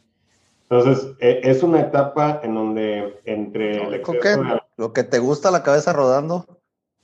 Entonces, 0.69 1.15
e, 1.19 1.41
es 1.43 1.63
una 1.63 1.81
etapa 1.81 2.41
en 2.43 2.55
donde 2.55 3.19
entre 3.25 3.83
el 3.83 3.93
exceso 3.93 4.43
de... 4.43 4.61
Lo 4.77 4.93
que 4.93 5.03
te 5.03 5.19
gusta 5.19 5.49
la 5.49 5.63
cabeza 5.63 5.91
rodando, 5.93 6.45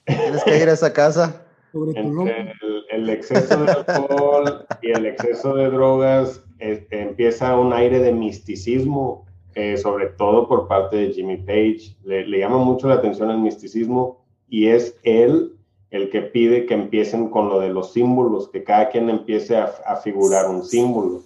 tienes 0.06 0.44
que 0.44 0.58
ir 0.58 0.70
a 0.70 0.74
esa 0.74 0.94
casa. 0.94 1.42
Entre 1.74 2.54
el, 2.92 3.10
exceso 3.10 3.66
de 3.66 3.72
alcohol 3.72 4.66
y 4.84 4.92
el 4.92 5.08
exceso 5.08 5.56
de 5.56 5.72
drogas, 5.72 6.44
este, 6.60 7.02
empieza 7.02 7.58
un 7.58 7.74
aire 7.74 8.00
de 8.00 8.12
misticismo, 8.12 9.26
eh, 9.56 9.78
sobre 9.78 10.08
todo 10.08 10.48
por 10.48 10.68
parte 10.68 10.98
de 10.98 11.14
Jimmy 11.14 11.38
Page. 11.38 11.96
Le, 12.04 12.28
le 12.28 12.40
llama 12.40 12.60
mucho 12.60 12.88
la 12.88 12.96
atención 12.96 13.32
el 13.32 13.40
misticismo 13.40 14.24
y 14.50 14.68
es 14.68 15.00
él 15.02 15.53
el 15.94 16.10
que 16.10 16.24
pide 16.24 16.66
que 16.66 16.74
empiecen 16.74 17.30
con 17.30 17.50
lo 17.50 17.60
de 17.60 17.70
los 17.70 17.94
símbolos, 17.94 18.50
que 18.50 18.64
cada 18.64 18.90
quien 18.90 19.12
empiece 19.12 19.56
a, 19.56 19.72
a 19.86 19.96
figurar 19.98 20.50
un 20.50 20.66
símbolo. 20.66 21.22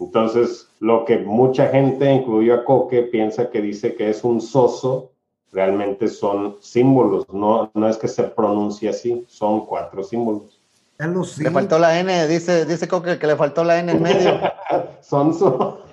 Entonces, 0.00 0.68
lo 0.80 1.04
que 1.04 1.18
mucha 1.18 1.68
gente, 1.68 2.12
incluido 2.12 2.56
a 2.56 2.64
Coque, 2.64 3.02
piensa 3.02 3.48
que 3.48 3.62
dice 3.62 3.94
que 3.94 4.10
es 4.10 4.24
un 4.24 4.40
soso, 4.40 5.12
realmente 5.52 6.08
son 6.08 6.56
símbolos, 6.60 7.26
no, 7.32 7.70
no 7.74 7.88
es 7.88 7.96
que 7.96 8.08
se 8.08 8.24
pronuncie 8.24 8.88
así, 8.88 9.24
son 9.28 9.66
cuatro 9.66 10.02
símbolos. 10.02 10.58
Le 11.38 11.50
faltó 11.52 11.78
la 11.78 12.00
N, 12.00 12.26
dice, 12.26 12.66
dice 12.66 12.88
Coque 12.88 13.20
que 13.20 13.26
le 13.28 13.36
faltó 13.36 13.62
la 13.62 13.78
N 13.78 13.92
en 13.92 14.02
medio. 14.02 14.40
Sonso. 15.00 15.78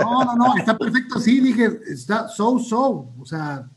No, 0.00 0.24
no, 0.24 0.34
no, 0.34 0.56
está 0.56 0.78
perfecto, 0.78 1.18
sí, 1.18 1.40
dije, 1.40 1.68
está 1.90 2.26
so, 2.26 2.58
so, 2.58 3.10
o 3.20 3.26
sea. 3.26 3.68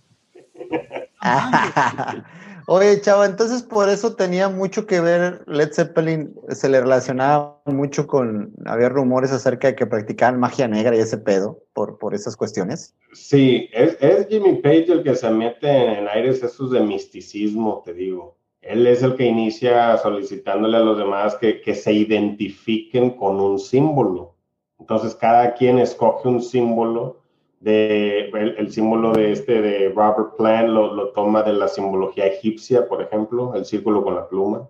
Oye, 2.71 3.01
chavo, 3.01 3.25
entonces 3.25 3.63
por 3.63 3.89
eso 3.89 4.15
tenía 4.15 4.47
mucho 4.47 4.85
que 4.85 5.01
ver 5.01 5.41
Led 5.47 5.73
Zeppelin, 5.73 6.35
se 6.49 6.69
le 6.69 6.79
relacionaba 6.79 7.59
mucho 7.65 8.05
con, 8.05 8.53
había 8.63 8.89
rumores 8.89 9.31
acerca 9.31 9.69
de 9.69 9.75
que 9.75 9.87
practicaban 9.87 10.39
magia 10.39 10.67
negra 10.67 10.95
y 10.95 10.99
ese 10.99 11.17
pedo, 11.17 11.63
por, 11.73 11.97
por 11.97 12.13
esas 12.13 12.37
cuestiones. 12.37 12.95
Sí, 13.13 13.67
es, 13.73 13.97
es 13.99 14.27
Jimmy 14.27 14.57
Page 14.57 14.85
el 14.91 15.01
que 15.01 15.15
se 15.15 15.31
mete 15.31 15.67
en 15.67 16.07
aires 16.09 16.43
esos 16.43 16.69
de 16.69 16.81
misticismo, 16.81 17.81
te 17.83 17.95
digo. 17.95 18.37
Él 18.61 18.85
es 18.85 19.01
el 19.01 19.15
que 19.15 19.25
inicia 19.25 19.97
solicitándole 19.97 20.77
a 20.77 20.81
los 20.81 20.99
demás 20.99 21.37
que, 21.37 21.61
que 21.61 21.73
se 21.73 21.91
identifiquen 21.91 23.17
con 23.17 23.39
un 23.39 23.57
símbolo. 23.57 24.35
Entonces 24.79 25.15
cada 25.15 25.55
quien 25.55 25.79
escoge 25.79 26.29
un 26.29 26.43
símbolo 26.43 27.18
de 27.59 28.29
el, 28.29 28.71
símbolo 28.71 29.11
de 29.11 29.33
este 29.33 29.61
de 29.61 29.89
Robert 29.89 30.35
Plant 30.37 30.69
lo, 30.69 30.93
lo, 30.93 31.09
toma 31.09 31.43
de 31.43 31.53
la 31.53 31.67
simbología 31.67 32.25
egipcia, 32.25 32.87
por 32.87 33.01
ejemplo, 33.01 33.53
el 33.55 33.65
círculo 33.65 34.03
con 34.03 34.15
la 34.15 34.27
pluma. 34.27 34.69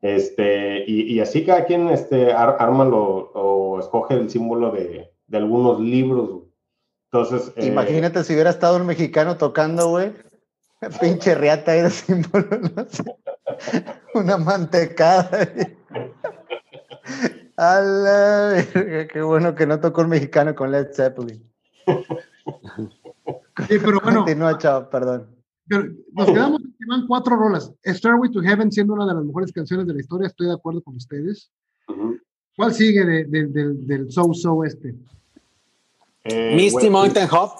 Este, 0.00 0.84
y, 0.86 1.12
y 1.12 1.20
así 1.20 1.44
cada 1.44 1.64
quien 1.64 1.88
este, 1.88 2.32
arma 2.32 2.84
lo, 2.84 3.30
o 3.32 3.80
escoge 3.80 4.14
el 4.14 4.30
símbolo 4.30 4.70
de, 4.70 5.10
de 5.26 5.36
algunos 5.36 5.80
libros. 5.80 6.42
Entonces. 7.10 7.52
Eh, 7.56 7.66
Imagínate 7.66 8.24
si 8.24 8.34
hubiera 8.34 8.50
estado 8.50 8.76
un 8.76 8.86
mexicano 8.86 9.36
tocando, 9.36 9.88
güey. 9.88 10.12
Pinche 11.00 11.34
riata 11.34 11.74
era 11.74 11.90
símbolo, 11.90 12.46
no 12.74 12.86
sé. 12.88 13.02
Una 14.14 14.36
mantecada. 14.38 15.28
A 17.56 17.80
la 17.80 18.64
verga, 18.74 19.08
qué 19.08 19.20
bueno 19.20 19.56
que 19.56 19.66
no 19.66 19.80
tocó 19.80 20.02
un 20.02 20.10
mexicano 20.10 20.54
con 20.54 20.70
Led 20.70 20.92
Zeppelin. 20.92 21.42
Sí, 23.68 23.76
pero 23.84 24.00
bueno. 24.02 24.20
Continúa, 24.20 24.56
chao, 24.58 24.88
perdón. 24.88 25.28
nos 25.66 26.26
quedamos 26.26 26.60
que 26.60 26.86
van 26.88 27.06
cuatro 27.06 27.36
rolas. 27.36 27.72
Starway 27.84 28.30
to 28.30 28.40
Heaven 28.40 28.70
siendo 28.70 28.94
una 28.94 29.06
de 29.06 29.14
las 29.14 29.24
mejores 29.24 29.52
canciones 29.52 29.86
de 29.86 29.94
la 29.94 30.00
historia, 30.00 30.28
estoy 30.28 30.46
de 30.46 30.54
acuerdo 30.54 30.82
con 30.82 30.96
ustedes. 30.96 31.50
¿Cuál 32.56 32.74
sigue 32.74 33.04
de, 33.04 33.24
del, 33.24 33.86
del 33.86 34.10
So 34.10 34.32
So 34.34 34.64
este? 34.64 34.94
Eh, 36.24 36.54
Misty 36.56 36.90
Mountain 36.90 37.28
Hop. 37.30 37.52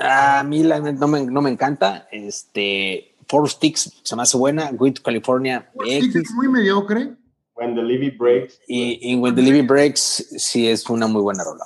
A 0.00 0.42
mí 0.44 0.62
no, 0.62 1.08
me, 1.08 1.26
no, 1.26 1.42
me, 1.42 1.50
encanta. 1.50 2.08
Este, 2.10 3.14
Four 3.28 3.48
Sticks 3.48 4.00
se 4.02 4.16
me 4.16 4.22
hace 4.22 4.36
buena. 4.36 4.70
Good 4.72 4.94
to 4.94 5.02
California. 5.02 5.70
Four 5.74 5.86
Sticks 5.86 6.16
es 6.16 6.32
muy 6.32 6.48
mediocre. 6.48 7.16
When 7.54 7.74
the 7.74 7.82
Levy 7.82 8.10
Breaks. 8.10 8.58
Y, 8.66 8.98
y 9.02 9.16
When 9.16 9.34
the 9.34 9.42
Levy 9.42 9.62
Breaks 9.62 10.34
sí 10.38 10.68
es 10.68 10.88
una 10.88 11.06
muy 11.06 11.20
buena 11.20 11.44
rola. 11.44 11.64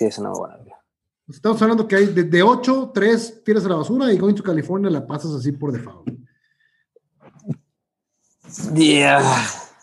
Sí, 0.00 0.06
es 0.06 0.16
una 0.16 0.30
buena 0.30 0.58
idea. 0.62 0.82
Estamos 1.28 1.60
hablando 1.60 1.86
que 1.86 1.94
hay 1.94 2.06
de, 2.06 2.22
de 2.22 2.42
8, 2.42 2.92
3 2.94 3.44
tiras 3.44 3.66
a 3.66 3.68
la 3.68 3.74
basura 3.74 4.10
y 4.10 4.16
Going 4.16 4.34
to 4.34 4.42
California 4.42 4.88
la 4.88 5.06
pasas 5.06 5.32
así 5.32 5.52
por 5.52 5.72
default. 5.72 6.08
Yeah. 8.74 9.22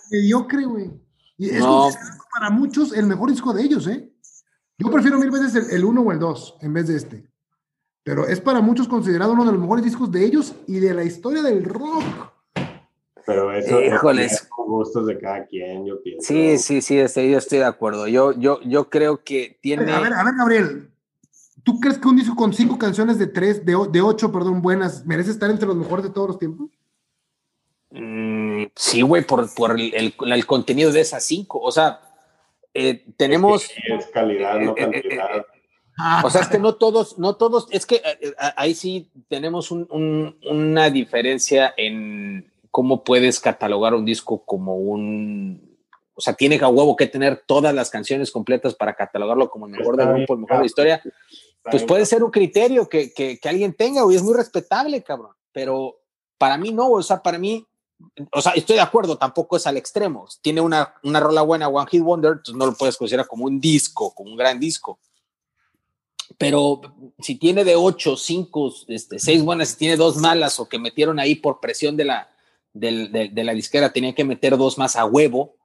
Mediocre, 0.09 0.65
güey. 0.65 0.91
Y 1.37 1.51
es 1.51 1.59
no. 1.59 1.89
para 2.33 2.49
muchos 2.49 2.93
el 2.93 3.05
mejor 3.05 3.29
disco 3.29 3.53
de 3.53 3.61
ellos, 3.61 3.85
¿eh? 3.85 4.11
Yo 4.79 4.89
prefiero 4.89 5.19
mil 5.19 5.29
veces 5.29 5.71
el 5.71 5.85
1 5.85 6.01
o 6.01 6.11
el 6.11 6.17
2 6.17 6.57
en 6.61 6.73
vez 6.73 6.87
de 6.87 6.95
este. 6.95 7.31
Pero 8.01 8.25
es 8.25 8.41
para 8.41 8.59
muchos 8.59 8.87
considerado 8.87 9.33
uno 9.33 9.45
de 9.45 9.51
los 9.51 9.61
mejores 9.61 9.85
discos 9.85 10.11
de 10.11 10.25
ellos 10.25 10.55
y 10.65 10.79
de 10.79 10.95
la 10.95 11.03
historia 11.03 11.43
del 11.43 11.63
rock. 11.63 12.26
Pero 13.27 13.51
eso 13.51 13.81
es 13.81 14.41
con 14.43 14.67
gustos 14.67 15.05
de 15.05 15.19
cada 15.19 15.45
quien, 15.47 15.85
yo 15.85 16.01
pienso. 16.01 16.25
Sí, 16.25 16.57
sí, 16.57 16.81
sí, 16.81 16.97
este, 16.97 17.29
yo 17.29 17.37
estoy 17.37 17.59
de 17.59 17.65
acuerdo. 17.65 18.07
Yo, 18.07 18.31
yo, 18.31 18.61
yo 18.61 18.89
creo 18.89 19.21
que 19.21 19.59
tiene. 19.61 19.91
A 19.91 19.99
ver, 19.99 20.13
a 20.13 20.23
ver, 20.23 20.33
Gabriel. 20.37 20.89
¿Tú 21.61 21.77
crees 21.81 21.97
que 21.97 22.07
un 22.07 22.15
disco 22.15 22.37
con 22.37 22.53
cinco 22.53 22.77
canciones 22.77 23.19
de 23.19 23.27
tres, 23.27 23.65
de, 23.65 23.75
de 23.91 24.01
ocho, 24.01 24.31
perdón, 24.31 24.61
buenas, 24.61 25.05
merece 25.05 25.31
estar 25.31 25.51
entre 25.51 25.67
los 25.67 25.75
mejores 25.75 26.05
de 26.05 26.11
todos 26.11 26.29
los 26.29 26.39
tiempos? 26.39 26.69
Mm, 27.91 28.67
sí, 28.73 29.01
güey, 29.01 29.25
por, 29.25 29.53
por 29.53 29.77
el, 29.77 29.93
el, 29.93 30.13
el, 30.31 30.45
contenido 30.45 30.93
de 30.93 31.01
esas 31.01 31.25
cinco. 31.25 31.59
O 31.59 31.71
sea, 31.73 31.99
eh, 32.73 33.03
tenemos. 33.17 33.63
Es, 33.63 33.67
que 33.67 33.93
es 33.93 34.05
calidad, 34.07 34.57
no 34.61 34.73
cantidad. 34.73 35.35
Eh, 35.35 35.39
eh, 35.39 36.23
o 36.23 36.29
sea, 36.29 36.43
es 36.43 36.47
que 36.47 36.59
no 36.59 36.75
todos, 36.75 37.19
no 37.19 37.35
todos, 37.35 37.67
es 37.71 37.85
que 37.85 38.01
ahí 38.55 38.73
sí 38.73 39.11
tenemos 39.27 39.69
un, 39.69 39.85
un, 39.91 40.37
una 40.49 40.89
diferencia 40.89 41.73
en, 41.75 42.49
cómo 42.71 43.03
puedes 43.03 43.39
catalogar 43.39 43.93
un 43.93 44.05
disco 44.05 44.43
como 44.45 44.77
un, 44.77 45.77
o 46.13 46.21
sea, 46.21 46.33
tiene 46.33 46.57
a 46.57 46.67
huevo 46.67 46.95
que 46.95 47.05
tener 47.05 47.43
todas 47.45 47.73
las 47.75 47.89
canciones 47.89 48.31
completas 48.31 48.73
para 48.73 48.95
catalogarlo 48.95 49.49
como 49.49 49.67
el 49.67 49.73
mejor 49.73 49.97
del 49.97 50.07
grupo, 50.07 50.33
el 50.33 50.39
mejor 50.39 50.57
de 50.57 50.61
la 50.61 50.65
historia. 50.65 51.01
Pues 51.69 51.83
puede 51.83 52.05
ser 52.05 52.23
un 52.23 52.31
criterio 52.31 52.89
que, 52.89 53.13
que, 53.13 53.39
que 53.39 53.49
alguien 53.49 53.73
tenga, 53.73 54.01
y 54.09 54.15
es 54.15 54.23
muy 54.23 54.33
respetable, 54.33 55.03
cabrón. 55.03 55.33
Pero 55.51 55.99
para 56.37 56.57
mí 56.57 56.71
no, 56.71 56.89
o 56.89 57.03
sea, 57.03 57.21
para 57.21 57.37
mí, 57.37 57.65
o 58.31 58.41
sea, 58.41 58.53
estoy 58.53 58.77
de 58.77 58.81
acuerdo, 58.81 59.17
tampoco 59.17 59.57
es 59.57 59.67
al 59.67 59.77
extremo. 59.77 60.27
Tiene 60.41 60.61
una, 60.61 60.95
una 61.03 61.19
rola 61.19 61.41
buena, 61.41 61.67
One 61.67 61.89
Hit 61.91 62.01
Wonder, 62.01 62.31
entonces 62.31 62.55
no 62.55 62.65
lo 62.65 62.73
puedes 62.73 62.97
considerar 62.97 63.27
como 63.27 63.45
un 63.45 63.59
disco, 63.59 64.13
como 64.15 64.31
un 64.31 64.37
gran 64.37 64.59
disco. 64.59 64.99
Pero 66.37 66.81
si 67.19 67.35
tiene 67.35 67.63
de 67.63 67.75
ocho, 67.75 68.17
cinco, 68.17 68.73
este, 68.87 69.19
seis 69.19 69.43
buenas, 69.43 69.69
si 69.69 69.77
tiene 69.77 69.97
dos 69.97 70.17
malas 70.17 70.59
o 70.59 70.67
que 70.67 70.79
metieron 70.79 71.19
ahí 71.19 71.35
por 71.35 71.59
presión 71.59 71.95
de 71.95 72.05
la, 72.05 72.29
de, 72.79 73.31
de, 73.33 73.43
la 73.43 73.53
disquera 73.53 73.93
tenían 73.93 74.13
que 74.13 74.23
meter 74.23 74.57
dos 74.57 74.77
más 74.77 74.95
a 74.95 75.05
huevo 75.05 75.55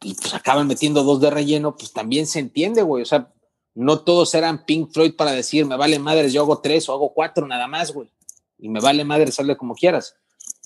y 0.00 0.14
pues 0.14 0.32
acaban 0.34 0.66
metiendo 0.66 1.02
dos 1.02 1.20
de 1.20 1.30
relleno, 1.30 1.76
pues 1.76 1.92
también 1.92 2.26
se 2.26 2.38
entiende, 2.38 2.82
güey. 2.82 3.02
O 3.02 3.06
sea, 3.06 3.32
no 3.74 4.00
todos 4.00 4.34
eran 4.34 4.64
Pink 4.64 4.92
Floyd 4.92 5.14
para 5.16 5.32
decir, 5.32 5.66
me 5.66 5.76
vale 5.76 5.98
madres, 5.98 6.32
yo 6.32 6.42
hago 6.42 6.60
tres 6.60 6.88
o 6.88 6.92
hago 6.92 7.12
cuatro 7.12 7.46
nada 7.46 7.66
más, 7.66 7.92
güey. 7.92 8.10
Y 8.58 8.68
me 8.68 8.80
vale 8.80 9.04
madre 9.04 9.30
sale 9.32 9.56
como 9.56 9.74
quieras. 9.74 10.16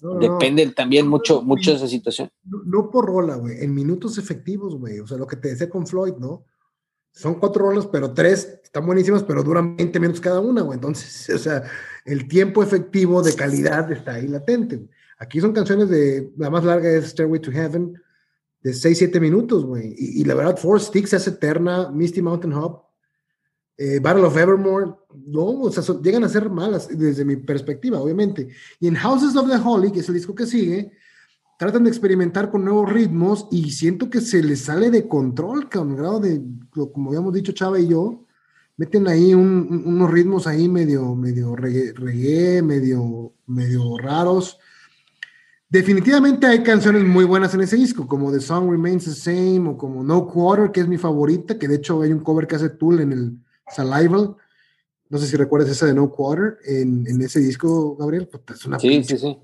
No, 0.02 0.14
Depende 0.14 0.66
no. 0.66 0.72
también 0.72 1.06
mucho, 1.06 1.42
mucho 1.42 1.70
de 1.70 1.76
esa 1.76 1.88
situación. 1.88 2.30
No, 2.44 2.58
no 2.64 2.90
por 2.90 3.06
rola, 3.06 3.36
güey, 3.36 3.62
en 3.62 3.74
minutos 3.74 4.18
efectivos, 4.18 4.76
güey. 4.76 4.98
O 5.00 5.06
sea, 5.06 5.16
lo 5.16 5.26
que 5.26 5.36
te 5.36 5.48
decía 5.48 5.70
con 5.70 5.86
Floyd, 5.86 6.14
¿no? 6.18 6.44
Son 7.12 7.34
cuatro 7.34 7.66
rolas, 7.66 7.86
pero 7.86 8.12
tres 8.14 8.60
están 8.64 8.86
buenísimas, 8.86 9.22
pero 9.22 9.42
duran 9.42 9.76
20 9.76 10.00
minutos 10.00 10.20
cada 10.20 10.40
una, 10.40 10.62
güey. 10.62 10.76
Entonces, 10.76 11.28
o 11.34 11.38
sea, 11.38 11.62
el 12.04 12.26
tiempo 12.26 12.62
efectivo 12.62 13.22
de 13.22 13.34
calidad 13.34 13.90
está 13.92 14.14
ahí 14.14 14.26
latente, 14.26 14.76
güey. 14.76 14.88
Aquí 15.22 15.40
son 15.40 15.52
canciones 15.52 15.88
de, 15.88 16.32
la 16.36 16.50
más 16.50 16.64
larga 16.64 16.90
es 16.90 17.10
Stairway 17.10 17.40
to 17.40 17.52
Heaven, 17.52 17.94
de 18.60 18.74
6, 18.74 18.98
7 18.98 19.20
minutos, 19.20 19.64
güey. 19.64 19.94
Y, 19.96 20.24
la 20.24 20.34
verdad, 20.34 20.56
Four 20.56 20.80
Sticks 20.80 21.12
es 21.12 21.28
eterna, 21.28 21.92
Misty 21.92 22.20
Mountain 22.20 22.52
Hop, 22.54 22.82
eh, 23.76 24.00
Battle 24.00 24.24
of 24.24 24.36
Evermore, 24.36 24.90
no, 25.26 25.60
o 25.60 25.70
sea, 25.70 25.84
llegan 26.02 26.24
a 26.24 26.28
ser 26.28 26.50
malas 26.50 26.88
desde 26.88 27.24
mi 27.24 27.36
perspectiva, 27.36 28.00
obviamente. 28.00 28.48
Y 28.80 28.88
en 28.88 28.96
Houses 28.96 29.36
of 29.36 29.48
the 29.48 29.56
Holy, 29.64 29.92
que 29.92 30.00
es 30.00 30.08
el 30.08 30.16
disco 30.16 30.34
que 30.34 30.44
sigue, 30.44 30.90
tratan 31.56 31.84
de 31.84 31.90
experimentar 31.90 32.50
con 32.50 32.64
nuevos 32.64 32.92
ritmos 32.92 33.46
y 33.52 33.70
siento 33.70 34.10
que 34.10 34.20
se 34.20 34.42
les 34.42 34.62
sale 34.62 34.90
de 34.90 35.06
control, 35.06 35.70
con 35.70 35.94
grado 35.94 36.18
de, 36.18 36.42
como 36.72 37.10
habíamos 37.10 37.32
dicho 37.32 37.52
Chava 37.52 37.78
y 37.78 37.86
yo, 37.86 38.26
meten 38.76 39.06
ahí 39.06 39.34
unos 39.34 40.10
ritmos 40.10 40.48
ahí 40.48 40.68
medio, 40.68 41.14
medio 41.14 41.54
reggae, 41.54 42.60
medio, 42.60 43.34
medio 43.46 43.96
raros. 43.98 44.58
Definitivamente 45.72 46.46
hay 46.46 46.62
canciones 46.62 47.02
muy 47.02 47.24
buenas 47.24 47.54
en 47.54 47.62
ese 47.62 47.76
disco, 47.76 48.06
como 48.06 48.30
The 48.30 48.40
Song 48.40 48.70
Remains 48.70 49.06
the 49.06 49.12
Same 49.12 49.70
o 49.70 49.78
como 49.78 50.04
No 50.04 50.26
Quarter, 50.26 50.70
que 50.70 50.80
es 50.80 50.86
mi 50.86 50.98
favorita, 50.98 51.58
que 51.58 51.66
de 51.66 51.76
hecho 51.76 52.02
hay 52.02 52.12
un 52.12 52.20
cover 52.20 52.46
que 52.46 52.56
hace 52.56 52.68
Tool 52.68 53.00
en 53.00 53.12
el 53.12 53.38
Salival. 53.74 54.36
No 55.08 55.16
sé 55.16 55.26
si 55.26 55.34
recuerdas 55.34 55.70
esa 55.70 55.86
de 55.86 55.94
No 55.94 56.10
Quarter 56.10 56.58
en, 56.66 57.06
en 57.06 57.22
ese 57.22 57.40
disco, 57.40 57.96
Gabriel. 57.96 58.28
Es 58.52 58.66
una 58.66 58.78
sí, 58.78 59.02
sí, 59.02 59.16
sí. 59.16 59.38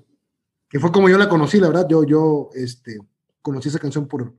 Que 0.69 0.79
fue 0.79 0.91
como 0.91 1.09
yo 1.09 1.17
la 1.17 1.27
conocí, 1.27 1.59
la 1.59 1.69
verdad. 1.69 1.87
Yo, 1.89 2.03
yo 2.03 2.51
este, 2.53 2.99
conocí 3.41 3.69
esa 3.69 3.79
canción 3.79 4.07
por 4.07 4.31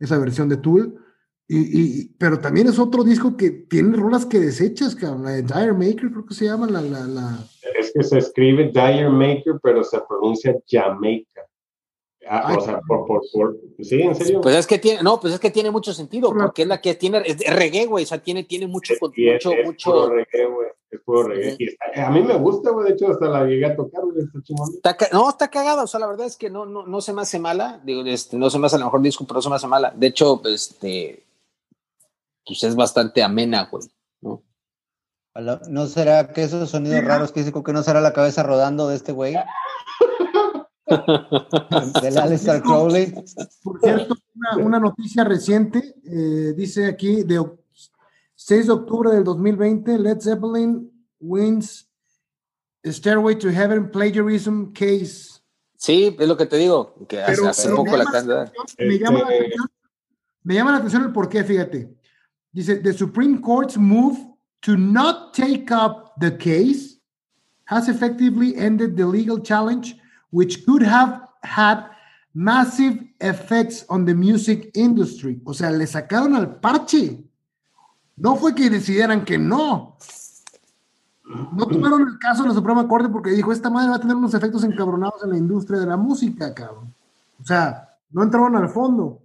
esa 0.00 0.18
versión 0.18 0.48
de 0.48 0.56
Tool. 0.56 0.98
Y, 1.46 2.08
pero 2.18 2.40
también 2.40 2.66
es 2.66 2.80
otro 2.80 3.04
disco 3.04 3.36
que 3.36 3.50
tiene 3.50 3.96
rolas 3.96 4.26
que 4.26 4.40
desechas, 4.40 4.96
cabrón. 4.96 5.22
La 5.22 5.30
de 5.30 5.42
Dire 5.42 5.72
Maker, 5.72 6.10
creo 6.10 6.26
que 6.26 6.34
se 6.34 6.46
llama. 6.46 6.66
La, 6.66 6.80
la, 6.80 7.06
la... 7.06 7.46
Es 7.92 7.94
que 7.94 8.02
se 8.04 8.18
escribe 8.18 8.64
Dire 8.64 9.10
Maker, 9.10 9.58
pero 9.62 9.82
se 9.84 10.00
pronuncia 10.00 10.56
Jamaica. 10.66 11.46
Ah, 12.28 12.56
o 12.56 12.60
sea, 12.60 12.80
por, 12.86 13.04
por, 13.06 13.20
por, 13.32 13.56
sí, 13.80 14.00
en 14.00 14.14
serio. 14.14 14.40
Pues 14.40 14.54
es 14.54 14.66
que 14.66 14.78
tiene, 14.78 15.02
no, 15.02 15.18
pues 15.18 15.34
es 15.34 15.40
que 15.40 15.50
tiene 15.50 15.72
mucho 15.72 15.92
sentido, 15.92 16.32
porque 16.32 16.62
es 16.62 16.68
la 16.68 16.80
que 16.80 16.94
tiene, 16.94 17.20
es 17.26 17.38
reggae, 17.52 17.86
güey, 17.86 18.04
o 18.04 18.06
sea, 18.06 18.22
tiene, 18.22 18.44
tiene 18.44 18.68
mucho, 18.68 18.94
mucho, 19.00 19.50
es 19.50 19.66
mucho. 19.66 19.90
Puro 19.90 20.08
reggae, 20.10 20.46
güey, 20.46 20.68
es 20.88 21.00
puro 21.00 21.24
reggae. 21.24 21.76
a 21.96 22.10
mí 22.10 22.22
me 22.22 22.36
gusta, 22.36 22.70
güey, 22.70 22.86
de 22.86 22.94
hecho, 22.94 23.08
hasta 23.08 23.26
la 23.26 23.44
llegué 23.44 23.66
a 23.66 23.74
tocar, 23.74 24.04
güey, 24.04 24.24
está 24.24 24.96
no, 25.12 25.28
está 25.28 25.50
cagada, 25.50 25.82
o 25.82 25.86
sea, 25.88 25.98
la 25.98 26.06
verdad 26.06 26.26
es 26.26 26.36
que 26.36 26.48
no, 26.48 26.64
no, 26.64 26.86
no 26.86 27.00
se 27.00 27.12
me 27.12 27.22
hace 27.22 27.40
mala, 27.40 27.80
digo, 27.84 28.04
este, 28.04 28.36
no 28.36 28.50
se 28.50 28.58
me 28.60 28.66
hace 28.66 28.76
el 28.76 28.84
mejor 28.84 29.02
disco, 29.02 29.24
pero 29.26 29.38
no 29.38 29.42
se 29.42 29.48
me 29.48 29.56
hace 29.56 29.66
mala. 29.66 29.92
De 29.94 30.06
hecho, 30.06 30.40
este, 30.44 31.24
pues 32.46 32.62
es 32.62 32.76
bastante 32.76 33.20
amena, 33.20 33.68
güey, 33.68 33.82
¿no? 34.20 34.44
¿No 35.34 35.86
será 35.86 36.28
que 36.28 36.42
esos 36.42 36.68
sonidos 36.68 37.04
raros 37.04 37.32
que 37.32 37.50
que 37.50 37.72
no 37.72 37.82
será 37.82 38.00
la 38.00 38.12
cabeza 38.12 38.42
rodando 38.42 38.88
de 38.88 38.96
este 38.96 39.12
güey? 39.12 39.34
Del 42.02 42.18
Alistair 42.18 42.60
Crowley. 42.62 43.14
Por 43.62 43.80
cierto, 43.80 44.14
una, 44.58 44.78
noticia 44.78 45.24
reciente, 45.24 45.94
eh, 46.04 46.52
dice 46.54 46.86
aquí, 46.86 47.22
de 47.22 47.42
6 48.34 48.66
de 48.66 48.72
octubre 48.72 49.10
del 49.10 49.24
2020, 49.24 49.98
Led 49.98 50.20
Zeppelin 50.20 50.90
wins 51.20 51.88
Stairway 52.84 53.38
to 53.38 53.48
Heaven 53.48 53.90
Plagiarism 53.90 54.72
Case. 54.72 55.40
Sí, 55.76 56.14
es 56.18 56.28
lo 56.28 56.36
que 56.36 56.46
te 56.46 56.56
digo, 56.56 57.06
que 57.08 57.22
hace, 57.22 57.70
poco 57.70 57.96
la 57.96 58.04
cantidad. 58.04 58.52
Me, 58.78 58.98
llama 58.98 59.20
la 59.20 59.24
este 59.32 59.36
atención, 59.36 59.70
me 60.42 60.54
llama 60.54 60.70
la 60.72 60.76
atención 60.78 61.04
el 61.04 61.12
porqué, 61.12 61.42
fíjate. 61.42 61.94
Dice, 62.52 62.76
the 62.76 62.92
Supreme 62.92 63.40
Court's 63.40 63.78
move 63.78 64.31
to 64.62 64.76
not 64.76 65.34
take 65.34 65.70
up 65.70 66.14
the 66.18 66.30
case 66.30 66.98
has 67.64 67.88
effectively 67.88 68.56
ended 68.56 68.96
the 68.96 69.06
legal 69.06 69.38
challenge, 69.40 69.96
which 70.30 70.64
could 70.66 70.82
have 70.82 71.28
had 71.42 71.84
massive 72.34 72.98
effects 73.20 73.84
on 73.88 74.04
the 74.04 74.14
music 74.14 74.70
industry. 74.74 75.40
O 75.44 75.52
sea, 75.52 75.70
le 75.70 75.86
sacaron 75.86 76.36
al 76.36 76.60
parche. 76.60 77.24
No 78.16 78.36
fue 78.36 78.54
que 78.54 78.70
decidieran 78.70 79.24
que 79.24 79.38
no. 79.38 79.96
No 81.24 81.66
tomaron 81.66 82.02
el 82.02 82.18
caso 82.18 82.42
de 82.42 82.50
la 82.50 82.54
Suprema 82.54 82.86
Corte 82.86 83.08
porque 83.08 83.30
dijo, 83.30 83.52
esta 83.52 83.70
madre 83.70 83.90
va 83.90 83.96
a 83.96 84.00
tener 84.00 84.16
unos 84.16 84.34
efectos 84.34 84.64
encabronados 84.64 85.24
en 85.24 85.30
la 85.30 85.38
industria 85.38 85.80
de 85.80 85.86
la 85.86 85.96
música, 85.96 86.52
cabrón. 86.52 86.94
O 87.40 87.44
sea, 87.44 87.96
no 88.10 88.22
entraron 88.22 88.54
al 88.56 88.68
fondo. 88.68 89.21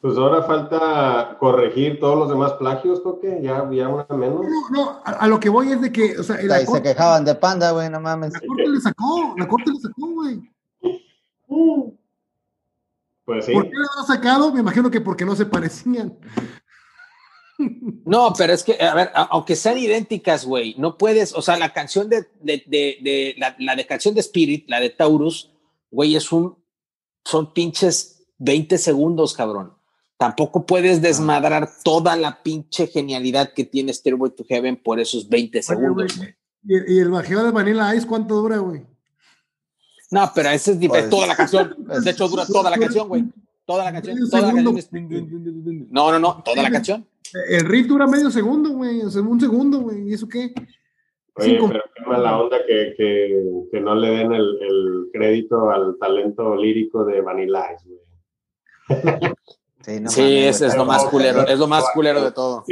Pues 0.00 0.16
ahora 0.16 0.42
falta 0.44 1.36
corregir 1.40 1.98
todos 1.98 2.16
los 2.16 2.28
demás 2.28 2.52
plagios, 2.52 3.00
porque 3.00 3.40
ya, 3.42 3.68
ya 3.72 3.88
una 3.88 4.06
menos. 4.10 4.42
No, 4.42 4.70
no, 4.70 5.02
a, 5.04 5.26
lo 5.26 5.40
que 5.40 5.48
voy 5.48 5.72
es 5.72 5.80
de 5.80 5.90
que, 5.90 6.16
o 6.18 6.22
sea, 6.22 6.40
la 6.42 6.64
se 6.64 6.82
quejaban 6.82 7.24
de 7.24 7.34
panda, 7.34 7.72
güey, 7.72 7.90
no 7.90 8.00
mames. 8.00 8.32
La 8.32 8.40
corte 8.40 8.68
le 8.68 8.80
sacó, 8.80 9.34
la 9.36 9.48
corte 9.48 9.72
le 9.72 9.80
sacó, 9.80 10.06
güey. 10.06 10.40
Pues 13.24 13.44
sí. 13.44 13.52
¿Por 13.52 13.64
qué 13.64 13.74
lo 13.74 14.00
ha 14.00 14.06
sacado? 14.06 14.52
Me 14.52 14.60
imagino 14.60 14.88
que 14.88 15.00
porque 15.00 15.24
no 15.24 15.34
se 15.34 15.46
parecían. 15.46 16.16
No, 18.04 18.32
pero 18.38 18.52
es 18.52 18.62
que, 18.62 18.80
a 18.80 18.94
ver, 18.94 19.10
aunque 19.14 19.56
sean 19.56 19.78
idénticas, 19.78 20.46
güey, 20.46 20.76
no 20.78 20.96
puedes, 20.96 21.34
o 21.34 21.42
sea, 21.42 21.58
la 21.58 21.72
canción 21.72 22.08
de, 22.08 22.28
de, 22.40 22.62
de, 22.68 22.98
de 23.02 23.34
la, 23.36 23.56
la, 23.58 23.74
de 23.74 23.84
canción 23.84 24.14
de 24.14 24.20
Spirit, 24.20 24.68
la 24.68 24.78
de 24.78 24.90
Taurus, 24.90 25.50
güey, 25.90 26.14
es 26.14 26.30
un, 26.30 26.56
son 27.24 27.52
pinches 27.52 28.28
20 28.38 28.78
segundos, 28.78 29.34
cabrón 29.34 29.77
tampoco 30.18 30.66
puedes 30.66 31.00
desmadrar 31.00 31.70
toda 31.82 32.16
la 32.16 32.42
pinche 32.42 32.88
genialidad 32.88 33.52
que 33.54 33.64
tiene 33.64 33.94
Stairway 33.94 34.32
to 34.32 34.44
Heaven 34.44 34.76
por 34.76 35.00
esos 35.00 35.28
20 35.28 35.62
segundos. 35.62 36.20
¿Y, 36.64 36.98
el 36.98 37.10
bajeo 37.10 37.44
de 37.44 37.52
Vanilla 37.52 37.94
Ice 37.94 38.06
cuánto 38.06 38.34
dura, 38.34 38.58
güey? 38.58 38.82
No, 40.10 40.30
pero 40.34 40.50
ese 40.50 40.72
es 40.72 40.88
pues, 40.88 41.08
toda 41.08 41.28
la 41.28 41.36
canción. 41.36 41.74
De 42.04 42.10
hecho, 42.10 42.28
dura 42.28 42.44
toda 42.46 42.70
la 42.70 42.78
canción, 42.78 43.08
güey. 43.08 43.24
Toda 43.64 43.84
la 43.84 43.92
canción. 43.92 44.18
Toda 44.28 44.52
la 44.52 44.52
canción 44.52 45.88
No, 45.90 46.12
no, 46.12 46.18
no, 46.18 46.42
toda 46.42 46.62
la 46.62 46.70
canción. 46.70 47.06
El 47.48 47.66
riff 47.66 47.86
dura 47.86 48.06
medio 48.06 48.30
segundo, 48.30 48.70
güey. 48.70 49.02
O 49.02 49.10
sea, 49.10 49.22
un 49.22 49.38
segundo, 49.38 49.80
güey. 49.80 50.08
¿Y 50.08 50.14
eso 50.14 50.26
qué? 50.26 50.52
Oye, 51.34 51.58
pero 51.68 51.84
qué 51.94 52.02
mala 52.04 52.40
onda 52.40 52.58
que, 52.66 52.94
que, 52.96 53.42
que 53.70 53.80
no 53.80 53.94
le 53.94 54.08
den 54.08 54.32
el, 54.32 54.58
el, 54.60 55.08
crédito 55.12 55.70
al 55.70 55.96
talento 56.00 56.56
lírico 56.56 57.04
de 57.04 57.20
Vanilla 57.20 57.64
Ice, 57.74 57.88
güey. 57.88 58.00
Sí, 60.08 60.38
es, 60.44 60.76
lo 60.76 60.84
más 60.84 61.04
culero, 61.04 61.46
es 61.46 61.58
lo 61.58 61.66
más 61.66 61.84
culero 61.94 62.22
de 62.22 62.32
todo. 62.32 62.64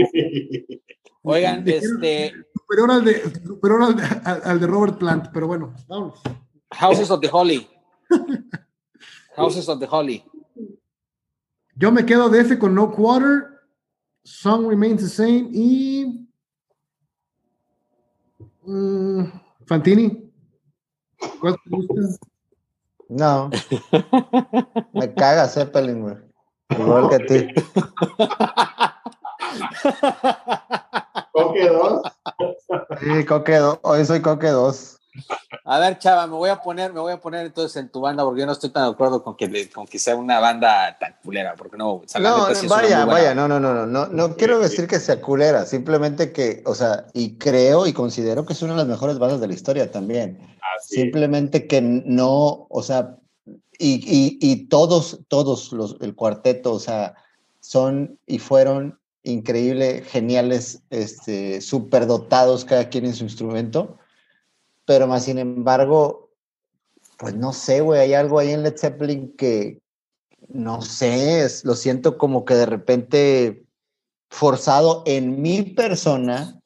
Oigan, 1.23 1.67
este. 1.67 2.35
Superior 2.53 2.91
al 2.91 3.05
de, 3.05 3.23
superior 3.45 3.83
al 3.83 3.97
de, 3.97 4.03
al 4.25 4.61
de 4.61 4.67
Robert 4.67 4.99
Plant, 4.99 5.29
pero 5.33 5.47
bueno, 5.47 5.75
vamos. 5.89 6.21
Houses 6.73 7.11
of 7.11 7.21
the 7.21 7.29
Holy. 7.33 7.69
Houses 9.37 9.69
of 9.69 9.81
the 9.81 9.87
Holy. 9.89 10.25
Yo 11.75 11.93
me 11.93 12.05
quedo 12.05 12.29
de 12.29 12.41
F 12.41 12.59
con 12.59 12.75
No 12.75 12.91
Quarter. 12.91 13.61
Song 14.25 14.69
remains 14.69 15.03
the 15.03 15.09
same. 15.09 15.49
Y. 15.53 16.29
Mm, 18.62 19.25
Fantini. 19.67 20.33
¿Cuál 21.41 21.57
te 21.62 21.71
gusta? 21.71 21.95
No. 23.09 23.51
me 24.93 25.14
caga 25.14 25.47
Zeppelin, 25.49 26.03
güey. 26.03 26.26
Igual 26.71 27.09
que 27.09 27.14
a 27.14 27.19
ti. 27.19 27.49
Coque 31.33 31.69
2. 31.69 32.03
Sí, 33.01 33.25
Coque 33.25 33.57
2. 33.57 33.79
Hoy 33.83 34.05
soy 34.05 34.21
Coque 34.21 34.49
2. 34.49 34.97
A 35.64 35.79
ver, 35.79 35.99
chava, 35.99 36.27
me 36.27 36.35
voy 36.35 36.51
a 36.51 36.61
poner, 36.61 36.93
me 36.93 37.01
voy 37.01 37.12
a 37.12 37.21
poner 37.21 37.47
entonces 37.47 37.77
en 37.77 37.89
tu 37.89 38.01
banda 38.01 38.23
porque 38.25 38.41
yo 38.41 38.47
no 38.47 38.53
estoy 38.53 38.71
tan 38.71 38.85
de 38.85 38.91
acuerdo 38.91 39.23
con 39.23 39.37
que, 39.37 39.71
con 39.71 39.87
que 39.87 39.99
sea 39.99 40.14
una 40.17 40.41
banda 40.41 40.97
tan 40.99 41.17
culera, 41.25 41.55
porque 41.57 41.77
no, 41.77 42.03
no, 42.21 42.49
vaya, 42.69 43.05
vaya, 43.05 43.35
no, 43.35 43.49
no, 43.49 43.59
no, 43.59 43.73
no, 43.73 43.87
no, 43.87 44.07
no 44.07 44.37
quiero 44.37 44.59
decir 44.59 44.87
que 44.87 45.01
sea 45.01 45.21
culera, 45.21 45.64
simplemente 45.64 46.33
que, 46.33 46.62
o 46.67 46.75
sea, 46.75 47.07
y 47.14 47.37
creo 47.39 47.87
y 47.87 47.93
considero 47.93 48.45
que 48.45 48.53
es 48.53 48.62
una 48.62 48.73
de 48.73 48.79
las 48.79 48.89
mejores 48.89 49.19
bandas 49.19 49.41
de 49.41 49.49
la 49.49 49.55
historia 49.55 49.91
también. 49.91 50.39
Simplemente 50.83 51.67
que 51.67 51.81
no, 51.81 52.67
o 52.69 52.83
sea, 52.83 53.17
y, 53.79 54.39
y, 54.41 54.66
todos, 54.66 55.20
todos 55.29 55.72
los, 55.72 55.97
el 56.01 56.14
cuarteto, 56.14 56.72
o 56.72 56.79
sea, 56.79 57.14
son 57.61 58.18
y 58.27 58.39
fueron 58.39 58.99
increíble, 59.22 60.03
geniales, 60.03 60.83
este, 60.91 61.61
dotados 62.07 62.64
cada 62.64 62.89
quien 62.89 63.07
en 63.07 63.14
su 63.14 63.24
instrumento, 63.24 63.99
pero 64.85 65.07
más 65.07 65.24
sin 65.24 65.39
embargo, 65.39 66.31
pues 67.18 67.35
no 67.35 67.53
sé, 67.53 67.81
güey, 67.81 68.01
hay 68.01 68.14
algo 68.14 68.39
ahí 68.39 68.51
en 68.51 68.62
Led 68.62 68.77
Zeppelin 68.79 69.35
que, 69.37 69.81
no 70.49 70.81
sé, 70.81 71.47
lo 71.64 71.74
siento 71.74 72.18
como 72.18 72.45
que 72.45 72.55
de 72.55 72.66
repente 72.66 73.66
forzado 74.31 75.03
en 75.07 75.43
mi 75.43 75.62
persona 75.62 76.61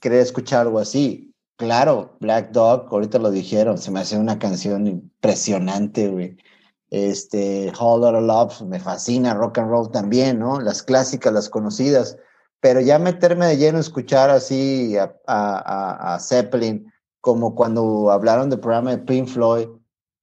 querer 0.00 0.20
escuchar 0.20 0.62
algo 0.62 0.80
así. 0.80 1.32
Claro, 1.56 2.16
Black 2.20 2.50
Dog, 2.50 2.88
ahorita 2.90 3.18
lo 3.18 3.30
dijeron, 3.30 3.78
se 3.78 3.90
me 3.90 4.00
hace 4.00 4.18
una 4.18 4.38
canción 4.38 4.86
impresionante, 4.86 6.08
güey. 6.08 6.36
Este, 6.92 7.72
Whole 7.80 8.02
Lotta 8.02 8.20
Love, 8.20 8.60
me 8.66 8.78
fascina, 8.78 9.32
rock 9.32 9.56
and 9.56 9.70
roll 9.70 9.90
también, 9.90 10.38
¿no? 10.38 10.60
Las 10.60 10.82
clásicas, 10.82 11.32
las 11.32 11.48
conocidas, 11.48 12.18
pero 12.60 12.82
ya 12.82 12.98
meterme 12.98 13.46
de 13.46 13.56
lleno 13.56 13.78
escuchar 13.78 14.28
así 14.28 14.98
a, 14.98 15.16
a, 15.26 16.14
a, 16.14 16.20
Zeppelin, 16.20 16.92
como 17.22 17.54
cuando 17.54 18.10
hablaron 18.10 18.50
del 18.50 18.60
programa 18.60 18.90
de 18.90 18.98
Pink 18.98 19.26
Floyd, 19.26 19.68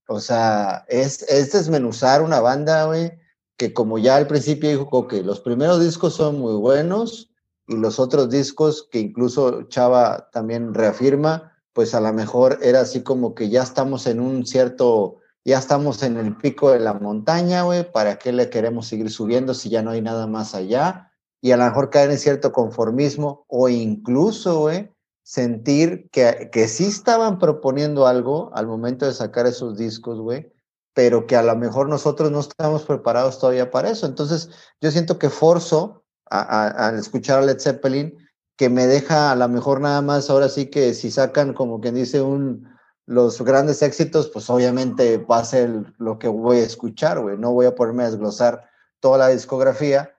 o 0.07 0.19
sea, 0.19 0.85
es, 0.89 1.23
es 1.23 1.53
desmenuzar 1.53 2.21
una 2.21 2.39
banda, 2.39 2.85
güey, 2.85 3.13
que 3.57 3.73
como 3.73 3.97
ya 3.97 4.17
al 4.17 4.27
principio 4.27 4.69
dijo 4.69 5.07
que 5.07 5.23
los 5.23 5.39
primeros 5.39 5.81
discos 5.81 6.13
son 6.13 6.37
muy 6.37 6.53
buenos 6.53 7.31
y 7.67 7.77
los 7.77 7.99
otros 7.99 8.29
discos 8.29 8.87
que 8.91 8.99
incluso 8.99 9.63
Chava 9.63 10.29
también 10.31 10.75
reafirma, 10.75 11.51
pues 11.73 11.95
a 11.95 11.99
lo 11.99 12.13
mejor 12.13 12.59
era 12.61 12.81
así 12.81 13.01
como 13.01 13.33
que 13.33 13.49
ya 13.49 13.63
estamos 13.63 14.05
en 14.05 14.19
un 14.19 14.45
cierto 14.45 15.18
ya 15.45 15.57
estamos 15.57 16.03
en 16.03 16.17
el 16.17 16.35
pico 16.37 16.71
de 16.71 16.79
la 16.79 16.93
montaña, 16.93 17.63
güey, 17.63 17.89
¿para 17.91 18.17
qué 18.19 18.31
le 18.31 18.49
queremos 18.49 18.87
seguir 18.87 19.09
subiendo 19.09 19.53
si 19.53 19.69
ya 19.69 19.81
no 19.81 19.91
hay 19.91 20.01
nada 20.01 20.27
más 20.27 20.55
allá? 20.55 21.09
y 21.41 21.51
a 21.51 21.57
lo 21.57 21.65
mejor 21.65 21.89
caer 21.89 22.11
en 22.11 22.17
cierto 22.17 22.51
conformismo 22.51 23.45
o 23.47 23.69
incluso, 23.69 24.59
güey, 24.59 24.91
sentir 25.23 26.09
que, 26.11 26.49
que 26.51 26.67
sí 26.67 26.87
estaban 26.87 27.39
proponiendo 27.39 28.07
algo 28.07 28.51
al 28.55 28.67
momento 28.67 29.05
de 29.05 29.13
sacar 29.13 29.45
esos 29.47 29.77
discos, 29.77 30.19
güey, 30.19 30.51
pero 30.93 31.27
que 31.27 31.35
a 31.35 31.43
lo 31.43 31.55
mejor 31.55 31.87
nosotros 31.87 32.31
no 32.31 32.39
estamos 32.39 32.83
preparados 32.83 33.39
todavía 33.39 33.71
para 33.71 33.89
eso. 33.89 34.05
Entonces, 34.05 34.49
yo 34.81 34.91
siento 34.91 35.19
que 35.19 35.29
forzo 35.29 36.03
al 36.29 36.99
escuchar 36.99 37.39
a 37.39 37.45
Led 37.45 37.59
Zeppelin, 37.59 38.17
que 38.57 38.69
me 38.69 38.85
deja 38.85 39.31
a 39.31 39.35
lo 39.35 39.47
mejor 39.47 39.81
nada 39.81 40.01
más, 40.01 40.29
ahora 40.29 40.49
sí 40.49 40.67
que 40.69 40.93
si 40.93 41.09
sacan 41.09 41.53
como 41.53 41.79
quien 41.79 41.95
dice 41.95 42.21
un, 42.21 42.67
los 43.09 43.41
grandes 43.41 43.81
éxitos, 43.81 44.29
pues 44.29 44.51
obviamente 44.51 45.17
va 45.17 45.39
a 45.39 45.43
ser 45.43 45.95
lo 45.97 46.19
que 46.19 46.27
voy 46.27 46.57
a 46.57 46.63
escuchar, 46.63 47.19
güey. 47.19 47.39
No 47.39 47.51
voy 47.53 47.65
a 47.65 47.73
ponerme 47.73 48.03
a 48.03 48.11
desglosar 48.11 48.69
toda 48.99 49.17
la 49.17 49.29
discografía 49.29 50.11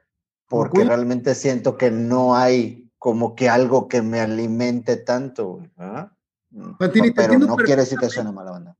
porque 0.49 0.83
realmente 0.83 1.37
siento 1.37 1.77
que 1.77 1.93
no 1.93 2.35
hay 2.35 2.91
como 2.99 3.37
que 3.37 3.49
algo 3.49 3.87
que 3.87 4.03
me 4.03 4.19
alimente 4.19 4.97
tanto, 4.97 5.47
güey. 5.47 5.71
pero 7.15 7.39
no 7.39 7.55
quiere 7.55 7.83
decir 7.83 7.97
que 7.97 8.11
suene 8.11 8.33
mala 8.33 8.51
banda. 8.51 8.77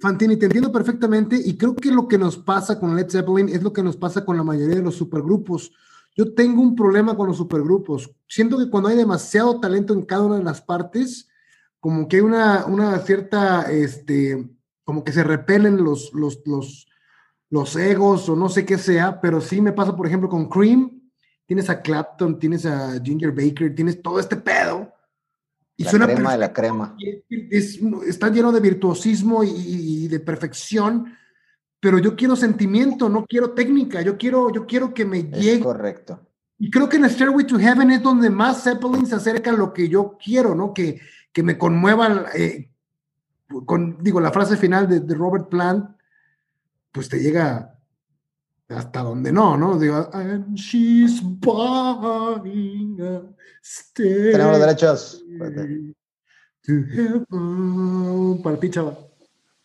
Fantini, 0.00 0.36
te 0.36 0.44
entiendo 0.44 0.70
perfectamente 0.70 1.40
y 1.42 1.56
creo 1.56 1.74
que 1.74 1.90
lo 1.90 2.08
que 2.08 2.18
nos 2.18 2.36
pasa 2.36 2.78
con 2.78 2.94
Led 2.94 3.08
Zeppelin 3.08 3.48
es 3.48 3.62
lo 3.62 3.72
que 3.72 3.82
nos 3.82 3.96
pasa 3.96 4.22
con 4.22 4.36
la 4.36 4.44
mayoría 4.44 4.76
de 4.76 4.82
los 4.82 4.96
supergrupos. 4.96 5.72
Yo 6.14 6.34
tengo 6.34 6.60
un 6.60 6.76
problema 6.76 7.16
con 7.16 7.28
los 7.28 7.38
supergrupos. 7.38 8.14
Siento 8.28 8.58
que 8.58 8.68
cuando 8.68 8.90
hay 8.90 8.96
demasiado 8.96 9.60
talento 9.60 9.94
en 9.94 10.02
cada 10.02 10.24
una 10.24 10.36
de 10.36 10.44
las 10.44 10.60
partes, 10.60 11.30
como 11.80 12.08
que 12.08 12.16
hay 12.16 12.22
una, 12.22 12.66
una 12.66 12.98
cierta, 13.00 13.70
este, 13.70 14.48
como 14.84 15.04
que 15.04 15.12
se 15.12 15.22
repelen 15.22 15.82
los, 15.82 16.12
los, 16.14 16.40
los, 16.46 16.86
los 17.50 17.76
egos 17.76 18.28
o 18.28 18.36
no 18.36 18.48
sé 18.48 18.64
qué 18.64 18.78
sea, 18.78 19.20
pero 19.20 19.40
sí 19.40 19.60
me 19.60 19.72
pasa, 19.72 19.96
por 19.96 20.06
ejemplo, 20.06 20.28
con 20.28 20.48
Cream. 20.48 20.92
Tienes 21.46 21.70
a 21.70 21.80
Clapton, 21.80 22.38
tienes 22.40 22.66
a 22.66 23.00
Ginger 23.00 23.30
Baker, 23.30 23.72
tienes 23.74 24.02
todo 24.02 24.18
este 24.18 24.36
pedo 24.36 24.92
y 25.76 25.84
la 25.84 26.06
crema 26.06 26.32
de 26.32 26.38
la 26.38 26.52
crema. 26.52 26.96
está 28.06 28.30
lleno 28.30 28.50
de 28.50 28.60
virtuosismo 28.60 29.44
y, 29.44 30.08
de 30.08 30.20
perfección, 30.20 31.14
pero 31.80 31.98
yo 31.98 32.16
quiero 32.16 32.34
sentimiento, 32.34 33.08
no 33.08 33.26
quiero 33.26 33.50
técnica, 33.50 34.00
yo 34.00 34.16
quiero, 34.16 34.50
yo 34.50 34.66
quiero 34.66 34.94
que 34.94 35.04
me 35.04 35.24
llegue. 35.24 35.60
Correcto. 35.60 36.20
Y 36.58 36.70
creo 36.70 36.88
que 36.88 36.96
en 36.96 37.10
Stairway 37.10 37.46
to 37.46 37.58
Heaven 37.58 37.90
es 37.90 38.02
donde 38.02 38.30
más 38.30 38.64
Zeppelin 38.64 39.06
se 39.06 39.16
acerca 39.16 39.50
a 39.50 39.56
lo 39.56 39.74
que 39.74 39.90
yo 39.90 40.16
quiero, 40.22 40.54
¿no? 40.54 40.72
Que, 40.72 40.98
que 41.36 41.42
me 41.42 41.58
conmuevan, 41.58 42.24
eh, 42.34 42.70
con, 43.66 44.02
digo, 44.02 44.20
la 44.20 44.32
frase 44.32 44.56
final 44.56 44.88
de, 44.88 45.00
de 45.00 45.14
Robert 45.14 45.50
Plant, 45.50 45.94
pues 46.90 47.10
te 47.10 47.20
llega 47.20 47.78
hasta 48.70 49.02
donde 49.02 49.32
no, 49.32 49.58
¿no? 49.58 49.78
Digo, 49.78 50.08
and 50.14 50.54
she's 50.54 51.20
buying 51.22 52.98
a 53.02 53.20
Tenemos 53.94 54.58
derechos. 54.58 55.22
To 56.62 56.72
heaven. 56.72 58.40
Para 58.42 58.58
ti, 58.58 58.70
chava. 58.70 58.96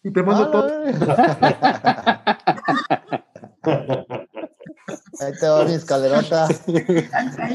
Y 0.03 0.11
te 0.11 0.23
mando 0.23 0.51
todo. 0.51 0.83
Ahí 5.21 5.33
te 5.39 5.47
va 5.47 5.65
mi 5.65 5.73
escalerota. 5.73 6.47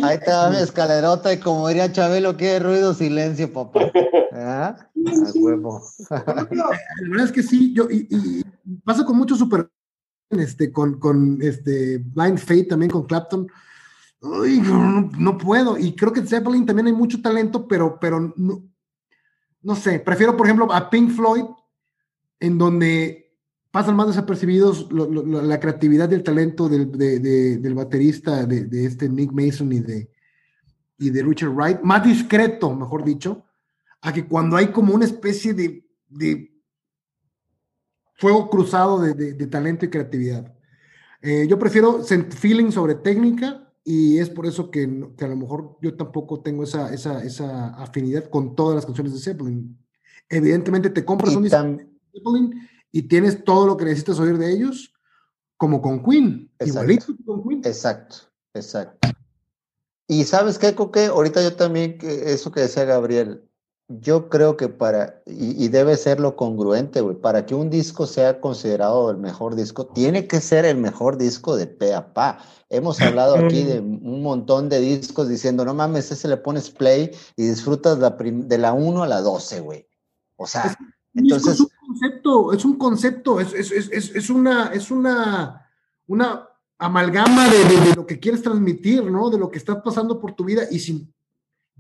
Ahí 0.03 0.19
te 0.19 0.31
va 0.31 0.51
mi 0.51 0.57
escalerota. 0.59 1.33
Y 1.33 1.39
como 1.39 1.69
diría 1.69 1.93
Chabelo, 1.93 2.37
qué 2.37 2.59
ruido, 2.59 2.95
silencio, 2.95 3.53
papá. 3.53 3.91
¿Ah? 4.33 4.77
Huevo. 5.35 5.83
La 6.11 6.47
verdad 7.11 7.25
es 7.25 7.33
que 7.33 7.43
sí, 7.43 7.73
yo, 7.75 7.89
y, 7.91 8.07
y 8.11 8.45
pasa 8.85 9.05
con 9.05 9.17
muchos 9.17 9.39
super 9.39 9.69
este, 10.31 10.73
con, 10.73 10.99
con 10.99 11.39
este 11.41 11.99
Blind 11.99 12.39
Fate 12.39 12.65
también 12.65 12.91
con 12.91 13.05
Clapton. 13.05 13.47
no, 14.23 15.39
puedo. 15.39 15.79
Y 15.79 15.95
creo 15.95 16.13
que 16.13 16.23
Zeppelin 16.23 16.67
también 16.67 16.89
hay 16.89 16.93
mucho 16.93 17.21
talento, 17.23 17.67
pero, 17.67 17.99
pero 18.01 18.33
no, 18.37 18.63
no 19.63 19.77
sé. 19.77 20.01
Prefiero, 20.01 20.37
por 20.37 20.47
ejemplo, 20.47 20.73
a 20.73 20.91
Pink 20.91 21.11
Floyd, 21.11 21.45
en 22.41 22.59
donde 22.59 23.26
pasan 23.77 23.95
más 23.95 24.07
desapercibidos 24.07 24.89
la 24.91 25.61
creatividad 25.61 26.11
y 26.11 26.15
el 26.15 26.23
talento 26.23 26.67
del, 26.67 26.91
del 26.91 27.75
baterista 27.75 28.47
de, 28.47 28.87
este 28.87 29.07
Nick 29.07 29.33
Mason 29.33 29.71
y 29.71 29.81
de, 29.81 30.11
y 30.97 31.11
de 31.11 31.23
Richard 31.23 31.51
Wright, 31.51 31.83
más 31.83 32.03
discreto, 32.03 32.75
mejor 32.75 33.05
dicho, 33.05 33.45
a 34.01 34.15
que 34.15 34.27
cuando 34.27 34.57
hay 34.57 34.69
como 34.69 34.95
una 34.95 35.05
especie 35.05 35.53
de 35.53 35.85
fuego 38.15 38.49
cruzado 38.49 38.99
de, 38.99 39.47
talento 39.47 39.85
y 39.85 39.91
creatividad. 39.91 40.55
Eh, 41.21 41.47
yo 41.47 41.59
prefiero 41.59 42.03
feeling 42.03 42.71
sobre 42.71 42.95
técnica 42.95 43.71
y 43.85 44.17
es 44.17 44.31
por 44.31 44.47
eso 44.47 44.71
que, 44.71 44.85
a 44.85 45.27
lo 45.27 45.37
mejor 45.37 45.77
yo 45.83 45.95
tampoco 45.99 46.41
tengo 46.41 46.65
esa, 46.65 46.95
esa, 46.95 47.75
afinidad 47.75 48.31
con 48.31 48.57
todas 48.57 48.75
las 48.75 48.87
canciones 48.87 49.13
de 49.13 49.21
Zeppelin. 49.21 49.77
Evidentemente 50.31 50.89
te 50.89 51.05
compras 51.05 51.37
un 51.37 51.43
disco 51.43 51.63
de 51.63 51.87
Zeppelin 52.15 52.71
y 52.97 53.03
tienes 53.03 53.45
todo 53.45 53.67
lo 53.67 53.77
que 53.77 53.85
necesitas 53.85 54.19
oír 54.19 54.39
de 54.39 54.51
ellos, 54.51 54.95
como 55.59 55.83
con 55.83 56.03
Queen, 56.03 56.51
igualito 56.61 57.15
con 57.27 57.47
Queen. 57.47 57.61
Exacto, 57.63 58.17
exacto. 58.55 59.09
Y 60.09 60.25
sabes 60.25 60.59
qué, 60.59 60.75
Coque, 60.75 61.05
ahorita 61.05 61.43
yo 61.43 61.55
también, 61.55 61.99
eso 62.01 62.51
que 62.51 62.61
decía 62.61 62.87
Gabriel, 62.87 63.47
yo 63.89 64.31
creo 64.31 64.57
que 64.57 64.71
para, 64.71 65.21
y, 65.27 65.69
debe 65.69 65.95
ser 65.99 66.21
lo 66.21 66.37
congruente, 66.37 67.03
güey, 67.03 67.17
para 67.17 67.45
que 67.45 67.55
un 67.55 67.69
disco 67.69 68.07
sea 68.07 68.41
considerado 68.41 69.11
el 69.11 69.19
mejor 69.19 69.57
disco, 69.57 69.85
tiene 69.89 70.27
que 70.27 70.41
ser 70.41 70.65
el 70.65 70.79
mejor 70.79 71.19
disco 71.19 71.55
de 71.55 71.67
pe 71.67 71.93
a 71.93 72.15
pa. 72.15 72.39
Hemos 72.71 72.99
hablado 73.03 73.37
aquí 73.45 73.63
de 73.63 73.79
un 73.79 74.23
montón 74.23 74.71
de 74.71 74.81
discos 74.81 75.29
diciendo, 75.29 75.67
no 75.67 75.75
mames, 75.75 76.11
ese 76.11 76.29
le 76.29 76.39
pones 76.39 76.71
play 76.71 77.11
y 77.37 77.47
disfrutas 77.47 77.99
de 78.01 78.59
la 78.59 78.73
1 78.73 79.03
a 79.03 79.07
la 79.07 79.21
12, 79.21 79.61
güey. 79.61 79.87
O 80.37 80.47
sea, 80.47 80.79
entonces... 81.13 81.63
Es 81.97 82.03
un 82.03 82.11
concepto, 82.11 82.53
es 82.53 82.65
un 82.65 82.79
concepto, 82.79 83.41
es, 83.41 83.53
es, 83.55 83.91
es, 83.91 84.15
es 84.15 84.31
una, 84.31 84.69
es 84.69 84.91
una, 84.91 85.69
una 86.07 86.49
amalgama 86.79 87.49
de, 87.49 87.65
de, 87.65 87.95
lo 87.95 88.07
que 88.07 88.19
quieres 88.19 88.43
transmitir, 88.43 89.05
¿no? 89.05 89.31
De 89.31 89.39
lo 89.39 89.51
que 89.51 89.59
está 89.59 89.83
pasando 89.83 90.21
por 90.21 90.35
tu 90.35 90.45
vida 90.45 90.65
y 90.71 90.79
sin 90.79 91.13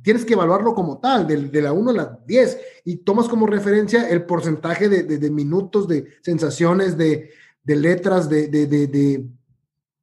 tienes 0.02 0.24
que 0.24 0.34
evaluarlo 0.34 0.74
como 0.74 0.98
tal, 0.98 1.26
de, 1.26 1.62
la 1.62 1.72
1 1.72 1.90
a 1.90 1.94
la 1.94 2.20
10, 2.26 2.60
y 2.84 2.96
tomas 2.98 3.28
como 3.28 3.46
referencia 3.46 4.08
el 4.08 4.24
porcentaje 4.24 4.88
de, 4.88 5.30
minutos, 5.30 5.88
de 5.88 6.06
sensaciones, 6.22 6.96
de, 6.96 7.30
letras, 7.64 8.28
de, 8.28 9.26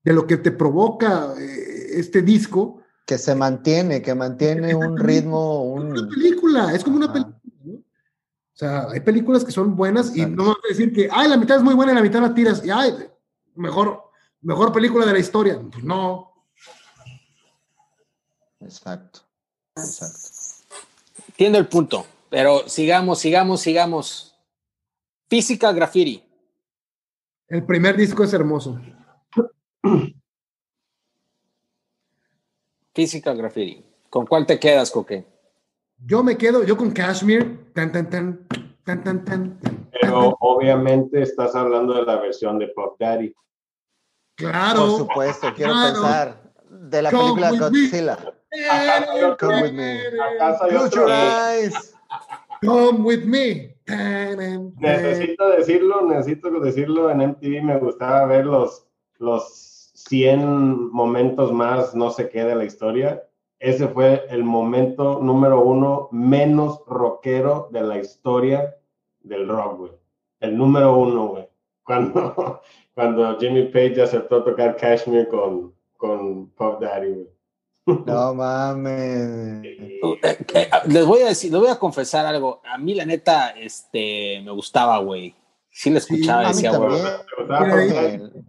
lo 0.04 0.28
que 0.28 0.38
te 0.38 0.52
provoca 0.52 1.34
eh, 1.40 1.92
este 1.94 2.22
disco. 2.22 2.82
Que 3.06 3.18
se 3.18 3.36
mantiene, 3.36 4.02
que 4.02 4.16
mantiene 4.16 4.74
un 4.74 4.98
ritmo. 4.98 5.64
Un... 5.74 5.96
Es 5.96 6.02
una 6.02 6.10
película, 6.10 6.74
es 6.74 6.84
como 6.84 6.98
una 6.98 7.12
película. 7.12 7.40
O 8.54 8.56
sea, 8.56 8.88
hay 8.90 9.00
películas 9.00 9.44
que 9.44 9.52
son 9.52 9.76
buenas 9.76 10.16
y 10.16 10.26
no 10.28 10.46
vas 10.46 10.58
a 10.64 10.68
decir 10.68 10.94
que, 10.94 11.10
ay, 11.12 11.28
la 11.28 11.38
mitad 11.38 11.58
es 11.58 11.64
muy 11.64 11.74
buena 11.74 11.92
y 11.92 11.96
la 11.96 12.02
mitad 12.02 12.22
la 12.22 12.36
tiras, 12.36 12.64
y 12.64 12.70
ay, 12.70 12.94
mejor, 13.56 14.12
mejor 14.42 14.72
película 14.72 15.06
de 15.08 15.14
la 15.14 15.20
historia. 15.20 15.60
Pues 15.72 15.84
no. 15.84 16.46
Exacto. 18.60 19.22
Exacto. 19.76 20.30
Entiendo 21.30 21.58
el 21.58 21.68
punto, 21.68 22.06
pero 22.30 22.70
sigamos, 22.70 23.18
sigamos, 23.20 23.62
sigamos. 23.62 24.36
Física 25.28 25.72
Graffiti. 25.72 26.24
El 27.48 27.66
primer 27.66 27.98
disco 27.98 28.24
es 28.24 28.34
hermoso. 28.34 28.80
Física 32.94 33.34
Graffiti. 33.34 33.84
¿Con 34.12 34.28
cuál 34.28 34.46
te 34.46 34.60
quedas, 34.60 34.92
Coque? 34.92 35.33
Yo 36.06 36.22
me 36.22 36.38
quedo, 36.38 36.64
yo 36.64 36.76
con 36.76 36.92
Cashmere. 36.92 37.58
Tan, 37.74 37.92
tan, 37.92 38.10
tan, 38.10 38.48
tan, 38.84 39.04
tan, 39.04 39.26
tan. 39.26 39.60
Pero 40.02 40.36
obviamente 40.42 41.22
estás 41.22 41.56
hablando 41.56 41.94
de 41.94 42.04
la 42.04 42.18
versión 42.18 42.60
de 42.60 42.68
Pop 42.68 42.98
Daddy. 43.00 43.34
Claro. 44.36 44.88
Por 44.88 44.98
supuesto, 44.98 45.54
quiero 45.56 45.74
pensar 45.74 46.42
de 46.70 47.02
la 47.02 47.10
película 47.10 47.52
Godzilla. 47.52 48.18
Come 49.40 49.62
with 49.62 49.72
me. 49.72 50.00
Close 50.70 50.96
your 50.96 51.10
eyes. 51.10 51.96
Come 52.62 53.00
with 53.04 53.24
me. 53.24 53.76
Necesito 54.78 55.50
decirlo, 55.50 56.06
necesito 56.08 56.50
decirlo. 56.60 57.10
En 57.12 57.20
MTV 57.20 57.64
me 57.64 57.80
gustaba 57.80 58.26
ver 58.26 58.46
los, 58.46 58.86
los 59.20 59.92
100 59.94 60.92
momentos 60.92 61.54
más, 61.54 61.96
no 61.96 62.12
sé 62.12 62.30
qué, 62.30 62.44
de 62.44 62.56
la 62.56 62.66
historia. 62.66 63.24
Ese 63.64 63.88
fue 63.88 64.26
el 64.30 64.44
momento 64.44 65.22
número 65.22 65.64
uno 65.64 66.10
menos 66.12 66.82
rockero 66.86 67.70
de 67.72 67.82
la 67.82 67.98
historia 67.98 68.76
del 69.22 69.48
rock, 69.48 69.78
güey. 69.78 69.92
El 70.42 70.58
número 70.58 70.98
uno, 70.98 71.28
güey. 71.28 71.48
Cuando, 71.82 72.62
cuando 72.94 73.40
Jimmy 73.40 73.68
Page 73.68 74.02
aceptó 74.02 74.44
tocar 74.44 74.76
Cashmere 74.76 75.30
con, 75.30 75.74
con 75.96 76.50
Pop 76.50 76.82
Daddy, 76.82 77.14
güey. 77.14 77.30
No 78.06 78.34
mames. 78.34 79.62
Les 80.88 81.06
voy 81.06 81.22
a 81.22 81.28
decir, 81.28 81.50
les 81.50 81.62
voy 81.62 81.70
a 81.70 81.80
confesar 81.80 82.26
algo. 82.26 82.62
A 82.66 82.78
mí, 82.78 82.94
la 82.94 83.06
neta, 83.06 83.52
este, 83.52 84.42
me 84.44 84.52
gustaba, 84.52 84.98
güey. 84.98 85.34
Sí 85.72 85.90
la 85.90 86.00
escuchaba, 86.00 86.50
decía, 86.50 86.76
güey. 86.76 87.02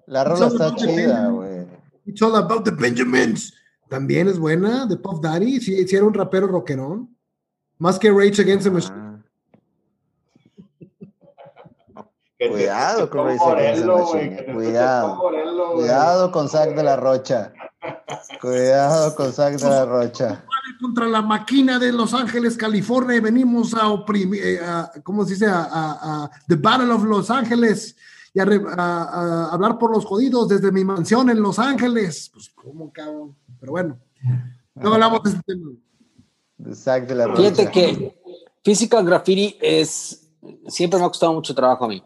La 0.09 0.25
rola 0.25 0.49
está 0.49 0.75
chida, 0.75 1.29
güey. 1.29 1.69
It's 2.05 2.21
all 2.21 2.35
about 2.35 2.65
the 2.65 2.73
Benjamins. 2.73 3.55
También 3.89 4.29
es 4.29 4.39
buena, 4.39 4.87
de 4.87 4.97
Puff 4.97 5.21
Daddy. 5.21 5.61
Sí, 5.61 5.87
sí 5.87 5.97
era 5.97 6.05
un 6.05 6.15
rapero 6.15 6.47
rockerón. 6.47 7.15
Más 7.79 7.99
que 7.99 8.11
Rage 8.11 8.43
Against 8.43 8.65
the 8.65 8.71
Machine. 8.71 9.05
Ah. 11.97 12.49
Cuidado 12.51 13.09
con 13.09 13.27
Rage 13.27 13.43
Against 13.43 13.83
the 13.83 13.87
Machine. 13.87 14.53
Cuidado. 14.53 15.23
Cuidado 15.75 16.33
con 16.33 16.49
Zack 16.49 16.75
de 16.75 16.83
la 16.83 16.97
Rocha. 16.97 17.53
Cuidado 18.41 19.15
con 19.15 19.33
Zack 19.33 19.55
de 19.55 19.69
la 19.69 19.85
Rocha. 19.87 20.45
Contra 20.81 21.07
la 21.07 21.23
máquina 21.23 21.79
de 21.79 21.93
Los 21.93 22.13
Ángeles, 22.13 22.57
California, 22.57 23.17
y 23.17 23.21
venimos 23.21 23.73
a 23.75 23.89
oprimir, 23.89 24.43
eh, 24.45 24.61
¿cómo 25.03 25.25
se 25.25 25.35
dice? 25.35 25.47
A, 25.47 25.69
a, 25.71 26.31
The 26.47 26.57
Battle 26.57 26.93
of 26.93 27.05
Los 27.05 27.31
Ángeles 27.31 27.97
y 28.35 28.41
a, 28.41 29.49
hablar 29.53 29.79
por 29.79 29.93
los 29.93 30.05
jodidos 30.05 30.49
desde 30.49 30.73
mi 30.73 30.85
mansión 30.85 31.31
en 31.31 31.41
Los 31.41 31.61
Ángeles. 31.61 32.31
Pues, 32.33 32.51
¿cómo, 32.51 32.93
cabrón? 32.93 33.37
Pero 33.61 33.73
bueno, 33.73 33.99
no 34.75 34.93
hablamos 34.93 35.23
de 35.23 35.31
este 35.31 35.43
tema. 35.47 35.71
De 36.57 37.15
la 37.15 37.35
Fíjate 37.37 37.71
que 37.71 38.21
Physical 38.63 39.05
Graffiti 39.05 39.57
es. 39.61 40.21
Siempre 40.67 40.99
me 40.99 41.07
ha 41.07 41.09
costado 41.09 41.33
mucho 41.33 41.55
trabajo 41.55 41.85
a 41.85 41.89
mí. 41.89 42.03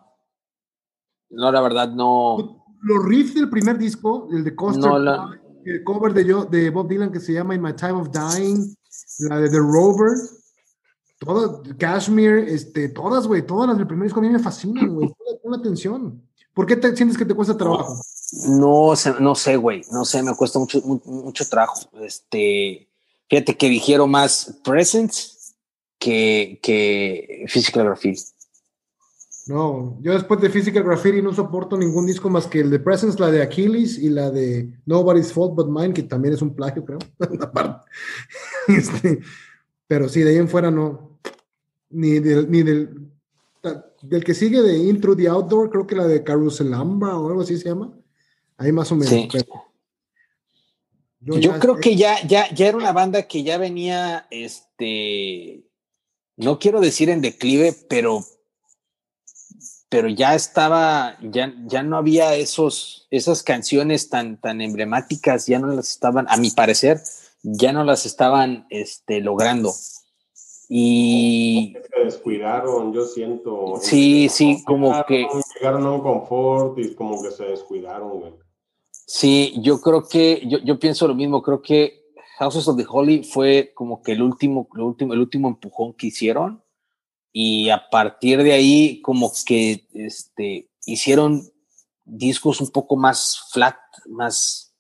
No, 1.31 1.51
la 1.51 1.61
verdad, 1.63 1.89
no. 1.89 2.65
Los 2.83 3.05
riffs 3.07 3.35
del 3.35 3.49
primer 3.49 3.79
disco, 3.79 4.29
el 4.31 4.45
de 4.45 4.55
Costa, 4.55 4.91
el 5.65 5.83
cover 5.83 6.13
de, 6.13 6.25
yo, 6.25 6.45
de 6.45 6.71
Bob 6.71 6.89
Dylan 6.89 7.11
que 7.11 7.21
se 7.21 7.33
llama 7.33 7.55
In 7.55 7.63
My 7.63 7.73
Time 7.73 7.93
of 7.93 8.11
Dying, 8.11 8.75
la 9.21 9.41
de 9.41 9.51
The 9.51 9.59
Rover, 9.59 10.17
todas, 11.19 11.61
Cashmere, 11.77 12.53
este, 12.53 12.89
todas, 12.91 13.27
güey, 13.27 13.45
todas 13.45 13.69
las 13.69 13.79
del 13.79 13.87
primer 13.87 14.05
disco 14.05 14.21
a 14.21 14.23
mí 14.23 14.31
me 14.31 14.39
fascinan, 14.39 14.95
güey. 14.95 15.13
Pon 15.49 15.59
atención. 15.59 16.23
¿Por 16.53 16.67
qué 16.67 16.77
te 16.77 16.95
sientes 16.95 17.17
que 17.17 17.25
te 17.25 17.35
cuesta 17.35 17.57
trabajo? 17.57 18.03
No 18.49 18.95
sé, 18.97 19.15
no 19.21 19.35
sé, 19.35 19.57
güey, 19.57 19.83
no 19.91 20.05
sé, 20.05 20.23
me 20.23 20.35
cuesta 20.35 20.59
mucho, 20.59 20.81
mucho, 20.83 21.49
trabajo. 21.49 21.89
Este, 22.03 22.89
fíjate 23.29 23.57
que 23.57 23.69
dijeron 23.69 24.11
más 24.11 24.59
Presence 24.63 25.55
que, 25.99 26.59
que 26.63 27.47
Physical 27.49 27.85
Graffiti. 27.85 28.23
No, 29.47 29.99
yo 30.03 30.13
después 30.13 30.41
de 30.43 30.51
Physical 30.51 30.83
Graffiti 30.83 31.23
no 31.23 31.33
soporto 31.33 31.79
ningún 31.79 32.07
disco 32.07 32.29
más 32.29 32.47
que 32.47 32.61
el 32.61 32.71
de 32.71 32.81
Presence, 32.81 33.19
la 33.19 33.31
de 33.31 33.41
Achilles 33.41 33.97
y 33.97 34.11
la 34.11 34.31
de 34.31 34.71
Nobody's 34.85 35.33
Fault 35.33 35.55
But 35.55 35.69
Mine, 35.69 35.95
que 35.95 36.03
también 36.03 36.35
es 36.35 36.43
un 36.43 36.55
plagio, 36.55 36.85
creo. 36.85 36.99
este, 38.69 39.21
pero 39.87 40.09
sí, 40.11 40.21
de 40.21 40.31
ahí 40.31 40.37
en 40.37 40.49
fuera 40.49 40.71
no. 40.71 41.19
Ni 41.89 42.19
del, 42.19 42.51
ni 42.51 42.63
del, 42.63 43.09
del 44.03 44.25
que 44.25 44.35
sigue 44.35 44.63
de 44.63 44.77
Intro 44.77 45.17
the 45.17 45.29
Outdoor, 45.29 45.71
creo 45.71 45.87
que 45.87 45.97
la 45.97 46.07
de 46.07 46.23
Carouselamba 46.23 47.19
o 47.19 47.29
algo 47.29 47.43
así 47.43 47.57
se 47.57 47.69
llama. 47.69 47.93
Ahí 48.57 48.73
más 48.73 48.91
o 48.93 48.97
menos. 48.97 49.29
Yo, 51.21 51.59
creo 51.59 51.77
que 51.77 51.97
ya, 51.97 52.25
ya, 52.27 52.53
ya 52.55 52.69
era 52.69 52.77
una 52.77 52.93
banda 52.93 53.25
que 53.25 53.43
ya 53.43 53.59
venía, 53.59 54.27
este, 54.31 55.65
no 56.37 56.59
quiero 56.59 56.81
decir 56.81 57.11
en 57.11 57.21
declive, 57.21 57.75
pero 57.89 58.25
pero 59.89 60.09
ya 60.09 60.35
estaba, 60.35 61.17
ya, 61.23 61.55
ya 61.67 61.83
no 61.83 61.97
había 61.97 62.35
esos, 62.35 63.07
esas 63.11 63.43
canciones 63.43 64.11
tan, 64.11 64.39
tan 64.39 64.61
emblemáticas, 64.61 65.47
ya 65.47 65.59
no 65.59 65.69
las 65.69 65.91
estaban, 65.91 66.27
a 66.29 66.37
mi 66.37 66.51
parecer, 66.51 67.01
ya 67.43 67.73
no 67.73 67.85
las 67.85 68.05
estaban 68.05 68.67
este, 68.71 69.21
logrando. 69.21 69.73
Y 70.69 71.75
se 71.91 72.05
descuidaron, 72.05 72.93
yo 72.93 73.05
siento. 73.07 73.75
Sí, 73.81 74.29
sí, 74.29 74.63
como 74.65 75.05
que 75.07 75.27
llegaron 75.55 75.87
a 75.87 75.93
un 75.93 76.01
confort 76.03 76.79
y 76.79 76.95
como 76.95 77.23
que 77.23 77.31
se 77.31 77.45
descuidaron, 77.45 78.21
güey. 78.21 78.33
Sí, 78.91 79.55
yo 79.63 79.81
creo 79.81 80.07
que 80.07 80.47
yo, 80.47 80.59
yo 80.59 80.79
pienso 80.79 81.09
lo 81.09 81.15
mismo, 81.15 81.43
creo 81.43 81.63
que 81.63 82.05
Houses 82.39 82.69
of 82.69 82.77
the 82.77 82.87
Holy 82.87 83.25
fue 83.25 83.73
como 83.75 84.03
que 84.03 84.13
el 84.13 84.23
último, 84.23 84.69
el 84.75 84.83
último, 84.83 85.15
el 85.15 85.21
último 85.21 85.49
empujón 85.49 85.95
que 85.95 86.09
hicieron 86.09 86.63
y 87.33 87.71
a 87.71 87.89
partir 87.91 88.43
de 88.43 88.53
ahí 88.53 89.01
como 89.03 89.33
que 89.47 89.87
este, 89.93 90.71
hicieron 90.87 91.51
discos 92.05 92.61
un 92.61 92.69
poco 92.71 92.97
más 92.97 93.41
flat, 93.51 93.77
más, 94.09 94.75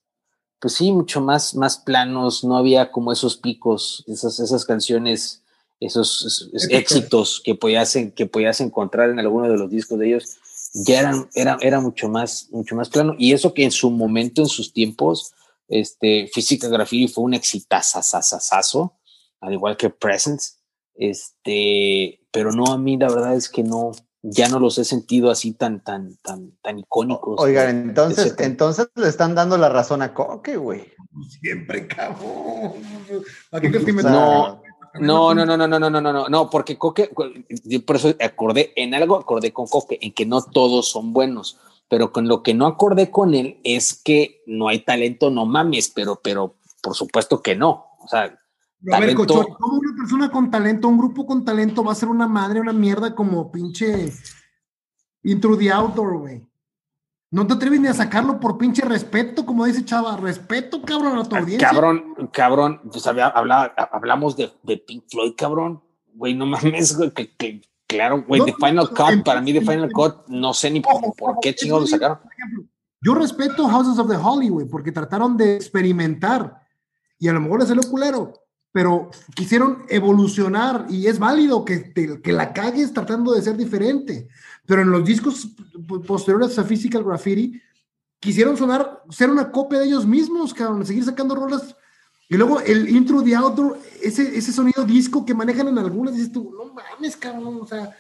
pues 0.60 0.74
sí, 0.74 0.92
mucho 0.92 1.20
más, 1.20 1.54
más 1.54 1.78
planos, 1.78 2.44
no 2.44 2.56
había 2.56 2.90
como 2.90 3.12
esos 3.12 3.36
picos, 3.36 4.04
esas, 4.06 4.38
esas 4.40 4.64
canciones, 4.64 5.44
esos, 5.80 6.50
éxitos 6.70 7.40
que 7.44 7.54
podías, 7.54 7.96
que 8.14 8.26
podías 8.26 8.60
encontrar 8.60 9.10
en 9.10 9.18
alguno 9.18 9.48
de 9.48 9.56
los 9.56 9.70
discos 9.70 9.98
de 9.98 10.08
ellos, 10.08 10.36
ya 10.74 11.00
eran, 11.00 11.28
era, 11.34 11.56
era 11.60 11.80
mucho 11.80 12.08
más, 12.08 12.48
mucho 12.50 12.74
más 12.74 12.88
plano, 12.88 13.14
y 13.18 13.32
eso 13.32 13.54
que 13.54 13.64
en 13.64 13.70
su 13.70 13.90
momento, 13.90 14.42
en 14.42 14.48
sus 14.48 14.72
tiempos, 14.72 15.32
este, 15.68 16.28
Física 16.32 16.68
Graffiti 16.68 17.08
fue 17.12 17.24
un 17.24 17.34
exitazazazazo, 17.34 18.98
al 19.40 19.52
igual 19.52 19.76
que 19.76 19.90
Presence, 19.90 20.54
este, 20.94 22.20
pero 22.32 22.52
no, 22.52 22.72
a 22.72 22.78
mí 22.78 22.96
la 22.96 23.08
verdad 23.08 23.34
es 23.34 23.48
que 23.48 23.62
no, 23.62 23.92
ya 24.22 24.48
no 24.48 24.58
los 24.58 24.78
he 24.78 24.84
sentido 24.84 25.30
así 25.30 25.52
tan, 25.52 25.82
tan, 25.82 26.16
tan, 26.22 26.52
tan 26.60 26.78
icónicos. 26.78 27.40
Oigan, 27.40 27.88
entonces, 27.88 28.34
entonces 28.38 28.88
le 28.96 29.08
están 29.08 29.34
dando 29.34 29.56
la 29.56 29.68
razón 29.68 30.02
a 30.02 30.12
Coque, 30.12 30.56
güey. 30.56 30.92
Siempre, 31.40 31.86
cabrón. 31.86 32.74
no, 34.02 34.62
no, 34.94 35.34
no, 35.34 35.44
no, 35.46 35.56
no, 35.56 35.66
no, 35.68 35.78
no, 35.78 35.90
no, 35.90 36.00
no, 36.00 36.28
no, 36.28 36.50
porque 36.50 36.78
Coque, 36.78 37.10
por 37.86 37.96
eso 37.96 38.14
acordé, 38.20 38.72
en 38.76 38.94
algo 38.94 39.16
acordé 39.16 39.52
con 39.52 39.66
Coque, 39.66 39.98
en 40.00 40.12
que 40.12 40.26
no 40.26 40.42
todos 40.42 40.90
son 40.90 41.12
buenos, 41.12 41.58
pero 41.88 42.12
con 42.12 42.28
lo 42.28 42.42
que 42.42 42.54
no 42.54 42.66
acordé 42.66 43.10
con 43.10 43.34
él 43.34 43.60
es 43.64 43.94
que 43.94 44.42
no 44.46 44.68
hay 44.68 44.80
talento, 44.80 45.30
no 45.30 45.46
mames, 45.46 45.90
pero, 45.94 46.20
pero 46.22 46.56
por 46.82 46.94
supuesto 46.94 47.42
que 47.42 47.56
no. 47.56 47.86
O 48.00 48.08
sea, 48.08 48.38
a 48.92 49.00
ver, 49.00 49.14
Cochón, 49.14 49.46
¿cómo 49.58 49.78
una 49.78 49.96
persona 49.96 50.30
con 50.30 50.50
talento, 50.50 50.88
un 50.88 50.98
grupo 50.98 51.26
con 51.26 51.44
talento 51.44 51.82
va 51.82 51.92
a 51.92 51.96
ser 51.96 52.08
una 52.08 52.28
madre, 52.28 52.60
una 52.60 52.72
mierda 52.72 53.14
como 53.14 53.50
pinche 53.50 54.12
Intro 55.24 55.58
the 55.58 55.70
Outdoor, 55.70 56.18
güey? 56.18 56.47
No 57.30 57.46
te 57.46 57.54
atreves 57.54 57.80
ni 57.80 57.88
a 57.88 57.94
sacarlo 57.94 58.40
por 58.40 58.56
pinche 58.56 58.82
respeto, 58.82 59.44
como 59.44 59.66
dice 59.66 59.84
Chava. 59.84 60.16
Respeto, 60.16 60.80
cabrón, 60.80 61.18
a 61.18 61.24
tu 61.24 61.36
audiencia. 61.36 61.68
Cabrón, 61.68 62.30
cabrón, 62.32 62.80
pues 62.90 63.06
hablamos 63.06 64.36
de, 64.36 64.48
Pink 64.78 65.04
Floyd, 65.10 65.34
cabrón. 65.36 65.82
Güey, 66.14 66.34
no 66.34 66.46
mames, 66.46 66.96
güey, 66.96 67.10
que, 67.12 67.60
claro, 67.86 68.24
güey, 68.26 68.42
The 68.44 68.54
Final 68.54 68.88
Cut, 68.88 69.24
para 69.24 69.42
mí 69.42 69.52
The 69.52 69.60
Final 69.60 69.92
Cut, 69.92 70.26
no 70.28 70.54
sé 70.54 70.70
ni 70.70 70.80
por, 70.80 71.38
qué 71.42 71.54
chingados 71.54 71.82
lo 71.82 71.86
sacaron. 71.86 72.18
Yo 73.00 73.14
respeto 73.14 73.68
Houses 73.68 73.98
of 73.98 74.08
the 74.08 74.16
güey, 74.16 74.66
porque 74.66 74.90
trataron 74.90 75.36
de 75.36 75.54
experimentar 75.54 76.62
y 77.18 77.28
a 77.28 77.32
lo 77.32 77.40
mejor 77.40 77.62
es 77.62 77.70
el 77.70 77.80
culero, 77.86 78.32
pero 78.72 79.10
quisieron 79.34 79.84
evolucionar 79.88 80.86
y 80.88 81.06
es 81.06 81.18
válido 81.18 81.64
que, 81.64 81.92
que 81.92 82.32
la 82.32 82.52
cagues 82.52 82.92
tratando 82.92 83.32
de 83.32 83.42
ser 83.42 83.56
diferente. 83.56 84.28
Pero 84.68 84.82
en 84.82 84.90
los 84.90 85.02
discos 85.02 85.48
posteriores 86.06 86.58
a 86.58 86.64
Physical 86.64 87.02
Graffiti, 87.02 87.58
quisieron 88.20 88.54
sonar, 88.54 89.02
ser 89.08 89.30
una 89.30 89.50
copia 89.50 89.78
de 89.78 89.86
ellos 89.86 90.04
mismos, 90.04 90.52
cabrón, 90.52 90.84
seguir 90.84 91.04
sacando 91.04 91.34
rolas. 91.34 91.74
Y 92.28 92.36
luego 92.36 92.60
el 92.60 92.86
intro 92.90 93.22
de 93.22 93.34
outdoor, 93.34 93.78
ese, 94.02 94.36
ese 94.36 94.52
sonido 94.52 94.84
disco 94.84 95.24
que 95.24 95.32
manejan 95.32 95.68
en 95.68 95.78
algunas, 95.78 96.14
dices 96.14 96.30
tú, 96.30 96.52
no 96.54 96.74
mames, 96.74 97.16
cabrón, 97.16 97.60
o 97.62 97.66
sea, 97.66 97.96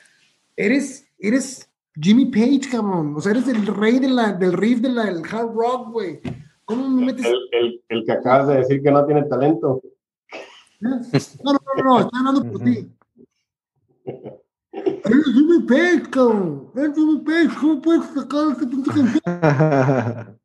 eres, 0.54 1.10
eres 1.18 1.66
Jimmy 1.98 2.26
Page, 2.26 2.68
cabrón, 2.70 3.14
o 3.16 3.20
sea, 3.22 3.32
eres 3.32 3.48
el 3.48 3.66
rey 3.66 3.98
de 3.98 4.10
la, 4.10 4.34
del 4.34 4.52
riff 4.52 4.80
del 4.80 4.98
hard 4.98 5.54
rock, 5.54 5.90
güey. 5.90 6.20
¿Cómo 6.66 6.86
me 6.86 7.06
metes? 7.06 7.24
El, 7.24 7.48
el, 7.52 7.84
el 7.88 8.04
que 8.04 8.12
acabas 8.12 8.48
de 8.48 8.56
decir 8.58 8.82
que 8.82 8.90
no 8.90 9.06
tiene 9.06 9.22
talento. 9.24 9.80
No, 10.80 10.90
no, 10.90 11.52
no, 11.52 11.82
no, 11.82 12.00
estoy 12.00 12.18
hablando 12.20 12.52
por 12.52 12.62
ti. 12.62 12.88
Eres 14.84 15.24
Jimmy 15.32 15.62
Page, 15.66 16.10
cabrón. 16.10 16.70
Eres 16.76 16.94
Jimmy 16.94 17.18
Page, 17.20 17.50
¿cómo 17.60 17.82
puedes 17.82 18.04
sacar 18.14 18.52
ese 18.56 18.66
pinche 18.66 18.90
canción? 18.90 20.40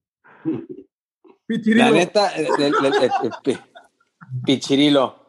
Pichirilo. 1.48 1.84
La 1.86 1.92
neta, 1.92 2.30
el, 2.30 2.74
Pichirilo. 4.46 5.24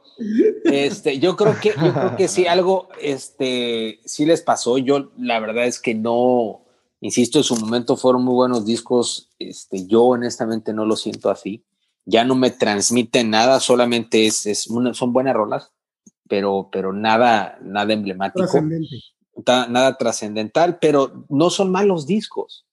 Este, 0.65 1.19
yo 1.19 1.37
creo 1.37 1.59
que, 1.61 1.71
yo 1.71 1.93
creo 1.93 2.17
que 2.17 2.29
sí, 2.29 2.47
algo, 2.47 2.89
este, 3.01 4.01
sí 4.05 4.25
les 4.25 4.43
pasó. 4.43 4.79
Yo, 4.79 5.11
la 5.19 5.41
verdad 5.41 5.67
es 5.67 5.81
que 5.81 5.95
no, 5.95 6.65
insisto, 7.01 7.39
en 7.39 7.45
su 7.45 7.57
momento 7.57 7.97
fueron 7.97 8.23
muy 8.25 8.35
buenos 8.35 8.65
discos. 8.65 9.31
Este, 9.39 9.87
yo 9.87 10.05
honestamente 10.05 10.73
no 10.73 10.87
lo 10.87 10.97
siento 10.97 11.31
así 11.31 11.65
ya 12.07 12.25
no 12.25 12.35
me 12.35 12.51
transmite 12.51 13.25
nada, 13.25 13.61
solamente 13.61 14.27
es, 14.27 14.47
es 14.47 14.69
son 14.93 15.13
buenas 15.13 15.35
rolas, 15.35 15.73
pero, 16.29 16.69
pero 16.73 16.93
nada, 16.93 17.59
nada 17.63 17.93
emblemático. 17.93 18.47
Nada 19.47 19.97
trascendental, 19.97 20.79
pero 20.79 21.27
no 21.29 21.51
son 21.51 21.71
malos 21.71 22.07
discos. 22.07 22.67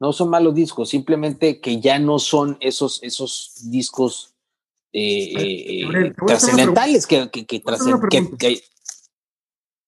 No 0.00 0.12
son 0.12 0.28
malos 0.28 0.54
discos, 0.54 0.90
simplemente 0.90 1.60
que 1.60 1.80
ya 1.80 1.98
no 1.98 2.18
son 2.18 2.58
esos, 2.60 3.02
esos 3.02 3.70
discos 3.70 4.34
eh, 4.92 5.82
eh, 5.82 6.14
trascendentales 6.26 7.06
que, 7.06 7.30
que, 7.30 7.46
que, 7.46 7.62
que, 7.62 8.62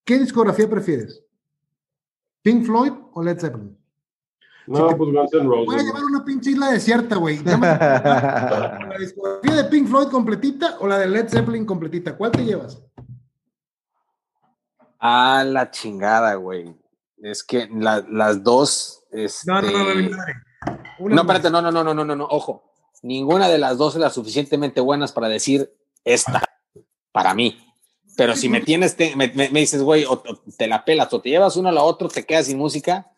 ¿Qué 0.04 0.18
discografía 0.18 0.70
prefieres? 0.70 1.22
¿Pink 2.42 2.64
Floyd 2.64 2.92
o 3.12 3.22
Led 3.22 3.38
Zeppelin? 3.38 3.76
No, 4.68 4.96
pues 4.96 5.12
Guns 5.12 5.34
N' 5.34 5.44
Roses. 5.44 5.66
Voy 5.66 5.76
a 5.76 5.82
llevar 5.82 6.04
una 6.04 6.24
pinche 6.24 6.50
isla 6.50 6.70
desierta, 6.70 7.16
güey. 7.16 7.38
¿La 7.44 8.96
discografía 8.98 9.62
de 9.62 9.64
Pink 9.64 9.88
Floyd 9.88 10.09
completita 10.09 10.76
o 10.80 10.86
la 10.86 10.98
de 10.98 11.09
Led 11.09 11.28
Zeppelin 11.28 11.64
completita? 11.64 12.16
¿Cuál 12.16 12.32
te 12.32 12.44
llevas? 12.44 12.82
A 14.99 15.44
la 15.44 15.70
chingada, 15.70 16.34
güey. 16.34 16.74
Es 17.18 17.42
que 17.42 17.68
las 17.70 18.42
dos. 18.42 19.05
Este... 19.11 19.51
No, 19.51 19.62
no, 19.62 19.70
no, 19.70 19.84
no, 19.84 19.94
no. 19.94 20.16
No, 20.99 21.20
espérate, 21.22 21.51
no, 21.51 21.62
no, 21.62 21.70
no, 21.70 21.84
no, 21.84 21.94
no, 21.94 22.05
no, 22.05 22.16
no, 22.16 22.24
ojo. 22.24 22.72
Ninguna 23.03 23.49
de 23.49 23.59
las 23.59 23.78
dos 23.78 23.94
es 23.94 24.01
la 24.01 24.11
suficientemente 24.11 24.80
buenas 24.80 25.12
para 25.12 25.28
decir 25.28 25.72
esta, 26.05 26.42
para 27.12 27.34
mí. 27.34 27.59
Pero 28.16 28.34
si 28.34 28.49
me 28.49 28.62
tienes, 28.62 28.97
me, 29.16 29.28
dices, 29.28 29.82
güey, 29.82 30.05
o, 30.07 30.22
te 30.57 30.66
la 30.66 30.84
pelas, 30.84 31.12
o 31.12 31.20
te 31.20 31.28
llevas 31.28 31.57
uno 31.57 31.68
a 31.68 31.72
la 31.72 31.82
otra, 31.82 32.09
te 32.09 32.24
quedas 32.24 32.47
sin 32.47 32.57
música. 32.59 33.12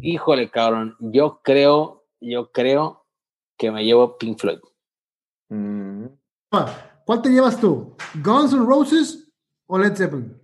Híjole, 0.00 0.50
cabrón. 0.50 0.96
Yo 1.00 1.40
creo, 1.42 2.06
yo 2.20 2.52
creo 2.52 3.06
que 3.56 3.70
me 3.70 3.84
llevo 3.84 4.18
Pink 4.18 4.38
Floyd. 4.38 4.58
Mm. 5.48 6.06
¿Cuál 7.06 7.22
te 7.22 7.30
llevas 7.30 7.58
tú? 7.58 7.96
¿Guns 8.22 8.52
N' 8.52 8.66
Roses 8.66 9.30
o 9.66 9.78
Led 9.78 9.96
Zeppelin? 9.96 10.43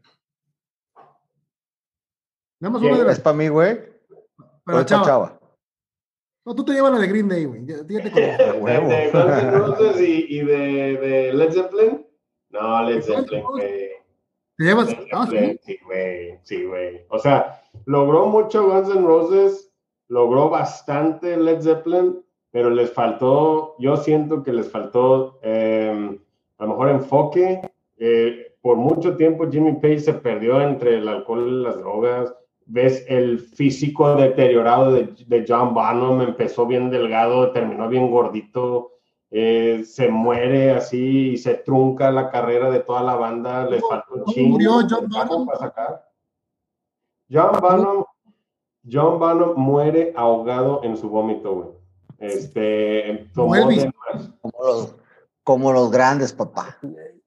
Nada 2.60 2.74
más 2.74 2.82
una 2.82 2.98
de 2.98 3.04
las. 3.04 3.16
¿Es 3.16 3.22
para 3.22 3.36
mí, 3.36 3.48
güey? 3.48 3.80
Para 4.64 4.84
chava. 4.84 5.40
No, 6.44 6.54
tú 6.54 6.64
te 6.64 6.72
llevas 6.72 6.92
la 6.92 6.98
de 6.98 7.06
Green 7.06 7.28
Day, 7.28 7.44
güey. 7.44 7.66
Ya, 7.66 7.86
te 7.86 8.10
conozco. 8.10 8.66
¿De, 8.66 9.10
Guns 9.12 9.42
N' 9.42 9.50
Roses 9.58 10.00
y, 10.00 10.26
y 10.28 10.44
de, 10.44 10.96
de, 10.96 11.32
Led 11.32 11.52
Zeppelin? 11.52 12.06
No, 12.50 12.82
Led 12.82 13.02
Zeppelin, 13.02 13.42
güey. 13.44 13.90
¿Te 14.56 14.64
llevas? 14.64 14.88
Ah, 15.12 15.26
sí, 15.30 15.78
güey. 15.84 16.38
Sí, 16.42 16.64
güey. 16.64 17.06
O 17.08 17.18
sea, 17.18 17.62
logró 17.86 18.26
mucho 18.26 18.68
Guns 18.68 18.88
N' 18.88 19.06
Roses, 19.06 19.72
logró 20.08 20.50
bastante 20.50 21.36
Led 21.36 21.62
Zeppelin, 21.62 22.22
pero 22.50 22.68
les 22.70 22.92
faltó, 22.92 23.76
yo 23.78 23.96
siento 23.96 24.42
que 24.42 24.52
les 24.52 24.70
faltó 24.70 25.38
eh, 25.42 26.18
a 26.58 26.64
lo 26.64 26.68
mejor 26.68 26.90
enfoque. 26.90 27.60
Eh, 27.98 28.56
por 28.60 28.76
mucho 28.76 29.16
tiempo 29.16 29.50
Jimmy 29.50 29.74
Page 29.74 30.00
se 30.00 30.14
perdió 30.14 30.60
entre 30.60 30.96
el 30.96 31.08
alcohol 31.08 31.48
y 31.48 31.62
las 31.62 31.78
drogas 31.78 32.34
ves 32.70 33.04
el 33.08 33.40
físico 33.40 34.14
deteriorado 34.14 34.92
de, 34.92 35.44
John 35.46 35.74
Bonham, 35.74 36.20
empezó 36.20 36.66
bien 36.66 36.88
delgado, 36.88 37.50
terminó 37.50 37.88
bien 37.88 38.10
gordito, 38.10 38.92
eh, 39.30 39.82
se 39.84 40.08
muere 40.08 40.70
así 40.72 41.30
y 41.30 41.36
se 41.36 41.54
trunca 41.54 42.10
la 42.12 42.30
carrera 42.30 42.70
de 42.70 42.80
toda 42.80 43.02
la 43.02 43.16
banda, 43.16 43.64
le 43.66 43.80
faltó 43.80 44.14
un 44.14 44.24
chingo. 44.26 44.50
murió 44.50 44.72
John 44.88 45.08
Bonham? 45.08 45.46
John 47.28 47.60
Bonham, 47.60 48.04
John 48.90 49.18
Bonham 49.18 49.54
muere 49.56 50.12
ahogado 50.16 50.82
en 50.84 50.96
su 50.96 51.08
vómito, 51.08 51.54
güey. 51.54 51.68
Este, 52.18 53.28
como, 53.34 53.54
los, 53.56 54.94
como 55.42 55.72
los 55.72 55.90
grandes, 55.90 56.32
papá. 56.32 56.78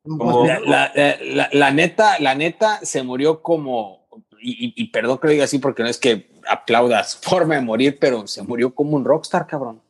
la, 0.06 1.72
neta, 1.72 2.20
la 2.20 2.36
neta 2.36 2.80
se 2.84 3.02
murió 3.02 3.41
como 3.41 4.03
y, 4.44 4.88
perdón 4.88 5.18
que 5.18 5.28
lo 5.28 5.32
diga 5.32 5.46
así 5.46 5.60
porque 5.60 5.84
no 5.84 5.89
es 5.89 5.98
que 5.98 6.30
aplaudas 6.48 7.16
forma 7.22 7.56
de 7.56 7.62
morir, 7.62 7.98
pero 8.00 8.28
se 8.28 8.44
murió 8.44 8.74
como 8.74 8.96
un 8.96 9.06
rockstar, 9.06 9.48
cabrón. 9.48 9.82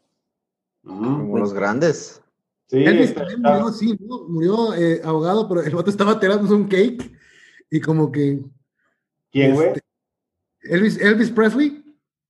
como 0.83 1.37
los 1.37 1.53
grandes. 1.53 2.21
Sí, 2.67 2.83
Elvis 2.83 3.13
también 3.13 3.41
murió 3.41 3.67
así, 3.67 3.97
¿no? 3.99 4.23
Murió 4.27 4.73
eh, 4.75 5.01
ahogado, 5.03 5.47
pero 5.47 5.61
el 5.61 5.75
vato 5.75 5.89
estaba 5.89 6.19
tirando 6.19 6.55
un 6.55 6.67
cake 6.67 7.11
y 7.69 7.81
como 7.81 8.11
que. 8.11 8.41
¿Quién, 9.31 9.53
güey? 9.53 9.67
Este, 9.69 9.81
Elvis, 10.61 10.97
Elvis 10.99 11.31
Presley 11.31 11.83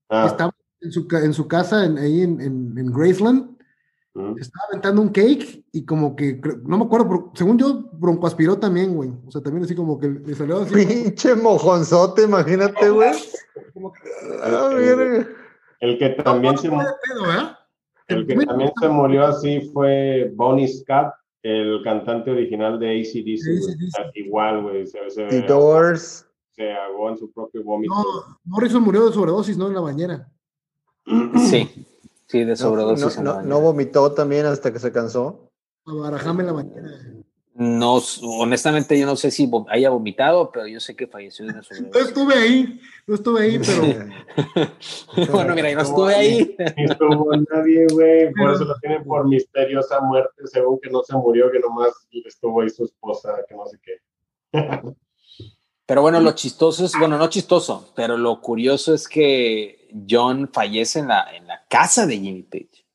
ah. 0.10 0.28
estaba 0.28 0.54
en 0.82 0.92
su, 0.92 1.08
en 1.12 1.34
su 1.34 1.48
casa 1.48 1.86
en, 1.86 1.98
ahí 1.98 2.22
en, 2.22 2.42
en 2.42 2.92
Graceland 2.92 3.54
estaba 4.16 4.66
aventando 4.70 5.02
un 5.02 5.10
cake 5.10 5.66
y 5.72 5.86
como 5.86 6.16
que, 6.16 6.40
no 6.66 6.78
me 6.78 6.86
acuerdo, 6.86 7.08
pero 7.08 7.32
según 7.34 7.58
yo, 7.58 7.90
broncoaspiró 7.94 8.60
también, 8.60 8.94
güey. 8.94 9.12
O 9.26 9.32
sea, 9.32 9.42
también 9.42 9.64
así 9.64 9.74
como 9.76 10.00
que 10.00 10.08
le 10.08 10.36
salió 10.36 10.60
así. 10.60 10.86
Pinche 10.86 11.34
mojonzote, 11.36 12.24
imagínate, 12.24 12.90
güey. 12.92 13.12
Ah, 14.44 14.70
el, 15.80 15.98
que 15.98 16.10
también 16.10 16.58
se 16.60 16.70
murió. 16.70 16.90
El 18.08 18.28
que 18.28 18.36
también 18.36 18.72
se 18.80 18.88
murió 18.88 19.26
así 19.26 19.72
fue 19.74 20.32
Bonnie 20.36 20.68
Scott, 20.68 21.14
el 21.42 21.82
cantante 21.84 22.30
original 22.30 22.80
de 22.80 23.02
ACDC. 23.02 24.16
Igual, 24.16 24.62
güey. 24.62 24.86
Se, 24.86 25.00
The 25.10 25.42
Doors. 25.42 26.28
Se 26.52 26.72
ahogó 26.72 27.10
en 27.10 27.18
su 27.18 27.32
propio 27.32 27.64
vómito. 27.64 27.96
No, 27.96 28.38
Morrison 28.44 28.84
murió 28.84 29.08
de 29.08 29.14
sobredosis, 29.14 29.58
¿no? 29.58 29.68
En 29.68 29.74
la 29.74 29.82
bañera. 29.82 30.30
Sí. 31.50 31.88
Sí, 32.34 32.44
de 32.46 32.56
sobredosis. 32.56 33.20
No, 33.20 33.62
vomitó 33.62 34.12
también 34.12 34.48
hasta 34.48 34.74
que 34.74 34.80
se 34.80 34.92
cansó? 34.92 35.52
Barajame 35.86 36.42
la 36.44 36.54
mañana. 36.54 37.14
No, 37.54 38.02
honestamente 38.24 38.98
yo 38.98 39.06
no 39.06 39.16
sé 39.16 39.30
si 39.30 39.48
haya 39.70 39.92
vomitado, 39.92 40.50
pero 40.52 40.66
yo 40.66 40.80
sé 40.80 40.96
que 40.96 41.06
falleció 41.06 41.46
de 41.46 41.52
una 41.52 41.62
sobredosis. 41.62 41.94
No 41.94 42.00
estuve 42.00 42.34
ahí, 42.34 42.82
no 43.06 43.14
estuve 43.14 43.42
ahí, 43.44 43.60
pero... 43.60 45.32
bueno, 45.32 45.54
mira, 45.54 45.70
yo 45.70 45.76
no 45.76 45.84
estuve 45.84 46.16
ahí. 46.16 46.56
No 46.58 46.92
estuvo 46.92 47.32
nadie, 47.52 47.86
güey, 47.94 48.34
por 48.34 48.50
eso 48.50 48.66
lo 48.66 48.74
tienen 48.80 49.04
por 49.04 49.28
misteriosa 49.28 50.02
muerte, 50.02 50.42
según 50.46 50.80
que 50.82 50.90
no 50.90 51.04
se 51.04 51.16
murió, 51.16 51.52
que 51.52 51.60
nomás 51.60 51.92
estuvo 52.26 52.62
ahí 52.62 52.70
su 52.72 52.86
esposa, 52.86 53.36
que 53.48 53.54
no 53.54 53.68
sé 53.68 53.80
qué. 53.84 54.54
pero 55.86 56.02
bueno, 56.02 56.20
lo 56.20 56.32
chistoso 56.32 56.84
es, 56.84 56.94
bueno, 56.98 57.20
no 57.20 57.30
chistoso, 57.30 57.94
pero 57.96 58.18
lo 58.18 58.42
curioso 58.42 58.96
es 58.96 59.08
que 59.08 59.83
John 60.10 60.50
fallece 60.52 61.00
en 61.00 61.08
la, 61.08 61.26
en 61.36 61.48
la 61.48 61.62
casa 61.70 62.06
de 62.06 62.18
Jimmy 62.18 62.44
Page. 62.44 62.86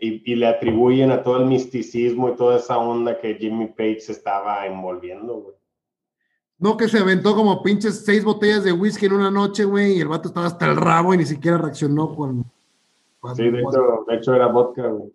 y, 0.00 0.34
le 0.34 0.46
atribuyen 0.46 1.10
a 1.10 1.22
todo 1.22 1.38
el 1.38 1.46
misticismo 1.46 2.28
y 2.28 2.36
toda 2.36 2.58
esa 2.58 2.78
onda 2.78 3.18
que 3.20 3.34
Jimmy 3.34 3.66
Page 3.66 4.00
se 4.00 4.12
estaba 4.12 4.66
envolviendo, 4.66 5.34
güey. 5.34 5.54
No, 6.58 6.76
que 6.76 6.88
se 6.88 6.98
aventó 6.98 7.36
como 7.36 7.62
pinches 7.62 8.04
seis 8.04 8.24
botellas 8.24 8.64
de 8.64 8.72
whisky 8.72 9.06
en 9.06 9.12
una 9.12 9.30
noche, 9.30 9.64
güey, 9.64 9.96
y 9.96 10.00
el 10.00 10.08
vato 10.08 10.28
estaba 10.28 10.46
hasta 10.46 10.66
el 10.66 10.76
rabo 10.76 11.14
y 11.14 11.18
ni 11.18 11.24
siquiera 11.24 11.56
reaccionó 11.56 12.14
cuando. 12.16 12.44
sí, 13.36 13.48
de 13.48 13.60
hecho, 13.60 14.04
de 14.08 14.16
hecho, 14.16 14.34
era 14.34 14.48
vodka, 14.48 14.88
güey. 14.88 15.12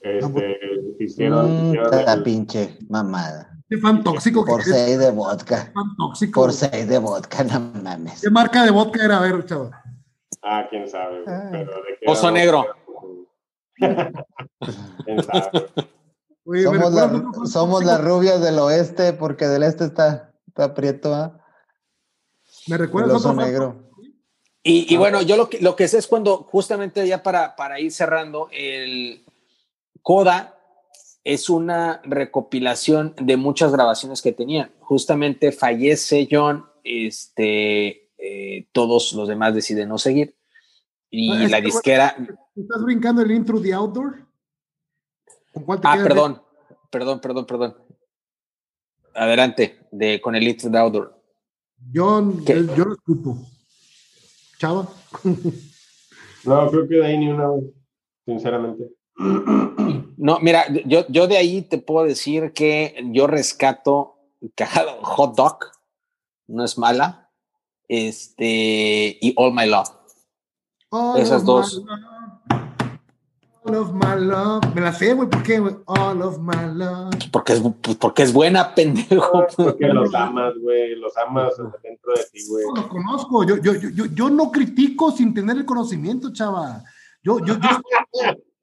Este, 0.00 0.58
hicieron. 1.00 1.72
Mm, 1.72 1.74
la 2.06 2.22
pinche 2.22 2.78
mamada. 2.88 3.54
Qué 3.68 3.78
fan 3.78 4.04
tóxico. 4.04 4.44
Por 4.44 4.62
seis 4.62 4.98
de 4.98 5.10
vodka. 5.10 5.72
Fan 5.74 5.96
tóxico. 5.96 6.42
Por 6.42 6.52
seis 6.52 6.86
de 6.86 6.98
vodka, 6.98 7.42
no 7.42 7.72
mames. 7.82 8.20
¿Qué 8.20 8.30
marca 8.30 8.64
de 8.64 8.70
vodka 8.70 9.04
era? 9.04 9.18
A 9.18 9.20
ver, 9.22 9.44
chaval. 9.46 9.70
Ah, 10.44 10.66
quién 10.68 10.88
sabe. 10.88 11.24
Ah. 11.26 11.48
Pero 11.50 11.72
de 11.82 11.98
Oso 12.06 12.30
negro. 12.30 12.66
¿Quién 13.76 15.22
sabe? 15.22 15.66
somos, 17.46 17.84
las 17.84 18.04
rubias 18.04 18.42
del 18.42 18.58
oeste 18.58 19.14
porque 19.14 19.46
del 19.46 19.62
este 19.62 19.84
está, 19.84 20.34
está 20.46 20.74
prieto. 20.74 21.14
¿ah? 21.14 21.40
Me 22.66 22.76
recuerda 22.76 23.16
oso 23.16 23.32
negro. 23.32 23.90
Y, 24.66 24.96
bueno, 24.96 25.20
yo 25.20 25.36
lo 25.36 25.50
que, 25.50 25.60
lo 25.60 25.76
que 25.76 25.88
sé 25.88 25.98
es 25.98 26.06
cuando, 26.06 26.38
justamente 26.38 27.06
ya 27.06 27.22
para, 27.22 27.54
para 27.54 27.80
ir 27.80 27.92
cerrando, 27.92 28.48
el 28.50 29.22
Coda 30.00 30.58
es 31.22 31.50
una 31.50 32.00
recopilación 32.04 33.14
de 33.20 33.36
muchas 33.36 33.72
grabaciones 33.72 34.22
que 34.22 34.32
tenían. 34.32 34.72
Justamente 34.80 35.52
fallece 35.52 36.26
John, 36.30 36.64
este, 36.82 38.10
eh, 38.16 38.66
todos 38.72 39.12
los 39.12 39.28
demás 39.28 39.54
deciden 39.54 39.90
no 39.90 39.98
seguir. 39.98 40.34
Y 41.16 41.48
la 41.48 41.60
disquera. 41.60 42.16
¿Estás 42.56 42.82
brincando 42.82 43.22
el 43.22 43.30
intro 43.30 43.60
de 43.60 43.72
Outdoor? 43.72 44.26
ah, 45.82 45.98
perdón, 46.02 46.42
perdón, 46.90 47.20
perdón, 47.20 47.46
perdón. 47.46 47.76
Adelante, 49.14 49.86
de, 49.92 50.20
con 50.20 50.34
el 50.34 50.42
intro 50.42 50.70
de 50.70 50.78
Outdoor. 50.78 51.22
Yo, 51.92 52.32
yo 52.44 52.84
lo 52.84 52.94
escupo. 52.94 53.38
Chava. 54.58 54.88
no, 56.44 56.70
creo 56.70 56.88
que 56.88 56.94
de 56.96 57.06
ahí 57.06 57.18
ni 57.18 57.28
una, 57.28 57.50
sinceramente. 58.24 58.90
No, 60.16 60.40
mira, 60.40 60.66
yo, 60.86 61.06
yo 61.08 61.28
de 61.28 61.36
ahí 61.36 61.62
te 61.62 61.78
puedo 61.78 62.06
decir 62.06 62.52
que 62.52 62.96
yo 63.12 63.26
rescato 63.26 64.16
Hot 65.02 65.36
Dog, 65.36 65.58
no 66.48 66.64
es 66.64 66.76
mala 66.76 67.30
este, 67.88 69.18
y 69.20 69.32
All 69.36 69.52
My 69.54 69.66
Love. 69.66 70.03
Esas 71.16 71.44
dos. 71.44 71.82
All 73.66 73.76
of 73.76 73.92
my 73.94 74.20
love. 74.20 74.62
Me 74.74 74.82
la 74.82 74.92
sé, 74.92 75.14
güey. 75.14 75.28
¿Por 75.28 75.42
qué, 75.42 75.58
güey? 75.58 75.74
All 75.86 76.20
of 76.20 76.38
my 76.38 76.74
love. 76.74 77.14
Porque 77.32 77.54
es, 77.54 77.62
porque 77.98 78.22
es 78.22 78.32
buena, 78.32 78.74
pendejo. 78.74 79.46
Porque 79.56 79.86
los 79.86 80.14
amas, 80.14 80.52
güey. 80.60 80.96
Los 80.96 81.16
amas 81.16 81.54
dentro 81.82 82.12
de 82.14 82.24
ti, 82.30 82.40
güey. 82.48 82.66
No, 82.66 82.74
los 82.74 82.86
conozco. 82.88 83.44
Yo, 83.44 83.56
yo, 83.56 83.72
yo, 83.74 84.04
yo 84.06 84.28
no 84.28 84.50
critico 84.50 85.10
sin 85.12 85.32
tener 85.32 85.56
el 85.56 85.64
conocimiento, 85.64 86.30
chava. 86.30 86.84
Yo, 87.22 87.38
yo, 87.38 87.54
yo, 87.54 87.68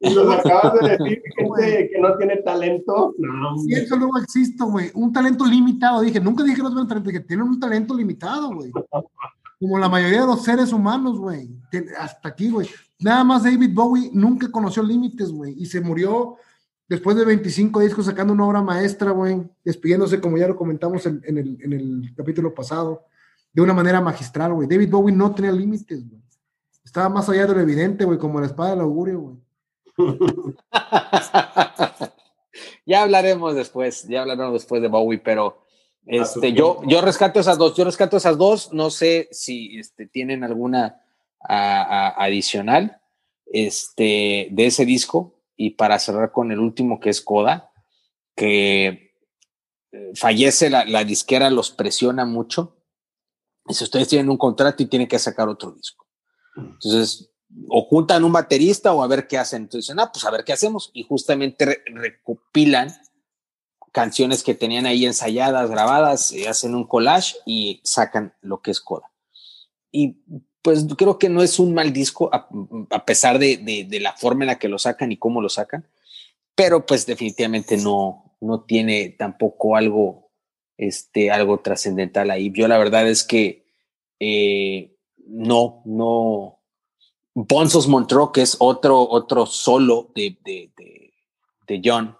Y 0.01 0.13
nos 0.13 0.37
acabas 0.37 0.73
de 0.79 0.89
decir 0.97 1.21
gente 1.35 1.89
que 1.91 1.99
no 1.99 2.15
tiene 2.17 2.37
talento. 2.37 3.15
No, 3.17 3.57
sí, 3.57 3.73
eso 3.73 3.95
luego 3.95 4.19
existe, 4.19 4.63
güey. 4.63 4.91
Un 4.93 5.11
talento 5.11 5.45
limitado. 5.45 6.01
Dije, 6.01 6.19
nunca 6.19 6.43
dije 6.43 6.57
que 6.57 6.63
no 6.63 6.69
tienen 6.69 6.87
talento, 6.87 7.09
que 7.09 7.19
tienen 7.21 7.47
un 7.47 7.59
talento 7.59 7.95
limitado, 7.95 8.53
güey. 8.53 8.71
como 9.61 9.77
la 9.77 9.88
mayoría 9.88 10.21
de 10.21 10.25
los 10.27 10.43
seres 10.43 10.73
humanos, 10.73 11.19
güey. 11.19 11.47
Hasta 11.99 12.29
aquí, 12.29 12.49
güey. 12.49 12.67
Nada 12.99 13.23
más 13.23 13.43
David 13.43 13.69
Bowie 13.71 14.09
nunca 14.11 14.49
conoció 14.49 14.81
límites, 14.81 15.31
güey. 15.31 15.53
Y 15.55 15.67
se 15.67 15.79
murió 15.79 16.38
después 16.89 17.15
de 17.15 17.25
25 17.25 17.79
discos 17.79 18.07
sacando 18.07 18.33
una 18.33 18.47
obra 18.47 18.63
maestra, 18.63 19.11
güey. 19.11 19.43
Despidiéndose, 19.63 20.19
como 20.19 20.39
ya 20.39 20.47
lo 20.47 20.55
comentamos 20.55 21.05
en, 21.05 21.21
el, 21.25 21.59
en 21.61 21.73
el 21.73 22.11
capítulo 22.17 22.55
pasado, 22.55 23.05
de 23.53 23.61
una 23.61 23.75
manera 23.75 24.01
magistral, 24.01 24.51
güey. 24.51 24.67
David 24.67 24.89
Bowie 24.89 25.15
no 25.15 25.35
tenía 25.35 25.51
límites, 25.51 26.09
güey. 26.09 26.23
Estaba 26.83 27.09
más 27.09 27.29
allá 27.29 27.45
de 27.45 27.53
lo 27.53 27.59
evidente, 27.59 28.03
güey, 28.03 28.17
como 28.17 28.39
la 28.39 28.47
espada 28.47 28.71
del 28.71 28.81
augurio, 28.81 29.19
güey. 29.19 29.38
ya 32.88 33.03
hablaremos 33.03 33.53
después, 33.53 34.07
ya 34.07 34.21
hablaremos 34.21 34.53
después 34.53 34.81
de 34.81 34.88
Bowie, 34.88 35.19
pero 35.19 35.61
este, 36.06 36.53
yo, 36.53 36.82
yo 36.86 37.02
rescato 37.02 37.40
esas 37.40 37.57
dos, 37.57 37.76
yo 37.76 37.84
rescato 37.84 38.18
esas 38.18 38.38
dos, 38.38 38.73
no 38.73 38.90
sé 38.90 39.30
si 39.32 39.80
este, 39.80 40.07
tienen 40.07 40.44
alguna 40.44 41.02
adicional 41.40 43.02
este, 43.45 44.48
de 44.52 44.65
ese 44.65 44.86
disco 44.86 45.41
y 45.56 45.72
para 45.72 45.99
cerrar 45.99 46.32
con 46.32 46.52
el 46.52 46.60
último 46.60 46.99
que 46.99 47.10
es 47.10 47.22
Coda, 47.22 47.72
que 48.36 49.15
eh, 49.91 50.11
fallece 50.15 50.69
la, 50.69 50.86
la 50.86 51.03
disquera, 51.03 51.49
los 51.49 51.72
presiona 51.72 52.26
mucho. 52.26 52.78
Y 53.68 53.73
si 53.73 53.84
ustedes 53.84 54.07
tienen 54.07 54.30
un 54.30 54.38
contrato 54.38 54.82
y 54.82 54.88
tienen 54.88 55.07
que 55.07 55.19
sacar 55.19 55.48
otro 55.48 55.72
disco. 55.72 56.07
Entonces, 56.56 57.32
ocultan 57.69 58.23
un 58.23 58.32
baterista 58.32 58.94
o 58.94 59.03
a 59.03 59.07
ver 59.07 59.28
qué 59.28 59.38
hacen. 59.38 59.64
Entonces 59.64 59.88
dicen, 59.88 59.99
ah, 59.99 60.11
pues 60.11 60.26
a 60.26 60.32
ver 60.32 60.44
qué 60.44 60.53
hacemos. 60.53 60.90
Y 60.94 61.03
justamente 61.03 61.84
recopilan 61.88 62.90
canciones 63.91 64.43
que 64.43 64.55
tenían 64.55 64.85
ahí 64.85 65.05
ensayadas, 65.05 65.69
grabadas, 65.69 66.31
y 66.31 66.45
hacen 66.45 66.76
un 66.76 66.85
collage 66.85 67.35
y 67.45 67.81
sacan 67.84 68.34
lo 68.41 68.61
que 68.61 68.72
es 68.72 68.80
Coda. 68.80 69.11
Y 69.91 70.18
pues 70.61 70.85
creo 70.97 71.18
que 71.18 71.30
no 71.30 71.41
es 71.41 71.59
un 71.59 71.73
mal 71.73 71.91
disco, 71.91 72.30
a, 72.31 73.05
pesar 73.05 73.39
de, 73.39 73.88
la 74.01 74.13
forma 74.13 74.43
en 74.43 74.47
la 74.47 74.59
que 74.59 74.69
lo 74.69 74.77
sacan 74.77 75.11
y 75.11 75.18
cómo 75.18 75.41
lo 75.41 75.49
sacan, 75.49 75.88
pero 76.55 76.85
pues 76.85 77.05
definitivamente 77.05 77.77
no, 77.77 78.35
no 78.41 78.61
tiene 78.61 79.09
tampoco 79.09 79.76
algo, 79.76 80.30
este, 80.77 81.31
algo 81.31 81.59
trascendental 81.59 82.30
ahí. 82.30 82.51
Yo 82.53 82.68
la 82.68 82.77
verdad 82.77 83.07
es 83.07 83.23
que 83.23 83.65
eh, 84.19 84.95
no, 85.26 85.81
no. 85.85 86.59
Bonzos 87.34 87.88
Montreux, 87.88 88.31
que 88.34 88.41
es 88.41 88.57
otro, 88.59 89.09
otro 89.09 89.45
solo 89.45 90.11
de, 90.13 90.38
de, 90.43 90.72
de, 91.65 91.81
John 91.84 92.18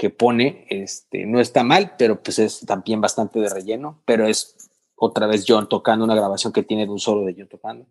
que 0.00 0.08
pone, 0.08 0.64
este, 0.70 1.26
no 1.26 1.40
está 1.40 1.62
mal, 1.62 1.92
pero 1.98 2.22
pues 2.22 2.38
es 2.38 2.60
también 2.60 3.02
bastante 3.02 3.38
de 3.38 3.50
relleno, 3.50 4.00
pero 4.06 4.26
es 4.26 4.56
otra 4.96 5.26
vez 5.26 5.44
John 5.46 5.68
tocando 5.68 6.06
una 6.06 6.14
grabación 6.14 6.54
que 6.54 6.62
tiene 6.62 6.86
de 6.86 6.90
un 6.90 6.98
solo 6.98 7.26
de 7.26 7.34
John 7.36 7.48
tocando. 7.48 7.84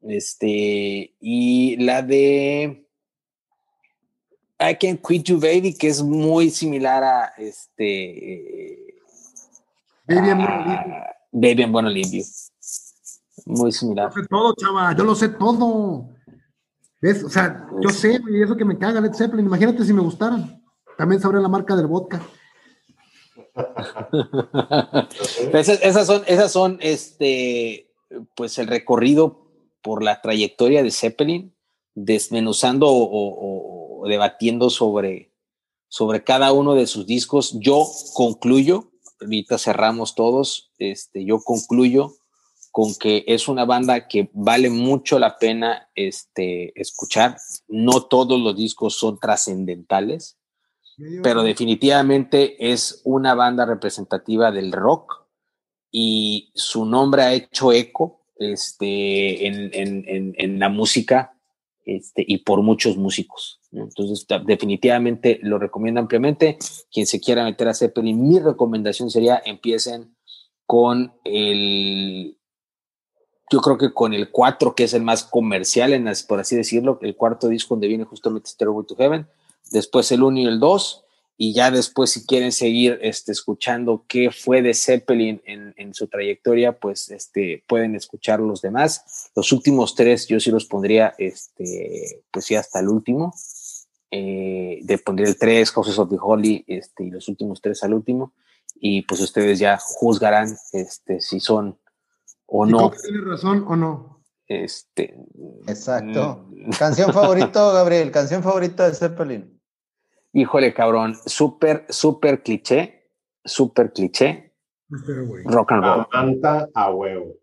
Este, 0.00 1.14
y 1.20 1.76
la 1.76 2.00
de 2.00 2.86
I 4.58 4.76
Can't 4.80 5.06
Quit 5.06 5.24
You 5.24 5.38
Baby, 5.38 5.74
que 5.74 5.88
es 5.88 6.02
muy 6.02 6.48
similar 6.48 7.04
a 7.04 7.34
este 7.36 8.94
Baby 10.08 10.30
en 10.30 10.38
Bueno 10.38 10.56
Limpio. 10.64 11.02
Baby 11.32 11.62
en 11.64 11.72
Bueno 11.72 11.90
Limpio. 11.90 12.24
Muy 13.44 13.72
similar. 13.72 14.10
Yo 14.10 14.16
lo 14.16 14.22
sé 14.22 14.28
todo, 14.30 14.54
chava, 14.54 14.96
yo 14.96 15.04
lo 15.04 15.14
sé 15.14 15.28
todo. 15.28 16.08
¿Ves? 17.02 17.22
O 17.24 17.28
sea, 17.28 17.66
yo 17.78 17.90
sé, 17.90 18.22
y 18.26 18.42
eso 18.42 18.56
que 18.56 18.64
me 18.64 18.78
caga 18.78 19.02
Led 19.02 19.12
Zeppelin. 19.12 19.44
Imagínate 19.44 19.84
si 19.84 19.92
me 19.92 20.00
gustaran. 20.00 20.61
También 21.02 21.20
sabré 21.20 21.40
la 21.40 21.48
marca 21.48 21.74
del 21.74 21.88
vodka. 21.88 22.24
esas, 25.52 26.06
son, 26.06 26.22
esas 26.28 26.52
son 26.52 26.78
este, 26.80 27.90
pues 28.36 28.56
el 28.58 28.68
recorrido 28.68 29.48
por 29.82 30.04
la 30.04 30.20
trayectoria 30.20 30.80
de 30.84 30.92
Zeppelin, 30.92 31.56
desmenuzando 31.96 32.86
o, 32.88 34.04
debatiendo 34.06 34.70
sobre, 34.70 35.32
sobre 35.88 36.22
cada 36.22 36.52
uno 36.52 36.74
de 36.74 36.86
sus 36.86 37.04
discos. 37.04 37.58
Yo 37.58 37.84
concluyo, 38.14 38.92
ahorita 39.20 39.58
cerramos 39.58 40.14
todos, 40.14 40.70
este, 40.78 41.24
yo 41.24 41.40
concluyo 41.40 42.14
con 42.70 42.94
que 42.94 43.24
es 43.26 43.48
una 43.48 43.64
banda 43.64 44.06
que 44.06 44.30
vale 44.34 44.70
mucho 44.70 45.18
la 45.18 45.36
pena 45.36 45.90
este, 45.96 46.80
escuchar. 46.80 47.38
No 47.66 48.04
todos 48.04 48.40
los 48.40 48.54
discos 48.54 48.94
son 48.94 49.18
trascendentales 49.18 50.38
pero 51.22 51.42
definitivamente 51.42 52.72
es 52.72 53.00
una 53.04 53.34
banda 53.34 53.64
representativa 53.64 54.50
del 54.50 54.72
rock 54.72 55.26
y 55.90 56.50
su 56.54 56.84
nombre 56.84 57.22
ha 57.22 57.32
hecho 57.32 57.72
eco 57.72 58.26
este, 58.36 59.46
en, 59.46 60.58
la 60.58 60.68
música 60.68 61.38
este, 61.84 62.24
y 62.26 62.38
por 62.38 62.62
muchos 62.62 62.96
músicos. 62.96 63.60
Entonces, 63.72 64.26
definitivamente 64.46 65.38
lo 65.42 65.58
recomiendo 65.58 66.00
ampliamente. 66.00 66.58
Quien 66.90 67.06
se 67.06 67.20
quiera 67.20 67.44
meter 67.44 67.68
a 67.68 67.74
Zeppelin, 67.74 68.28
mi 68.28 68.38
recomendación 68.38 69.10
sería 69.10 69.42
empiecen 69.44 70.16
con 70.66 71.12
el, 71.24 72.38
yo 73.50 73.60
creo 73.60 73.76
que 73.76 73.92
con 73.92 74.14
el 74.14 74.30
4, 74.30 74.74
que 74.74 74.84
es 74.84 74.94
el 74.94 75.02
más 75.02 75.24
comercial, 75.24 75.92
en 75.92 76.08
por 76.26 76.40
así 76.40 76.56
decirlo, 76.56 76.98
el 77.02 77.16
cuarto 77.16 77.48
disco 77.48 77.74
donde 77.74 77.88
viene 77.88 78.04
justamente 78.04 78.48
Stairway 78.48 78.86
to 78.86 78.96
Heaven 78.96 79.26
después 79.70 80.10
el 80.12 80.22
1 80.22 80.40
y 80.40 80.46
el 80.46 80.60
2, 80.60 81.04
y 81.36 81.54
ya 81.54 81.70
después 81.70 82.10
si 82.10 82.24
quieren 82.24 82.52
seguir 82.52 82.98
este, 83.02 83.32
escuchando 83.32 84.04
qué 84.06 84.30
fue 84.30 84.62
de 84.62 84.74
Zeppelin 84.74 85.42
en, 85.44 85.92
su 85.92 86.06
trayectoria, 86.06 86.78
pues 86.78 87.10
este, 87.10 87.64
pueden 87.66 87.96
escuchar 87.96 88.38
los 88.40 88.62
demás. 88.62 89.30
Los 89.34 89.50
últimos 89.50 89.94
tres 89.94 90.28
yo 90.28 90.38
sí 90.38 90.50
los 90.50 90.66
pondría, 90.66 91.14
este, 91.18 92.22
pues 92.30 92.44
sí, 92.44 92.54
hasta 92.54 92.80
el 92.80 92.88
último. 92.88 93.34
Eh, 94.10 94.80
de 94.82 94.98
pondría 94.98 95.26
el 95.26 95.38
3, 95.38 95.70
Houses 95.70 95.98
of 95.98 96.10
the 96.10 96.18
Holy, 96.20 96.64
este, 96.68 97.04
y 97.04 97.10
los 97.10 97.26
últimos 97.28 97.60
tres 97.60 97.82
al 97.82 97.94
último. 97.94 98.34
Y 98.76 99.02
pues 99.02 99.20
ustedes 99.20 99.58
ya 99.58 99.78
juzgarán 99.78 100.56
este, 100.72 101.20
si 101.20 101.40
son 101.40 101.78
o 102.46 102.66
no. 102.66 102.90
¿Tiene 102.90 103.20
razón 103.20 103.64
o 103.66 103.74
no? 103.74 104.21
Este, 104.46 105.14
Exacto. 105.66 106.46
Mm. 106.50 106.70
Canción 106.78 107.12
favorito, 107.12 107.72
Gabriel, 107.72 108.10
canción 108.10 108.42
favorita 108.42 108.88
de 108.88 108.94
Zeppelin. 108.94 109.60
Híjole, 110.32 110.72
cabrón, 110.72 111.16
súper, 111.26 111.84
súper 111.88 112.42
cliché, 112.42 113.10
súper 113.44 113.92
cliché. 113.92 114.54
Rock 115.44 115.72
and 115.72 115.84
roll. 115.84 116.08
Canta 116.08 116.68
a 116.74 116.90
huevo. 116.90 117.34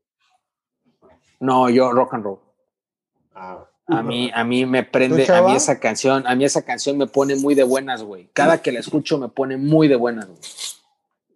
No, 1.39 1.69
yo 1.69 1.91
rock 1.91 2.15
and 2.15 2.23
roll. 2.23 2.39
Ah. 3.33 3.65
A 3.87 4.03
mí, 4.03 4.29
a 4.33 4.43
mí 4.43 4.67
me 4.67 4.83
prende, 4.83 5.25
a 5.31 5.41
mí 5.41 5.55
esa 5.55 5.79
canción, 5.79 6.27
a 6.27 6.35
mí 6.35 6.45
esa 6.45 6.61
canción 6.61 6.95
me 6.97 7.07
pone 7.07 7.35
muy 7.35 7.55
de 7.55 7.63
buenas, 7.63 8.03
güey. 8.03 8.29
Cada 8.33 8.61
que 8.61 8.71
la 8.71 8.79
escucho 8.79 9.17
me 9.17 9.29
pone 9.29 9.57
muy 9.57 9.87
de 9.87 9.95
buenas, 9.95 10.27
güey. 10.27 10.39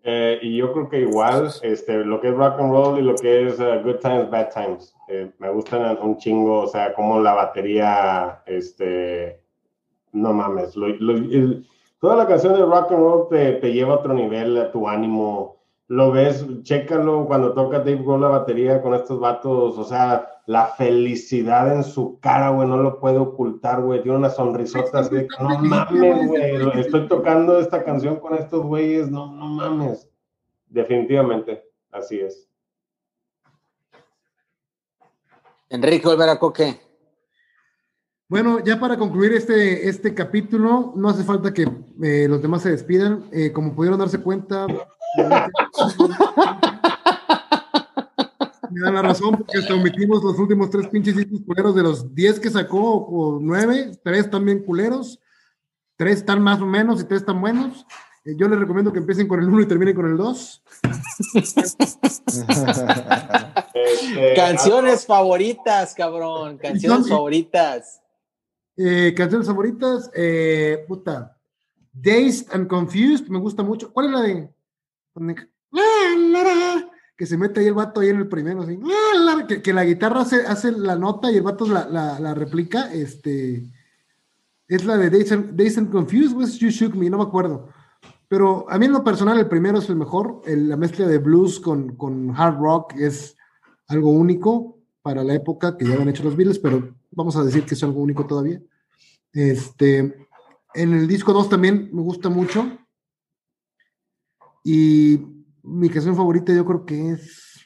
Eh, 0.06 0.38
y 0.42 0.58
yo 0.58 0.74
creo 0.74 0.90
que 0.90 1.00
igual, 1.00 1.50
este, 1.62 2.04
lo 2.04 2.20
que 2.20 2.28
es 2.28 2.36
rock 2.36 2.60
and 2.60 2.72
roll 2.72 3.00
y 3.00 3.04
lo 3.04 3.16
que 3.16 3.48
es 3.48 3.58
uh, 3.60 3.82
good 3.84 4.00
times, 4.02 4.30
bad 4.30 4.50
times, 4.50 4.94
eh, 5.08 5.32
me 5.40 5.50
gustan 5.50 5.98
un 6.02 6.18
chingo, 6.18 6.64
o 6.64 6.68
sea, 6.68 6.94
como 6.94 7.22
la 7.22 7.34
batería, 7.34 8.44
este, 8.46 9.40
no 10.12 10.34
mames, 10.34 10.74
toda 12.00 12.18
la 12.18 12.28
canción 12.28 12.54
de 12.54 12.66
rock 12.66 12.92
and 12.92 13.00
roll 13.00 13.28
te, 13.30 13.54
te, 13.54 13.72
lleva 13.72 13.94
a 13.94 13.98
otro 14.00 14.14
nivel, 14.14 14.58
a 14.58 14.72
tu 14.74 14.90
ánimo, 14.90 15.63
lo 15.88 16.12
ves, 16.12 16.46
chécalo 16.64 17.26
cuando 17.26 17.54
toca 17.54 17.80
Dave 17.80 17.98
Grohl 17.98 18.22
la 18.22 18.30
batería 18.30 18.82
con 18.82 18.94
estos 18.94 19.20
vatos, 19.20 19.78
o 19.78 19.84
sea, 19.84 20.30
la 20.46 20.68
felicidad 20.68 21.76
en 21.76 21.84
su 21.84 22.20
cara, 22.20 22.50
güey, 22.50 22.68
no 22.68 22.78
lo 22.78 23.00
puede 23.00 23.18
ocultar, 23.18 23.82
güey, 23.82 24.02
tiene 24.02 24.18
una 24.18 24.30
sonrisota 24.30 25.00
así 25.00 25.16
de 25.16 25.28
no 25.40 25.50
mames, 25.60 26.28
güey, 26.28 26.80
estoy 26.80 27.08
tocando 27.08 27.60
esta 27.60 27.84
canción 27.84 28.20
con 28.20 28.36
estos 28.36 28.64
güeyes, 28.64 29.12
no, 29.12 29.34
no 29.34 29.46
mames, 29.48 30.10
definitivamente, 30.68 31.64
así 31.92 32.20
es. 32.20 32.50
Enrique 35.70 36.08
Olvera 36.08 36.38
Coque. 36.38 36.80
Bueno, 38.30 38.64
ya 38.64 38.80
para 38.80 38.98
concluir 38.98 39.34
este, 39.34 39.90
este 39.90 40.14
capítulo, 40.14 40.94
no 40.96 41.10
hace 41.10 41.24
falta 41.24 41.54
que 41.54 41.68
eh, 42.02 42.28
los 42.28 42.42
demás 42.42 42.62
se 42.62 42.72
despidan. 42.72 43.26
Eh, 43.32 43.52
como 43.52 43.76
pudieron 43.76 44.00
darse 44.00 44.22
cuenta, 44.22 44.66
me 48.70 48.80
dan 48.82 48.96
la 48.96 49.02
razón 49.02 49.38
porque 49.38 49.60
hasta 49.60 49.74
omitimos 49.76 50.24
los 50.24 50.38
últimos 50.40 50.70
tres 50.70 50.88
pinches 50.88 51.16
discos 51.16 51.42
culeros 51.46 51.76
de 51.76 51.84
los 51.84 52.14
diez 52.16 52.40
que 52.40 52.50
sacó, 52.50 52.96
o 52.96 53.40
nueve, 53.40 53.92
tres 54.04 54.30
también 54.30 54.64
culeros, 54.64 55.20
tres 55.96 56.18
están 56.18 56.42
más 56.42 56.60
o 56.62 56.66
menos 56.66 57.02
y 57.02 57.04
tres 57.06 57.22
están 57.22 57.40
buenos. 57.40 57.86
Eh, 58.26 58.36
yo 58.38 58.48
les 58.48 58.58
recomiendo 58.58 58.94
que 58.94 59.00
empiecen 59.00 59.28
con 59.28 59.40
el 59.42 59.50
uno 59.50 59.62
y 59.62 59.68
terminen 59.68 59.96
con 59.96 60.06
el 60.08 60.18
dos. 60.18 60.64
Este, 63.94 64.34
canciones 64.36 65.06
favoritas, 65.06 65.94
cabrón. 65.94 66.58
Canciones 66.58 67.10
favoritas. 67.10 68.02
Eh, 68.78 69.14
canciones 69.16 69.48
favoritas, 69.48 70.10
eh, 70.16 70.86
puta. 70.88 71.38
Dazed 71.92 72.48
and 72.54 72.68
Confused, 72.68 73.28
me 73.28 73.40
gusta 73.40 73.62
mucho. 73.62 73.92
¿Cuál 73.94 74.08
es 74.08 74.12
la 74.12 74.22
de? 74.22 74.50
Que 77.16 77.26
se 77.26 77.38
mete 77.38 77.60
ahí 77.60 77.68
el 77.68 77.74
vato 77.74 78.02
ahí 78.02 78.10
en 78.10 78.18
el 78.18 78.28
primero, 78.28 78.64
así, 78.64 78.80
que, 79.62 79.74
la 79.74 79.86
guitarra 79.86 80.22
hace, 80.22 80.46
hace, 80.48 80.72
la 80.72 80.96
nota 80.96 81.32
y 81.32 81.38
el 81.38 81.44
vato 81.44 81.68
la, 81.68 81.88
la, 81.88 82.34
replica, 82.34 82.92
este, 82.92 83.64
es 84.68 84.86
la 84.86 84.98
de 84.98 85.10
Days 85.10 85.78
and, 85.78 85.92
Confused, 85.92 86.36
was 86.36 86.58
You 86.58 86.70
Shook 86.70 86.96
Me, 86.96 87.10
no 87.10 87.18
me 87.18 87.24
acuerdo. 87.24 87.70
Pero 88.28 88.66
a 88.70 88.80
mí 88.80 88.88
en 88.88 88.94
lo 88.94 89.04
personal 89.04 89.38
el 89.38 89.48
primero 89.48 89.78
es 89.78 89.90
el 89.90 89.96
mejor, 89.96 90.42
la 90.48 90.76
mezcla 90.76 91.06
de 91.06 91.20
blues 91.20 91.60
con, 91.60 91.96
con 91.96 92.34
hard 92.36 92.58
rock 92.58 92.94
es 92.98 93.38
algo 93.88 94.10
único 94.10 94.80
para 95.04 95.24
la 95.24 95.36
época 95.36 95.78
que 95.78 95.86
ya 95.86 95.94
habían 95.94 96.10
hecho 96.10 96.24
los 96.24 96.36
Beatles, 96.36 96.58
pero 96.58 96.96
vamos 97.12 97.36
a 97.36 97.44
decir 97.44 97.64
que 97.64 97.76
es 97.76 97.84
algo 97.84 98.02
único 98.02 98.26
todavía. 98.26 98.60
Este, 99.34 100.28
en 100.74 100.94
el 100.94 101.08
disco 101.08 101.34
2 101.34 101.50
también 101.50 101.90
me 101.94 102.02
gusta 102.02 102.30
mucho. 102.30 102.66
Y 104.64 105.20
mi 105.62 105.90
canción 105.90 106.16
favorita 106.16 106.54
yo 106.54 106.66
creo 106.66 106.86
que 106.86 107.12
es, 107.12 107.66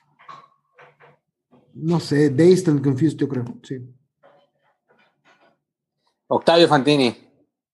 no 1.73 1.99
sé, 1.99 2.29
Dazed 2.29 2.69
and 2.69 2.83
Confused, 2.83 3.17
yo 3.17 3.27
creo, 3.29 3.45
sí. 3.63 3.77
Octavio 6.27 6.67
Fantini. 6.67 7.15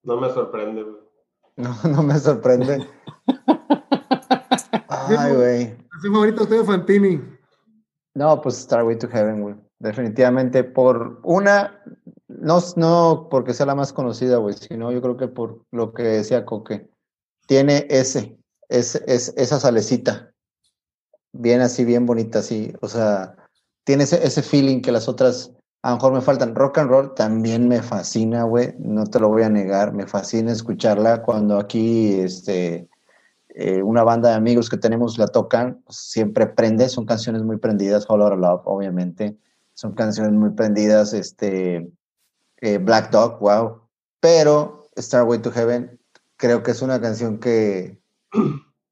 No 0.03 0.19
me 0.19 0.29
sorprende, 0.29 0.85
No, 1.55 1.75
no 1.89 2.03
me 2.03 2.19
sorprende. 2.19 2.87
Ay, 4.89 5.35
güey. 5.35 5.77
¿Canción 5.89 6.13
favorita 6.13 6.43
Octavio 6.43 6.65
Fantini? 6.65 7.21
No, 8.15 8.41
pues 8.41 8.57
Starway 8.57 8.97
to 8.97 9.07
Heaven, 9.07 9.41
güey. 9.41 9.55
Definitivamente 9.79 10.63
por 10.63 11.19
una, 11.23 11.81
no, 12.27 12.59
no 12.75 13.27
porque 13.29 13.53
sea 13.53 13.65
la 13.65 13.75
más 13.75 13.91
conocida, 13.91 14.37
güey, 14.37 14.55
sino 14.55 14.91
yo 14.91 15.01
creo 15.01 15.17
que 15.17 15.27
por 15.27 15.65
lo 15.71 15.93
que 15.93 16.03
decía 16.03 16.45
Coque. 16.45 16.89
Tiene 17.47 17.85
ese, 17.89 18.37
es, 18.69 18.95
es, 19.07 19.33
esa 19.37 19.59
salecita. 19.59 20.33
Bien 21.31 21.61
así, 21.61 21.85
bien 21.85 22.05
bonita, 22.05 22.39
así. 22.39 22.73
O 22.81 22.87
sea, 22.87 23.35
tiene 23.83 24.03
ese, 24.03 24.41
feeling 24.41 24.81
que 24.81 24.91
las 24.91 25.07
otras 25.07 25.51
a 25.81 25.89
lo 25.89 25.95
mejor 25.95 26.13
me 26.13 26.21
faltan. 26.21 26.55
Rock 26.55 26.77
and 26.77 26.89
roll 26.89 27.13
también 27.13 27.67
me 27.67 27.81
fascina, 27.81 28.43
güey. 28.43 28.73
No 28.79 29.05
te 29.05 29.19
lo 29.19 29.29
voy 29.29 29.43
a 29.43 29.49
negar. 29.49 29.93
Me 29.93 30.07
fascina 30.07 30.51
escucharla 30.51 31.23
cuando 31.23 31.57
aquí, 31.59 32.13
este, 32.21 32.87
eh, 33.49 33.83
una 33.83 34.03
banda 34.03 34.29
de 34.29 34.35
amigos 34.35 34.69
que 34.69 34.77
tenemos 34.77 35.17
la 35.17 35.27
tocan, 35.27 35.83
siempre 35.89 36.47
prende. 36.47 36.87
Son 36.87 37.05
canciones 37.05 37.43
muy 37.43 37.57
prendidas. 37.57 38.09
Out 38.09 38.39
Love, 38.39 38.61
obviamente. 38.65 39.37
Son 39.73 39.93
canciones 39.93 40.33
muy 40.33 40.51
prendidas. 40.51 41.13
Este, 41.13 41.91
eh, 42.61 42.77
Black 42.77 43.11
Dog, 43.11 43.39
wow. 43.39 43.81
Pero 44.21 44.89
Starway 44.97 45.41
to 45.41 45.51
Heaven, 45.51 45.99
creo 46.37 46.63
que 46.63 46.71
es 46.71 46.81
una 46.81 47.01
canción 47.01 47.39
que 47.39 48.02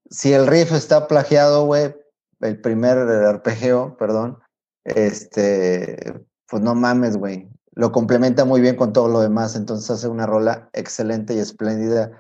si 0.09 0.33
el 0.33 0.47
riff 0.47 0.71
está 0.71 1.07
plagiado, 1.07 1.65
güey, 1.65 1.95
el 2.41 2.59
primer 2.59 2.97
arpegio, 2.97 3.95
perdón, 3.97 4.39
este, 4.83 6.25
pues 6.47 6.61
no 6.61 6.75
mames, 6.75 7.17
güey. 7.17 7.47
Lo 7.73 7.91
complementa 7.91 8.43
muy 8.43 8.59
bien 8.59 8.75
con 8.75 8.91
todo 8.91 9.07
lo 9.07 9.21
demás, 9.21 9.55
entonces 9.55 9.89
hace 9.89 10.07
una 10.07 10.25
rola 10.25 10.69
excelente 10.73 11.33
y 11.33 11.39
espléndida. 11.39 12.11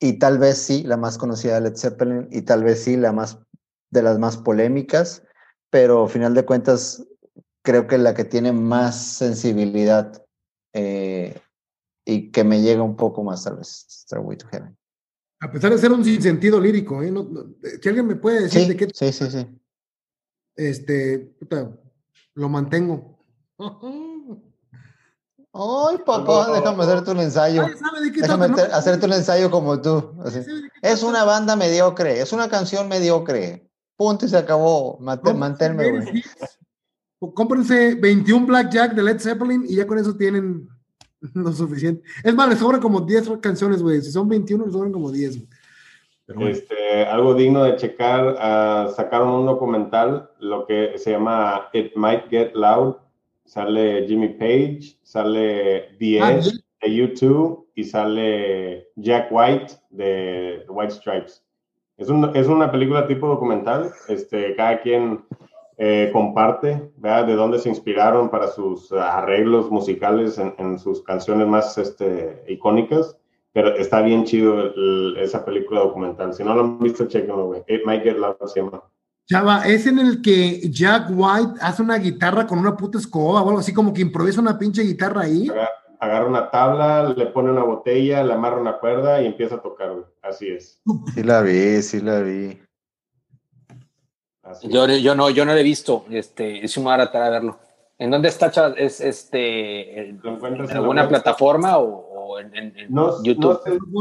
Y 0.00 0.18
tal 0.18 0.38
vez 0.38 0.58
sí, 0.58 0.82
la 0.82 0.96
más 0.96 1.18
conocida 1.18 1.54
de 1.54 1.60
Led 1.60 1.76
Zeppelin, 1.76 2.28
y 2.30 2.42
tal 2.42 2.64
vez 2.64 2.82
sí, 2.82 2.96
la 2.96 3.12
más 3.12 3.38
de 3.90 4.02
las 4.02 4.18
más 4.18 4.36
polémicas, 4.36 5.22
pero 5.70 6.04
al 6.04 6.10
final 6.10 6.34
de 6.34 6.44
cuentas, 6.44 7.06
creo 7.62 7.86
que 7.86 7.98
la 7.98 8.14
que 8.14 8.24
tiene 8.24 8.52
más 8.52 8.96
sensibilidad 8.96 10.24
eh, 10.72 11.40
y 12.04 12.30
que 12.30 12.44
me 12.44 12.62
llega 12.62 12.82
un 12.82 12.96
poco 12.96 13.22
más, 13.22 13.44
tal 13.44 13.56
vez, 13.56 13.86
Starway 13.88 14.38
to 14.38 14.48
Heaven. 14.48 14.79
A 15.40 15.50
pesar 15.50 15.70
de 15.70 15.78
ser 15.78 15.90
un 15.90 16.04
sinsentido 16.04 16.60
lírico, 16.60 17.02
¿eh? 17.02 17.12
eh 17.62 17.78
si 17.82 17.88
alguien 17.88 18.06
me 18.06 18.16
puede 18.16 18.42
decir 18.42 18.68
de 18.68 18.76
qué. 18.76 18.88
Sí, 18.92 19.10
sí, 19.12 19.30
sí. 19.30 19.46
Este, 20.54 21.34
lo 22.34 22.48
mantengo. 22.48 23.18
Ay, 25.52 25.96
papá, 26.04 26.52
déjame 26.52 26.84
hacerte 26.84 27.10
un 27.10 27.20
ensayo. 27.20 27.64
déjame 28.14 28.46
hacerte 28.72 29.06
un 29.06 29.12
ensayo 29.14 29.50
como 29.50 29.80
tú. 29.80 30.14
Es 30.82 31.02
una 31.02 31.24
banda 31.24 31.56
mediocre, 31.56 32.20
es 32.20 32.32
una 32.32 32.48
canción 32.48 32.88
mediocre. 32.88 33.66
Punto 33.96 34.26
y 34.26 34.28
se 34.28 34.36
acabó. 34.36 34.98
manténme, 35.00 35.90
güey. 35.90 36.22
Cómprense 37.34 37.96
21 37.96 38.46
Blackjack 38.46 38.94
de 38.94 39.02
Led 39.02 39.20
Zeppelin 39.20 39.64
y 39.68 39.76
ya 39.76 39.86
con 39.86 39.98
eso 39.98 40.16
tienen 40.16 40.68
lo 41.34 41.52
suficiente. 41.52 42.02
Es 42.24 42.34
más, 42.34 42.48
les 42.48 42.58
sobran 42.58 42.80
como 42.80 43.00
10 43.00 43.38
canciones, 43.40 43.82
güey. 43.82 44.00
Si 44.00 44.10
son 44.10 44.28
21, 44.28 44.64
les 44.64 44.72
sobran 44.72 44.92
como 44.92 45.10
10. 45.10 45.40
Este, 46.38 47.04
algo 47.06 47.34
digno 47.34 47.64
de 47.64 47.76
checar, 47.76 48.34
uh, 48.34 48.94
sacaron 48.94 49.30
un 49.30 49.46
documental, 49.46 50.30
lo 50.38 50.64
que 50.64 50.92
se 50.96 51.10
llama 51.10 51.68
It 51.72 51.96
Might 51.96 52.28
Get 52.30 52.52
Loud. 52.54 52.96
Sale 53.44 54.06
Jimmy 54.06 54.28
Page, 54.28 54.96
sale 55.02 55.96
The 55.98 56.20
ah, 56.20 56.32
Edge 56.34 56.52
de 56.82 56.94
YouTube 56.94 57.66
y 57.74 57.82
sale 57.82 58.88
Jack 58.94 59.26
White 59.32 59.74
de 59.90 60.64
White 60.68 60.94
Stripes. 60.94 61.44
Es, 61.96 62.08
un, 62.08 62.30
es 62.36 62.46
una 62.46 62.70
película 62.70 63.08
tipo 63.08 63.26
documental. 63.26 63.90
Este, 64.06 64.54
cada 64.54 64.80
quien 64.80 65.24
eh, 65.82 66.10
comparte, 66.12 66.92
¿verdad? 66.98 67.26
De 67.26 67.34
dónde 67.34 67.58
se 67.58 67.70
inspiraron 67.70 68.28
para 68.28 68.48
sus 68.48 68.92
arreglos 68.92 69.70
musicales 69.70 70.38
en, 70.38 70.78
sus 70.78 71.02
canciones 71.02 71.48
más 71.48 71.78
este, 71.78 72.44
icónicas. 72.48 73.16
Pero 73.54 73.74
está 73.74 74.02
bien 74.02 74.24
chido 74.24 74.74
esa 75.16 75.42
película 75.42 75.80
documental. 75.80 76.34
Si 76.34 76.44
no 76.44 76.54
lo 76.54 76.60
han 76.60 76.78
visto, 76.80 77.06
chequenlo, 77.06 77.46
güey. 77.46 77.62
It 77.66 77.80
Might 77.86 78.02
Get 78.02 78.18
Loud 78.18 78.36
se 78.44 78.60
llama. 78.60 78.82
Chava, 79.26 79.66
es 79.66 79.86
en 79.86 79.98
el 79.98 80.20
que 80.20 80.60
Jack 80.70 81.08
White 81.14 81.54
hace 81.62 81.80
una 81.80 81.96
guitarra 81.96 82.46
con 82.46 82.58
una 82.58 82.76
puta 82.76 82.98
escoba 82.98 83.40
o 83.40 83.48
algo 83.48 83.60
así, 83.60 83.72
como 83.72 83.94
que 83.94 84.02
improvisa 84.02 84.42
una 84.42 84.58
pinche 84.58 84.82
guitarra 84.82 85.22
ahí. 85.22 85.48
Agarra, 85.98 86.26
una 86.26 86.50
tabla, 86.50 87.14
le 87.16 87.26
pone 87.26 87.50
una 87.50 87.64
botella, 87.64 88.22
le 88.22 88.34
amarra 88.34 88.60
una 88.60 88.78
cuerda 88.78 89.22
y 89.22 89.26
empieza 89.26 89.54
a 89.54 89.62
tocar, 89.62 89.92
güey. 89.92 90.04
Así 90.20 90.48
es. 90.48 90.82
Sí 91.14 91.22
la 91.22 91.40
vi, 91.40 91.80
sí 91.80 92.00
la 92.02 92.20
vi. 92.20 92.60
Yo, 94.62 94.86
yo, 94.86 95.14
no, 95.14 95.30
yo 95.30 95.44
no 95.44 95.52
lo 95.52 95.58
he 95.58 95.62
visto. 95.62 96.04
Este, 96.10 96.64
es 96.64 96.76
un 96.76 96.88
a 96.88 96.96
tratar 96.96 97.24
de 97.24 97.30
verlo. 97.30 97.58
¿En 97.98 98.10
dónde 98.10 98.28
está? 98.28 98.50
¿Es 98.78 99.00
este, 99.00 100.08
en 100.08 100.20
alguna 100.70 101.06
plataforma 101.06 101.76
o, 101.78 102.38
en, 102.38 102.72
YouTube? 103.22 103.60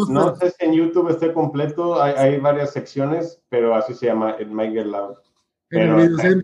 No 0.10 0.36
sé, 0.38 0.52
si 0.52 0.66
en 0.66 0.74
YouTube 0.74 1.10
esté 1.10 1.34
completo. 1.34 2.02
Hay, 2.02 2.14
hay, 2.16 2.40
varias 2.40 2.72
secciones, 2.72 3.42
pero 3.50 3.76
así 3.76 3.94
se 3.94 4.06
llama 4.06 4.36
el 4.40 4.52
Michael 4.52 4.92
Loud. 4.92 5.16
Pero 5.68 6.02
en 6.02 6.20
el 6.20 6.42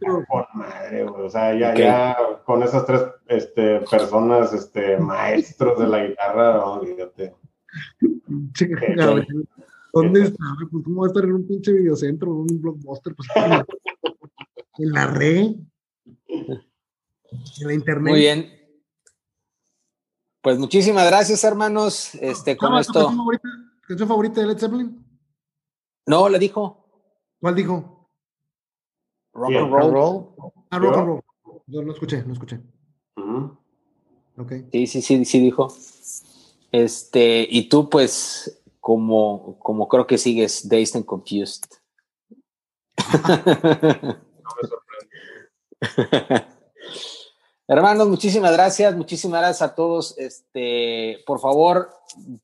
madre, 0.53 1.03
o 1.03 1.29
sea, 1.29 1.55
ya, 1.55 1.73
ya 1.73 2.17
con 2.43 2.61
esas 2.61 2.85
tres 2.85 3.05
este, 3.27 3.79
personas, 3.89 4.53
este, 4.53 4.97
maestros 4.97 5.79
de 5.79 5.87
la 5.87 6.05
guitarra, 6.05 6.57
no, 6.57 6.73
olvídate. 6.73 7.33
¿Dónde 9.95 10.23
está? 10.23 10.43
Pues, 10.69 10.83
¿cómo 10.83 11.01
va 11.01 11.07
a 11.07 11.09
estar 11.09 11.23
en 11.23 11.31
un 11.31 11.47
pinche 11.47 11.71
videocentro, 11.71 12.33
un 12.33 12.61
blockbuster? 12.61 13.15
Pues, 13.15 13.29
en 14.77 14.91
la 14.91 15.07
red, 15.07 15.55
en 16.27 16.63
la 17.61 17.73
internet. 17.73 18.11
Muy 18.11 18.19
bien. 18.19 18.51
Pues 20.41 20.59
muchísimas 20.59 21.07
gracias, 21.07 21.45
hermanos. 21.45 22.13
Este, 22.15 22.57
con 22.57 22.77
esto. 22.77 23.09
¿Canción 23.87 24.09
favorita, 24.09 24.41
de 24.41 24.47
Led 24.47 24.59
Zeppelin? 24.59 25.01
No, 26.07 26.27
le 26.27 26.39
dijo. 26.39 26.85
¿Cuál 27.39 27.55
dijo? 27.55 28.09
Rock 29.33 29.55
and 29.55 29.71
roll. 29.71 30.35
Ah, 30.71 30.79
rock 30.79 30.97
and 30.97 31.07
roll. 31.07 31.21
Yo 31.67 31.81
no 31.81 31.93
escuché, 31.93 32.21
no 32.25 32.33
escuché. 32.33 32.59
Sí, 34.73 34.87
sí, 34.87 35.01
sí, 35.01 35.23
sí 35.23 35.39
dijo. 35.39 35.73
Este, 36.71 37.47
y 37.49 37.69
tú, 37.69 37.89
pues, 37.89 38.61
como, 38.85 39.57
como 39.57 39.87
creo 39.87 40.05
que 40.05 40.19
sigues 40.19 40.69
Dazed 40.69 40.97
and 40.97 41.05
Confused. 41.05 41.63
no 43.23 43.39
me 44.61 44.67
sorprende. 44.69 46.45
Hermanos, 47.67 48.07
muchísimas 48.07 48.51
gracias, 48.51 48.95
muchísimas 48.95 49.41
gracias 49.41 49.63
a 49.63 49.73
todos. 49.73 50.15
Este, 50.19 51.17
por 51.25 51.39
favor, 51.39 51.89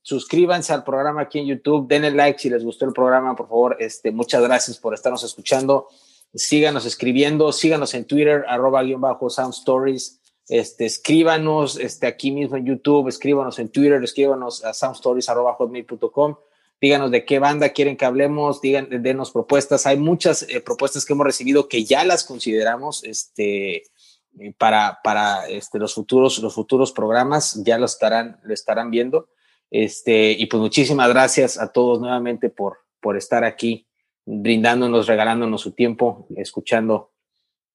suscríbanse 0.01 0.73
al 0.73 0.83
programa 0.83 1.21
aquí 1.21 1.37
en 1.37 1.45
YouTube, 1.45 1.87
denle 1.87 2.09
like 2.09 2.39
si 2.39 2.49
les 2.49 2.63
gustó 2.63 2.85
el 2.85 2.93
programa, 2.93 3.35
por 3.35 3.47
favor. 3.47 3.77
Este, 3.79 4.09
muchas 4.09 4.41
gracias 4.41 4.79
por 4.79 4.95
estarnos 4.95 5.23
escuchando. 5.23 5.89
Síganos 6.33 6.87
escribiendo, 6.87 7.51
síganos 7.51 7.93
en 7.93 8.05
Twitter, 8.05 8.45
arroba 8.47 8.81
guion 8.81 8.99
bajo 8.99 9.29
Sound 9.29 9.53
Stories. 9.53 10.20
Este, 10.51 10.85
escríbanos 10.85 11.79
este, 11.79 12.07
aquí 12.07 12.29
mismo 12.29 12.57
en 12.57 12.65
YouTube, 12.65 13.07
escríbanos 13.07 13.57
en 13.57 13.69
Twitter, 13.69 14.03
escríbanos 14.03 14.65
a 14.65 14.73
soundstories.hotmail.com. 14.73 16.35
Díganos 16.81 17.09
de 17.09 17.23
qué 17.23 17.39
banda 17.39 17.69
quieren 17.69 17.95
que 17.95 18.03
hablemos, 18.03 18.59
digan, 18.59 18.89
denos 19.01 19.31
propuestas. 19.31 19.85
Hay 19.85 19.95
muchas 19.95 20.43
eh, 20.49 20.59
propuestas 20.59 21.05
que 21.05 21.13
hemos 21.13 21.25
recibido 21.25 21.69
que 21.69 21.85
ya 21.85 22.03
las 22.03 22.25
consideramos 22.25 23.05
este, 23.05 23.77
eh, 23.77 24.53
para, 24.57 24.99
para 25.05 25.47
este, 25.47 25.79
los, 25.79 25.93
futuros, 25.93 26.39
los 26.39 26.53
futuros 26.53 26.91
programas, 26.91 27.63
ya 27.63 27.77
lo 27.77 27.85
estarán, 27.85 28.37
lo 28.43 28.53
estarán 28.53 28.91
viendo. 28.91 29.29
Este, 29.69 30.33
y 30.33 30.47
pues 30.47 30.59
muchísimas 30.59 31.07
gracias 31.07 31.57
a 31.57 31.71
todos 31.71 32.01
nuevamente 32.01 32.49
por, 32.49 32.79
por 32.99 33.15
estar 33.15 33.45
aquí 33.45 33.87
brindándonos, 34.25 35.07
regalándonos 35.07 35.61
su 35.61 35.71
tiempo, 35.71 36.27
escuchando 36.35 37.10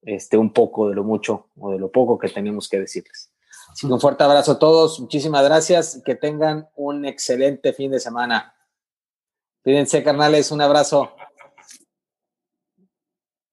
este, 0.07 0.39
un 0.39 0.53
poco 0.53 0.89
de 0.89 0.95
lo 0.95 1.05
mucho 1.05 1.49
o 1.59 1.73
de 1.73 1.79
lo 1.79 1.91
poco 1.91 2.17
que 2.19 2.29
tenemos 2.29 2.69
que 2.69 2.79
decirles. 2.79 3.33
un 3.83 4.01
fuerte 4.01 4.23
abrazo 4.23 4.53
a 4.53 4.59
todos, 4.59 5.01
muchísimas 5.01 5.45
gracias, 5.45 6.01
que 6.05 6.15
tengan 6.15 6.69
un 6.77 7.05
excelente 7.05 7.73
fin 7.73 7.91
de 7.91 8.01
semana. 8.01 8.55
Cuídense, 9.63 10.05
carnales, 10.05 10.53
un 10.53 10.63
abrazo. 10.63 11.11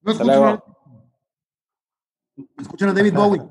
No 0.01 0.11
escuchan, 2.61 2.89
a 2.89 2.93
David 2.93 3.13
Bowie. 3.13 3.41